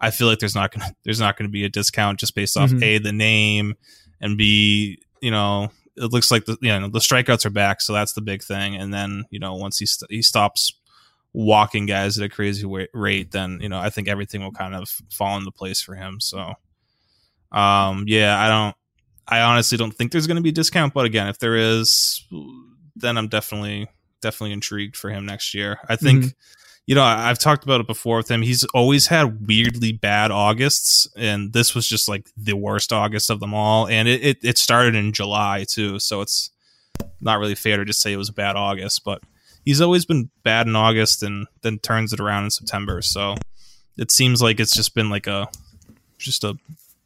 I 0.00 0.10
feel 0.10 0.26
like 0.28 0.38
there's 0.38 0.54
not 0.54 0.72
gonna 0.72 0.94
there's 1.04 1.20
not 1.20 1.36
gonna 1.36 1.48
be 1.50 1.64
a 1.64 1.68
discount 1.68 2.20
just 2.20 2.34
based 2.34 2.56
off 2.56 2.70
Mhm. 2.70 2.82
a 2.82 2.98
the 2.98 3.12
name 3.12 3.74
and 4.20 4.36
b 4.38 4.98
you 5.20 5.30
know 5.30 5.70
it 5.96 6.12
looks 6.12 6.30
like 6.30 6.44
the 6.44 6.56
you 6.60 6.68
know 6.78 6.88
the 6.88 6.98
strikeouts 6.98 7.44
are 7.46 7.50
back, 7.50 7.80
so 7.80 7.92
that's 7.92 8.12
the 8.12 8.20
big 8.20 8.42
thing. 8.42 8.76
And 8.76 8.92
then 8.92 9.24
you 9.30 9.38
know 9.38 9.54
once 9.54 9.78
he 9.78 9.86
st- 9.86 10.10
he 10.10 10.22
stops 10.22 10.72
walking 11.32 11.86
guys 11.86 12.18
at 12.18 12.24
a 12.24 12.28
crazy 12.28 12.64
wa- 12.66 12.86
rate, 12.92 13.30
then 13.32 13.58
you 13.60 13.68
know 13.68 13.78
I 13.78 13.90
think 13.90 14.08
everything 14.08 14.42
will 14.42 14.52
kind 14.52 14.74
of 14.74 14.88
fall 15.10 15.36
into 15.36 15.50
place 15.50 15.80
for 15.80 15.94
him. 15.94 16.20
So, 16.20 16.54
um, 17.52 18.04
yeah, 18.06 18.38
I 18.38 18.48
don't, 18.48 18.76
I 19.28 19.40
honestly 19.40 19.78
don't 19.78 19.92
think 19.92 20.12
there's 20.12 20.26
going 20.26 20.36
to 20.36 20.42
be 20.42 20.48
a 20.50 20.52
discount, 20.52 20.94
but 20.94 21.04
again, 21.06 21.28
if 21.28 21.38
there 21.38 21.56
is, 21.56 22.24
then 22.96 23.16
I'm 23.16 23.28
definitely 23.28 23.88
definitely 24.20 24.52
intrigued 24.52 24.96
for 24.96 25.10
him 25.10 25.26
next 25.26 25.54
year. 25.54 25.78
I 25.88 25.96
think. 25.96 26.24
Mhm. 26.24 26.34
You 26.86 26.94
know, 26.94 27.02
I- 27.02 27.30
I've 27.30 27.38
talked 27.38 27.64
about 27.64 27.80
it 27.80 27.86
before 27.86 28.18
with 28.18 28.30
him. 28.30 28.42
He's 28.42 28.64
always 28.74 29.06
had 29.06 29.46
weirdly 29.48 29.92
bad 29.92 30.30
Augusts, 30.30 31.08
and 31.16 31.52
this 31.52 31.74
was 31.74 31.88
just 31.88 32.08
like 32.08 32.28
the 32.36 32.54
worst 32.56 32.92
August 32.92 33.30
of 33.30 33.40
them 33.40 33.54
all. 33.54 33.86
And 33.88 34.06
it, 34.06 34.22
it, 34.22 34.38
it 34.42 34.58
started 34.58 34.94
in 34.94 35.12
July 35.12 35.64
too, 35.68 35.98
so 35.98 36.20
it's 36.20 36.50
not 37.20 37.38
really 37.38 37.54
fair 37.54 37.78
to 37.78 37.84
just 37.84 38.02
say 38.02 38.12
it 38.12 38.18
was 38.18 38.28
a 38.28 38.32
bad 38.34 38.56
August. 38.56 39.02
But 39.04 39.22
he's 39.64 39.80
always 39.80 40.04
been 40.04 40.28
bad 40.42 40.66
in 40.66 40.76
August 40.76 41.22
and 41.22 41.46
then 41.62 41.78
turns 41.78 42.12
it 42.12 42.20
around 42.20 42.44
in 42.44 42.50
September. 42.50 43.00
So 43.00 43.36
it 43.96 44.10
seems 44.10 44.42
like 44.42 44.60
it's 44.60 44.74
just 44.74 44.94
been 44.94 45.08
like 45.08 45.26
a 45.26 45.48
just 46.18 46.44
a 46.44 46.58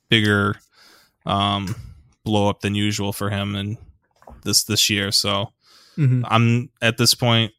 bigger 0.09 0.57
um, 1.25 1.77
blow 2.25 2.49
up 2.49 2.61
than 2.63 2.75
usual 2.75 3.13
for 3.13 3.31
him 3.31 3.55
and 3.55 3.77
this 4.43 4.65
this 4.65 4.91
year. 4.91 5.13
So 5.13 5.53
Mhm. 5.97 6.25
I'm 6.29 6.71
at 6.83 6.97
this 6.97 7.15
point 7.15 7.53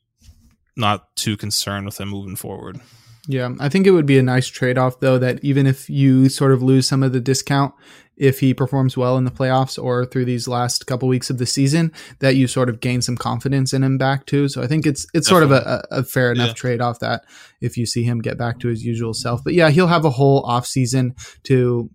not 0.76 1.16
too 1.16 1.36
concerned 1.38 1.86
with 1.86 2.00
him 2.00 2.10
moving 2.10 2.36
forward. 2.36 2.80
Yeah, 3.28 3.50
I 3.60 3.70
think 3.70 3.86
it 3.86 3.92
would 3.92 4.06
be 4.08 4.18
a 4.18 4.24
nice 4.24 4.48
trade 4.48 4.78
off, 4.78 5.00
though, 5.02 5.20
that 5.20 5.44
even 5.44 5.68
if 5.68 5.88
you 5.90 6.30
sort 6.30 6.52
of 6.52 6.64
lose 6.64 6.88
some 6.88 7.04
of 7.04 7.12
the 7.14 7.20
discount, 7.20 7.74
if 8.18 8.40
he 8.40 8.54
performs 8.54 8.98
well 8.98 9.18
in 9.18 9.24
the 9.24 9.32
playoffs 9.32 9.82
or 9.82 10.06
through 10.06 10.26
these 10.26 10.48
last 10.48 10.88
couple 10.88 11.08
weeks 11.08 11.30
of 11.30 11.38
the 11.38 11.46
season, 11.46 11.92
that 12.20 12.36
you 12.36 12.48
sort 12.48 12.70
of 12.70 12.80
gain 12.80 13.02
some 13.02 13.16
confidence 13.16 13.72
in 13.72 13.84
him 13.84 13.98
back 14.00 14.26
too. 14.26 14.48
So 14.50 14.62
I 14.64 14.68
think 14.68 14.86
it's 14.86 15.06
it's 15.14 15.28
sort 15.28 15.44
of 15.44 15.52
a, 15.52 15.86
a 15.92 16.04
fair 16.04 16.32
enough 16.32 16.48
Yeah. 16.50 16.54
trade 16.54 16.82
off 16.82 17.00
that 17.00 17.24
if 17.62 17.78
you 17.78 17.86
see 17.86 18.04
him 18.04 18.20
get 18.20 18.38
back 18.38 18.60
to 18.60 18.68
his 18.68 18.84
usual 18.84 19.14
self. 19.14 19.44
But 19.44 19.54
yeah, 19.54 19.70
he'll 19.70 19.88
have 19.88 20.06
a 20.06 20.10
whole 20.10 20.42
off 20.46 20.66
season 20.66 21.14
to 21.44 21.90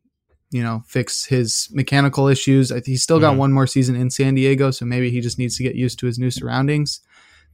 you 0.51 0.63
know 0.63 0.83
fix 0.87 1.27
his 1.27 1.69
mechanical 1.73 2.29
issues. 2.29 2.73
He's 2.87 3.03
still 3.03 3.21
got 3.21 3.35
Mhm. 3.35 3.39
one 3.39 3.53
more 3.53 3.67
season 3.67 3.97
in 3.97 4.09
San 4.09 4.35
Diego, 4.37 4.71
so 4.71 4.85
maybe 4.87 5.11
he 5.11 5.21
just 5.21 5.39
needs 5.39 5.57
to 5.59 5.63
get 5.65 5.75
used 5.75 5.99
to 5.99 6.07
his 6.07 6.19
new 6.19 6.31
surroundings. 6.31 7.01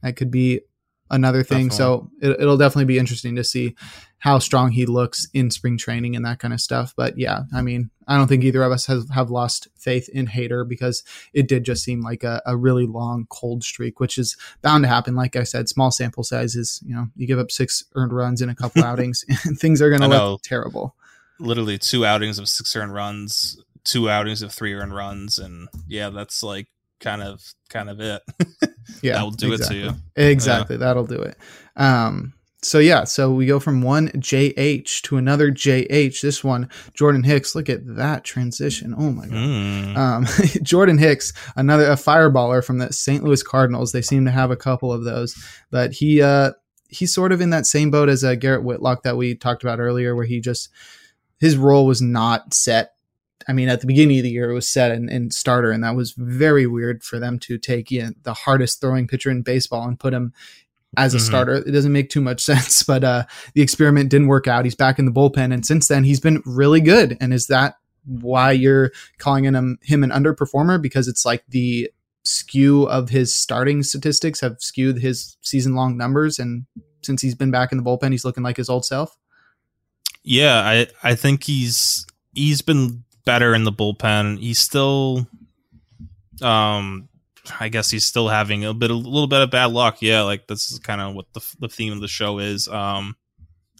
That 0.03 0.15
could 0.15 0.29
be 0.31 0.61
another 1.11 1.43
thing. 1.43 1.69
So 1.69 2.09
it, 2.21 2.39
it'll 2.39 2.57
definitely 2.57 2.85
be 2.85 2.97
interesting 2.97 3.35
to 3.35 3.43
see 3.43 3.75
how 4.19 4.39
strong 4.39 4.71
he 4.71 4.85
looks 4.85 5.27
in 5.33 5.51
spring 5.51 5.77
training 5.77 6.15
and 6.15 6.25
that 6.25 6.39
kind 6.39 6.53
of 6.53 6.61
stuff. 6.61 6.93
But 6.95 7.17
yeah, 7.17 7.41
I 7.53 7.61
mean, 7.61 7.89
I 8.07 8.17
don't 8.17 8.27
think 8.27 8.43
either 8.43 8.63
of 8.63 8.71
us 8.71 8.85
has, 8.85 9.09
have 9.09 9.29
lost 9.29 9.67
faith 9.77 10.09
in 10.09 10.27
Hader 10.27 10.67
because 10.67 11.03
it 11.33 11.47
did 11.47 11.63
just 11.63 11.83
seem 11.83 12.01
like 12.01 12.23
a, 12.23 12.41
a 12.45 12.55
really 12.55 12.85
long 12.85 13.25
cold 13.29 13.63
streak, 13.63 13.99
which 13.99 14.17
is 14.17 14.37
bound 14.61 14.83
to 14.83 14.87
happen. 14.87 15.15
Like 15.15 15.35
I 15.35 15.43
said, 15.43 15.69
small 15.69 15.91
sample 15.91 16.23
sizes, 16.23 16.81
you 16.85 16.95
know, 16.95 17.07
you 17.15 17.27
give 17.27 17.39
up 17.39 17.51
six 17.51 17.83
earned 17.95 18.13
runs 18.13 18.41
in 18.41 18.49
a 18.49 18.55
couple 18.55 18.83
outings 18.85 19.25
and 19.43 19.59
things 19.59 19.81
are 19.81 19.89
going 19.89 20.01
to 20.01 20.07
look 20.07 20.41
terrible. 20.43 20.95
Literally 21.39 21.77
two 21.77 22.05
outings 22.05 22.37
of 22.37 22.47
six 22.47 22.75
earned 22.75 22.93
runs, 22.93 23.61
two 23.83 24.09
outings 24.09 24.43
of 24.43 24.51
three 24.51 24.75
earned 24.75 24.93
runs, 24.93 25.39
and 25.39 25.67
yeah, 25.87 26.11
that's 26.11 26.43
like 26.43 26.67
kind 27.01 27.21
of 27.21 27.41
kind 27.69 27.89
of 27.89 27.99
it. 27.99 28.21
Yeah. 29.01 29.13
That'll 29.13 29.31
do 29.31 29.53
it 29.53 29.63
to 29.63 29.73
you. 29.73 29.91
Exactly. 30.15 30.77
That'll 30.77 31.05
do 31.05 31.21
it. 31.21 31.35
Um, 31.75 32.33
so 32.61 32.77
yeah, 32.77 33.05
so 33.05 33.31
we 33.31 33.47
go 33.47 33.59
from 33.59 33.81
one 33.81 34.09
JH 34.09 35.01
to 35.03 35.17
another 35.17 35.49
JH. 35.51 36.21
This 36.21 36.43
one, 36.43 36.69
Jordan 36.93 37.23
Hicks. 37.23 37.55
Look 37.55 37.69
at 37.69 37.79
that 37.95 38.23
transition. 38.23 38.93
Oh 38.95 39.11
my 39.11 39.25
god. 39.25 39.33
Mm. 39.33 39.97
Um, 39.97 40.25
Jordan 40.63 40.99
Hicks, 40.99 41.33
another 41.55 41.85
a 41.85 41.95
fireballer 41.95 42.63
from 42.63 42.77
the 42.77 42.93
St. 42.93 43.23
Louis 43.23 43.41
Cardinals. 43.41 43.91
They 43.91 44.03
seem 44.03 44.25
to 44.25 44.31
have 44.31 44.51
a 44.51 44.57
couple 44.57 44.93
of 44.93 45.03
those, 45.03 45.35
but 45.71 45.93
he 45.93 46.21
uh, 46.21 46.51
he's 46.89 47.13
sort 47.13 47.31
of 47.31 47.41
in 47.41 47.49
that 47.49 47.65
same 47.65 47.89
boat 47.89 48.09
as 48.09 48.23
uh, 48.23 48.35
Garrett 48.35 48.63
Whitlock 48.63 49.03
that 49.03 49.17
we 49.17 49.33
talked 49.33 49.63
about 49.63 49.79
earlier, 49.79 50.15
where 50.15 50.25
he 50.25 50.39
just 50.39 50.69
his 51.39 51.57
role 51.57 51.87
was 51.87 52.01
not 52.01 52.53
set. 52.53 52.93
I 53.47 53.53
mean, 53.53 53.69
at 53.69 53.81
the 53.81 53.87
beginning 53.87 54.17
of 54.19 54.23
the 54.23 54.29
year, 54.31 54.49
it 54.49 54.53
was 54.53 54.67
set 54.69 54.91
in, 54.91 55.09
in 55.09 55.31
starter, 55.31 55.71
and 55.71 55.83
that 55.83 55.95
was 55.95 56.13
very 56.17 56.65
weird 56.67 57.03
for 57.03 57.19
them 57.19 57.39
to 57.39 57.57
take 57.57 57.91
in 57.91 58.15
the 58.23 58.33
hardest 58.33 58.81
throwing 58.81 59.07
pitcher 59.07 59.29
in 59.29 59.41
baseball 59.41 59.87
and 59.87 59.99
put 59.99 60.13
him 60.13 60.33
as 60.97 61.13
a 61.13 61.17
Mhm. 61.17 61.21
starter. 61.21 61.53
It 61.55 61.71
doesn't 61.71 61.91
make 61.93 62.09
too 62.09 62.21
much 62.21 62.41
sense, 62.51 62.83
but 62.83 63.03
uh, 63.03 63.25
the 63.53 63.61
experiment 63.61 64.09
didn't 64.09 64.27
work 64.27 64.47
out. 64.47 64.65
He's 64.65 64.75
back 64.75 64.99
in 64.99 65.05
the 65.05 65.11
bullpen, 65.11 65.53
and 65.53 65.65
since 65.65 65.87
then, 65.87 66.03
he's 66.03 66.19
been 66.19 66.41
really 66.45 66.81
good. 66.81 67.17
And 67.21 67.33
is 67.33 67.47
that 67.47 67.75
why 68.05 68.51
you're 68.51 68.91
calling 69.19 69.43
him 69.45 69.77
him 69.83 70.03
an 70.03 70.09
underperformer? 70.09 70.81
Because 70.81 71.07
it's 71.07 71.25
like 71.25 71.43
the 71.49 71.89
skew 72.23 72.83
of 72.83 73.09
his 73.09 73.33
starting 73.35 73.81
statistics 73.83 74.41
have 74.41 74.57
skewed 74.59 74.99
his 74.99 75.37
season 75.41 75.75
long 75.75 75.97
numbers, 75.97 76.39
and 76.39 76.65
since 77.03 77.21
he's 77.21 77.35
been 77.35 77.51
back 77.51 77.71
in 77.71 77.77
the 77.77 77.83
bullpen, 77.83 78.11
he's 78.11 78.25
looking 78.25 78.43
like 78.43 78.57
his 78.57 78.69
old 78.69 78.85
self. 78.85 79.17
Yeah, 80.23 80.59
I 80.59 80.87
I 81.03 81.15
think 81.15 81.43
he's 81.45 82.05
he's 82.33 82.61
been 82.61 83.03
better 83.25 83.53
in 83.53 83.63
the 83.63 83.71
bullpen. 83.71 84.39
He's 84.39 84.59
still, 84.59 85.27
um, 86.41 87.07
I 87.59 87.69
guess 87.69 87.89
he's 87.89 88.05
still 88.05 88.27
having 88.27 88.65
a 88.65 88.73
bit 88.73 88.91
a 88.91 88.95
little 88.95 89.27
bit 89.27 89.41
of 89.41 89.51
bad 89.51 89.71
luck. 89.71 89.97
Yeah, 90.01 90.21
like 90.21 90.47
this 90.47 90.71
is 90.71 90.79
kind 90.79 91.01
of 91.01 91.13
what 91.15 91.25
the 91.33 91.41
the 91.59 91.69
theme 91.69 91.93
of 91.93 92.01
the 92.01 92.07
show 92.07 92.39
is. 92.39 92.67
Um, 92.67 93.15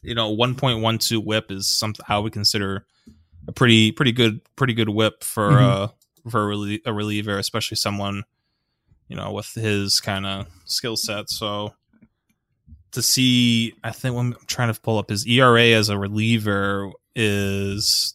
you 0.01 0.15
know, 0.15 0.29
one 0.29 0.55
point 0.55 0.81
one 0.81 0.97
two 0.97 1.19
WHIP 1.21 1.51
is 1.51 1.67
something 1.69 2.05
I 2.09 2.17
would 2.19 2.33
consider 2.33 2.85
a 3.47 3.51
pretty 3.51 3.91
pretty 3.91 4.11
good 4.11 4.41
pretty 4.55 4.73
good 4.73 4.89
WHIP 4.89 5.23
for 5.23 5.49
Mhm. 5.51 5.61
uh 5.61 5.87
for 6.29 6.51
a, 6.51 6.55
relie- 6.55 6.81
a 6.85 6.93
reliever, 6.93 7.37
especially 7.37 7.77
someone 7.77 8.23
you 9.07 9.15
know 9.15 9.31
with 9.31 9.53
his 9.53 9.99
kind 9.99 10.25
of 10.25 10.47
skill 10.65 10.95
set. 10.95 11.29
So 11.29 11.73
to 12.91 13.01
see, 13.01 13.73
I 13.83 13.91
think 13.91 14.15
when 14.15 14.33
I'm 14.33 14.35
trying 14.47 14.73
to 14.73 14.79
pull 14.81 14.97
up 14.97 15.09
his 15.09 15.25
ERA 15.25 15.63
as 15.69 15.89
a 15.89 15.97
reliever 15.97 16.91
is 17.15 18.13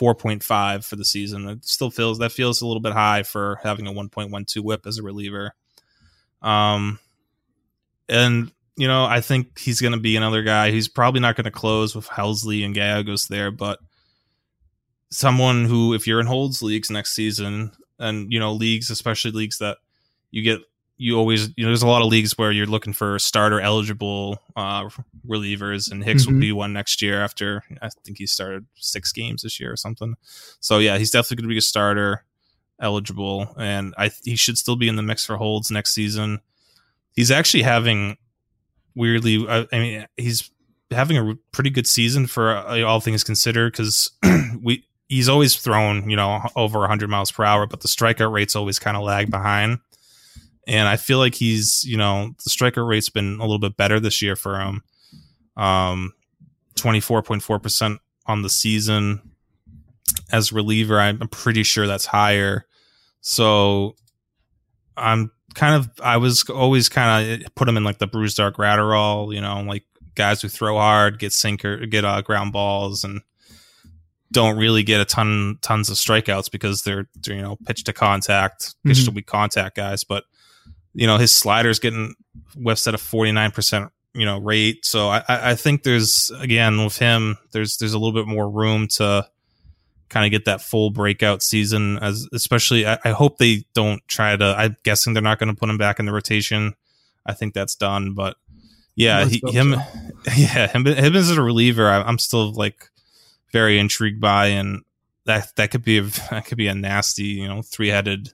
4.5 0.00 0.84
for 0.84 0.96
the 0.96 1.04
season. 1.04 1.48
It 1.48 1.64
still 1.64 1.90
feels 1.90 2.18
that 2.18 2.32
feels 2.32 2.62
a 2.62 2.66
little 2.66 2.80
bit 2.80 2.92
high 2.92 3.22
for 3.22 3.60
having 3.62 3.86
a 3.86 3.92
1.12 3.92 4.62
WHIP 4.62 4.86
as 4.86 4.98
a 4.98 5.02
reliever. 5.02 5.54
Um, 6.42 6.98
and 8.08 8.50
you 8.76 8.88
know, 8.88 9.04
I 9.04 9.20
think 9.20 9.58
he's 9.58 9.80
going 9.80 9.92
to 9.92 10.00
be 10.00 10.16
another 10.16 10.42
guy. 10.42 10.70
He's 10.70 10.88
probably 10.88 11.20
not 11.20 11.36
going 11.36 11.44
to 11.44 11.50
close 11.50 11.94
with 11.94 12.08
Helsley 12.08 12.64
and 12.64 12.74
Gallegos 12.74 13.26
there, 13.26 13.50
but 13.50 13.78
someone 15.10 15.66
who, 15.66 15.92
if 15.92 16.06
you're 16.06 16.20
in 16.20 16.26
holds 16.26 16.62
leagues 16.62 16.90
next 16.90 17.12
season, 17.12 17.72
and 17.98 18.32
you 18.32 18.40
know, 18.40 18.52
leagues, 18.52 18.88
especially 18.88 19.32
leagues 19.32 19.58
that 19.58 19.76
you 20.30 20.42
get 20.42 20.60
you 21.02 21.16
always 21.16 21.48
you 21.56 21.64
know 21.64 21.68
there's 21.70 21.82
a 21.82 21.86
lot 21.86 22.02
of 22.02 22.08
leagues 22.08 22.36
where 22.36 22.52
you're 22.52 22.66
looking 22.66 22.92
for 22.92 23.18
starter 23.18 23.58
eligible 23.58 24.36
uh 24.54 24.86
relievers 25.26 25.90
and 25.90 26.04
Hicks 26.04 26.24
Mhm. 26.24 26.32
will 26.32 26.40
be 26.40 26.52
one 26.52 26.72
next 26.74 27.00
year 27.00 27.22
after 27.24 27.64
I 27.80 27.88
think 28.04 28.18
he 28.18 28.26
started 28.26 28.66
six 28.74 29.10
games 29.10 29.40
this 29.42 29.58
year 29.58 29.72
or 29.72 29.76
something. 29.76 30.14
So 30.60 30.78
yeah, 30.78 30.98
he's 30.98 31.10
definitely 31.10 31.36
going 31.36 31.48
to 31.48 31.54
be 31.54 31.58
a 31.58 31.62
starter 31.62 32.24
eligible 32.78 33.54
and 33.58 33.94
I 33.96 34.10
he 34.24 34.36
should 34.36 34.58
still 34.58 34.76
be 34.76 34.88
in 34.88 34.96
the 34.96 35.02
mix 35.02 35.24
for 35.24 35.36
holds 35.38 35.70
next 35.70 35.94
season. 35.94 36.40
He's 37.14 37.30
actually 37.30 37.62
having 37.62 38.18
weirdly 38.94 39.46
I, 39.48 39.66
I 39.72 39.78
mean 39.78 40.06
he's 40.16 40.50
having 40.90 41.16
a 41.16 41.34
pretty 41.52 41.70
good 41.70 41.86
season 41.86 42.26
for 42.26 42.50
uh, 42.56 42.82
all 42.82 43.00
things 43.00 43.24
considered 43.24 43.74
cuz 43.74 44.10
we 44.62 44.84
he's 45.08 45.28
always 45.28 45.56
thrown, 45.56 46.08
you 46.10 46.16
know, 46.16 46.40
over 46.56 46.78
100 46.80 47.08
miles 47.08 47.32
per 47.32 47.42
hour, 47.44 47.66
but 47.66 47.80
the 47.80 47.88
strikeout 47.88 48.32
rate's 48.32 48.54
always 48.54 48.78
kind 48.78 48.96
of 48.96 49.02
lag 49.02 49.28
behind 49.30 49.78
and 50.70 50.86
I 50.86 50.96
feel 50.96 51.18
like 51.18 51.34
he's 51.34 51.84
you 51.84 51.96
know 51.96 52.30
the 52.42 52.48
striker 52.48 52.86
rate's 52.86 53.10
been 53.10 53.38
a 53.40 53.42
little 53.42 53.58
bit 53.58 53.76
better 53.76 53.98
this 53.98 54.22
year 54.22 54.36
for 54.36 54.60
him. 54.60 54.82
Um, 55.56 56.14
twenty 56.76 57.00
four 57.00 57.22
point 57.22 57.42
four 57.42 57.58
percent 57.58 57.98
on 58.26 58.42
the 58.42 58.48
season 58.48 59.20
as 60.30 60.52
reliever. 60.52 61.00
I'm 61.00 61.18
pretty 61.28 61.64
sure 61.64 61.88
that's 61.88 62.06
higher. 62.06 62.66
So 63.20 63.96
I'm 64.96 65.32
kind 65.54 65.74
of 65.74 65.90
I 66.00 66.18
was 66.18 66.44
always 66.48 66.88
kind 66.88 67.42
of 67.42 67.54
put 67.56 67.68
him 67.68 67.76
in 67.76 67.82
like 67.82 67.98
the 67.98 68.06
Brusdar 68.06 68.52
Graterol, 68.52 69.34
you 69.34 69.40
know, 69.40 69.60
like 69.62 69.84
guys 70.14 70.40
who 70.40 70.48
throw 70.48 70.76
hard, 70.76 71.18
get 71.18 71.32
sinker, 71.32 71.84
get 71.84 72.04
uh, 72.04 72.22
ground 72.22 72.52
balls, 72.52 73.02
and 73.02 73.22
don't 74.30 74.56
really 74.56 74.84
get 74.84 75.00
a 75.00 75.04
ton 75.04 75.58
tons 75.62 75.90
of 75.90 75.96
strikeouts 75.96 76.48
because 76.48 76.82
they're, 76.82 77.08
they're 77.16 77.34
you 77.34 77.42
know 77.42 77.56
pitch 77.66 77.82
to 77.84 77.92
contact, 77.92 78.76
pitch 78.86 79.04
to 79.04 79.10
weak 79.10 79.26
contact 79.26 79.74
guys. 79.74 80.04
But 80.04 80.22
you 80.94 81.06
know 81.06 81.18
his 81.18 81.32
sliders 81.32 81.78
getting 81.78 82.14
whiffs 82.54 82.86
at 82.86 82.94
a 82.94 82.98
49% 82.98 83.90
you 84.14 84.24
know 84.24 84.38
rate. 84.38 84.84
So 84.84 85.08
I, 85.08 85.22
I 85.28 85.54
think 85.54 85.82
there's 85.82 86.30
again 86.38 86.84
with 86.84 86.98
him, 86.98 87.38
there's 87.52 87.76
there's 87.78 87.92
a 87.92 87.98
little 87.98 88.12
bit 88.12 88.28
more 88.28 88.48
room 88.48 88.88
to 88.96 89.28
kind 90.08 90.26
of 90.26 90.30
get 90.30 90.44
that 90.44 90.60
full 90.60 90.90
breakout 90.90 91.42
season. 91.42 91.98
As 91.98 92.28
especially, 92.32 92.86
I, 92.86 92.98
I 93.04 93.10
hope 93.10 93.38
they 93.38 93.64
don't 93.74 94.06
try 94.08 94.36
to. 94.36 94.54
I'm 94.56 94.76
guessing 94.82 95.14
they're 95.14 95.22
not 95.22 95.38
going 95.38 95.52
to 95.52 95.58
put 95.58 95.70
him 95.70 95.78
back 95.78 95.98
in 95.98 96.06
the 96.06 96.12
rotation. 96.12 96.74
I 97.24 97.34
think 97.34 97.54
that's 97.54 97.74
done, 97.74 98.14
but 98.14 98.36
yeah, 98.96 99.26
he, 99.26 99.40
him, 99.46 99.74
so. 99.74 99.80
yeah, 100.36 100.66
him, 100.66 100.84
him 100.86 101.16
as 101.16 101.30
a 101.30 101.42
reliever, 101.42 101.88
I, 101.88 102.02
I'm 102.02 102.18
still 102.18 102.52
like 102.52 102.88
very 103.52 103.78
intrigued 103.78 104.20
by, 104.20 104.46
and 104.46 104.82
that 105.26 105.54
that 105.56 105.70
could 105.70 105.84
be 105.84 105.98
a 105.98 106.02
that 106.30 106.46
could 106.46 106.58
be 106.58 106.66
a 106.66 106.74
nasty, 106.74 107.24
you 107.24 107.48
know, 107.48 107.62
three 107.62 107.88
headed 107.88 108.32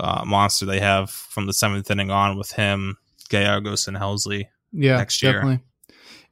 uh, 0.00 0.24
monster 0.24 0.66
they 0.66 0.80
have 0.80 1.10
from 1.10 1.46
the 1.46 1.52
seventh 1.52 1.90
inning 1.90 2.10
on 2.10 2.36
with 2.36 2.52
him, 2.52 2.96
Gallegos, 3.28 3.86
and 3.86 3.96
Helsley. 3.96 4.46
Yeah, 4.72 4.96
next 4.96 5.22
year. 5.22 5.34
definitely. 5.34 5.60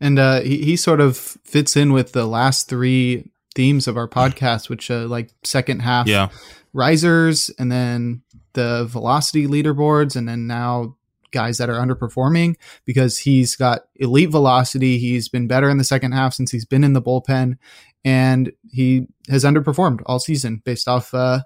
And 0.01 0.19
uh, 0.19 0.41
he 0.41 0.59
he 0.59 0.77
sort 0.77 1.01
of 1.01 1.16
fits 1.16 1.77
in 1.77 1.93
with 1.93 2.12
the 2.12 2.27
last 2.27 2.69
three 2.69 3.31
themes 3.55 3.89
of 3.89 3.97
our 3.97 4.09
podcast, 4.09 4.69
which 4.69 4.91
uh, 4.91 5.07
like 5.07 5.31
second 5.43 5.81
half, 5.81 6.07
yeah, 6.07 6.29
risers, 6.73 7.51
and 7.59 7.71
then 7.71 8.23
the 8.53 8.87
velocity 8.89 9.47
leaderboards, 9.47 10.14
and 10.14 10.29
then 10.29 10.47
now 10.47 10.97
guys 11.31 11.59
that 11.59 11.69
are 11.69 11.85
underperforming 11.85 12.55
because 12.85 13.19
he's 13.19 13.57
got 13.57 13.83
elite 13.97 14.31
velocity. 14.31 14.99
He's 14.99 15.29
been 15.29 15.47
better 15.47 15.69
in 15.69 15.79
the 15.79 15.85
second 15.85 16.12
half 16.12 16.35
since 16.35 16.51
he's 16.51 16.64
been 16.64 16.85
in 16.85 16.93
the 16.93 17.03
bullpen, 17.03 17.59
and 18.05 18.53
he 18.71 19.07
has 19.29 19.45
underperformed 19.45 20.01
all 20.07 20.21
season 20.21 20.62
based 20.64 20.89
off 20.89 21.12
uh, 21.12 21.41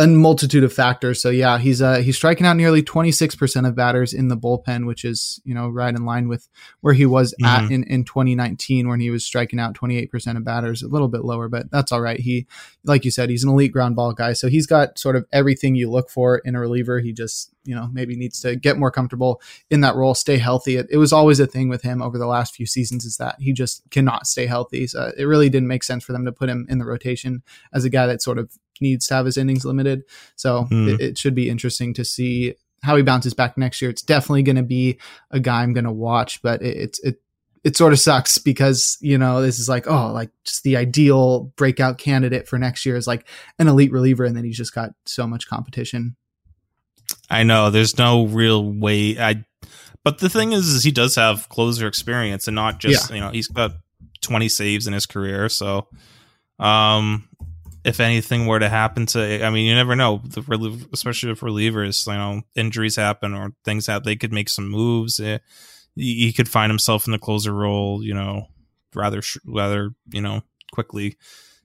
a 0.00 0.06
multitude 0.06 0.62
of 0.62 0.72
factors. 0.72 1.20
So 1.20 1.28
yeah, 1.28 1.58
he's 1.58 1.82
uh 1.82 1.96
he's 1.96 2.16
striking 2.16 2.46
out 2.46 2.56
nearly 2.56 2.82
26% 2.82 3.66
of 3.66 3.74
batters 3.74 4.14
in 4.14 4.28
the 4.28 4.36
bullpen, 4.36 4.86
which 4.86 5.04
is, 5.04 5.40
you 5.44 5.54
know, 5.54 5.68
right 5.68 5.94
in 5.94 6.04
line 6.04 6.28
with 6.28 6.48
where 6.80 6.94
he 6.94 7.04
was 7.04 7.34
mm-hmm. 7.42 7.64
at 7.64 7.72
in, 7.72 7.82
in 7.84 8.04
2019 8.04 8.88
when 8.88 9.00
he 9.00 9.10
was 9.10 9.24
striking 9.24 9.58
out 9.58 9.74
28% 9.74 10.36
of 10.36 10.44
batters, 10.44 10.82
a 10.82 10.88
little 10.88 11.08
bit 11.08 11.24
lower, 11.24 11.48
but 11.48 11.70
that's 11.72 11.90
all 11.90 12.00
right. 12.00 12.20
He 12.20 12.46
like 12.84 13.04
you 13.04 13.10
said, 13.10 13.28
he's 13.28 13.42
an 13.42 13.50
elite 13.50 13.72
ground 13.72 13.96
ball 13.96 14.12
guy. 14.12 14.34
So 14.34 14.48
he's 14.48 14.66
got 14.66 14.98
sort 14.98 15.16
of 15.16 15.26
everything 15.32 15.74
you 15.74 15.90
look 15.90 16.10
for 16.10 16.38
in 16.38 16.54
a 16.54 16.60
reliever. 16.60 17.00
He 17.00 17.12
just, 17.12 17.52
you 17.64 17.74
know, 17.74 17.88
maybe 17.92 18.16
needs 18.16 18.40
to 18.42 18.54
get 18.54 18.78
more 18.78 18.92
comfortable 18.92 19.42
in 19.68 19.80
that 19.80 19.96
role, 19.96 20.14
stay 20.14 20.38
healthy. 20.38 20.76
It, 20.76 20.86
it 20.90 20.96
was 20.98 21.12
always 21.12 21.40
a 21.40 21.46
thing 21.46 21.68
with 21.68 21.82
him 21.82 22.00
over 22.00 22.18
the 22.18 22.26
last 22.26 22.54
few 22.54 22.66
seasons 22.66 23.04
is 23.04 23.16
that 23.16 23.34
he 23.40 23.52
just 23.52 23.82
cannot 23.90 24.28
stay 24.28 24.46
healthy. 24.46 24.86
So 24.86 25.12
it 25.18 25.24
really 25.24 25.48
didn't 25.48 25.68
make 25.68 25.82
sense 25.82 26.04
for 26.04 26.12
them 26.12 26.24
to 26.24 26.32
put 26.32 26.48
him 26.48 26.66
in 26.68 26.78
the 26.78 26.86
rotation 26.86 27.42
as 27.72 27.84
a 27.84 27.90
guy 27.90 28.06
that 28.06 28.22
sort 28.22 28.38
of 28.38 28.56
needs 28.80 29.06
to 29.08 29.14
have 29.14 29.26
his 29.26 29.36
innings 29.36 29.64
limited. 29.64 30.04
So 30.36 30.66
mm. 30.70 30.94
it, 30.94 31.00
it 31.00 31.18
should 31.18 31.34
be 31.34 31.48
interesting 31.48 31.94
to 31.94 32.04
see 32.04 32.54
how 32.82 32.96
he 32.96 33.02
bounces 33.02 33.34
back 33.34 33.58
next 33.58 33.82
year. 33.82 33.90
It's 33.90 34.02
definitely 34.02 34.42
going 34.42 34.56
to 34.56 34.62
be 34.62 34.98
a 35.30 35.40
guy 35.40 35.62
I'm 35.62 35.72
going 35.72 35.84
to 35.84 35.92
watch, 35.92 36.42
but 36.42 36.62
it, 36.62 36.76
it's 36.76 36.98
it 37.00 37.20
it 37.64 37.76
sort 37.76 37.92
of 37.92 37.98
sucks 37.98 38.38
because 38.38 38.96
you 39.00 39.18
know 39.18 39.42
this 39.42 39.58
is 39.58 39.68
like 39.68 39.86
oh 39.86 40.12
like 40.12 40.30
just 40.44 40.62
the 40.62 40.76
ideal 40.76 41.52
breakout 41.56 41.98
candidate 41.98 42.48
for 42.48 42.58
next 42.58 42.86
year 42.86 42.96
is 42.96 43.06
like 43.06 43.26
an 43.58 43.68
elite 43.68 43.92
reliever, 43.92 44.24
and 44.24 44.36
then 44.36 44.44
he's 44.44 44.56
just 44.56 44.74
got 44.74 44.90
so 45.06 45.26
much 45.26 45.48
competition. 45.48 46.16
I 47.30 47.42
know 47.42 47.70
there's 47.70 47.98
no 47.98 48.26
real 48.26 48.72
way. 48.72 49.18
I 49.18 49.44
but 50.04 50.18
the 50.18 50.28
thing 50.28 50.52
is, 50.52 50.68
is 50.68 50.84
he 50.84 50.92
does 50.92 51.16
have 51.16 51.48
closer 51.48 51.86
experience 51.86 52.46
and 52.46 52.54
not 52.54 52.78
just 52.78 53.10
yeah. 53.10 53.16
you 53.16 53.20
know 53.20 53.30
he's 53.30 53.48
got 53.48 53.72
20 54.20 54.48
saves 54.48 54.86
in 54.86 54.92
his 54.92 55.06
career, 55.06 55.48
so 55.48 55.88
um 56.58 57.28
if 57.88 58.00
anything 58.00 58.46
were 58.46 58.58
to 58.58 58.68
happen 58.68 59.06
to, 59.06 59.44
I 59.44 59.48
mean, 59.50 59.66
you 59.66 59.74
never 59.74 59.96
know. 59.96 60.20
The 60.22 60.86
especially 60.92 61.32
if 61.32 61.40
relievers, 61.40 62.06
you 62.06 62.12
know, 62.12 62.42
injuries 62.54 62.96
happen 62.96 63.32
or 63.32 63.52
things 63.64 63.86
that 63.86 64.04
they 64.04 64.14
could 64.14 64.32
make 64.32 64.50
some 64.50 64.68
moves. 64.68 65.18
Eh, 65.18 65.38
he 65.96 66.32
could 66.32 66.48
find 66.48 66.70
himself 66.70 67.06
in 67.06 67.12
the 67.12 67.18
closer 67.18 67.52
role, 67.52 68.04
you 68.04 68.14
know, 68.14 68.48
rather 68.94 69.22
rather 69.46 69.90
you 70.10 70.20
know 70.20 70.42
quickly. 70.70 71.16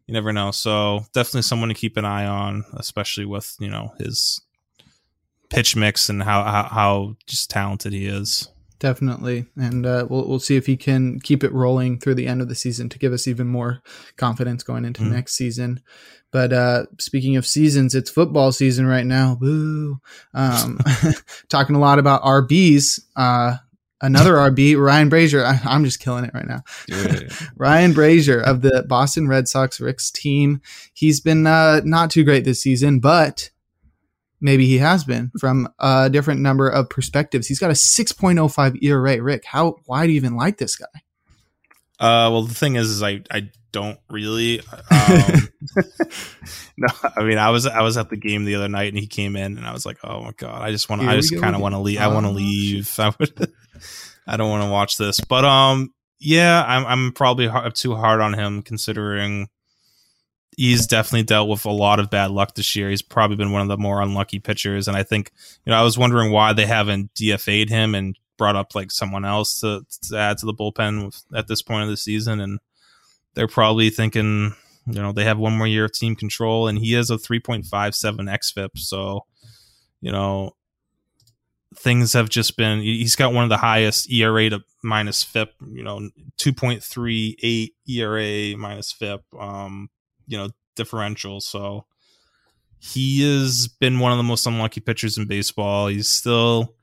You 0.07 0.13
never 0.13 0.31
know. 0.33 0.51
So 0.51 1.05
definitely 1.13 1.43
someone 1.43 1.69
to 1.69 1.75
keep 1.75 1.97
an 1.97 2.05
eye 2.05 2.25
on, 2.25 2.63
especially 2.75 3.25
with 3.25 3.55
you 3.59 3.69
know 3.69 3.93
his 3.99 4.41
pitch 5.49 5.75
mix 5.75 6.09
and 6.09 6.23
how 6.23 6.43
how, 6.43 6.63
how 6.63 7.15
just 7.27 7.49
talented 7.49 7.91
he 7.91 8.07
is 8.07 8.47
definitely. 8.79 9.45
And 9.55 9.85
uh, 9.85 10.07
we'll 10.09 10.27
we'll 10.27 10.39
see 10.39 10.55
if 10.55 10.65
he 10.65 10.77
can 10.77 11.19
keep 11.19 11.43
it 11.43 11.53
rolling 11.53 11.99
through 11.99 12.15
the 12.15 12.27
end 12.27 12.41
of 12.41 12.49
the 12.49 12.55
season 12.55 12.89
to 12.89 12.99
give 12.99 13.13
us 13.13 13.27
even 13.27 13.47
more 13.47 13.81
confidence 14.17 14.63
going 14.63 14.85
into 14.85 15.01
mm-hmm. 15.01 15.13
next 15.13 15.35
season. 15.35 15.81
But 16.31 16.51
uh, 16.51 16.85
speaking 16.99 17.35
of 17.35 17.45
seasons, 17.45 17.93
it's 17.93 18.09
football 18.09 18.51
season 18.51 18.87
right 18.87 19.05
now. 19.05 19.35
Boo! 19.35 19.99
Um, 20.33 20.79
talking 21.49 21.75
a 21.75 21.79
lot 21.79 21.99
about 21.99 22.23
RBs. 22.23 23.01
Uh, 23.15 23.57
another 24.01 24.33
RB, 24.33 24.77
Ryan 24.77 25.09
Brasier. 25.09 25.43
I, 25.43 25.75
am 25.75 25.85
just 25.85 25.99
killing 25.99 26.25
it 26.25 26.33
right 26.33 26.47
now. 26.47 26.63
Ryan 27.55 27.93
Brasier 27.93 28.43
of 28.43 28.61
the 28.61 28.83
Boston 28.87 29.27
Red 29.27 29.47
Sox, 29.47 29.79
Rick's 29.79 30.11
team. 30.11 30.61
He's 30.93 31.21
been 31.21 31.47
uh, 31.47 31.81
not 31.83 32.11
too 32.11 32.23
great 32.23 32.45
this 32.45 32.61
season, 32.61 32.99
but 32.99 33.49
maybe 34.43 34.67
he 34.67 34.77
has 34.77 35.03
been 35.03 35.31
from 35.39 35.67
a 35.79 36.09
different 36.09 36.41
number 36.41 36.69
of 36.69 36.89
perspectives. 36.89 37.47
He's 37.47 37.59
got 37.59 37.71
a 37.71 37.73
6.05 37.73 38.83
ERA. 38.83 39.21
Rick, 39.21 39.45
how 39.45 39.77
why 39.85 40.05
do 40.05 40.11
you 40.11 40.17
even 40.17 40.35
like 40.35 40.57
this 40.57 40.75
guy? 40.75 40.85
Uh, 41.99 42.29
well, 42.29 42.43
the 42.43 42.53
thing 42.53 42.75
is, 42.75 42.89
is 42.89 43.01
I 43.01 43.21
I 43.31 43.49
don't 43.71 43.97
really. 44.09 44.59
Um, 44.59 45.49
no, 46.77 46.87
I 47.15 47.23
mean, 47.23 47.37
I 47.37 47.49
was 47.49 47.65
I 47.65 47.81
was 47.81 47.97
at 47.97 48.09
the 48.09 48.17
game 48.17 48.45
the 48.45 48.55
other 48.55 48.67
night 48.67 48.89
and 48.89 48.99
he 48.99 49.07
came 49.07 49.35
in 49.35 49.57
and 49.57 49.65
I 49.65 49.71
was 49.71 49.85
like, 49.85 49.97
oh 50.03 50.21
my 50.21 50.31
god, 50.35 50.61
I 50.61 50.71
just 50.71 50.89
want 50.89 51.01
to, 51.01 51.07
I 51.07 51.15
just 51.15 51.39
kind 51.39 51.55
of 51.55 51.61
want 51.61 51.73
to 51.73 51.79
leave. 51.79 51.99
I 51.99 52.07
want 52.09 52.25
to 52.25 52.31
leave. 52.31 52.93
I 52.99 53.13
would. 53.19 53.53
I 54.27 54.37
don't 54.37 54.49
want 54.49 54.63
to 54.63 54.69
watch 54.69 54.97
this, 54.97 55.19
but 55.19 55.45
um, 55.45 55.93
yeah, 56.19 56.63
I'm 56.65 56.85
I'm 56.85 57.11
probably 57.13 57.47
hard, 57.47 57.75
too 57.75 57.95
hard 57.95 58.21
on 58.21 58.33
him 58.33 58.61
considering 58.61 59.47
he's 60.57 60.87
definitely 60.87 61.23
dealt 61.23 61.49
with 61.49 61.65
a 61.65 61.71
lot 61.71 61.99
of 61.99 62.09
bad 62.09 62.31
luck 62.31 62.55
this 62.55 62.75
year. 62.75 62.89
He's 62.89 63.01
probably 63.01 63.35
been 63.35 63.51
one 63.51 63.61
of 63.61 63.67
the 63.67 63.77
more 63.77 64.01
unlucky 64.01 64.39
pitchers, 64.39 64.87
and 64.87 64.97
I 64.97 65.03
think 65.03 65.31
you 65.65 65.71
know 65.71 65.77
I 65.77 65.83
was 65.83 65.97
wondering 65.97 66.31
why 66.31 66.53
they 66.53 66.65
haven't 66.65 67.13
DFA'd 67.13 67.69
him 67.69 67.95
and 67.95 68.17
brought 68.37 68.55
up 68.55 68.75
like 68.75 68.91
someone 68.91 69.25
else 69.25 69.59
to, 69.61 69.85
to 70.09 70.17
add 70.17 70.37
to 70.39 70.45
the 70.45 70.53
bullpen 70.53 71.05
with, 71.05 71.23
at 71.35 71.47
this 71.47 71.61
point 71.61 71.83
of 71.83 71.89
the 71.89 71.97
season, 71.97 72.39
and 72.39 72.59
they're 73.33 73.47
probably 73.47 73.89
thinking 73.89 74.53
you 74.87 75.01
know 75.01 75.11
they 75.11 75.23
have 75.23 75.37
one 75.37 75.57
more 75.57 75.67
year 75.67 75.85
of 75.85 75.93
team 75.93 76.15
control, 76.15 76.67
and 76.67 76.79
he 76.79 76.93
has 76.93 77.09
a 77.09 77.15
3.57 77.15 77.65
xFIP, 77.69 78.77
so 78.77 79.25
you 80.01 80.11
know 80.11 80.51
things 81.75 82.13
have 82.13 82.29
just 82.29 82.55
been 82.55 82.79
he's 82.81 83.15
got 83.15 83.33
one 83.33 83.43
of 83.43 83.49
the 83.49 83.57
highest 83.57 84.11
ERA 84.11 84.49
to 84.49 84.63
minus 84.83 85.23
FIP, 85.23 85.53
you 85.71 85.83
know, 85.83 86.09
2.38 86.37 87.69
ERA 87.87 88.57
minus 88.57 88.91
FIP. 88.91 89.23
Um, 89.39 89.89
you 90.27 90.37
know 90.37 90.49
differential. 90.75 91.41
So 91.41 91.85
he 92.79 93.21
has 93.21 93.67
been 93.67 93.99
one 93.99 94.11
of 94.11 94.17
the 94.17 94.23
most 94.23 94.45
unlucky 94.45 94.81
pitchers 94.81 95.17
in 95.17 95.25
baseball. 95.25 95.87
He's 95.87 96.09
still, 96.09 96.75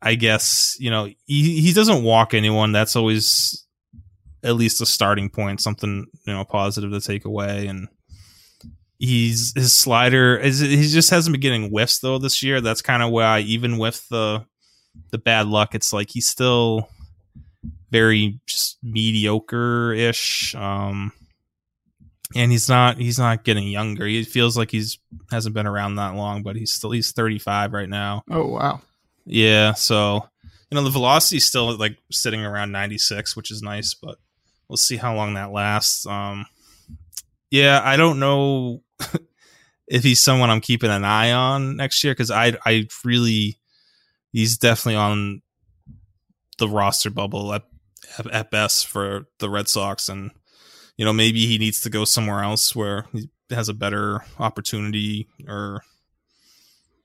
I 0.00 0.14
guess, 0.14 0.76
you 0.80 0.90
know, 0.90 1.04
he 1.26 1.60
he 1.60 1.72
doesn't 1.72 2.04
walk 2.04 2.34
anyone. 2.34 2.72
That's 2.72 2.96
always 2.96 3.64
at 4.42 4.56
least 4.56 4.80
a 4.80 4.86
starting 4.86 5.30
point, 5.30 5.60
something 5.60 6.06
you 6.26 6.32
know 6.32 6.44
positive 6.44 6.90
to 6.90 7.00
take 7.00 7.24
away. 7.24 7.66
And 7.66 7.88
he's 8.98 9.52
his 9.54 9.72
slider 9.72 10.36
is 10.36 10.60
he 10.60 10.86
just 10.88 11.10
hasn't 11.10 11.32
been 11.32 11.40
getting 11.40 11.70
whiffs 11.70 11.98
though 11.98 12.18
this 12.18 12.42
year. 12.42 12.60
That's 12.60 12.82
kind 12.82 13.02
of 13.02 13.10
why 13.10 13.40
even 13.40 13.78
with 13.78 14.08
the 14.08 14.46
the 15.10 15.18
bad 15.18 15.46
luck, 15.46 15.74
it's 15.74 15.92
like 15.92 16.10
he's 16.10 16.28
still 16.28 16.88
very 17.90 18.40
just 18.46 18.78
mediocre 18.82 19.92
ish. 19.92 20.54
Um, 20.54 21.12
and 22.34 22.50
he's 22.50 22.68
not 22.68 22.98
he's 22.98 23.18
not 23.18 23.44
getting 23.44 23.68
younger. 23.68 24.06
He 24.06 24.24
feels 24.24 24.56
like 24.56 24.70
he's 24.70 24.98
hasn't 25.30 25.54
been 25.54 25.66
around 25.66 25.96
that 25.96 26.14
long, 26.14 26.42
but 26.42 26.56
he's 26.56 26.72
still 26.72 26.90
he's 26.90 27.12
35 27.12 27.72
right 27.72 27.88
now. 27.88 28.22
Oh 28.30 28.46
wow. 28.46 28.80
Yeah, 29.26 29.74
so 29.74 30.28
you 30.70 30.76
know 30.76 30.84
the 30.84 30.90
velocity 30.90 31.36
is 31.36 31.46
still 31.46 31.76
like 31.76 31.96
sitting 32.10 32.44
around 32.44 32.72
96, 32.72 33.36
which 33.36 33.50
is 33.50 33.62
nice, 33.62 33.94
but 33.94 34.18
we'll 34.68 34.76
see 34.76 34.96
how 34.96 35.14
long 35.14 35.34
that 35.34 35.52
lasts. 35.52 36.06
Um 36.06 36.46
yeah, 37.50 37.80
I 37.84 37.96
don't 37.96 38.18
know 38.18 38.82
if 39.86 40.02
he's 40.02 40.22
someone 40.22 40.50
I'm 40.50 40.60
keeping 40.60 40.90
an 40.90 41.04
eye 41.04 41.32
on 41.32 41.76
next 41.76 42.02
year 42.02 42.14
cuz 42.14 42.30
I 42.30 42.56
I 42.64 42.88
really 43.04 43.58
he's 44.32 44.58
definitely 44.58 44.96
on 44.96 45.42
the 46.58 46.68
roster 46.68 47.10
bubble 47.10 47.52
at 47.52 47.64
at 48.30 48.50
best 48.50 48.86
for 48.86 49.26
the 49.38 49.50
Red 49.50 49.68
Sox 49.68 50.08
and 50.08 50.30
you 50.96 51.04
know, 51.04 51.12
maybe 51.12 51.46
he 51.46 51.58
needs 51.58 51.80
to 51.80 51.90
go 51.90 52.04
somewhere 52.04 52.42
else 52.42 52.74
where 52.74 53.06
he 53.12 53.28
has 53.50 53.68
a 53.68 53.74
better 53.74 54.24
opportunity 54.38 55.28
or 55.48 55.82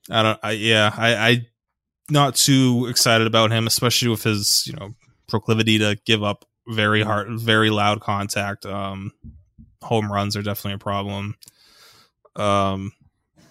I 0.10 0.24
don't 0.24 0.40
I 0.44 0.52
yeah, 0.52 0.94
I 0.96 1.16
I 1.16 1.48
not 2.10 2.36
too 2.36 2.88
excited 2.90 3.28
about 3.28 3.52
him, 3.52 3.68
especially 3.68 4.10
with 4.10 4.24
his, 4.24 4.66
you 4.66 4.74
know, 4.74 4.96
proclivity 5.28 5.78
to 5.80 5.98
give 6.06 6.24
up 6.24 6.46
very 6.68 7.02
hard 7.02 7.28
very 7.40 7.70
loud 7.70 8.02
contact. 8.02 8.66
Um 8.66 9.12
home 9.82 10.12
runs 10.12 10.36
are 10.36 10.44
definitely 10.44 10.74
a 10.74 10.80
problem. 10.80 11.36
Um 12.36 12.92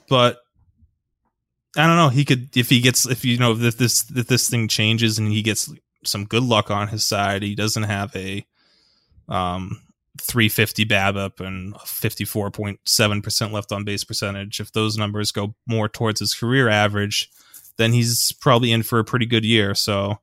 but 0.09 0.39
I 1.77 1.87
don't 1.87 1.97
know. 1.97 2.09
He 2.09 2.25
could 2.25 2.57
if 2.57 2.71
he 2.71 2.81
gets 2.81 3.07
if 3.07 3.25
you 3.25 3.39
know 3.39 3.53
if 3.53 3.77
this 3.77 4.11
if 4.15 4.27
this 4.27 4.49
thing 4.49 4.69
changes 4.69 5.19
and 5.19 5.31
he 5.31 5.43
gets 5.43 5.73
some 6.05 6.25
good 6.25 6.43
luck 6.43 6.71
on 6.71 6.89
his 6.89 7.05
side. 7.05 7.43
He 7.43 7.55
doesn't 7.55 7.83
have 7.85 8.15
a 8.17 8.47
um 9.29 9.81
350 10.21 10.85
BABIP 10.85 11.41
and 11.41 11.75
54.7% 11.75 13.53
left 13.53 13.73
on 13.73 13.85
base 13.85 14.05
percentage. 14.05 14.61
If 14.61 14.73
those 14.73 14.97
numbers 14.97 15.33
go 15.33 15.55
more 15.67 15.89
towards 15.89 16.21
his 16.21 16.35
career 16.35 16.69
average, 16.69 17.31
then 17.77 17.93
he's 17.93 18.33
probably 18.33 18.73
in 18.73 18.83
for 18.83 18.99
a 18.99 19.05
pretty 19.05 19.27
good 19.27 19.45
year. 19.45 19.75
So 19.75 20.19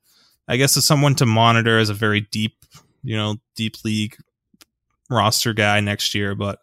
I 0.48 0.58
guess 0.58 0.78
as 0.78 0.86
someone 0.86 1.16
to 1.16 1.26
monitor 1.26 1.80
as 1.80 1.90
a 1.90 1.94
very 1.94 2.22
deep, 2.22 2.58
you 3.04 3.16
know, 3.16 3.38
deep 3.56 3.84
league 3.84 4.18
roster 5.10 5.54
guy 5.54 5.80
next 5.80 6.14
year, 6.14 6.36
but 6.36 6.60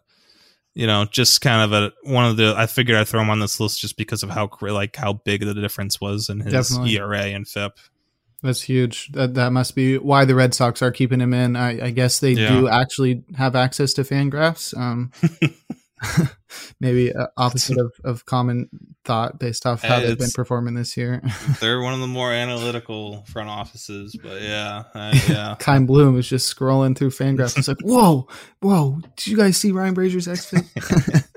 you 0.75 0.87
know, 0.87 1.05
just 1.05 1.41
kind 1.41 1.61
of 1.61 1.71
a 1.71 1.93
one 2.09 2.25
of 2.25 2.37
the. 2.37 2.55
I 2.57 2.65
figured 2.65 2.97
I'd 2.97 3.07
throw 3.07 3.21
him 3.21 3.29
on 3.29 3.39
this 3.39 3.59
list 3.59 3.79
just 3.79 3.95
because 3.95 4.23
of 4.23 4.31
how 4.31 4.49
like 4.61 4.95
how 4.95 5.13
big 5.13 5.45
the 5.45 5.53
difference 5.53 6.01
was 6.01 6.29
in 6.29 6.39
his 6.39 6.51
Definitely. 6.51 6.95
ERA 6.95 7.25
and 7.25 7.47
FIP. 7.47 7.77
That's 8.43 8.61
huge. 8.61 9.09
That 9.13 9.35
that 9.35 9.53
must 9.53 9.73
be 9.73 9.97
why 9.97 10.25
the 10.25 10.35
Red 10.35 10.53
Sox 10.53 10.81
are 10.81 10.91
keeping 10.91 11.21
him 11.21 11.33
in. 11.33 11.55
I, 11.55 11.87
I 11.87 11.89
guess 11.91 12.19
they 12.19 12.33
yeah. 12.33 12.49
do 12.49 12.67
actually 12.67 13.23
have 13.37 13.55
access 13.55 13.93
to 13.93 14.01
Fangraphs. 14.03 14.77
Um, 14.77 15.11
maybe 16.81 17.13
uh, 17.13 17.27
opposite 17.37 17.77
of, 17.77 17.93
of 18.03 18.25
common 18.25 18.69
thought 19.05 19.39
based 19.39 19.65
off 19.65 19.81
how 19.81 20.01
they've 20.01 20.19
been 20.19 20.31
performing 20.31 20.73
this 20.73 20.97
year. 20.97 21.21
they're 21.61 21.81
one 21.81 21.93
of 21.93 22.01
the 22.01 22.07
more 22.07 22.33
analytical 22.33 23.23
front 23.27 23.47
offices, 23.49 24.17
but 24.21 24.41
yeah, 24.41 24.83
uh, 24.93 25.17
yeah. 25.29 25.55
Chaim 25.61 25.85
Bloom 25.85 26.17
is 26.19 26.27
just 26.27 26.53
scrolling 26.53 26.97
through 26.97 27.11
Fangraphs. 27.11 27.57
It's 27.57 27.69
like, 27.69 27.81
whoa, 27.81 28.27
whoa! 28.61 28.99
Did 29.15 29.27
you 29.27 29.37
guys 29.37 29.55
see 29.55 29.71
Ryan 29.71 29.95
Brasier's 29.95 30.27
xFIP? 30.27 31.27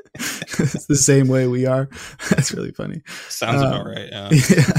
it's 0.74 0.86
the 0.88 0.96
same 0.96 1.28
way 1.28 1.46
we 1.46 1.66
are. 1.66 1.88
That's 2.30 2.52
really 2.52 2.72
funny. 2.72 3.02
Sounds 3.28 3.62
uh, 3.62 3.66
about 3.66 3.86
right. 3.86 4.08
Yeah. 4.10 4.28
yeah, 4.32 4.72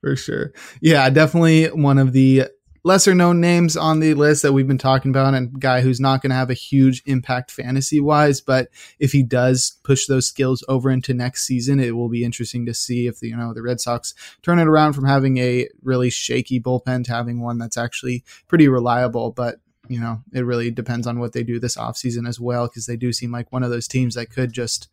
for 0.00 0.16
sure. 0.16 0.52
Yeah, 0.80 1.08
definitely 1.10 1.66
one 1.66 1.98
of 1.98 2.12
the 2.12 2.44
lesser 2.86 3.16
known 3.16 3.40
names 3.40 3.76
on 3.76 3.98
the 3.98 4.14
list 4.14 4.42
that 4.42 4.52
we've 4.52 4.68
been 4.68 4.78
talking 4.78 5.10
about 5.10 5.34
and 5.34 5.58
guy 5.60 5.80
who's 5.80 5.98
not 5.98 6.22
going 6.22 6.30
to 6.30 6.36
have 6.36 6.50
a 6.50 6.54
huge 6.54 7.02
impact 7.04 7.50
fantasy 7.50 7.98
wise 7.98 8.40
but 8.40 8.68
if 9.00 9.10
he 9.10 9.24
does 9.24 9.80
push 9.82 10.06
those 10.06 10.28
skills 10.28 10.62
over 10.68 10.88
into 10.88 11.12
next 11.12 11.44
season 11.44 11.80
it 11.80 11.96
will 11.96 12.08
be 12.08 12.22
interesting 12.22 12.64
to 12.64 12.72
see 12.72 13.08
if 13.08 13.18
the, 13.18 13.30
you 13.30 13.36
know 13.36 13.52
the 13.52 13.60
red 13.60 13.80
sox 13.80 14.14
turn 14.40 14.60
it 14.60 14.68
around 14.68 14.92
from 14.92 15.04
having 15.04 15.36
a 15.38 15.66
really 15.82 16.10
shaky 16.10 16.60
bullpen 16.60 17.02
to 17.02 17.12
having 17.12 17.40
one 17.40 17.58
that's 17.58 17.76
actually 17.76 18.22
pretty 18.46 18.68
reliable 18.68 19.32
but 19.32 19.56
you 19.88 20.00
know, 20.00 20.22
it 20.32 20.40
really 20.40 20.70
depends 20.70 21.06
on 21.06 21.18
what 21.18 21.32
they 21.32 21.42
do 21.42 21.58
this 21.58 21.76
offseason 21.76 22.28
as 22.28 22.40
well, 22.40 22.66
because 22.66 22.86
they 22.86 22.96
do 22.96 23.12
seem 23.12 23.32
like 23.32 23.52
one 23.52 23.62
of 23.62 23.70
those 23.70 23.88
teams 23.88 24.14
that 24.14 24.30
could 24.30 24.52
just 24.52 24.88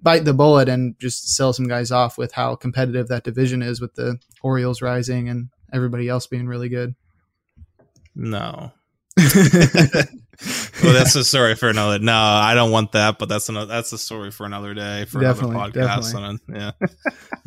bite 0.00 0.24
the 0.24 0.34
bullet 0.34 0.68
and 0.68 0.98
just 0.98 1.34
sell 1.34 1.52
some 1.52 1.68
guys 1.68 1.90
off 1.90 2.18
with 2.18 2.32
how 2.32 2.54
competitive 2.54 3.08
that 3.08 3.24
division 3.24 3.62
is 3.62 3.80
with 3.80 3.94
the 3.94 4.18
Orioles 4.42 4.82
rising 4.82 5.28
and 5.28 5.48
everybody 5.72 6.08
else 6.08 6.26
being 6.26 6.46
really 6.46 6.68
good. 6.68 6.94
No. 8.14 8.72
well, 10.82 10.92
that's 10.92 11.14
a 11.14 11.24
story 11.24 11.54
for 11.54 11.68
another. 11.68 11.98
No, 11.98 12.14
I 12.14 12.54
don't 12.54 12.70
want 12.70 12.92
that, 12.92 13.18
but 13.18 13.28
that's 13.28 13.48
another. 13.48 13.66
That's 13.66 13.92
a 13.92 13.98
story 13.98 14.30
for 14.30 14.46
another 14.46 14.74
day 14.74 15.04
for 15.04 15.20
definitely, 15.20 15.56
another 15.56 15.72
podcast. 15.72 16.12
Definitely. 16.12 16.54
yeah. 16.54 16.70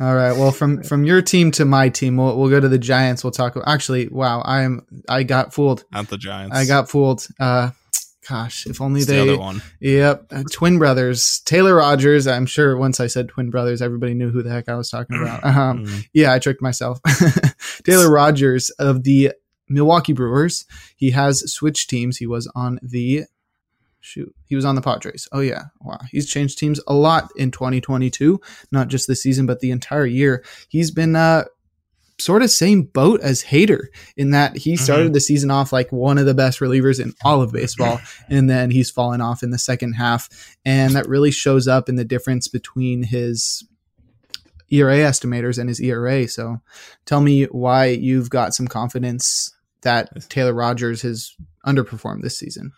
All 0.00 0.14
right. 0.14 0.32
Well, 0.32 0.52
from 0.52 0.82
from 0.82 1.04
your 1.04 1.22
team 1.22 1.50
to 1.52 1.64
my 1.64 1.88
team, 1.88 2.16
we'll 2.16 2.36
we'll 2.38 2.50
go 2.50 2.60
to 2.60 2.68
the 2.68 2.78
Giants. 2.78 3.24
We'll 3.24 3.30
talk. 3.30 3.56
Actually, 3.66 4.08
wow, 4.08 4.40
I 4.40 4.62
am. 4.62 4.86
I 5.08 5.22
got 5.22 5.54
fooled. 5.54 5.84
Not 5.92 6.08
the 6.08 6.18
Giants. 6.18 6.56
I 6.56 6.64
got 6.64 6.90
fooled. 6.90 7.26
Uh, 7.38 7.70
gosh, 8.28 8.66
if 8.66 8.80
only 8.80 9.00
it's 9.00 9.08
they. 9.08 9.16
The 9.16 9.32
other 9.32 9.38
one. 9.38 9.62
Yep, 9.80 10.26
uh, 10.30 10.42
twin 10.50 10.78
brothers, 10.78 11.40
Taylor 11.44 11.76
Rogers. 11.76 12.26
I'm 12.26 12.46
sure 12.46 12.76
once 12.76 13.00
I 13.00 13.06
said 13.06 13.28
twin 13.28 13.50
brothers, 13.50 13.82
everybody 13.82 14.14
knew 14.14 14.30
who 14.30 14.42
the 14.42 14.50
heck 14.50 14.68
I 14.68 14.74
was 14.74 14.90
talking 14.90 15.20
about. 15.20 15.42
Um, 15.52 15.84
mm. 15.84 16.06
Yeah, 16.14 16.32
I 16.32 16.38
tricked 16.38 16.62
myself. 16.62 16.98
Taylor 17.84 18.10
Rogers 18.10 18.70
of 18.70 19.02
the 19.02 19.32
Milwaukee 19.68 20.12
Brewers. 20.12 20.64
He 20.96 21.10
has 21.10 21.52
switched 21.52 21.90
teams. 21.90 22.18
He 22.18 22.26
was 22.26 22.50
on 22.54 22.78
the 22.82 23.24
shoot, 24.02 24.34
he 24.46 24.56
was 24.56 24.64
on 24.64 24.74
the 24.74 24.82
Padres. 24.82 25.28
Oh 25.32 25.40
yeah, 25.40 25.64
wow, 25.80 26.00
he's 26.10 26.28
changed 26.28 26.58
teams 26.58 26.80
a 26.86 26.94
lot 26.94 27.30
in 27.36 27.50
2022, 27.50 28.40
not 28.70 28.88
just 28.88 29.08
this 29.08 29.22
season, 29.22 29.46
but 29.46 29.60
the 29.60 29.70
entire 29.70 30.06
year. 30.06 30.44
He's 30.68 30.90
been 30.90 31.16
uh, 31.16 31.44
sort 32.18 32.42
of 32.42 32.50
same 32.50 32.82
boat 32.82 33.20
as 33.20 33.42
Hader 33.42 33.86
in 34.16 34.30
that 34.30 34.56
he 34.56 34.74
mm-hmm. 34.74 34.84
started 34.84 35.04
mm-hmm. 35.06 35.14
the 35.14 35.20
season 35.20 35.50
off 35.50 35.72
like 35.72 35.90
one 35.90 36.18
of 36.18 36.26
the 36.26 36.34
best 36.34 36.60
relievers 36.60 37.00
in 37.00 37.14
all 37.24 37.40
of 37.40 37.52
baseball, 37.52 38.00
and 38.28 38.50
then 38.50 38.70
he's 38.70 38.90
fallen 38.90 39.20
off 39.20 39.42
in 39.42 39.50
the 39.50 39.58
second 39.58 39.94
half, 39.94 40.28
and 40.64 40.94
that 40.94 41.08
really 41.08 41.30
shows 41.30 41.66
up 41.66 41.88
in 41.88 41.96
the 41.96 42.04
difference 42.04 42.48
between 42.48 43.04
his 43.04 43.64
ERA 44.72 44.96
estimators 44.96 45.58
and 45.58 45.68
his 45.68 45.80
ERA. 45.80 46.26
So 46.26 46.60
tell 47.04 47.20
me 47.20 47.44
why 47.44 47.86
you've 47.86 48.30
got 48.30 48.54
some 48.54 48.66
confidence 48.66 49.54
that 49.82 50.28
Taylor 50.28 50.54
Rogers 50.54 51.02
has 51.02 51.36
underperformed 51.66 52.22
this 52.22 52.38
season. 52.38 52.72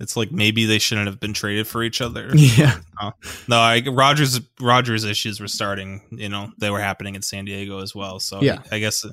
It's 0.00 0.16
like 0.16 0.32
maybe 0.32 0.64
they 0.66 0.78
shouldn't 0.78 1.06
have 1.06 1.20
been 1.20 1.32
traded 1.32 1.66
for 1.66 1.82
each 1.82 2.00
other. 2.00 2.30
Yeah. 2.34 2.78
Uh, 3.00 3.10
no, 3.48 3.56
I, 3.56 3.82
Rogers 3.86 4.40
Rogers 4.60 5.04
issues 5.04 5.40
were 5.40 5.48
starting. 5.48 6.02
You 6.10 6.28
know, 6.28 6.52
they 6.58 6.70
were 6.70 6.80
happening 6.80 7.16
in 7.16 7.22
San 7.22 7.44
Diego 7.44 7.80
as 7.80 7.94
well. 7.94 8.20
So 8.20 8.40
yeah, 8.40 8.60
I, 8.70 8.76
I 8.76 8.78
guess 8.78 9.04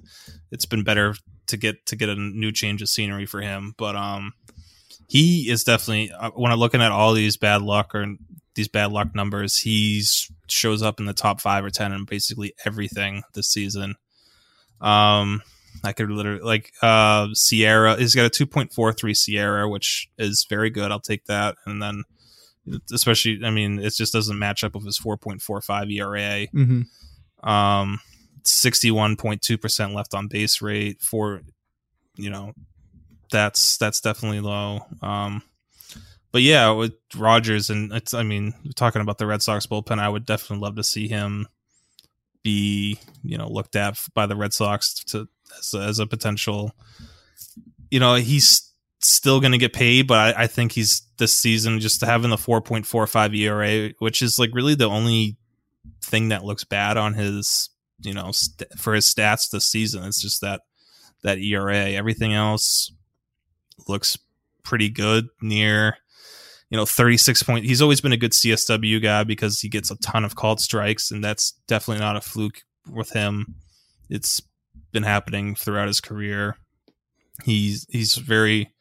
it's 0.51 0.65
been 0.65 0.83
better 0.83 1.15
to 1.47 1.57
get 1.57 1.85
to 1.87 1.95
get 1.95 2.09
a 2.09 2.15
new 2.15 2.51
change 2.51 2.81
of 2.81 2.89
scenery 2.89 3.25
for 3.25 3.41
him. 3.41 3.73
But 3.77 3.95
um, 3.95 4.33
he 5.07 5.49
is 5.49 5.63
definitely 5.63 6.11
uh, 6.11 6.31
when 6.31 6.51
I'm 6.51 6.59
looking 6.59 6.81
at 6.81 6.91
all 6.91 7.13
these 7.13 7.37
bad 7.37 7.61
luck 7.61 7.95
or 7.95 8.15
these 8.55 8.67
bad 8.67 8.91
luck 8.91 9.15
numbers, 9.15 9.57
He 9.57 10.03
shows 10.47 10.81
up 10.81 10.99
in 10.99 11.05
the 11.05 11.13
top 11.13 11.41
five 11.41 11.63
or 11.63 11.69
ten 11.69 11.91
in 11.93 12.05
basically 12.05 12.53
everything 12.65 13.23
this 13.33 13.47
season. 13.47 13.95
Um, 14.79 15.41
I 15.83 15.93
could 15.93 16.09
literally 16.09 16.41
like 16.41 16.73
uh 16.81 17.27
SIERA. 17.27 17.97
He's 17.97 18.15
got 18.15 18.25
a 18.25 18.29
2.43 18.45 18.69
SIERA, 19.15 19.69
which 19.69 20.09
is 20.17 20.45
very 20.49 20.69
good. 20.69 20.91
I'll 20.91 20.99
take 20.99 21.25
that. 21.25 21.55
And 21.65 21.81
then 21.81 22.03
especially, 22.91 23.39
I 23.43 23.49
mean, 23.49 23.79
it 23.79 23.93
just 23.95 24.13
doesn't 24.13 24.37
match 24.37 24.63
up 24.63 24.75
with 24.75 24.85
his 24.85 24.99
4.45 24.99 25.91
ERA. 25.91 26.47
Mm-hmm. 26.47 27.49
Um, 27.49 27.99
61.2% 28.43 29.93
left 29.95 30.13
on 30.13 30.27
base 30.27 30.61
rate 30.61 31.01
for, 31.01 31.41
you 32.15 32.29
know, 32.29 32.53
that's, 33.31 33.77
that's 33.77 34.01
definitely 34.01 34.41
low. 34.41 34.85
Um, 35.01 35.41
but 36.31 36.41
yeah, 36.41 36.71
with 36.71 36.93
Rogers 37.15 37.69
and 37.69 37.91
it's, 37.91 38.13
I 38.13 38.23
mean, 38.23 38.53
talking 38.75 39.01
about 39.01 39.17
the 39.17 39.27
Red 39.27 39.41
Sox 39.41 39.67
bullpen, 39.67 39.99
I 39.99 40.09
would 40.09 40.25
definitely 40.25 40.63
love 40.63 40.75
to 40.77 40.83
see 40.83 41.07
him 41.07 41.47
be, 42.43 42.99
you 43.23 43.37
know, 43.37 43.49
looked 43.49 43.75
at 43.75 43.99
by 44.13 44.25
the 44.25 44.35
Red 44.35 44.53
Sox 44.53 44.93
to 45.05 45.27
as 45.57 45.73
a, 45.73 45.79
as 45.79 45.99
a 45.99 46.07
potential. 46.07 46.71
You 47.89 47.99
know, 47.99 48.15
he's 48.15 48.71
still 49.01 49.39
going 49.39 49.51
to 49.51 49.57
get 49.57 49.73
paid, 49.73 50.07
but 50.07 50.37
I, 50.37 50.43
I, 50.43 50.47
think 50.47 50.71
he's 50.71 51.01
this 51.17 51.35
season 51.35 51.79
just 51.79 52.01
having 52.01 52.29
the 52.29 52.37
4.45 52.37 53.37
ERA, 53.37 53.93
which 53.99 54.21
is 54.21 54.39
like 54.39 54.51
really 54.53 54.75
the 54.75 54.87
only 54.87 55.37
thing 56.01 56.29
that 56.29 56.45
looks 56.45 56.63
bad 56.63 56.97
on 56.97 57.15
his, 57.15 57.69
you 58.01 58.13
know, 58.13 58.31
st- 58.31 58.71
for 58.77 58.93
his 58.93 59.11
stats 59.11 59.49
this 59.49 59.65
season. 59.65 60.03
It's 60.03 60.21
just 60.21 60.41
that 60.41 60.61
that 61.23 61.39
ERA. 61.39 61.91
Everything 61.91 62.33
else 62.33 62.91
looks 63.87 64.17
pretty 64.63 64.89
good 64.89 65.27
near 65.41 65.97
you 66.71 66.77
know 66.77 66.85
36 66.85 67.43
point 67.43 67.65
he's 67.65 67.81
always 67.81 68.01
been 68.01 68.13
a 68.13 68.17
good 68.17 68.31
csw 68.31 69.01
guy 69.01 69.23
because 69.23 69.59
he 69.59 69.69
gets 69.69 69.91
a 69.91 69.97
ton 69.97 70.25
of 70.25 70.35
called 70.35 70.59
strikes 70.59 71.11
and 71.11 71.23
that's 71.23 71.51
definitely 71.67 72.01
not 72.01 72.15
a 72.15 72.21
fluke 72.21 72.63
with 72.89 73.11
him 73.11 73.55
it's 74.09 74.41
been 74.91 75.03
happening 75.03 75.55
throughout 75.55 75.87
his 75.87 76.01
career. 76.01 76.57
He's 77.43 77.87
he's 77.89 78.15
very 78.15 78.71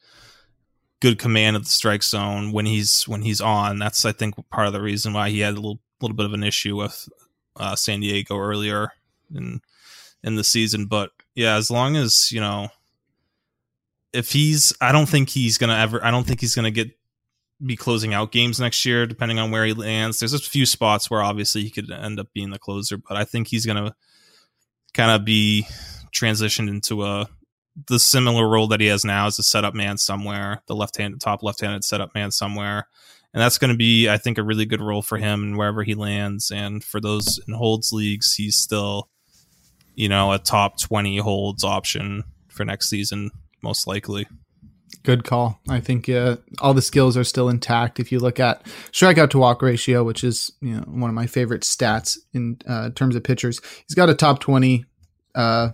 good 0.99 1.17
command 1.17 1.55
of 1.55 1.63
the 1.63 1.69
strike 1.69 2.03
zone 2.03 2.51
when 2.51 2.65
he's 2.65 3.07
when 3.07 3.21
he's 3.21 3.41
on. 3.41 3.79
That's 3.79 4.05
I 4.05 4.11
think 4.11 4.35
part 4.49 4.67
of 4.67 4.73
the 4.73 4.81
reason 4.81 5.13
why 5.13 5.29
he 5.29 5.39
had 5.39 5.53
a 5.53 5.55
little 5.55 5.79
little 6.01 6.15
bit 6.15 6.25
of 6.25 6.33
an 6.33 6.43
issue 6.43 6.75
with 6.75 7.07
uh, 7.55 7.75
San 7.75 8.01
Diego 8.01 8.37
earlier 8.37 8.91
in 9.33 9.61
in 10.23 10.35
the 10.35 10.43
season. 10.43 10.85
But 10.85 11.11
yeah, 11.33 11.55
as 11.55 11.71
long 11.71 11.95
as 11.95 12.31
you 12.31 12.41
know, 12.41 12.69
if 14.13 14.31
he's, 14.31 14.73
I 14.81 14.91
don't 14.91 15.07
think 15.07 15.29
he's 15.29 15.57
gonna 15.57 15.77
ever. 15.77 16.03
I 16.03 16.11
don't 16.11 16.27
think 16.27 16.41
he's 16.41 16.55
gonna 16.55 16.71
get 16.71 16.91
be 17.65 17.75
closing 17.75 18.13
out 18.13 18.31
games 18.31 18.59
next 18.59 18.85
year, 18.85 19.05
depending 19.05 19.39
on 19.39 19.51
where 19.51 19.65
he 19.65 19.73
lands. 19.73 20.19
There's 20.19 20.33
a 20.33 20.39
few 20.39 20.65
spots 20.65 21.09
where 21.09 21.21
obviously 21.21 21.63
he 21.63 21.69
could 21.69 21.91
end 21.91 22.19
up 22.19 22.27
being 22.33 22.49
the 22.49 22.59
closer, 22.59 22.97
but 22.97 23.17
I 23.17 23.23
think 23.23 23.47
he's 23.47 23.65
gonna 23.65 23.95
kind 24.93 25.11
of 25.11 25.25
be 25.25 25.65
transitioned 26.13 26.69
into 26.69 27.05
a 27.05 27.27
the 27.87 27.99
similar 27.99 28.47
role 28.47 28.67
that 28.67 28.81
he 28.81 28.87
has 28.87 29.05
now 29.05 29.27
as 29.27 29.39
a 29.39 29.43
setup 29.43 29.73
man 29.73 29.97
somewhere, 29.97 30.61
the 30.67 30.75
left 30.75 30.97
hand 30.97 31.19
top 31.21 31.43
left 31.43 31.61
handed 31.61 31.83
setup 31.83 32.13
man 32.13 32.31
somewhere. 32.31 32.87
And 33.33 33.41
that's 33.41 33.57
going 33.57 33.71
to 33.71 33.77
be, 33.77 34.09
I 34.09 34.17
think, 34.17 34.37
a 34.37 34.43
really 34.43 34.65
good 34.65 34.81
role 34.81 35.01
for 35.01 35.17
him 35.17 35.55
wherever 35.55 35.83
he 35.83 35.95
lands. 35.95 36.51
And 36.51 36.83
for 36.83 36.99
those 36.99 37.39
in 37.47 37.53
holds 37.53 37.93
leagues, 37.93 38.33
he's 38.33 38.57
still, 38.57 39.09
you 39.95 40.09
know, 40.09 40.33
a 40.33 40.39
top 40.39 40.79
20 40.79 41.17
holds 41.19 41.63
option 41.63 42.25
for 42.49 42.65
next 42.65 42.89
season, 42.89 43.31
most 43.63 43.87
likely. 43.87 44.27
Good 45.03 45.23
call. 45.23 45.59
I 45.67 45.79
think 45.79 46.07
uh, 46.09 46.37
all 46.59 46.75
the 46.75 46.81
skills 46.81 47.17
are 47.17 47.23
still 47.23 47.49
intact. 47.49 47.99
If 47.99 48.11
you 48.11 48.19
look 48.19 48.39
at 48.39 48.63
strikeout 48.91 49.31
to 49.31 49.39
walk 49.39 49.61
ratio, 49.61 50.03
which 50.03 50.23
is 50.23 50.51
you 50.61 50.75
know 50.75 50.81
one 50.81 51.09
of 51.09 51.15
my 51.15 51.25
favorite 51.25 51.63
stats 51.63 52.19
in 52.33 52.59
uh, 52.67 52.91
terms 52.91 53.15
of 53.15 53.23
pitchers, 53.23 53.61
he's 53.87 53.95
got 53.95 54.09
a 54.09 54.13
top 54.13 54.39
twenty 54.39 54.85
uh, 55.33 55.69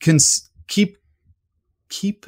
cons- 0.00 0.50
keep 0.68 0.98
keep 1.88 2.26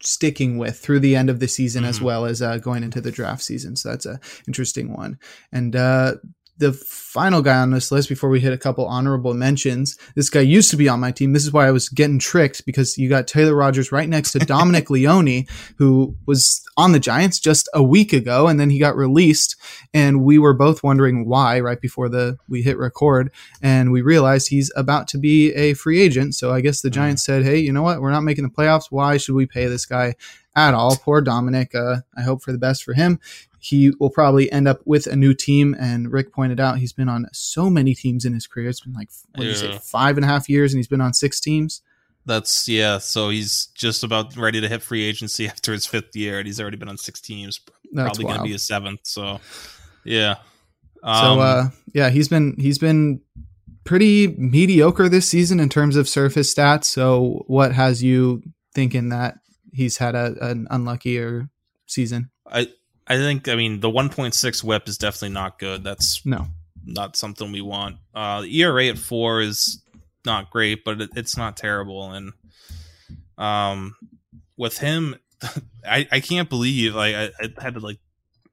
sticking 0.00 0.58
with 0.58 0.78
through 0.78 1.00
the 1.00 1.16
end 1.16 1.30
of 1.30 1.40
the 1.40 1.48
season 1.48 1.82
mm-hmm. 1.82 1.90
as 1.90 2.00
well 2.00 2.26
as 2.26 2.42
uh, 2.42 2.58
going 2.58 2.82
into 2.82 3.00
the 3.00 3.10
draft 3.10 3.42
season. 3.42 3.76
So 3.76 3.90
that's 3.90 4.06
a 4.06 4.20
interesting 4.46 4.92
one. 4.92 5.18
And 5.50 5.74
uh, 5.74 6.16
the 6.56 6.72
final 6.72 7.42
guy 7.42 7.58
on 7.58 7.70
this 7.70 7.90
list 7.90 8.08
before 8.08 8.30
we 8.30 8.40
hit 8.40 8.52
a 8.52 8.58
couple 8.58 8.86
honorable 8.86 9.34
mentions. 9.34 9.98
This 10.14 10.30
guy 10.30 10.40
used 10.40 10.70
to 10.70 10.76
be 10.76 10.88
on 10.88 11.00
my 11.00 11.10
team. 11.10 11.32
This 11.32 11.44
is 11.44 11.52
why 11.52 11.66
I 11.66 11.72
was 11.72 11.88
getting 11.88 12.18
tricked 12.18 12.64
because 12.64 12.96
you 12.96 13.08
got 13.08 13.26
Taylor 13.26 13.54
Rogers 13.54 13.90
right 13.90 14.08
next 14.08 14.32
to 14.32 14.38
Dominic 14.38 14.88
Leone, 14.90 15.46
who 15.78 16.14
was 16.26 16.64
on 16.76 16.92
the 16.92 17.00
Giants 17.00 17.40
just 17.40 17.68
a 17.74 17.82
week 17.82 18.12
ago, 18.12 18.46
and 18.46 18.60
then 18.60 18.70
he 18.70 18.78
got 18.78 18.96
released. 18.96 19.56
And 19.92 20.22
we 20.22 20.38
were 20.38 20.54
both 20.54 20.84
wondering 20.84 21.28
why 21.28 21.58
right 21.60 21.80
before 21.80 22.08
the 22.08 22.38
we 22.48 22.62
hit 22.62 22.78
record, 22.78 23.32
and 23.60 23.90
we 23.90 24.02
realized 24.02 24.48
he's 24.48 24.72
about 24.76 25.08
to 25.08 25.18
be 25.18 25.52
a 25.54 25.74
free 25.74 26.00
agent. 26.00 26.36
So 26.36 26.52
I 26.52 26.60
guess 26.60 26.82
the 26.82 26.88
mm. 26.88 26.94
Giants 26.94 27.24
said, 27.24 27.44
"Hey, 27.44 27.58
you 27.58 27.72
know 27.72 27.82
what? 27.82 28.00
We're 28.00 28.10
not 28.10 28.22
making 28.22 28.44
the 28.44 28.50
playoffs. 28.50 28.90
Why 28.90 29.16
should 29.16 29.34
we 29.34 29.46
pay 29.46 29.66
this 29.66 29.86
guy 29.86 30.14
at 30.56 30.72
all. 30.72 30.96
Poor 30.96 31.20
Dominic. 31.20 31.74
Uh, 31.74 31.96
I 32.16 32.22
hope 32.22 32.40
for 32.40 32.52
the 32.52 32.58
best 32.58 32.84
for 32.84 32.92
him 32.92 33.18
he 33.64 33.92
will 33.98 34.10
probably 34.10 34.52
end 34.52 34.68
up 34.68 34.80
with 34.84 35.06
a 35.06 35.16
new 35.16 35.32
team. 35.32 35.74
And 35.78 36.12
Rick 36.12 36.32
pointed 36.32 36.60
out 36.60 36.78
he's 36.78 36.92
been 36.92 37.08
on 37.08 37.26
so 37.32 37.70
many 37.70 37.94
teams 37.94 38.26
in 38.26 38.34
his 38.34 38.46
career. 38.46 38.68
It's 38.68 38.80
been 38.80 38.92
like 38.92 39.08
what 39.34 39.44
yeah. 39.44 39.50
you 39.50 39.56
say, 39.56 39.78
five 39.78 40.18
and 40.18 40.24
a 40.24 40.28
half 40.28 40.48
years, 40.48 40.72
and 40.72 40.78
he's 40.78 40.88
been 40.88 41.00
on 41.00 41.14
six 41.14 41.40
teams. 41.40 41.80
That's 42.26 42.68
yeah. 42.68 42.98
So 42.98 43.30
he's 43.30 43.66
just 43.74 44.04
about 44.04 44.36
ready 44.36 44.60
to 44.60 44.68
hit 44.68 44.82
free 44.82 45.04
agency 45.04 45.48
after 45.48 45.72
his 45.72 45.86
fifth 45.86 46.14
year, 46.14 46.38
and 46.38 46.46
he's 46.46 46.60
already 46.60 46.76
been 46.76 46.90
on 46.90 46.98
six 46.98 47.20
teams. 47.20 47.60
That's 47.92 48.18
probably 48.18 48.24
going 48.24 48.38
to 48.38 48.44
be 48.44 48.52
his 48.52 48.62
seventh. 48.62 49.00
So 49.04 49.40
yeah. 50.04 50.36
Um, 51.02 51.38
so 51.38 51.40
uh, 51.40 51.64
yeah, 51.94 52.10
he's 52.10 52.28
been 52.28 52.56
he's 52.58 52.78
been 52.78 53.22
pretty 53.84 54.28
mediocre 54.38 55.08
this 55.08 55.28
season 55.28 55.58
in 55.58 55.70
terms 55.70 55.96
of 55.96 56.08
surface 56.08 56.52
stats. 56.54 56.84
So 56.84 57.44
what 57.46 57.72
has 57.72 58.02
you 58.02 58.42
thinking 58.74 59.08
that 59.10 59.38
he's 59.72 59.98
had 59.98 60.14
a, 60.14 60.34
an 60.40 60.66
unluckier 60.70 61.48
season? 61.86 62.30
I 62.46 62.68
I 63.06 63.16
think 63.16 63.48
I 63.48 63.54
mean 63.54 63.80
the 63.80 63.90
1.6 63.90 64.64
whip 64.64 64.88
is 64.88 64.98
definitely 64.98 65.34
not 65.34 65.58
good. 65.58 65.84
That's 65.84 66.24
no 66.24 66.46
not 66.86 67.16
something 67.16 67.50
we 67.50 67.60
want. 67.60 67.96
Uh, 68.14 68.42
the 68.42 68.60
ERA 68.60 68.88
at 68.88 68.98
four 68.98 69.40
is 69.40 69.82
not 70.24 70.50
great, 70.50 70.84
but 70.84 71.00
it, 71.00 71.10
it's 71.16 71.36
not 71.36 71.56
terrible. 71.56 72.12
And 72.12 72.32
um, 73.38 73.96
with 74.56 74.78
him, 74.78 75.16
I 75.86 76.06
I 76.10 76.20
can't 76.20 76.48
believe 76.48 76.94
like 76.94 77.14
I, 77.14 77.30
I 77.40 77.62
had 77.62 77.74
to 77.74 77.80
like 77.80 77.98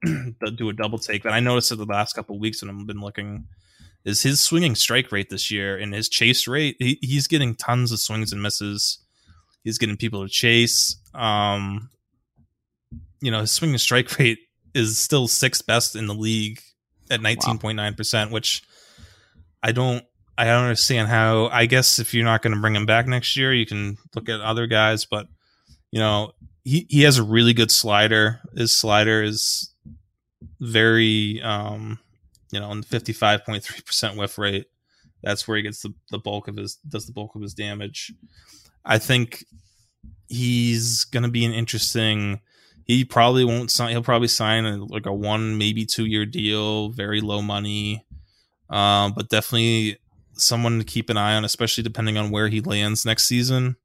do 0.56 0.68
a 0.68 0.72
double 0.72 0.98
take 0.98 1.22
that 1.22 1.32
I 1.32 1.40
noticed 1.40 1.72
it 1.72 1.76
the 1.76 1.84
last 1.84 2.14
couple 2.14 2.38
weeks 2.38 2.62
when 2.62 2.70
I've 2.70 2.86
been 2.86 3.00
looking 3.00 3.46
is 4.04 4.22
his 4.22 4.40
swinging 4.40 4.74
strike 4.74 5.12
rate 5.12 5.30
this 5.30 5.50
year 5.50 5.76
and 5.76 5.94
his 5.94 6.08
chase 6.08 6.48
rate. 6.48 6.76
He, 6.78 6.98
he's 7.00 7.28
getting 7.28 7.54
tons 7.54 7.92
of 7.92 8.00
swings 8.00 8.32
and 8.32 8.42
misses. 8.42 8.98
He's 9.62 9.78
getting 9.78 9.96
people 9.96 10.24
to 10.24 10.28
chase. 10.28 10.96
Um, 11.14 11.90
you 13.22 13.30
know, 13.30 13.40
his 13.40 13.52
swing 13.52 13.70
and 13.70 13.80
strike 13.80 14.18
rate 14.18 14.40
is 14.74 14.98
still 14.98 15.28
sixth 15.28 15.66
best 15.66 15.96
in 15.96 16.06
the 16.06 16.14
league 16.14 16.60
at 17.10 17.20
19.9%, 17.20 18.30
which 18.30 18.62
I 19.62 19.72
don't 19.72 20.04
I 20.36 20.46
don't 20.46 20.64
understand 20.64 21.08
how 21.08 21.46
I 21.46 21.66
guess 21.66 21.98
if 21.98 22.14
you're 22.14 22.24
not 22.24 22.42
going 22.42 22.54
to 22.54 22.60
bring 22.60 22.74
him 22.74 22.86
back 22.86 23.06
next 23.06 23.36
year, 23.36 23.52
you 23.52 23.66
can 23.66 23.98
look 24.14 24.28
at 24.28 24.40
other 24.40 24.66
guys, 24.66 25.04
but 25.04 25.28
you 25.90 26.00
know, 26.00 26.32
he, 26.64 26.86
he 26.88 27.02
has 27.02 27.18
a 27.18 27.22
really 27.22 27.52
good 27.52 27.70
slider. 27.70 28.40
His 28.56 28.74
slider 28.74 29.22
is 29.22 29.70
very 30.58 31.40
um 31.42 31.98
you 32.52 32.60
know, 32.60 32.70
in 32.70 32.82
the 32.82 32.86
55.3% 32.86 34.16
whiff 34.16 34.38
rate. 34.38 34.66
That's 35.22 35.48
where 35.48 35.56
he 35.56 35.62
gets 35.62 35.82
the, 35.82 35.94
the 36.10 36.18
bulk 36.18 36.48
of 36.48 36.56
his 36.56 36.76
does 36.76 37.06
the 37.06 37.12
bulk 37.12 37.34
of 37.34 37.42
his 37.42 37.54
damage. 37.54 38.12
I 38.84 38.98
think 38.98 39.44
he's 40.28 41.04
going 41.04 41.22
to 41.22 41.30
be 41.30 41.44
an 41.44 41.52
interesting 41.52 42.40
he 42.84 43.04
probably 43.04 43.44
won't 43.44 43.70
sign. 43.70 43.90
He'll 43.90 44.02
probably 44.02 44.28
sign 44.28 44.66
a, 44.66 44.84
like 44.84 45.06
a 45.06 45.12
one, 45.12 45.58
maybe 45.58 45.86
two 45.86 46.06
year 46.06 46.26
deal, 46.26 46.90
very 46.90 47.20
low 47.20 47.42
money, 47.42 48.04
um, 48.70 49.12
but 49.12 49.28
definitely 49.28 49.98
someone 50.34 50.78
to 50.78 50.84
keep 50.84 51.10
an 51.10 51.16
eye 51.16 51.34
on, 51.34 51.44
especially 51.44 51.84
depending 51.84 52.16
on 52.16 52.30
where 52.30 52.48
he 52.48 52.60
lands 52.60 53.04
next 53.04 53.26
season, 53.26 53.76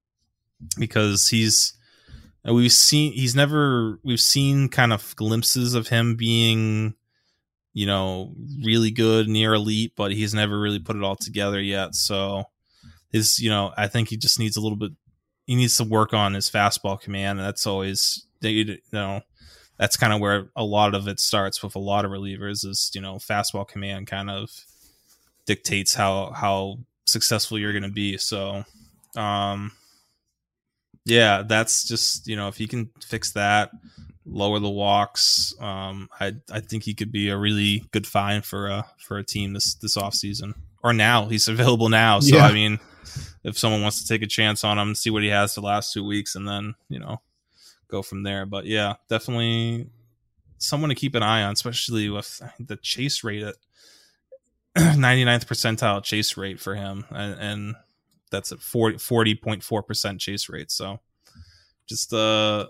because 0.77 1.27
he's 1.27 1.73
we've 2.53 2.71
seen 2.71 3.11
he's 3.13 3.35
never 3.35 3.99
we've 4.03 4.21
seen 4.21 4.69
kind 4.69 4.93
of 4.93 5.15
glimpses 5.15 5.73
of 5.73 5.87
him 5.87 6.15
being 6.15 6.93
you 7.73 7.85
know 7.85 8.33
really 8.63 8.91
good 8.91 9.27
near 9.27 9.53
elite 9.53 9.93
but 9.95 10.11
he's 10.11 10.33
never 10.33 10.59
really 10.59 10.79
put 10.79 10.95
it 10.95 11.03
all 11.03 11.15
together 11.15 11.61
yet 11.61 11.93
so 11.93 12.45
his 13.11 13.39
you 13.39 13.49
know 13.49 13.73
i 13.77 13.87
think 13.87 14.09
he 14.09 14.17
just 14.17 14.39
needs 14.39 14.57
a 14.57 14.61
little 14.61 14.77
bit 14.77 14.91
he 15.45 15.55
needs 15.55 15.77
to 15.77 15.83
work 15.83 16.13
on 16.13 16.33
his 16.33 16.49
fastball 16.49 16.99
command 16.99 17.39
and 17.39 17.47
that's 17.47 17.67
always 17.67 18.25
you 18.41 18.77
know 18.91 19.21
that's 19.77 19.97
kind 19.97 20.13
of 20.13 20.19
where 20.19 20.49
a 20.55 20.63
lot 20.63 20.95
of 20.95 21.07
it 21.07 21.19
starts 21.19 21.61
with 21.61 21.75
a 21.75 21.79
lot 21.79 22.05
of 22.05 22.11
relievers 22.11 22.65
is 22.65 22.91
you 22.93 23.01
know 23.01 23.15
fastball 23.15 23.67
command 23.67 24.07
kind 24.07 24.29
of 24.29 24.49
dictates 25.45 25.93
how 25.93 26.31
how 26.31 26.77
successful 27.05 27.57
you're 27.57 27.71
going 27.71 27.83
to 27.83 27.89
be. 27.89 28.17
So 28.17 28.63
um 29.15 29.71
yeah 31.05 31.41
that's 31.41 31.87
just 31.87 32.27
you 32.27 32.35
know 32.35 32.49
if 32.49 32.57
he 32.57 32.67
can 32.67 32.89
fix 33.01 33.31
that 33.31 33.71
lower 34.25 34.59
the 34.59 34.69
walks 34.69 35.55
um 35.61 36.09
i 36.19 36.33
i 36.51 36.59
think 36.59 36.83
he 36.83 36.93
could 36.93 37.13
be 37.13 37.29
a 37.29 37.37
really 37.37 37.85
good 37.91 38.05
find 38.05 38.43
for 38.43 38.67
a 38.67 38.85
for 38.99 39.17
a 39.17 39.23
team 39.23 39.53
this 39.53 39.75
this 39.75 39.95
off 39.95 40.13
season 40.13 40.53
or 40.83 40.91
now 40.91 41.25
he's 41.27 41.47
available 41.47 41.89
now. 41.89 42.19
So 42.19 42.35
yeah. 42.35 42.45
i 42.45 42.53
mean 42.53 42.79
if 43.43 43.57
someone 43.57 43.81
wants 43.81 44.01
to 44.01 44.07
take 44.07 44.21
a 44.21 44.27
chance 44.27 44.65
on 44.65 44.77
him 44.77 44.93
see 44.93 45.09
what 45.09 45.23
he 45.23 45.29
has 45.29 45.55
the 45.55 45.61
last 45.61 45.93
two 45.93 46.03
weeks 46.03 46.35
and 46.35 46.47
then 46.47 46.75
you 46.89 46.99
know 46.99 47.21
go 47.89 48.01
from 48.01 48.23
there. 48.23 48.45
But 48.45 48.65
yeah, 48.65 48.95
definitely 49.09 49.89
someone 50.57 50.89
to 50.89 50.95
keep 50.95 51.15
an 51.15 51.23
eye 51.23 51.43
on, 51.43 51.53
especially 51.53 52.09
with 52.09 52.41
the 52.59 52.77
chase 52.77 53.23
rate 53.23 53.43
at 53.43 53.55
99th 54.77 55.45
percentile 55.45 56.03
chase 56.03 56.37
rate 56.37 56.59
for 56.59 56.75
him, 56.75 57.05
and, 57.09 57.39
and 57.39 57.75
that's 58.31 58.51
at 58.51 58.59
40.4 58.59 59.87
percent 59.87 60.19
chase 60.19 60.49
rate. 60.49 60.71
So 60.71 60.99
just 61.87 62.13
uh 62.13 62.67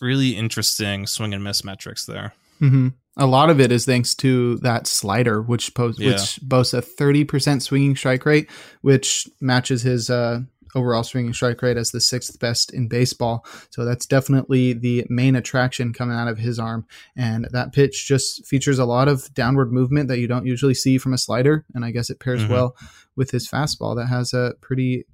really 0.00 0.30
interesting 0.30 1.06
swing 1.06 1.32
and 1.32 1.42
miss 1.42 1.64
metrics 1.64 2.04
there. 2.04 2.34
Mm-hmm. 2.60 2.88
A 3.18 3.26
lot 3.26 3.48
of 3.48 3.60
it 3.60 3.72
is 3.72 3.86
thanks 3.86 4.14
to 4.16 4.56
that 4.58 4.86
slider, 4.86 5.40
which 5.40 5.72
posts 5.74 6.00
yeah. 6.00 6.12
which 6.12 6.38
boasts 6.42 6.74
a 6.74 6.82
30% 6.82 7.62
swinging 7.62 7.96
strike 7.96 8.26
rate, 8.26 8.50
which 8.82 9.26
matches 9.40 9.82
his 9.82 10.10
uh, 10.10 10.40
overall 10.76 11.02
swinging 11.02 11.32
strike 11.32 11.60
rate 11.62 11.76
as 11.76 11.90
the 11.90 12.00
sixth 12.00 12.38
best 12.38 12.72
in 12.72 12.86
baseball. 12.86 13.44
So 13.70 13.84
that's 13.84 14.06
definitely 14.06 14.74
the 14.74 15.04
main 15.08 15.34
attraction 15.34 15.92
coming 15.92 16.16
out 16.16 16.28
of 16.28 16.38
his 16.38 16.58
arm. 16.58 16.86
And 17.16 17.48
that 17.50 17.72
pitch 17.72 18.06
just 18.06 18.46
features 18.46 18.78
a 18.78 18.84
lot 18.84 19.08
of 19.08 19.32
downward 19.34 19.72
movement 19.72 20.08
that 20.08 20.18
you 20.18 20.28
don't 20.28 20.46
usually 20.46 20.74
see 20.74 20.98
from 20.98 21.14
a 21.14 21.18
slider. 21.18 21.64
And 21.74 21.84
I 21.84 21.90
guess 21.90 22.10
it 22.10 22.20
pairs 22.20 22.42
mm-hmm. 22.42 22.52
well 22.52 22.76
with 23.16 23.30
his 23.30 23.48
fastball 23.48 23.96
that 23.96 24.06
has 24.06 24.32
a 24.34 24.54
pretty 24.60 25.06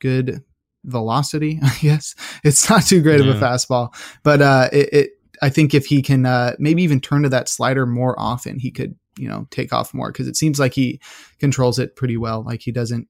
good 0.00 0.42
velocity. 0.84 1.60
I 1.62 1.76
guess 1.80 2.14
it's 2.42 2.68
not 2.68 2.84
too 2.84 3.00
great 3.00 3.24
yeah. 3.24 3.30
of 3.30 3.36
a 3.36 3.40
fastball, 3.40 3.94
but 4.22 4.42
uh, 4.42 4.68
it, 4.72 4.92
it, 4.92 5.10
I 5.40 5.48
think 5.48 5.74
if 5.74 5.86
he 5.86 6.02
can 6.02 6.26
uh, 6.26 6.56
maybe 6.58 6.82
even 6.82 7.00
turn 7.00 7.22
to 7.22 7.28
that 7.30 7.48
slider 7.48 7.86
more 7.86 8.18
often, 8.18 8.58
he 8.58 8.70
could 8.70 8.96
you 9.16 9.28
know 9.28 9.46
take 9.50 9.72
off 9.72 9.94
more 9.94 10.10
because 10.10 10.26
it 10.26 10.36
seems 10.36 10.58
like 10.58 10.74
he 10.74 11.00
controls 11.38 11.78
it 11.78 11.96
pretty 11.96 12.16
well. 12.16 12.42
Like 12.42 12.62
he 12.62 12.72
doesn't 12.72 13.08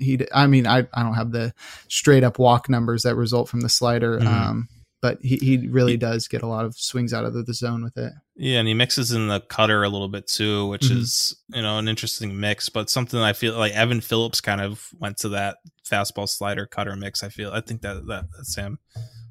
he 0.00 0.18
i 0.34 0.46
mean 0.46 0.66
i 0.66 0.78
i 0.94 1.02
don't 1.02 1.14
have 1.14 1.30
the 1.30 1.52
straight 1.88 2.24
up 2.24 2.38
walk 2.38 2.68
numbers 2.68 3.02
that 3.02 3.14
result 3.14 3.48
from 3.48 3.60
the 3.60 3.68
slider 3.68 4.18
mm-hmm. 4.18 4.26
um 4.26 4.68
but 5.02 5.18
he, 5.22 5.36
he 5.36 5.68
really 5.68 5.96
does 5.96 6.28
get 6.28 6.42
a 6.42 6.46
lot 6.46 6.64
of 6.64 6.76
swings 6.76 7.14
out 7.14 7.24
of 7.24 7.32
the 7.32 7.54
zone 7.54 7.82
with 7.82 7.96
it. 7.96 8.12
Yeah, 8.36 8.58
and 8.58 8.68
he 8.68 8.74
mixes 8.74 9.12
in 9.12 9.28
the 9.28 9.40
cutter 9.40 9.82
a 9.82 9.88
little 9.88 10.08
bit 10.08 10.26
too, 10.26 10.66
which 10.66 10.82
mm-hmm. 10.82 11.00
is 11.00 11.36
you 11.48 11.62
know 11.62 11.78
an 11.78 11.88
interesting 11.88 12.38
mix, 12.38 12.68
but 12.68 12.90
something 12.90 13.18
I 13.18 13.32
feel 13.32 13.56
like 13.56 13.72
Evan 13.72 14.00
Phillips 14.00 14.40
kind 14.40 14.60
of 14.60 14.88
went 14.98 15.16
to 15.18 15.30
that 15.30 15.58
fastball 15.88 16.28
slider 16.28 16.66
cutter 16.66 16.96
mix. 16.96 17.22
I 17.22 17.30
feel 17.30 17.50
I 17.50 17.60
think 17.60 17.80
that 17.82 18.06
that 18.08 18.26
that's 18.36 18.56
him. 18.56 18.78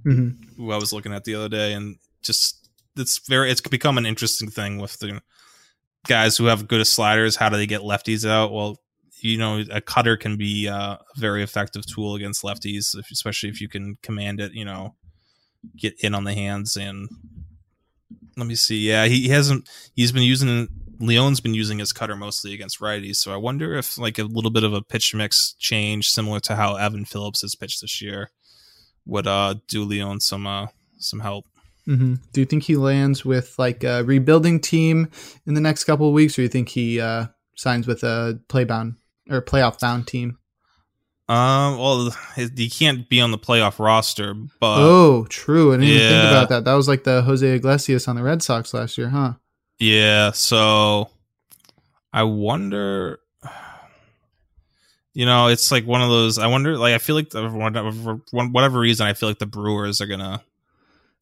Mm-hmm. 0.05 0.57
Who 0.57 0.71
I 0.71 0.77
was 0.77 0.91
looking 0.91 1.13
at 1.13 1.23
the 1.23 1.35
other 1.35 1.49
day, 1.49 1.73
and 1.73 1.97
just 2.23 2.69
it's 2.95 3.19
very 3.27 3.51
it's 3.51 3.61
become 3.61 3.97
an 3.97 4.05
interesting 4.05 4.49
thing 4.49 4.79
with 4.79 4.97
the 4.99 5.21
guys 6.07 6.37
who 6.37 6.45
have 6.45 6.67
good 6.67 6.85
sliders. 6.87 7.35
How 7.35 7.49
do 7.49 7.57
they 7.57 7.67
get 7.67 7.81
lefties 7.81 8.27
out? 8.27 8.51
Well, 8.51 8.79
you 9.21 9.37
know, 9.37 9.63
a 9.71 9.81
cutter 9.81 10.17
can 10.17 10.37
be 10.37 10.67
a 10.67 10.99
very 11.17 11.43
effective 11.43 11.85
tool 11.85 12.15
against 12.15 12.43
lefties, 12.43 12.95
especially 13.11 13.49
if 13.49 13.61
you 13.61 13.69
can 13.69 13.97
command 14.01 14.39
it. 14.39 14.53
You 14.53 14.65
know, 14.65 14.95
get 15.77 15.99
in 15.99 16.13
on 16.13 16.23
the 16.23 16.33
hands 16.33 16.75
and 16.75 17.09
let 18.37 18.47
me 18.47 18.55
see. 18.55 18.87
Yeah, 18.87 19.05
he 19.05 19.29
hasn't. 19.29 19.69
He's 19.95 20.11
been 20.11 20.23
using 20.23 20.67
Leone's 20.99 21.39
been 21.39 21.53
using 21.53 21.79
his 21.79 21.93
cutter 21.93 22.15
mostly 22.15 22.53
against 22.53 22.79
righties. 22.79 23.17
So 23.17 23.33
I 23.33 23.37
wonder 23.37 23.75
if 23.75 23.97
like 23.97 24.19
a 24.19 24.23
little 24.23 24.51
bit 24.51 24.63
of 24.63 24.73
a 24.73 24.81
pitch 24.81 25.13
mix 25.13 25.55
change, 25.59 26.09
similar 26.09 26.39
to 26.41 26.55
how 26.55 26.75
Evan 26.75 27.05
Phillips 27.05 27.41
has 27.41 27.55
pitched 27.55 27.81
this 27.81 28.01
year, 28.01 28.31
would 29.05 29.27
uh 29.27 29.55
do 29.67 29.83
Leon 29.83 30.19
some 30.19 30.45
uh 30.45 30.67
some 30.97 31.19
help. 31.21 31.45
Mm-hmm. 31.87 32.15
Do 32.33 32.41
you 32.41 32.45
think 32.45 32.63
he 32.63 32.75
lands 32.75 33.25
with 33.25 33.57
like 33.57 33.83
a 33.83 34.03
rebuilding 34.03 34.59
team 34.59 35.09
in 35.47 35.55
the 35.55 35.61
next 35.61 35.85
couple 35.85 36.07
of 36.07 36.13
weeks, 36.13 36.33
or 36.33 36.37
do 36.37 36.43
you 36.43 36.49
think 36.49 36.69
he 36.69 37.01
uh, 37.01 37.27
signs 37.55 37.87
with 37.87 38.03
a 38.03 38.39
playbound 38.47 38.95
or 39.29 39.41
playoff 39.41 39.79
bound 39.79 40.07
team? 40.07 40.37
Um, 41.27 41.77
well, 41.77 42.11
he 42.35 42.69
can't 42.69 43.07
be 43.07 43.21
on 43.21 43.29
the 43.29 43.37
playoff 43.37 43.77
roster, 43.77 44.33
but 44.33 44.79
oh, 44.79 45.27
true. 45.29 45.73
I 45.73 45.77
didn't 45.77 45.89
yeah. 45.89 45.95
even 45.95 46.09
think 46.09 46.31
about 46.31 46.49
that. 46.49 46.65
That 46.65 46.73
was 46.73 46.87
like 46.87 47.03
the 47.03 47.21
Jose 47.21 47.47
Iglesias 47.47 48.07
on 48.07 48.15
the 48.15 48.23
Red 48.23 48.41
Sox 48.41 48.73
last 48.73 48.97
year, 48.97 49.09
huh? 49.09 49.33
Yeah. 49.77 50.31
So 50.31 51.11
I 52.11 52.23
wonder. 52.23 53.19
You 55.13 55.25
know, 55.25 55.47
it's 55.47 55.71
like 55.71 55.85
one 55.85 56.01
of 56.01 56.09
those. 56.09 56.39
I 56.39 56.47
wonder. 56.47 56.77
Like, 56.77 56.95
I 56.95 56.97
feel 56.97 57.15
like 57.15 57.29
the, 57.29 58.21
whatever 58.31 58.79
reason, 58.79 59.05
I 59.05 59.13
feel 59.13 59.29
like 59.29 59.39
the 59.39 59.45
Brewers 59.45 60.01
are 60.01 60.07
gonna 60.07 60.41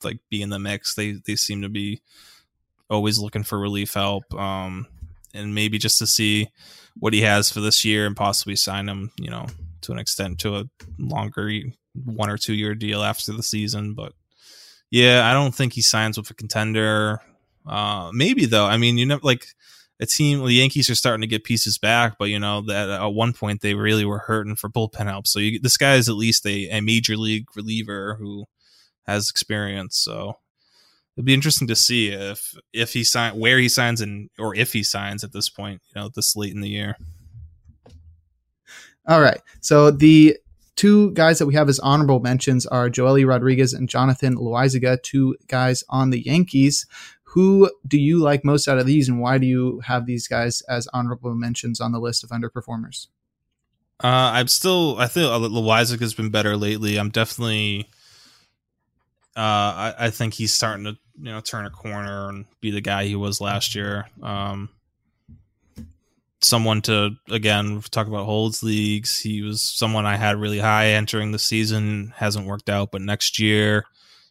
like 0.03 0.20
be 0.30 0.41
in 0.41 0.49
the 0.49 0.60
mix. 0.60 0.95
They 0.95 1.14
they 1.14 1.36
seem 1.36 1.64
to 1.64 1.70
be 1.70 2.01
always 2.89 3.20
looking 3.20 3.43
for 3.43 3.60
relief 3.60 3.93
help. 3.93 4.34
Um, 4.34 4.88
and 5.34 5.53
maybe 5.53 5.78
just 5.78 5.99
to 5.99 6.08
see 6.08 6.49
what 7.00 7.14
he 7.14 7.22
has 7.22 7.50
for 7.50 7.62
this 7.62 7.86
year 7.86 8.06
and 8.06 8.16
possibly 8.16 8.56
sign 8.56 8.88
him. 8.88 9.12
You 9.18 9.32
know, 9.32 9.48
to 9.82 9.91
an 9.91 10.00
extent 10.00 10.39
to 10.39 10.58
a 10.58 10.66
longer 10.98 11.52
one 12.06 12.30
or 12.30 12.38
two 12.38 12.54
year 12.54 12.76
deal 12.76 13.04
after 13.04 13.34
the 13.34 13.43
season. 13.43 13.93
But 13.93 14.14
yeah, 14.89 15.30
I 15.30 15.34
don't 15.34 15.54
think 15.56 15.74
he 15.74 15.82
signs 15.82 16.18
with 16.18 16.30
a 16.30 16.34
contender. 16.34 17.22
Uh, 17.66 18.12
maybe 18.14 18.45
though. 18.45 18.66
I 18.66 18.78
mean, 18.78 18.98
you 18.98 19.06
know, 19.06 19.20
like 19.22 19.48
a 20.00 20.06
team, 20.06 20.43
the 20.45 20.54
Yankees 20.54 20.89
are 20.89 20.95
starting 20.95 21.22
to 21.22 21.28
get 21.28 21.43
pieces 21.43 21.78
back, 21.78 22.18
but 22.20 22.26
you 22.26 22.39
know 22.39 22.62
that 22.62 22.89
at 22.89 23.08
one 23.08 23.34
point 23.34 23.62
they 23.62 23.74
really 23.74 24.06
were 24.06 24.20
hurting 24.20 24.56
for 24.56 24.70
bullpen 24.70 25.06
help. 25.06 25.28
So 25.28 25.39
you, 25.39 25.60
this 25.60 25.78
guy 25.78 25.95
is 25.95 26.08
at 26.08 26.16
least 26.16 26.45
a, 26.45 26.70
a 26.70 26.82
major 26.82 27.18
league 27.18 27.48
reliever 27.56 28.16
who 28.20 28.45
has 29.06 29.30
experience. 29.30 29.98
So 29.98 30.38
it'd 31.18 31.26
be 31.26 31.34
interesting 31.34 31.68
to 31.68 31.76
see 31.76 32.09
if 32.09 32.55
if 32.72 32.93
he 32.93 33.03
sign 33.03 33.38
where 33.38 33.57
he 33.57 33.68
signs 33.68 34.01
and 34.01 34.30
or 34.38 34.55
if 34.55 34.72
he 34.72 34.84
signs 34.84 35.24
at 35.24 35.34
this 35.34 35.49
point. 35.49 35.82
You 35.95 36.01
know, 36.01 36.09
this 36.13 36.36
late 36.36 36.53
in 36.53 36.61
the 36.61 36.70
year. 36.70 36.95
All 39.07 39.20
right. 39.20 39.41
So 39.61 39.89
the 39.89 40.38
two 40.76 41.11
guys 41.11 41.39
that 41.39 41.47
we 41.47 41.55
have 41.55 41.70
as 41.70 41.80
honorable 41.80 42.20
mentions 42.20 42.68
are 42.68 42.89
Joely 42.89 43.28
Rodriguez 43.28 43.74
and 43.74 43.89
Jonathan 43.89 44.36
Loaisiga, 44.36 45.01
two 45.01 45.36
guys 45.47 45.84
on 45.89 46.11
the 46.11 46.24
Yankees. 46.24 46.86
Who 47.24 47.72
do 47.88 47.97
you 47.97 48.20
like 48.20 48.45
most 48.45 48.68
out 48.68 48.78
of 48.78 48.86
these, 48.86 49.09
and 49.09 49.20
why 49.20 49.38
do 49.38 49.47
you 49.47 49.82
have 49.82 50.05
these 50.05 50.28
guys 50.28 50.61
as 50.70 50.88
honorable 50.93 51.34
mentions 51.36 51.82
on 51.82 51.91
the 51.91 51.99
list 51.99 52.24
of 52.24 52.30
underperformers? 52.30 53.07
Uh, 54.03 54.32
I'm 54.34 54.47
still. 54.47 54.97
I 54.99 55.07
think 55.07 55.26
Loaisiga 55.26 56.01
has 56.01 56.13
been 56.13 56.30
better 56.30 56.55
lately. 56.55 56.97
I'm 56.97 57.09
definitely. 57.09 57.89
Uh, 59.36 59.39
I, 59.91 59.95
I 59.99 60.09
think 60.09 60.36
he's 60.36 60.53
starting 60.53 60.86
to 60.86 60.97
you 61.18 61.32
know 61.32 61.39
turn 61.41 61.65
a 61.65 61.70
corner 61.70 62.30
and 62.30 62.45
be 62.61 62.72
the 62.72 62.82
guy 62.82 63.05
he 63.05 63.15
was 63.15 63.41
last 63.41 63.76
year. 63.76 64.07
Um, 64.22 64.70
someone 66.41 66.82
to 66.84 67.11
again 67.30 67.82
talk 67.91 68.07
about 68.07 68.26
holds 68.26 68.63
leagues. 68.63 69.20
He 69.20 69.41
was 69.41 69.61
someone 69.61 70.05
I 70.05 70.18
had 70.18 70.38
really 70.38 70.59
high 70.59 70.88
entering 70.89 71.32
the 71.32 71.39
season. 71.39 72.13
Hasn't 72.15 72.47
worked 72.47 72.70
out, 72.70 72.91
but 72.91 73.01
next 73.01 73.39
year 73.39 73.86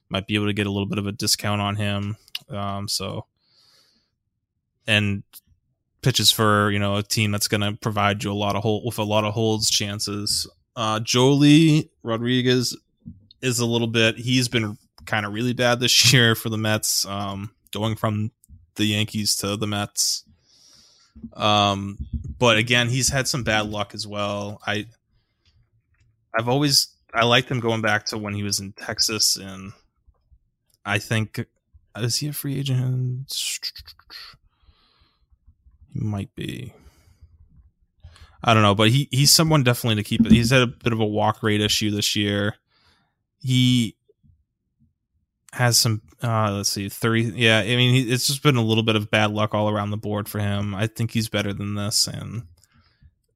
might 0.09 0.27
be 0.27 0.37
able 0.37 0.47
to 0.47 0.53
get 0.53 0.67
a 0.67 0.71
little 0.71 0.87
bit 0.87 0.99
of 0.99 1.07
a 1.07 1.13
discount 1.13 1.61
on 1.61 1.77
him. 1.77 2.17
Um, 2.49 2.89
so 2.89 3.27
and 4.87 5.23
pitches 6.03 6.31
for 6.31 6.71
you 6.71 6.79
know 6.79 6.97
a 6.97 7.03
team 7.03 7.33
that's 7.33 7.49
going 7.49 7.61
to 7.61 7.73
provide 7.81 8.23
you 8.23 8.33
a 8.33 8.35
lot 8.35 8.57
of 8.57 8.63
hold 8.63 8.85
with 8.85 8.99
a 8.99 9.05
lot 9.05 9.25
of 9.25 9.35
holds 9.35 9.69
chances. 9.71 10.49
Uh, 10.77 11.01
Joely 11.01 11.89
Rodriguez 12.03 12.77
is 13.43 13.61
a 13.61 13.67
little 13.67 13.89
bit. 13.89 14.17
He's 14.17 14.49
been 14.49 14.79
kind 15.07 15.25
of 15.25 15.33
really 15.33 15.53
bad 15.53 15.81
this 15.81 16.13
year 16.13 16.35
for 16.35 16.49
the 16.49 16.59
Mets. 16.59 17.05
Um, 17.07 17.53
going 17.73 17.97
from 17.97 18.31
the 18.77 18.85
Yankees 18.85 19.37
to 19.37 19.57
the 19.57 19.67
Mets. 19.67 20.25
Um, 21.33 21.99
but 22.39 22.59
again, 22.59 22.89
he's 22.89 23.09
had 23.09 23.27
some 23.27 23.43
bad 23.43 23.67
luck 23.67 23.95
as 23.95 24.07
well. 24.07 24.61
I 24.67 24.87
I've 26.39 26.49
always 26.49 26.89
I 27.15 27.25
liked 27.25 27.51
him 27.51 27.61
going 27.61 27.81
back 27.81 28.07
to 28.07 28.19
when 28.19 28.35
he 28.35 28.43
was 28.43 28.61
in 28.61 28.73
Texas, 28.73 29.37
and 29.37 29.73
I 30.85 30.99
think 30.99 31.47
is 31.97 32.17
he 32.17 32.29
a 32.29 32.33
free 32.33 32.59
agent? 32.59 33.33
He 35.93 36.03
might 36.03 36.35
be. 36.35 36.75
I 38.45 38.53
don't 38.53 38.63
know, 38.63 38.75
but 38.75 38.91
he 38.91 39.09
he's 39.11 39.33
someone 39.33 39.65
definitely 39.65 40.03
to 40.03 40.07
keep. 40.07 40.27
He's 40.27 40.51
had 40.51 40.61
a 40.61 40.67
bit 40.67 40.93
of 40.93 41.01
a 41.01 41.07
walk 41.07 41.43
rate 41.43 41.63
issue 41.63 41.91
this 41.91 42.15
year. 42.15 42.57
He 43.41 43.96
has 45.57 45.79
some 45.79 46.03
uh 46.23 46.53
let's 46.53 46.69
see 46.69 46.89
30 46.89 47.33
yeah 47.35 47.61
i 47.61 47.77
mean 47.77 47.95
he, 47.95 48.13
it's 48.13 48.27
just 48.27 48.43
been 48.43 48.57
a 48.57 48.63
little 48.63 48.83
bit 48.83 48.95
of 48.95 49.11
bad 49.11 49.31
luck 49.31 49.55
all 49.55 49.71
around 49.71 49.91
the 49.91 49.97
board 49.97 50.29
for 50.29 50.39
him 50.39 50.75
i 50.75 50.87
think 50.87 51.11
he's 51.11 51.29
better 51.29 51.53
than 51.53 51.75
this 51.75 52.07
and 52.07 52.43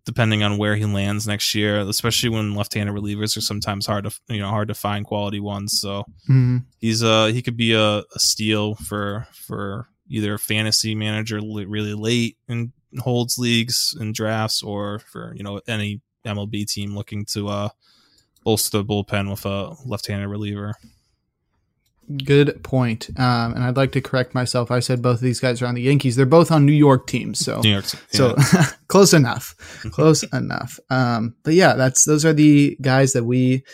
depending 0.05 0.43
on 0.43 0.59
where 0.59 0.77
he 0.77 0.85
lands 0.85 1.27
next 1.27 1.55
year 1.55 1.79
especially 1.81 2.29
when 2.29 2.55
left-handed 2.55 2.95
relievers 2.95 3.37
are 3.37 3.43
sometimes 3.43 3.87
hard 3.87 4.05
to 4.05 4.13
you 4.29 4.39
know 4.39 4.49
hard 4.49 4.69
to 4.69 4.75
find 4.75 5.07
quality 5.07 5.41
ones 5.41 5.81
so 5.81 6.03
mm-hmm. 6.29 6.59
he's 6.79 7.03
uh 7.03 7.27
he 7.27 7.41
could 7.41 7.57
be 7.57 7.73
a, 7.73 7.99
a 7.99 8.19
steal 8.19 8.75
for 8.75 9.27
for 9.33 9.87
either 10.09 10.35
a 10.35 10.39
fantasy 10.39 10.95
manager 10.95 11.41
really 11.43 11.95
late 11.95 12.37
in 12.49 12.73
holds 12.99 13.39
leagues 13.39 13.97
and 13.99 14.15
drafts 14.15 14.63
or 14.63 14.99
for 14.99 15.33
you 15.37 15.43
know 15.43 15.61
any 15.67 16.01
mlb 16.27 16.67
team 16.67 16.95
looking 16.95 17.25
to 17.25 17.49
uh 17.49 17.69
bolster 18.45 18.79
the 18.79 18.85
bullpen 18.85 19.31
with 19.31 19.47
a 19.47 19.75
left-handed 19.87 20.29
reliever 20.29 20.75
Good 22.25 22.63
point. 22.65 23.09
Um, 23.17 23.55
and 23.55 23.63
I'd 23.63 23.77
like 23.77 23.93
to 23.93 24.01
correct 24.01 24.35
myself. 24.35 24.71
I 24.71 24.81
said 24.81 25.03
both 25.03 25.17
of 25.17 25.21
these 25.21 25.39
guys 25.39 25.63
are 25.63 25.67
on 25.67 25.75
the 25.75 25.83
Yankees. 25.83 26.17
They're 26.17 26.27
both 26.27 26.51
on 26.51 26.67
New 26.67 26.73
York 26.73 27.07
teams. 27.07 27.39
So, 27.39 27.61
New 27.61 27.71
York, 27.71 27.85
yeah. 27.93 27.99
so 28.11 28.37
close 28.89 29.13
enough. 29.13 29.55
Close 29.93 30.23
enough. 30.33 30.81
Um, 30.91 31.35
but 31.43 31.55
yeah, 31.55 31.75
that's 31.75 32.05
those 32.05 32.25
are 32.25 32.33
the 32.33 32.77
guys 32.81 33.13
that 33.13 33.25
we 33.25 33.65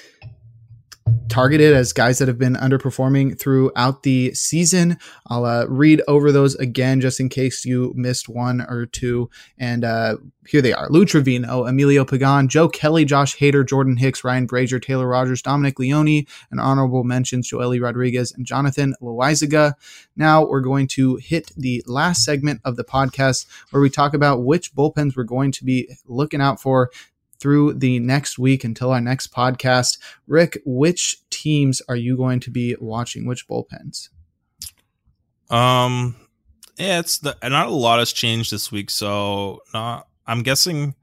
targeted 1.29 1.75
as 1.75 1.93
guys 1.93 2.19
that 2.19 2.29
have 2.29 2.39
been 2.39 2.55
underperforming 2.55 3.39
throughout 3.39 4.03
the 4.03 4.33
season. 4.35 4.97
I'll 5.27 5.45
uh, 5.45 5.67
read 5.67 6.03
over 6.09 6.33
those 6.33 6.55
again 6.57 7.01
just 7.01 7.21
in 7.21 7.29
case 7.29 7.65
you 7.65 7.93
missed 7.95 8.29
one 8.29 8.63
or 8.63 8.87
two. 8.87 9.29
And 9.59 9.85
uh, 9.85 10.17
here 10.47 10.63
they 10.63 10.73
are 10.73 10.89
Lou 10.89 11.05
Trivino, 11.05 11.69
Emilio 11.69 12.05
Pagan, 12.05 12.49
Joe 12.49 12.69
Kelly, 12.69 13.05
Josh 13.05 13.37
Hader, 13.37 13.67
Jordan 13.67 13.97
Hicks, 13.97 14.25
Ryan 14.25 14.47
Brasier, 14.47 14.81
Taylor 14.81 15.07
Rogers, 15.07 15.43
Dominic 15.43 15.79
Leone, 15.79 16.27
and 16.51 16.61
honorable 16.61 17.05
mentions 17.05 17.51
Joely 17.51 17.83
Rodriguez 17.83 18.33
and 18.33 18.47
Jonathan 18.47 18.95
Loaisiga. 19.03 19.75
Now 20.17 20.45
we're 20.47 20.61
going 20.61 20.87
to 20.89 21.17
hit 21.17 21.53
the 21.57 21.83
last 21.87 22.25
segment 22.25 22.61
of 22.65 22.77
the 22.77 22.85
podcast 22.85 23.47
where 23.71 23.83
we 23.83 23.91
talk 23.91 24.15
about 24.15 24.45
which 24.45 24.75
bullpens 24.75 25.17
we're 25.17 25.25
going 25.25 25.53
to 25.53 25.65
be 25.65 25.89
looking 26.07 26.41
out 26.41 26.61
for 26.61 26.91
through 27.41 27.75
the 27.75 27.99
next 27.99 28.39
week 28.39 28.65
until 28.65 28.93
our 28.93 29.01
next 29.01 29.33
podcast. 29.33 29.99
Rick, 30.27 30.59
which 30.65 31.17
teams 31.31 31.83
are 31.89 31.97
you 31.97 32.17
going 32.17 32.41
to 32.41 32.51
be 32.51 32.77
watching? 32.81 33.27
Which 33.27 33.49
bullpens? 33.49 34.09
Um, 35.51 36.17
yeah, 36.79 36.99
it's 36.99 37.19
the, 37.19 37.37
not 37.43 37.69
a 37.69 37.71
lot 37.71 37.99
has 37.99 38.13
changed 38.13 38.53
this 38.53 38.71
week, 38.73 38.91
so 38.91 39.61
not. 39.73 40.09
I'm 40.27 40.43
guessing. 40.43 40.95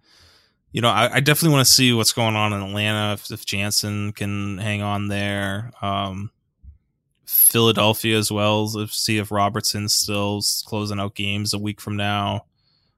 You 0.73 0.81
know, 0.81 0.89
I, 0.89 1.15
I 1.15 1.19
definitely 1.19 1.53
want 1.53 1.67
to 1.67 1.71
see 1.73 1.93
what's 1.93 2.13
going 2.13 2.35
on 2.35 2.51
in 2.51 2.61
Atlanta 2.61 3.13
if, 3.13 3.29
if 3.31 3.45
Jansen 3.45 4.11
can 4.11 4.57
hang 4.57 4.81
on 4.81 5.07
there. 5.07 5.71
Um, 5.83 6.31
Philadelphia 7.25 8.17
as 8.17 8.31
well. 8.31 8.67
Let's 8.67 8.97
see 8.97 9.19
if 9.19 9.31
Robertson's 9.31 9.93
still 9.93 10.41
closing 10.65 10.99
out 10.99 11.13
games 11.13 11.53
a 11.53 11.59
week 11.59 11.79
from 11.79 11.95
now 11.95 12.45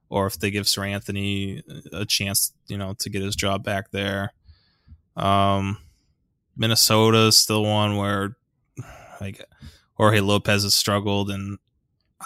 or 0.08 0.26
if 0.26 0.38
they 0.38 0.50
give 0.50 0.66
Seranthony 0.66 1.62
a 1.92 2.04
chance, 2.04 2.52
you 2.68 2.78
know, 2.78 2.94
to 2.98 3.10
get 3.10 3.22
his 3.22 3.36
job 3.36 3.64
back 3.64 3.90
there. 3.90 4.32
Um, 5.16 5.78
Minnesota 6.56 7.26
is 7.26 7.36
still 7.36 7.64
one 7.64 7.96
where 7.96 8.36
like 9.20 9.42
Jorge 9.94 10.20
Lopez 10.20 10.62
has 10.62 10.74
struggled, 10.74 11.30
and 11.30 11.58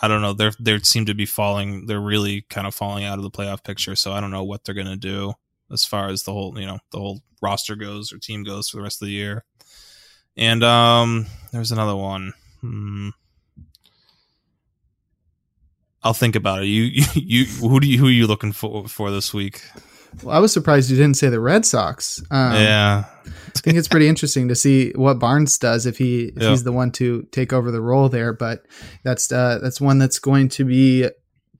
I 0.00 0.08
don't 0.08 0.22
know. 0.22 0.32
They're 0.32 0.52
they 0.60 0.78
seem 0.80 1.06
to 1.06 1.14
be 1.14 1.26
falling. 1.26 1.86
They're 1.86 2.00
really 2.00 2.42
kind 2.42 2.66
of 2.66 2.74
falling 2.74 3.04
out 3.04 3.18
of 3.18 3.22
the 3.22 3.30
playoff 3.30 3.64
picture. 3.64 3.96
So 3.96 4.12
I 4.12 4.20
don't 4.20 4.30
know 4.30 4.44
what 4.44 4.64
they're 4.64 4.74
gonna 4.74 4.96
do 4.96 5.34
as 5.72 5.84
far 5.84 6.08
as 6.08 6.24
the 6.24 6.32
whole 6.32 6.58
you 6.58 6.66
know 6.66 6.78
the 6.90 6.98
whole 6.98 7.20
roster 7.42 7.76
goes 7.76 8.12
or 8.12 8.18
team 8.18 8.44
goes 8.44 8.68
for 8.68 8.76
the 8.76 8.82
rest 8.82 9.00
of 9.02 9.06
the 9.06 9.12
year. 9.12 9.44
And 10.36 10.62
um, 10.62 11.26
there's 11.52 11.72
another 11.72 11.96
one. 11.96 12.32
Hmm. 12.60 13.10
I'll 16.02 16.14
think 16.14 16.36
about 16.36 16.62
it. 16.62 16.66
You, 16.66 16.82
you, 16.92 17.04
you, 17.14 17.44
who 17.44 17.80
do 17.80 17.88
you, 17.88 17.98
who 17.98 18.06
are 18.06 18.10
you 18.10 18.26
looking 18.26 18.52
for 18.52 18.88
for 18.88 19.10
this 19.10 19.34
week? 19.34 19.62
Well, 20.22 20.34
I 20.34 20.40
was 20.40 20.52
surprised 20.52 20.90
you 20.90 20.96
didn't 20.96 21.16
say 21.16 21.28
the 21.28 21.40
Red 21.40 21.64
Sox. 21.64 22.20
Um, 22.30 22.54
yeah, 22.54 23.04
I 23.26 23.58
think 23.60 23.76
it's 23.76 23.86
pretty 23.86 24.08
interesting 24.08 24.48
to 24.48 24.56
see 24.56 24.90
what 24.96 25.18
Barnes 25.20 25.56
does 25.56 25.86
if 25.86 25.98
he 25.98 26.32
if 26.36 26.42
he's 26.42 26.64
the 26.64 26.72
one 26.72 26.90
to 26.92 27.22
take 27.30 27.52
over 27.52 27.70
the 27.70 27.80
role 27.80 28.08
there. 28.08 28.32
But 28.32 28.66
that's 29.04 29.30
uh, 29.30 29.60
that's 29.62 29.80
one 29.80 29.98
that's 29.98 30.18
going 30.18 30.48
to 30.50 30.64
be 30.64 31.08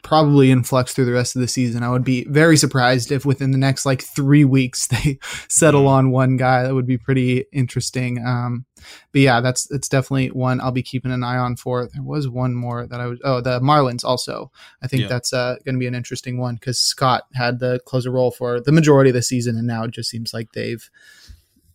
probably 0.03 0.51
in 0.51 0.63
flux 0.63 0.93
through 0.93 1.05
the 1.05 1.13
rest 1.13 1.37
of 1.37 1.41
the 1.41 1.49
season. 1.49 1.83
I 1.83 1.91
would 1.91 2.05
be 2.05 2.25
very 2.29 2.57
surprised 2.57 3.13
if 3.13 3.25
within 3.25 3.51
the 3.51 3.59
next 3.59 3.87
like 3.87 4.03
three 4.03 4.45
weeks 4.45 4.87
they 4.89 5.19
settle 5.49 5.85
mm. 5.85 5.89
on 5.89 6.11
one 6.11 6.37
guy. 6.37 6.63
That 6.63 6.75
would 6.75 6.87
be 6.87 6.99
pretty 6.99 7.45
interesting. 7.53 8.25
Um, 8.25 8.67
but 9.13 9.21
yeah, 9.21 9.41
that's 9.41 9.67
that's 9.67 9.89
definitely 9.89 10.29
one 10.29 10.61
I'll 10.61 10.73
be 10.73 10.83
keeping 10.83 11.13
an 11.13 11.23
eye 11.23 11.37
on 11.37 11.57
for. 11.57 11.89
There 11.93 12.03
was 12.03 12.29
one 12.29 12.55
more 12.55 12.87
that 12.87 13.01
I 13.01 13.07
was 13.07 13.19
oh 13.25 13.41
the 13.41 13.61
Marlins 13.61 14.05
also. 14.05 14.51
I 14.83 14.87
think 14.87 15.03
yeah. 15.03 15.09
that's 15.09 15.33
uh, 15.33 15.57
going 15.65 15.75
to 15.75 15.81
be 15.81 15.87
an 15.87 15.95
interesting 15.95 16.39
one 16.39 16.55
because 16.55 16.79
Scott 16.79 17.25
had 17.35 17.59
the 17.59 17.81
closer 17.87 18.11
role 18.11 18.31
for 18.31 18.61
the 18.61 18.73
majority 18.73 19.11
of 19.11 19.15
the 19.15 19.23
season, 19.23 19.57
and 19.57 19.67
now 19.67 19.85
it 19.85 19.91
just 19.91 20.11
seems 20.11 20.33
like 20.33 20.53
they've 20.53 20.89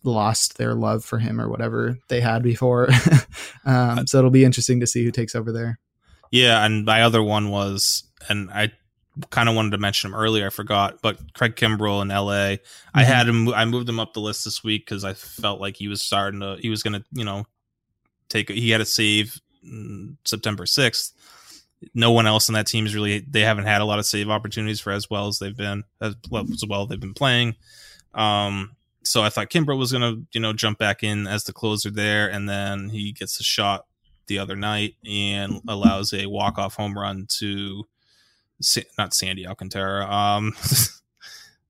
lost 0.02 0.56
their 0.56 0.74
love 0.74 1.04
for 1.04 1.18
him 1.18 1.40
or 1.40 1.48
whatever 1.48 1.98
they 2.08 2.20
had 2.20 2.42
before. 2.42 2.88
um, 3.66 4.06
so 4.06 4.18
it'll 4.18 4.30
be 4.30 4.44
interesting 4.44 4.80
to 4.80 4.86
see 4.86 5.04
who 5.04 5.10
takes 5.10 5.34
over 5.34 5.52
there. 5.52 5.78
Yeah, 6.30 6.64
and 6.64 6.84
my 6.84 7.02
other 7.02 7.22
one 7.22 7.50
was 7.50 8.04
and 8.28 8.50
I 8.50 8.72
kind 9.30 9.48
of 9.48 9.54
wanted 9.54 9.70
to 9.70 9.78
mention 9.78 10.10
him 10.10 10.14
earlier. 10.14 10.46
I 10.46 10.50
forgot, 10.50 11.00
but 11.02 11.18
Craig 11.34 11.56
Kimbrel 11.56 12.02
in 12.02 12.10
L.A. 12.10 12.58
Mm-hmm. 12.58 12.98
I 12.98 13.04
had 13.04 13.28
him. 13.28 13.48
I 13.52 13.64
moved 13.64 13.88
him 13.88 14.00
up 14.00 14.14
the 14.14 14.20
list 14.20 14.44
this 14.44 14.62
week 14.62 14.86
because 14.86 15.04
I 15.04 15.14
felt 15.14 15.60
like 15.60 15.76
he 15.76 15.88
was 15.88 16.02
starting 16.02 16.40
to. 16.40 16.56
He 16.60 16.70
was 16.70 16.82
going 16.82 16.94
to, 17.00 17.04
you 17.12 17.24
know, 17.24 17.46
take. 18.28 18.50
He 18.50 18.70
had 18.70 18.80
a 18.80 18.86
save 18.86 19.40
September 20.24 20.66
sixth. 20.66 21.12
No 21.94 22.10
one 22.10 22.26
else 22.26 22.48
in 22.48 22.54
that 22.54 22.66
team 22.66 22.86
is 22.86 22.94
really. 22.94 23.20
They 23.20 23.42
haven't 23.42 23.66
had 23.66 23.80
a 23.80 23.84
lot 23.84 23.98
of 23.98 24.06
save 24.06 24.28
opportunities 24.28 24.80
for 24.80 24.92
as 24.92 25.08
well 25.10 25.28
as 25.28 25.38
they've 25.38 25.56
been 25.56 25.84
as 26.00 26.14
well 26.30 26.46
as 26.52 26.64
well 26.66 26.86
they've 26.86 27.00
been 27.00 27.14
playing. 27.14 27.56
Um, 28.14 28.76
so 29.02 29.22
I 29.22 29.28
thought 29.28 29.50
Kimbrel 29.50 29.78
was 29.78 29.92
going 29.92 30.02
to, 30.02 30.26
you 30.32 30.40
know, 30.40 30.52
jump 30.52 30.78
back 30.78 31.02
in 31.02 31.26
as 31.26 31.44
the 31.44 31.52
closer 31.52 31.90
there, 31.90 32.28
and 32.28 32.48
then 32.48 32.88
he 32.88 33.12
gets 33.12 33.38
a 33.38 33.44
shot 33.44 33.86
the 34.26 34.38
other 34.38 34.56
night 34.56 34.94
and 35.06 35.60
allows 35.68 36.12
a 36.12 36.26
walk 36.26 36.58
off 36.58 36.74
home 36.74 36.98
run 36.98 37.26
to 37.28 37.84
not 38.98 39.14
Sandy 39.14 39.46
Alcantara, 39.46 40.10
um, 40.10 40.52
Sergio. 40.62 41.00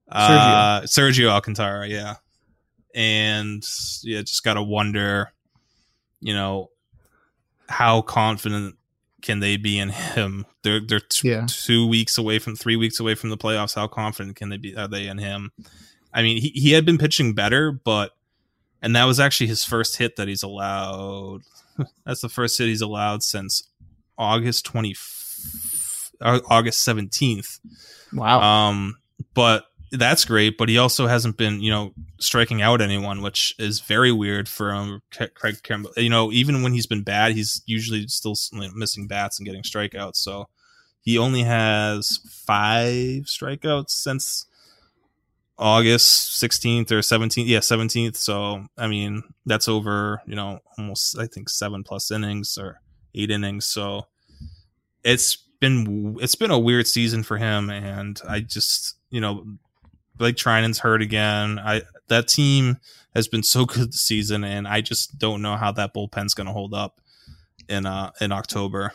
Uh, 0.08 0.80
Sergio 0.82 1.28
Alcantara, 1.28 1.88
yeah, 1.88 2.14
and 2.94 3.64
yeah, 4.02 4.20
just 4.20 4.44
gotta 4.44 4.62
wonder, 4.62 5.32
you 6.20 6.32
know, 6.32 6.70
how 7.68 8.02
confident 8.02 8.76
can 9.22 9.40
they 9.40 9.56
be 9.56 9.78
in 9.78 9.88
him? 9.88 10.46
They're 10.62 10.80
they're 10.80 11.00
t- 11.00 11.30
yeah. 11.30 11.46
two 11.48 11.86
weeks 11.86 12.18
away 12.18 12.38
from 12.38 12.54
three 12.54 12.76
weeks 12.76 13.00
away 13.00 13.14
from 13.14 13.30
the 13.30 13.36
playoffs. 13.36 13.74
How 13.74 13.88
confident 13.88 14.36
can 14.36 14.48
they 14.48 14.56
be? 14.56 14.76
Are 14.76 14.88
they 14.88 15.08
in 15.08 15.18
him? 15.18 15.50
I 16.14 16.22
mean, 16.22 16.40
he 16.40 16.48
he 16.50 16.72
had 16.72 16.86
been 16.86 16.98
pitching 16.98 17.34
better, 17.34 17.72
but 17.72 18.12
and 18.80 18.94
that 18.94 19.04
was 19.04 19.18
actually 19.18 19.48
his 19.48 19.64
first 19.64 19.96
hit 19.96 20.16
that 20.16 20.28
he's 20.28 20.44
allowed. 20.44 21.42
That's 22.04 22.20
the 22.20 22.28
first 22.28 22.58
hit 22.58 22.68
he's 22.68 22.80
allowed 22.80 23.22
since 23.22 23.64
August 24.18 24.64
twenty 24.64 24.94
August 26.20 26.86
17th. 26.86 27.60
Wow. 28.12 28.40
Um, 28.40 28.96
but 29.34 29.66
that's 29.92 30.24
great, 30.24 30.58
but 30.58 30.68
he 30.68 30.78
also 30.78 31.06
hasn't 31.06 31.36
been, 31.36 31.60
you 31.60 31.70
know, 31.70 31.92
striking 32.18 32.62
out 32.62 32.80
anyone, 32.80 33.22
which 33.22 33.54
is 33.58 33.80
very 33.80 34.12
weird 34.12 34.48
for 34.48 34.72
um, 34.72 35.02
Craig 35.10 35.56
Kimbrel. 35.62 35.96
You 35.96 36.10
know, 36.10 36.32
even 36.32 36.62
when 36.62 36.72
he's 36.72 36.86
been 36.86 37.02
bad, 37.02 37.32
he's 37.32 37.62
usually 37.66 38.08
still 38.08 38.34
missing 38.74 39.06
bats 39.06 39.38
and 39.38 39.46
getting 39.46 39.62
strikeouts. 39.62 40.16
So 40.16 40.48
he 41.00 41.18
only 41.18 41.42
has 41.42 42.18
five 42.28 43.24
strikeouts 43.24 43.90
since 43.90 44.46
August 45.58 46.42
16th 46.42 46.90
or 46.90 46.98
17th. 47.00 47.46
Yeah, 47.46 47.60
17th. 47.60 48.16
So, 48.16 48.66
I 48.76 48.88
mean, 48.88 49.22
that's 49.46 49.68
over, 49.68 50.20
you 50.26 50.36
know, 50.36 50.60
almost, 50.76 51.18
I 51.18 51.26
think, 51.26 51.48
seven 51.48 51.82
plus 51.82 52.10
innings 52.10 52.58
or 52.58 52.80
eight 53.14 53.30
innings. 53.30 53.66
So 53.66 54.06
it's 55.02 55.36
been 55.60 56.16
it's 56.20 56.34
been 56.34 56.50
a 56.50 56.58
weird 56.58 56.86
season 56.86 57.22
for 57.22 57.38
him, 57.38 57.70
and 57.70 58.20
I 58.28 58.40
just 58.40 58.96
you 59.10 59.20
know 59.20 59.44
Blake 60.16 60.36
Treinen's 60.36 60.78
hurt 60.78 61.02
again. 61.02 61.58
I 61.58 61.82
that 62.08 62.28
team 62.28 62.78
has 63.14 63.28
been 63.28 63.42
so 63.42 63.64
good 63.66 63.92
this 63.92 64.02
season, 64.02 64.44
and 64.44 64.68
I 64.68 64.80
just 64.80 65.18
don't 65.18 65.42
know 65.42 65.56
how 65.56 65.72
that 65.72 65.94
bullpen's 65.94 66.34
going 66.34 66.46
to 66.46 66.52
hold 66.52 66.74
up 66.74 67.00
in 67.68 67.86
uh 67.86 68.10
in 68.20 68.32
October. 68.32 68.92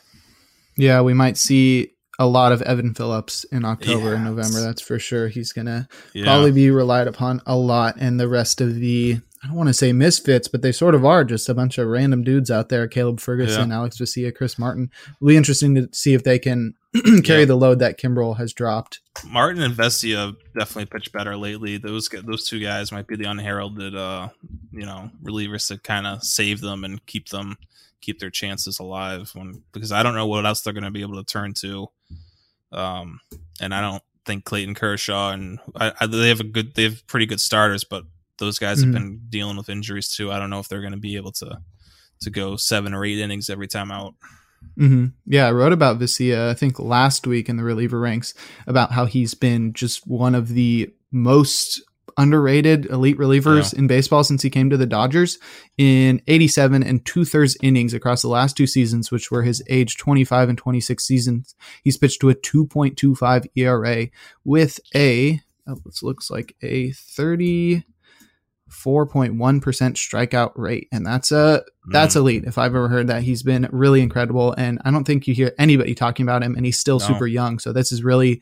Yeah, 0.78 1.01
we 1.01 1.14
might 1.14 1.38
see 1.38 1.93
a 2.22 2.28
lot 2.28 2.51
of 2.51 2.61
Evan 2.61 2.93
Phillips 2.93 3.45
in 3.45 3.65
October 3.65 4.13
and 4.13 4.24
November. 4.24 4.61
That's 4.61 4.82
for 4.82 4.99
sure. 4.99 5.28
He's 5.28 5.51
gonna 5.51 5.88
yeah. 6.13 6.26
probably 6.26 6.51
be 6.51 6.69
relied 6.69 7.07
upon 7.07 7.41
a 7.47 7.55
lot, 7.55 7.95
and 7.99 8.19
the 8.19 8.28
rest 8.28 8.61
of 8.61 8.76
the 8.76 9.19
I 9.43 9.47
don't 9.47 9.55
want 9.55 9.69
to 9.69 9.74
say 9.74 9.91
misfits, 9.91 10.47
but 10.47 10.61
they 10.61 10.72
sort 10.72 10.93
of 10.93 11.03
are 11.03 11.24
just 11.24 11.49
a 11.49 11.55
bunch 11.55 11.80
of 11.80 11.88
random 11.88 12.24
dudes 12.24 12.51
out 12.51 12.69
there. 12.69 12.88
Caleb 12.88 13.19
Ferguson, 13.19 13.69
yeah. 13.69 13.76
Alex 13.76 13.97
Vesia, 13.97 14.34
Chris 14.36 14.59
Martin. 14.59 14.91
It'll 15.15 15.30
be 15.30 15.36
interesting 15.36 15.74
to 15.74 15.89
see 15.91 16.13
if 16.13 16.24
they 16.24 16.38
can 16.38 16.76
carry 17.24 17.39
yeah. 17.39 17.45
the 17.45 17.55
load 17.55 17.80
that 17.80 17.99
Kimbrel 17.99 18.38
has 18.38 18.53
dropped. 18.53 18.99
Martin 19.26 19.63
and 19.63 19.74
Vesia 19.74 20.36
definitely 20.55 20.86
pitched 20.86 21.11
better 21.11 21.36
lately. 21.36 21.78
Those 21.78 22.07
those 22.24 22.47
two 22.47 22.59
guys 22.59 22.91
might 22.91 23.07
be 23.07 23.15
the 23.15 23.32
unheralded, 23.32 23.95
uh, 23.95 24.30
you 24.72 24.86
know, 24.86 25.09
relievers 25.24 25.69
to 25.69 25.80
kind 25.80 26.05
of 26.05 26.24
save 26.24 26.61
them 26.61 26.84
and 26.84 27.03
keep 27.07 27.30
them 27.30 27.57
keep 28.01 28.19
their 28.19 28.30
chances 28.30 28.80
alive. 28.80 29.32
When 29.34 29.63
because 29.72 29.91
I 29.91 30.03
don't 30.03 30.15
know 30.15 30.28
what 30.28 30.45
else 30.45 30.61
they're 30.61 30.74
going 30.74 30.84
to 30.84 30.91
be 30.91 31.01
able 31.01 31.15
to 31.15 31.24
turn 31.24 31.53
to. 31.55 31.89
Um, 32.72 33.19
and 33.59 33.74
I 33.74 33.82
don't 33.82 34.03
think 34.26 34.45
Clayton 34.45 34.76
Kershaw 34.76 35.32
and 35.32 35.59
I, 35.76 35.93
I, 35.99 36.05
they 36.07 36.30
have 36.30 36.39
a 36.39 36.45
good, 36.45 36.76
they 36.76 36.84
have 36.84 37.05
pretty 37.07 37.26
good 37.26 37.41
starters, 37.41 37.84
but 37.84 38.03
those 38.38 38.59
guys 38.59 38.80
mm-hmm. 38.80 38.93
have 38.93 39.01
been 39.01 39.22
dealing 39.30 39.57
with 39.57 39.69
injuries 39.69 40.09
too. 40.09 40.32
I 40.32 40.39
don't 40.39 40.49
know 40.49 40.59
if 40.59 40.67
they're 40.67 40.82
going 40.82 40.93
to 40.93 40.97
be 40.97 41.15
able 41.15 41.32
to 41.34 41.59
to 42.22 42.30
go 42.30 42.55
seven 42.55 42.93
or 42.93 43.03
eight 43.03 43.19
innings 43.19 43.49
every 43.49 43.67
time 43.67 43.91
out. 43.91 44.13
Mm-hmm. 44.78 45.07
Yeah, 45.26 45.47
I 45.47 45.51
wrote 45.51 45.74
about 45.74 45.99
Vesia, 45.99 46.49
I 46.49 46.53
think 46.53 46.80
last 46.80 47.26
week 47.26 47.49
in 47.49 47.57
the 47.57 47.63
reliever 47.63 47.99
ranks 47.99 48.34
about 48.67 48.91
how 48.91 49.05
he's 49.05 49.34
been 49.34 49.74
just 49.74 50.05
one 50.07 50.36
of 50.36 50.49
the 50.49 50.93
most 51.11 51.82
underrated 52.17 52.85
elite 52.87 53.17
relievers 53.17 53.73
yeah. 53.73 53.79
in 53.79 53.87
baseball 53.87 54.23
since 54.23 54.41
he 54.41 54.49
came 54.49 54.69
to 54.69 54.77
the 54.77 54.85
Dodgers 54.85 55.37
in 55.77 56.21
87 56.27 56.83
and 56.83 57.05
two 57.05 57.25
thirds 57.25 57.57
innings 57.61 57.93
across 57.93 58.21
the 58.21 58.27
last 58.27 58.57
two 58.57 58.67
seasons, 58.67 59.11
which 59.11 59.31
were 59.31 59.43
his 59.43 59.63
age 59.69 59.97
25 59.97 60.49
and 60.49 60.57
26 60.57 61.03
seasons. 61.03 61.55
He's 61.83 61.97
pitched 61.97 62.21
to 62.21 62.29
a 62.29 62.35
2.25 62.35 63.47
ERA 63.55 64.07
with 64.43 64.79
a, 64.95 65.41
oh, 65.67 65.77
it 65.85 66.03
looks 66.03 66.29
like 66.29 66.55
a 66.61 66.91
30, 66.91 67.83
4.1% 68.69 69.35
strikeout 69.35 70.51
rate 70.55 70.87
and 70.93 71.05
that's 71.05 71.33
a 71.33 71.61
that's 71.89 72.15
mm. 72.15 72.19
elite 72.19 72.45
if 72.45 72.57
i've 72.57 72.73
ever 72.73 72.87
heard 72.87 73.07
that 73.07 73.21
he's 73.21 73.43
been 73.43 73.67
really 73.73 73.99
incredible 73.99 74.53
and 74.53 74.79
i 74.86 74.91
don't 74.91 75.03
think 75.03 75.28
you 75.28 75.33
hear 75.33 75.51
anybody 75.59 75.93
talking 75.93 76.23
about 76.23 76.41
him 76.41 76.55
and 76.55 76.65
he's 76.65 76.79
still 76.79 76.97
no. 76.97 77.05
super 77.05 77.28
young 77.28 77.59
so 77.59 77.73
this 77.73 77.91
is 77.91 78.01
really 78.01 78.41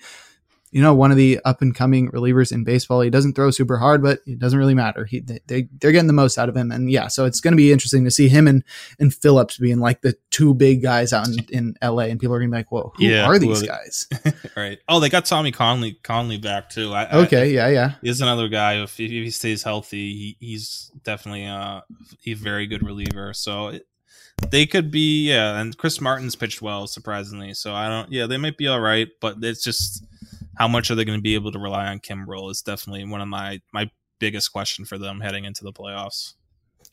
you 0.72 0.82
know, 0.82 0.94
one 0.94 1.10
of 1.12 1.18
the 1.18 1.40
up 1.46 1.62
and 1.62 1.74
coming 1.74 2.12
relievers 2.12 2.52
in 2.52 2.64
baseball. 2.64 3.02
He 3.02 3.10
doesn't 3.10 3.34
throw 3.34 3.50
super 3.50 3.78
hard, 3.78 4.04
but 4.04 4.20
it 4.28 4.38
doesn't 4.38 4.60
really 4.60 4.76
matter. 4.76 5.06
He 5.06 5.20
they 5.20 5.68
they're 5.80 5.92
getting 5.92 6.08
the 6.08 6.14
most 6.14 6.38
out 6.38 6.50
of 6.50 6.56
him, 6.56 6.72
and 6.72 6.92
yeah, 6.92 7.08
so 7.08 7.26
it's 7.26 7.42
going 7.42 7.54
to 7.54 7.58
be 7.58 7.72
interesting 7.72 8.06
to 8.06 8.12
see 8.12 8.28
him 8.28 8.48
and 8.48 8.64
and 9.00 9.14
Phillips 9.14 9.58
being 9.58 9.80
like 9.80 10.02
the 10.02 10.16
two 10.30 10.54
big 10.54 10.84
guys 10.84 11.12
out 11.12 11.28
in, 11.28 11.46
in 11.50 11.76
L.A. 11.82 12.10
and 12.10 12.20
people 12.20 12.36
are 12.36 12.40
going 12.40 12.52
to 12.52 12.56
be 12.56 12.60
like, 12.60 12.72
"Whoa, 12.72 12.94
who 12.96 13.06
yeah, 13.06 13.26
are 13.26 13.40
these 13.40 13.62
well, 13.62 13.78
guys?" 13.78 14.08
right. 14.56 14.78
Oh, 14.88 15.00
they 15.00 15.10
got 15.10 15.26
Tommy 15.26 15.52
Kahnle 15.52 16.00
Kahnle 16.02 16.42
back 16.42 16.70
too. 16.70 16.94
I, 16.94 17.12
okay. 17.24 17.42
I, 17.42 17.44
yeah. 17.46 17.68
Yeah. 17.80 17.94
He's 18.02 18.22
another 18.22 18.48
guy. 18.48 18.82
If, 18.84 19.00
if 19.00 19.10
he 19.10 19.32
stays 19.32 19.64
healthy, 19.64 20.14
he, 20.14 20.38
he's 20.40 20.92
definitely 21.04 21.46
uh, 21.46 21.82
a 22.26 22.34
very 22.34 22.68
good 22.68 22.84
reliever. 22.84 23.34
So. 23.34 23.70
It, 23.70 23.86
they 24.52 24.66
could 24.66 24.90
be 24.90 25.28
yeah 25.28 25.60
and 25.60 25.78
chris 25.78 26.00
martin's 26.00 26.34
pitched 26.34 26.62
well 26.62 26.88
surprisingly 26.88 27.54
so 27.54 27.74
i 27.74 27.90
don't 27.90 28.10
yeah 28.10 28.26
they 28.26 28.38
might 28.38 28.58
be 28.58 28.70
all 28.70 28.80
right 28.80 29.10
but 29.20 29.36
it's 29.42 29.62
just 29.62 30.06
how 30.60 30.68
much 30.68 30.92
are 30.92 30.96
they 30.96 31.06
going 31.06 31.18
to 31.18 31.24
be 31.24 31.36
able 31.36 31.54
to 31.54 31.60
rely 31.60 31.88
on 31.88 32.00
Kimbrel 32.00 32.52
is 32.52 32.62
definitely 32.62 33.06
one 33.06 33.22
of 33.22 33.28
my 33.30 33.62
my 33.74 33.90
biggest 34.20 34.52
question 34.52 34.84
for 34.84 34.98
them 34.98 35.22
heading 35.22 35.46
into 35.46 35.64
the 35.64 35.72
playoffs. 35.72 36.34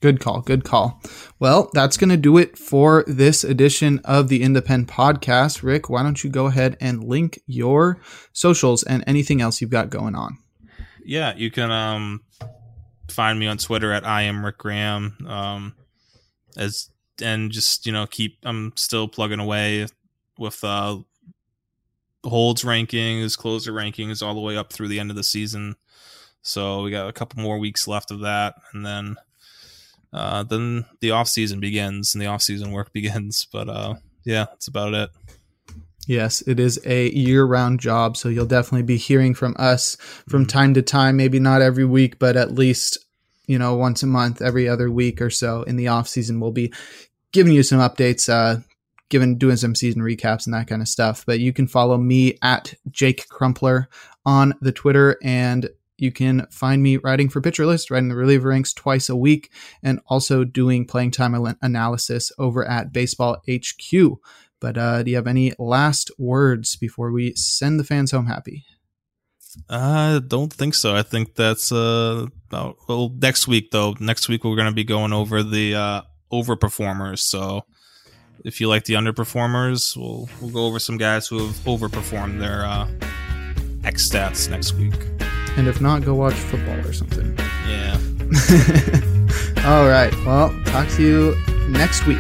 Good 0.00 0.20
call. 0.20 0.40
Good 0.42 0.62
call. 0.62 1.02
Well, 1.40 1.70
that's 1.72 1.96
going 1.96 2.10
to 2.10 2.16
do 2.16 2.38
it 2.38 2.56
for 2.56 3.02
this 3.06 3.42
edition 3.42 4.00
of 4.04 4.28
the 4.28 4.42
Independent 4.42 4.90
Podcast. 4.90 5.62
Rick, 5.62 5.88
why 5.88 6.02
don't 6.02 6.22
you 6.22 6.30
go 6.30 6.46
ahead 6.46 6.76
and 6.80 7.02
link 7.02 7.40
your 7.46 8.00
socials 8.32 8.82
and 8.82 9.02
anything 9.06 9.40
else 9.40 9.60
you've 9.60 9.70
got 9.70 9.90
going 9.90 10.14
on? 10.14 10.38
Yeah, 11.04 11.34
you 11.34 11.50
can 11.50 11.70
um, 11.70 12.22
find 13.10 13.38
me 13.38 13.46
on 13.46 13.58
Twitter 13.58 13.92
at 13.92 14.06
I 14.06 14.22
am 14.22 14.44
Rick 14.44 14.58
Graham. 14.58 15.16
Um, 15.26 15.74
as 16.56 16.90
and 17.22 17.50
just 17.50 17.86
you 17.86 17.92
know 17.92 18.06
keep. 18.06 18.38
I'm 18.44 18.72
still 18.76 19.08
plugging 19.08 19.40
away 19.40 19.86
with 20.38 20.62
uh 20.62 20.98
holds 22.26 22.64
rankings, 22.64 23.36
closer 23.36 23.72
rankings, 23.72 24.22
all 24.22 24.34
the 24.34 24.40
way 24.40 24.56
up 24.56 24.72
through 24.72 24.88
the 24.88 25.00
end 25.00 25.10
of 25.10 25.16
the 25.16 25.24
season. 25.24 25.76
So 26.42 26.82
we 26.82 26.90
got 26.90 27.08
a 27.08 27.12
couple 27.12 27.42
more 27.42 27.58
weeks 27.58 27.88
left 27.88 28.10
of 28.10 28.20
that, 28.20 28.54
and 28.72 28.84
then 28.84 29.16
uh, 30.12 30.42
then 30.44 30.86
the 31.00 31.10
off 31.10 31.28
season 31.28 31.60
begins 31.60 32.14
and 32.14 32.22
the 32.22 32.26
off 32.26 32.42
season 32.42 32.72
work 32.72 32.92
begins. 32.94 33.46
But 33.52 33.68
uh, 33.68 33.94
yeah, 34.24 34.46
that's 34.50 34.68
about 34.68 34.94
it. 34.94 35.10
Yes, 36.06 36.40
it 36.46 36.60
is 36.60 36.80
a 36.86 37.10
year 37.10 37.44
round 37.44 37.80
job. 37.80 38.16
So 38.16 38.28
you'll 38.28 38.46
definitely 38.46 38.84
be 38.84 38.96
hearing 38.96 39.34
from 39.34 39.56
us 39.58 39.96
from 40.28 40.42
mm-hmm. 40.42 40.48
time 40.48 40.74
to 40.74 40.82
time, 40.82 41.16
maybe 41.16 41.40
not 41.40 41.62
every 41.62 41.84
week, 41.84 42.18
but 42.18 42.36
at 42.36 42.52
least, 42.52 42.98
you 43.46 43.58
know, 43.58 43.74
once 43.74 44.02
a 44.02 44.06
month, 44.06 44.40
every 44.40 44.68
other 44.68 44.90
week 44.90 45.20
or 45.20 45.30
so 45.30 45.64
in 45.64 45.76
the 45.76 45.88
off 45.88 46.06
season, 46.06 46.38
we'll 46.38 46.52
be 46.52 46.72
giving 47.32 47.52
you 47.52 47.64
some 47.64 47.80
updates, 47.80 48.28
uh, 48.28 48.60
giving, 49.08 49.38
doing 49.38 49.56
some 49.56 49.74
season 49.74 50.02
recaps 50.02 50.46
and 50.46 50.54
that 50.54 50.66
kind 50.66 50.82
of 50.82 50.88
stuff. 50.88 51.24
But 51.26 51.40
you 51.40 51.52
can 51.52 51.66
follow 51.66 51.96
me 51.96 52.38
at 52.42 52.74
Jake 52.90 53.28
Crumpler 53.28 53.88
on 54.24 54.54
the 54.60 54.72
Twitter 54.72 55.16
and 55.22 55.68
you 55.98 56.12
can 56.12 56.46
find 56.50 56.82
me 56.82 56.98
writing 56.98 57.28
for 57.28 57.40
Pitcher 57.40 57.64
List, 57.66 57.90
writing 57.90 58.08
the 58.08 58.16
reliever 58.16 58.50
ranks 58.50 58.72
twice 58.72 59.08
a 59.08 59.16
week, 59.16 59.50
and 59.82 60.00
also 60.06 60.44
doing 60.44 60.86
playing 60.86 61.10
time 61.10 61.34
analysis 61.62 62.30
over 62.38 62.66
at 62.68 62.92
Baseball 62.92 63.38
HQ. 63.48 64.18
But 64.60 64.78
uh, 64.78 65.02
do 65.02 65.10
you 65.10 65.16
have 65.16 65.26
any 65.26 65.52
last 65.58 66.10
words 66.18 66.76
before 66.76 67.12
we 67.12 67.34
send 67.34 67.78
the 67.80 67.84
fans 67.84 68.10
home 68.10 68.26
happy? 68.26 68.64
I 69.70 70.20
don't 70.26 70.52
think 70.52 70.74
so. 70.74 70.94
I 70.94 71.02
think 71.02 71.34
that's 71.34 71.72
uh, 71.72 72.26
about 72.50 72.76
well 72.88 73.10
next 73.14 73.48
week 73.48 73.70
though. 73.70 73.94
Next 73.98 74.28
week 74.28 74.44
we're 74.44 74.56
going 74.56 74.68
to 74.68 74.74
be 74.74 74.84
going 74.84 75.14
over 75.14 75.42
the 75.42 75.74
uh, 75.74 76.02
overperformers. 76.30 77.20
So 77.20 77.64
if 78.44 78.60
you 78.60 78.68
like 78.68 78.84
the 78.84 78.94
underperformers, 78.94 79.96
we'll 79.96 80.28
we'll 80.40 80.50
go 80.50 80.66
over 80.66 80.78
some 80.78 80.96
guys 80.96 81.26
who 81.26 81.38
have 81.38 81.56
overperformed 81.64 82.38
their 82.38 82.64
uh, 82.64 82.88
X 83.84 84.08
stats 84.08 84.48
next 84.48 84.72
week. 84.74 84.94
And 85.56 85.68
if 85.68 85.80
not, 85.80 86.04
go 86.04 86.14
watch 86.14 86.34
football 86.34 86.78
or 86.86 86.92
something. 86.92 87.36
Yeah. 87.68 87.96
All 89.66 89.88
right. 89.88 90.12
Well, 90.24 90.50
talk 90.66 90.88
to 90.90 91.02
you 91.02 91.36
next 91.68 92.06
week. 92.06 92.18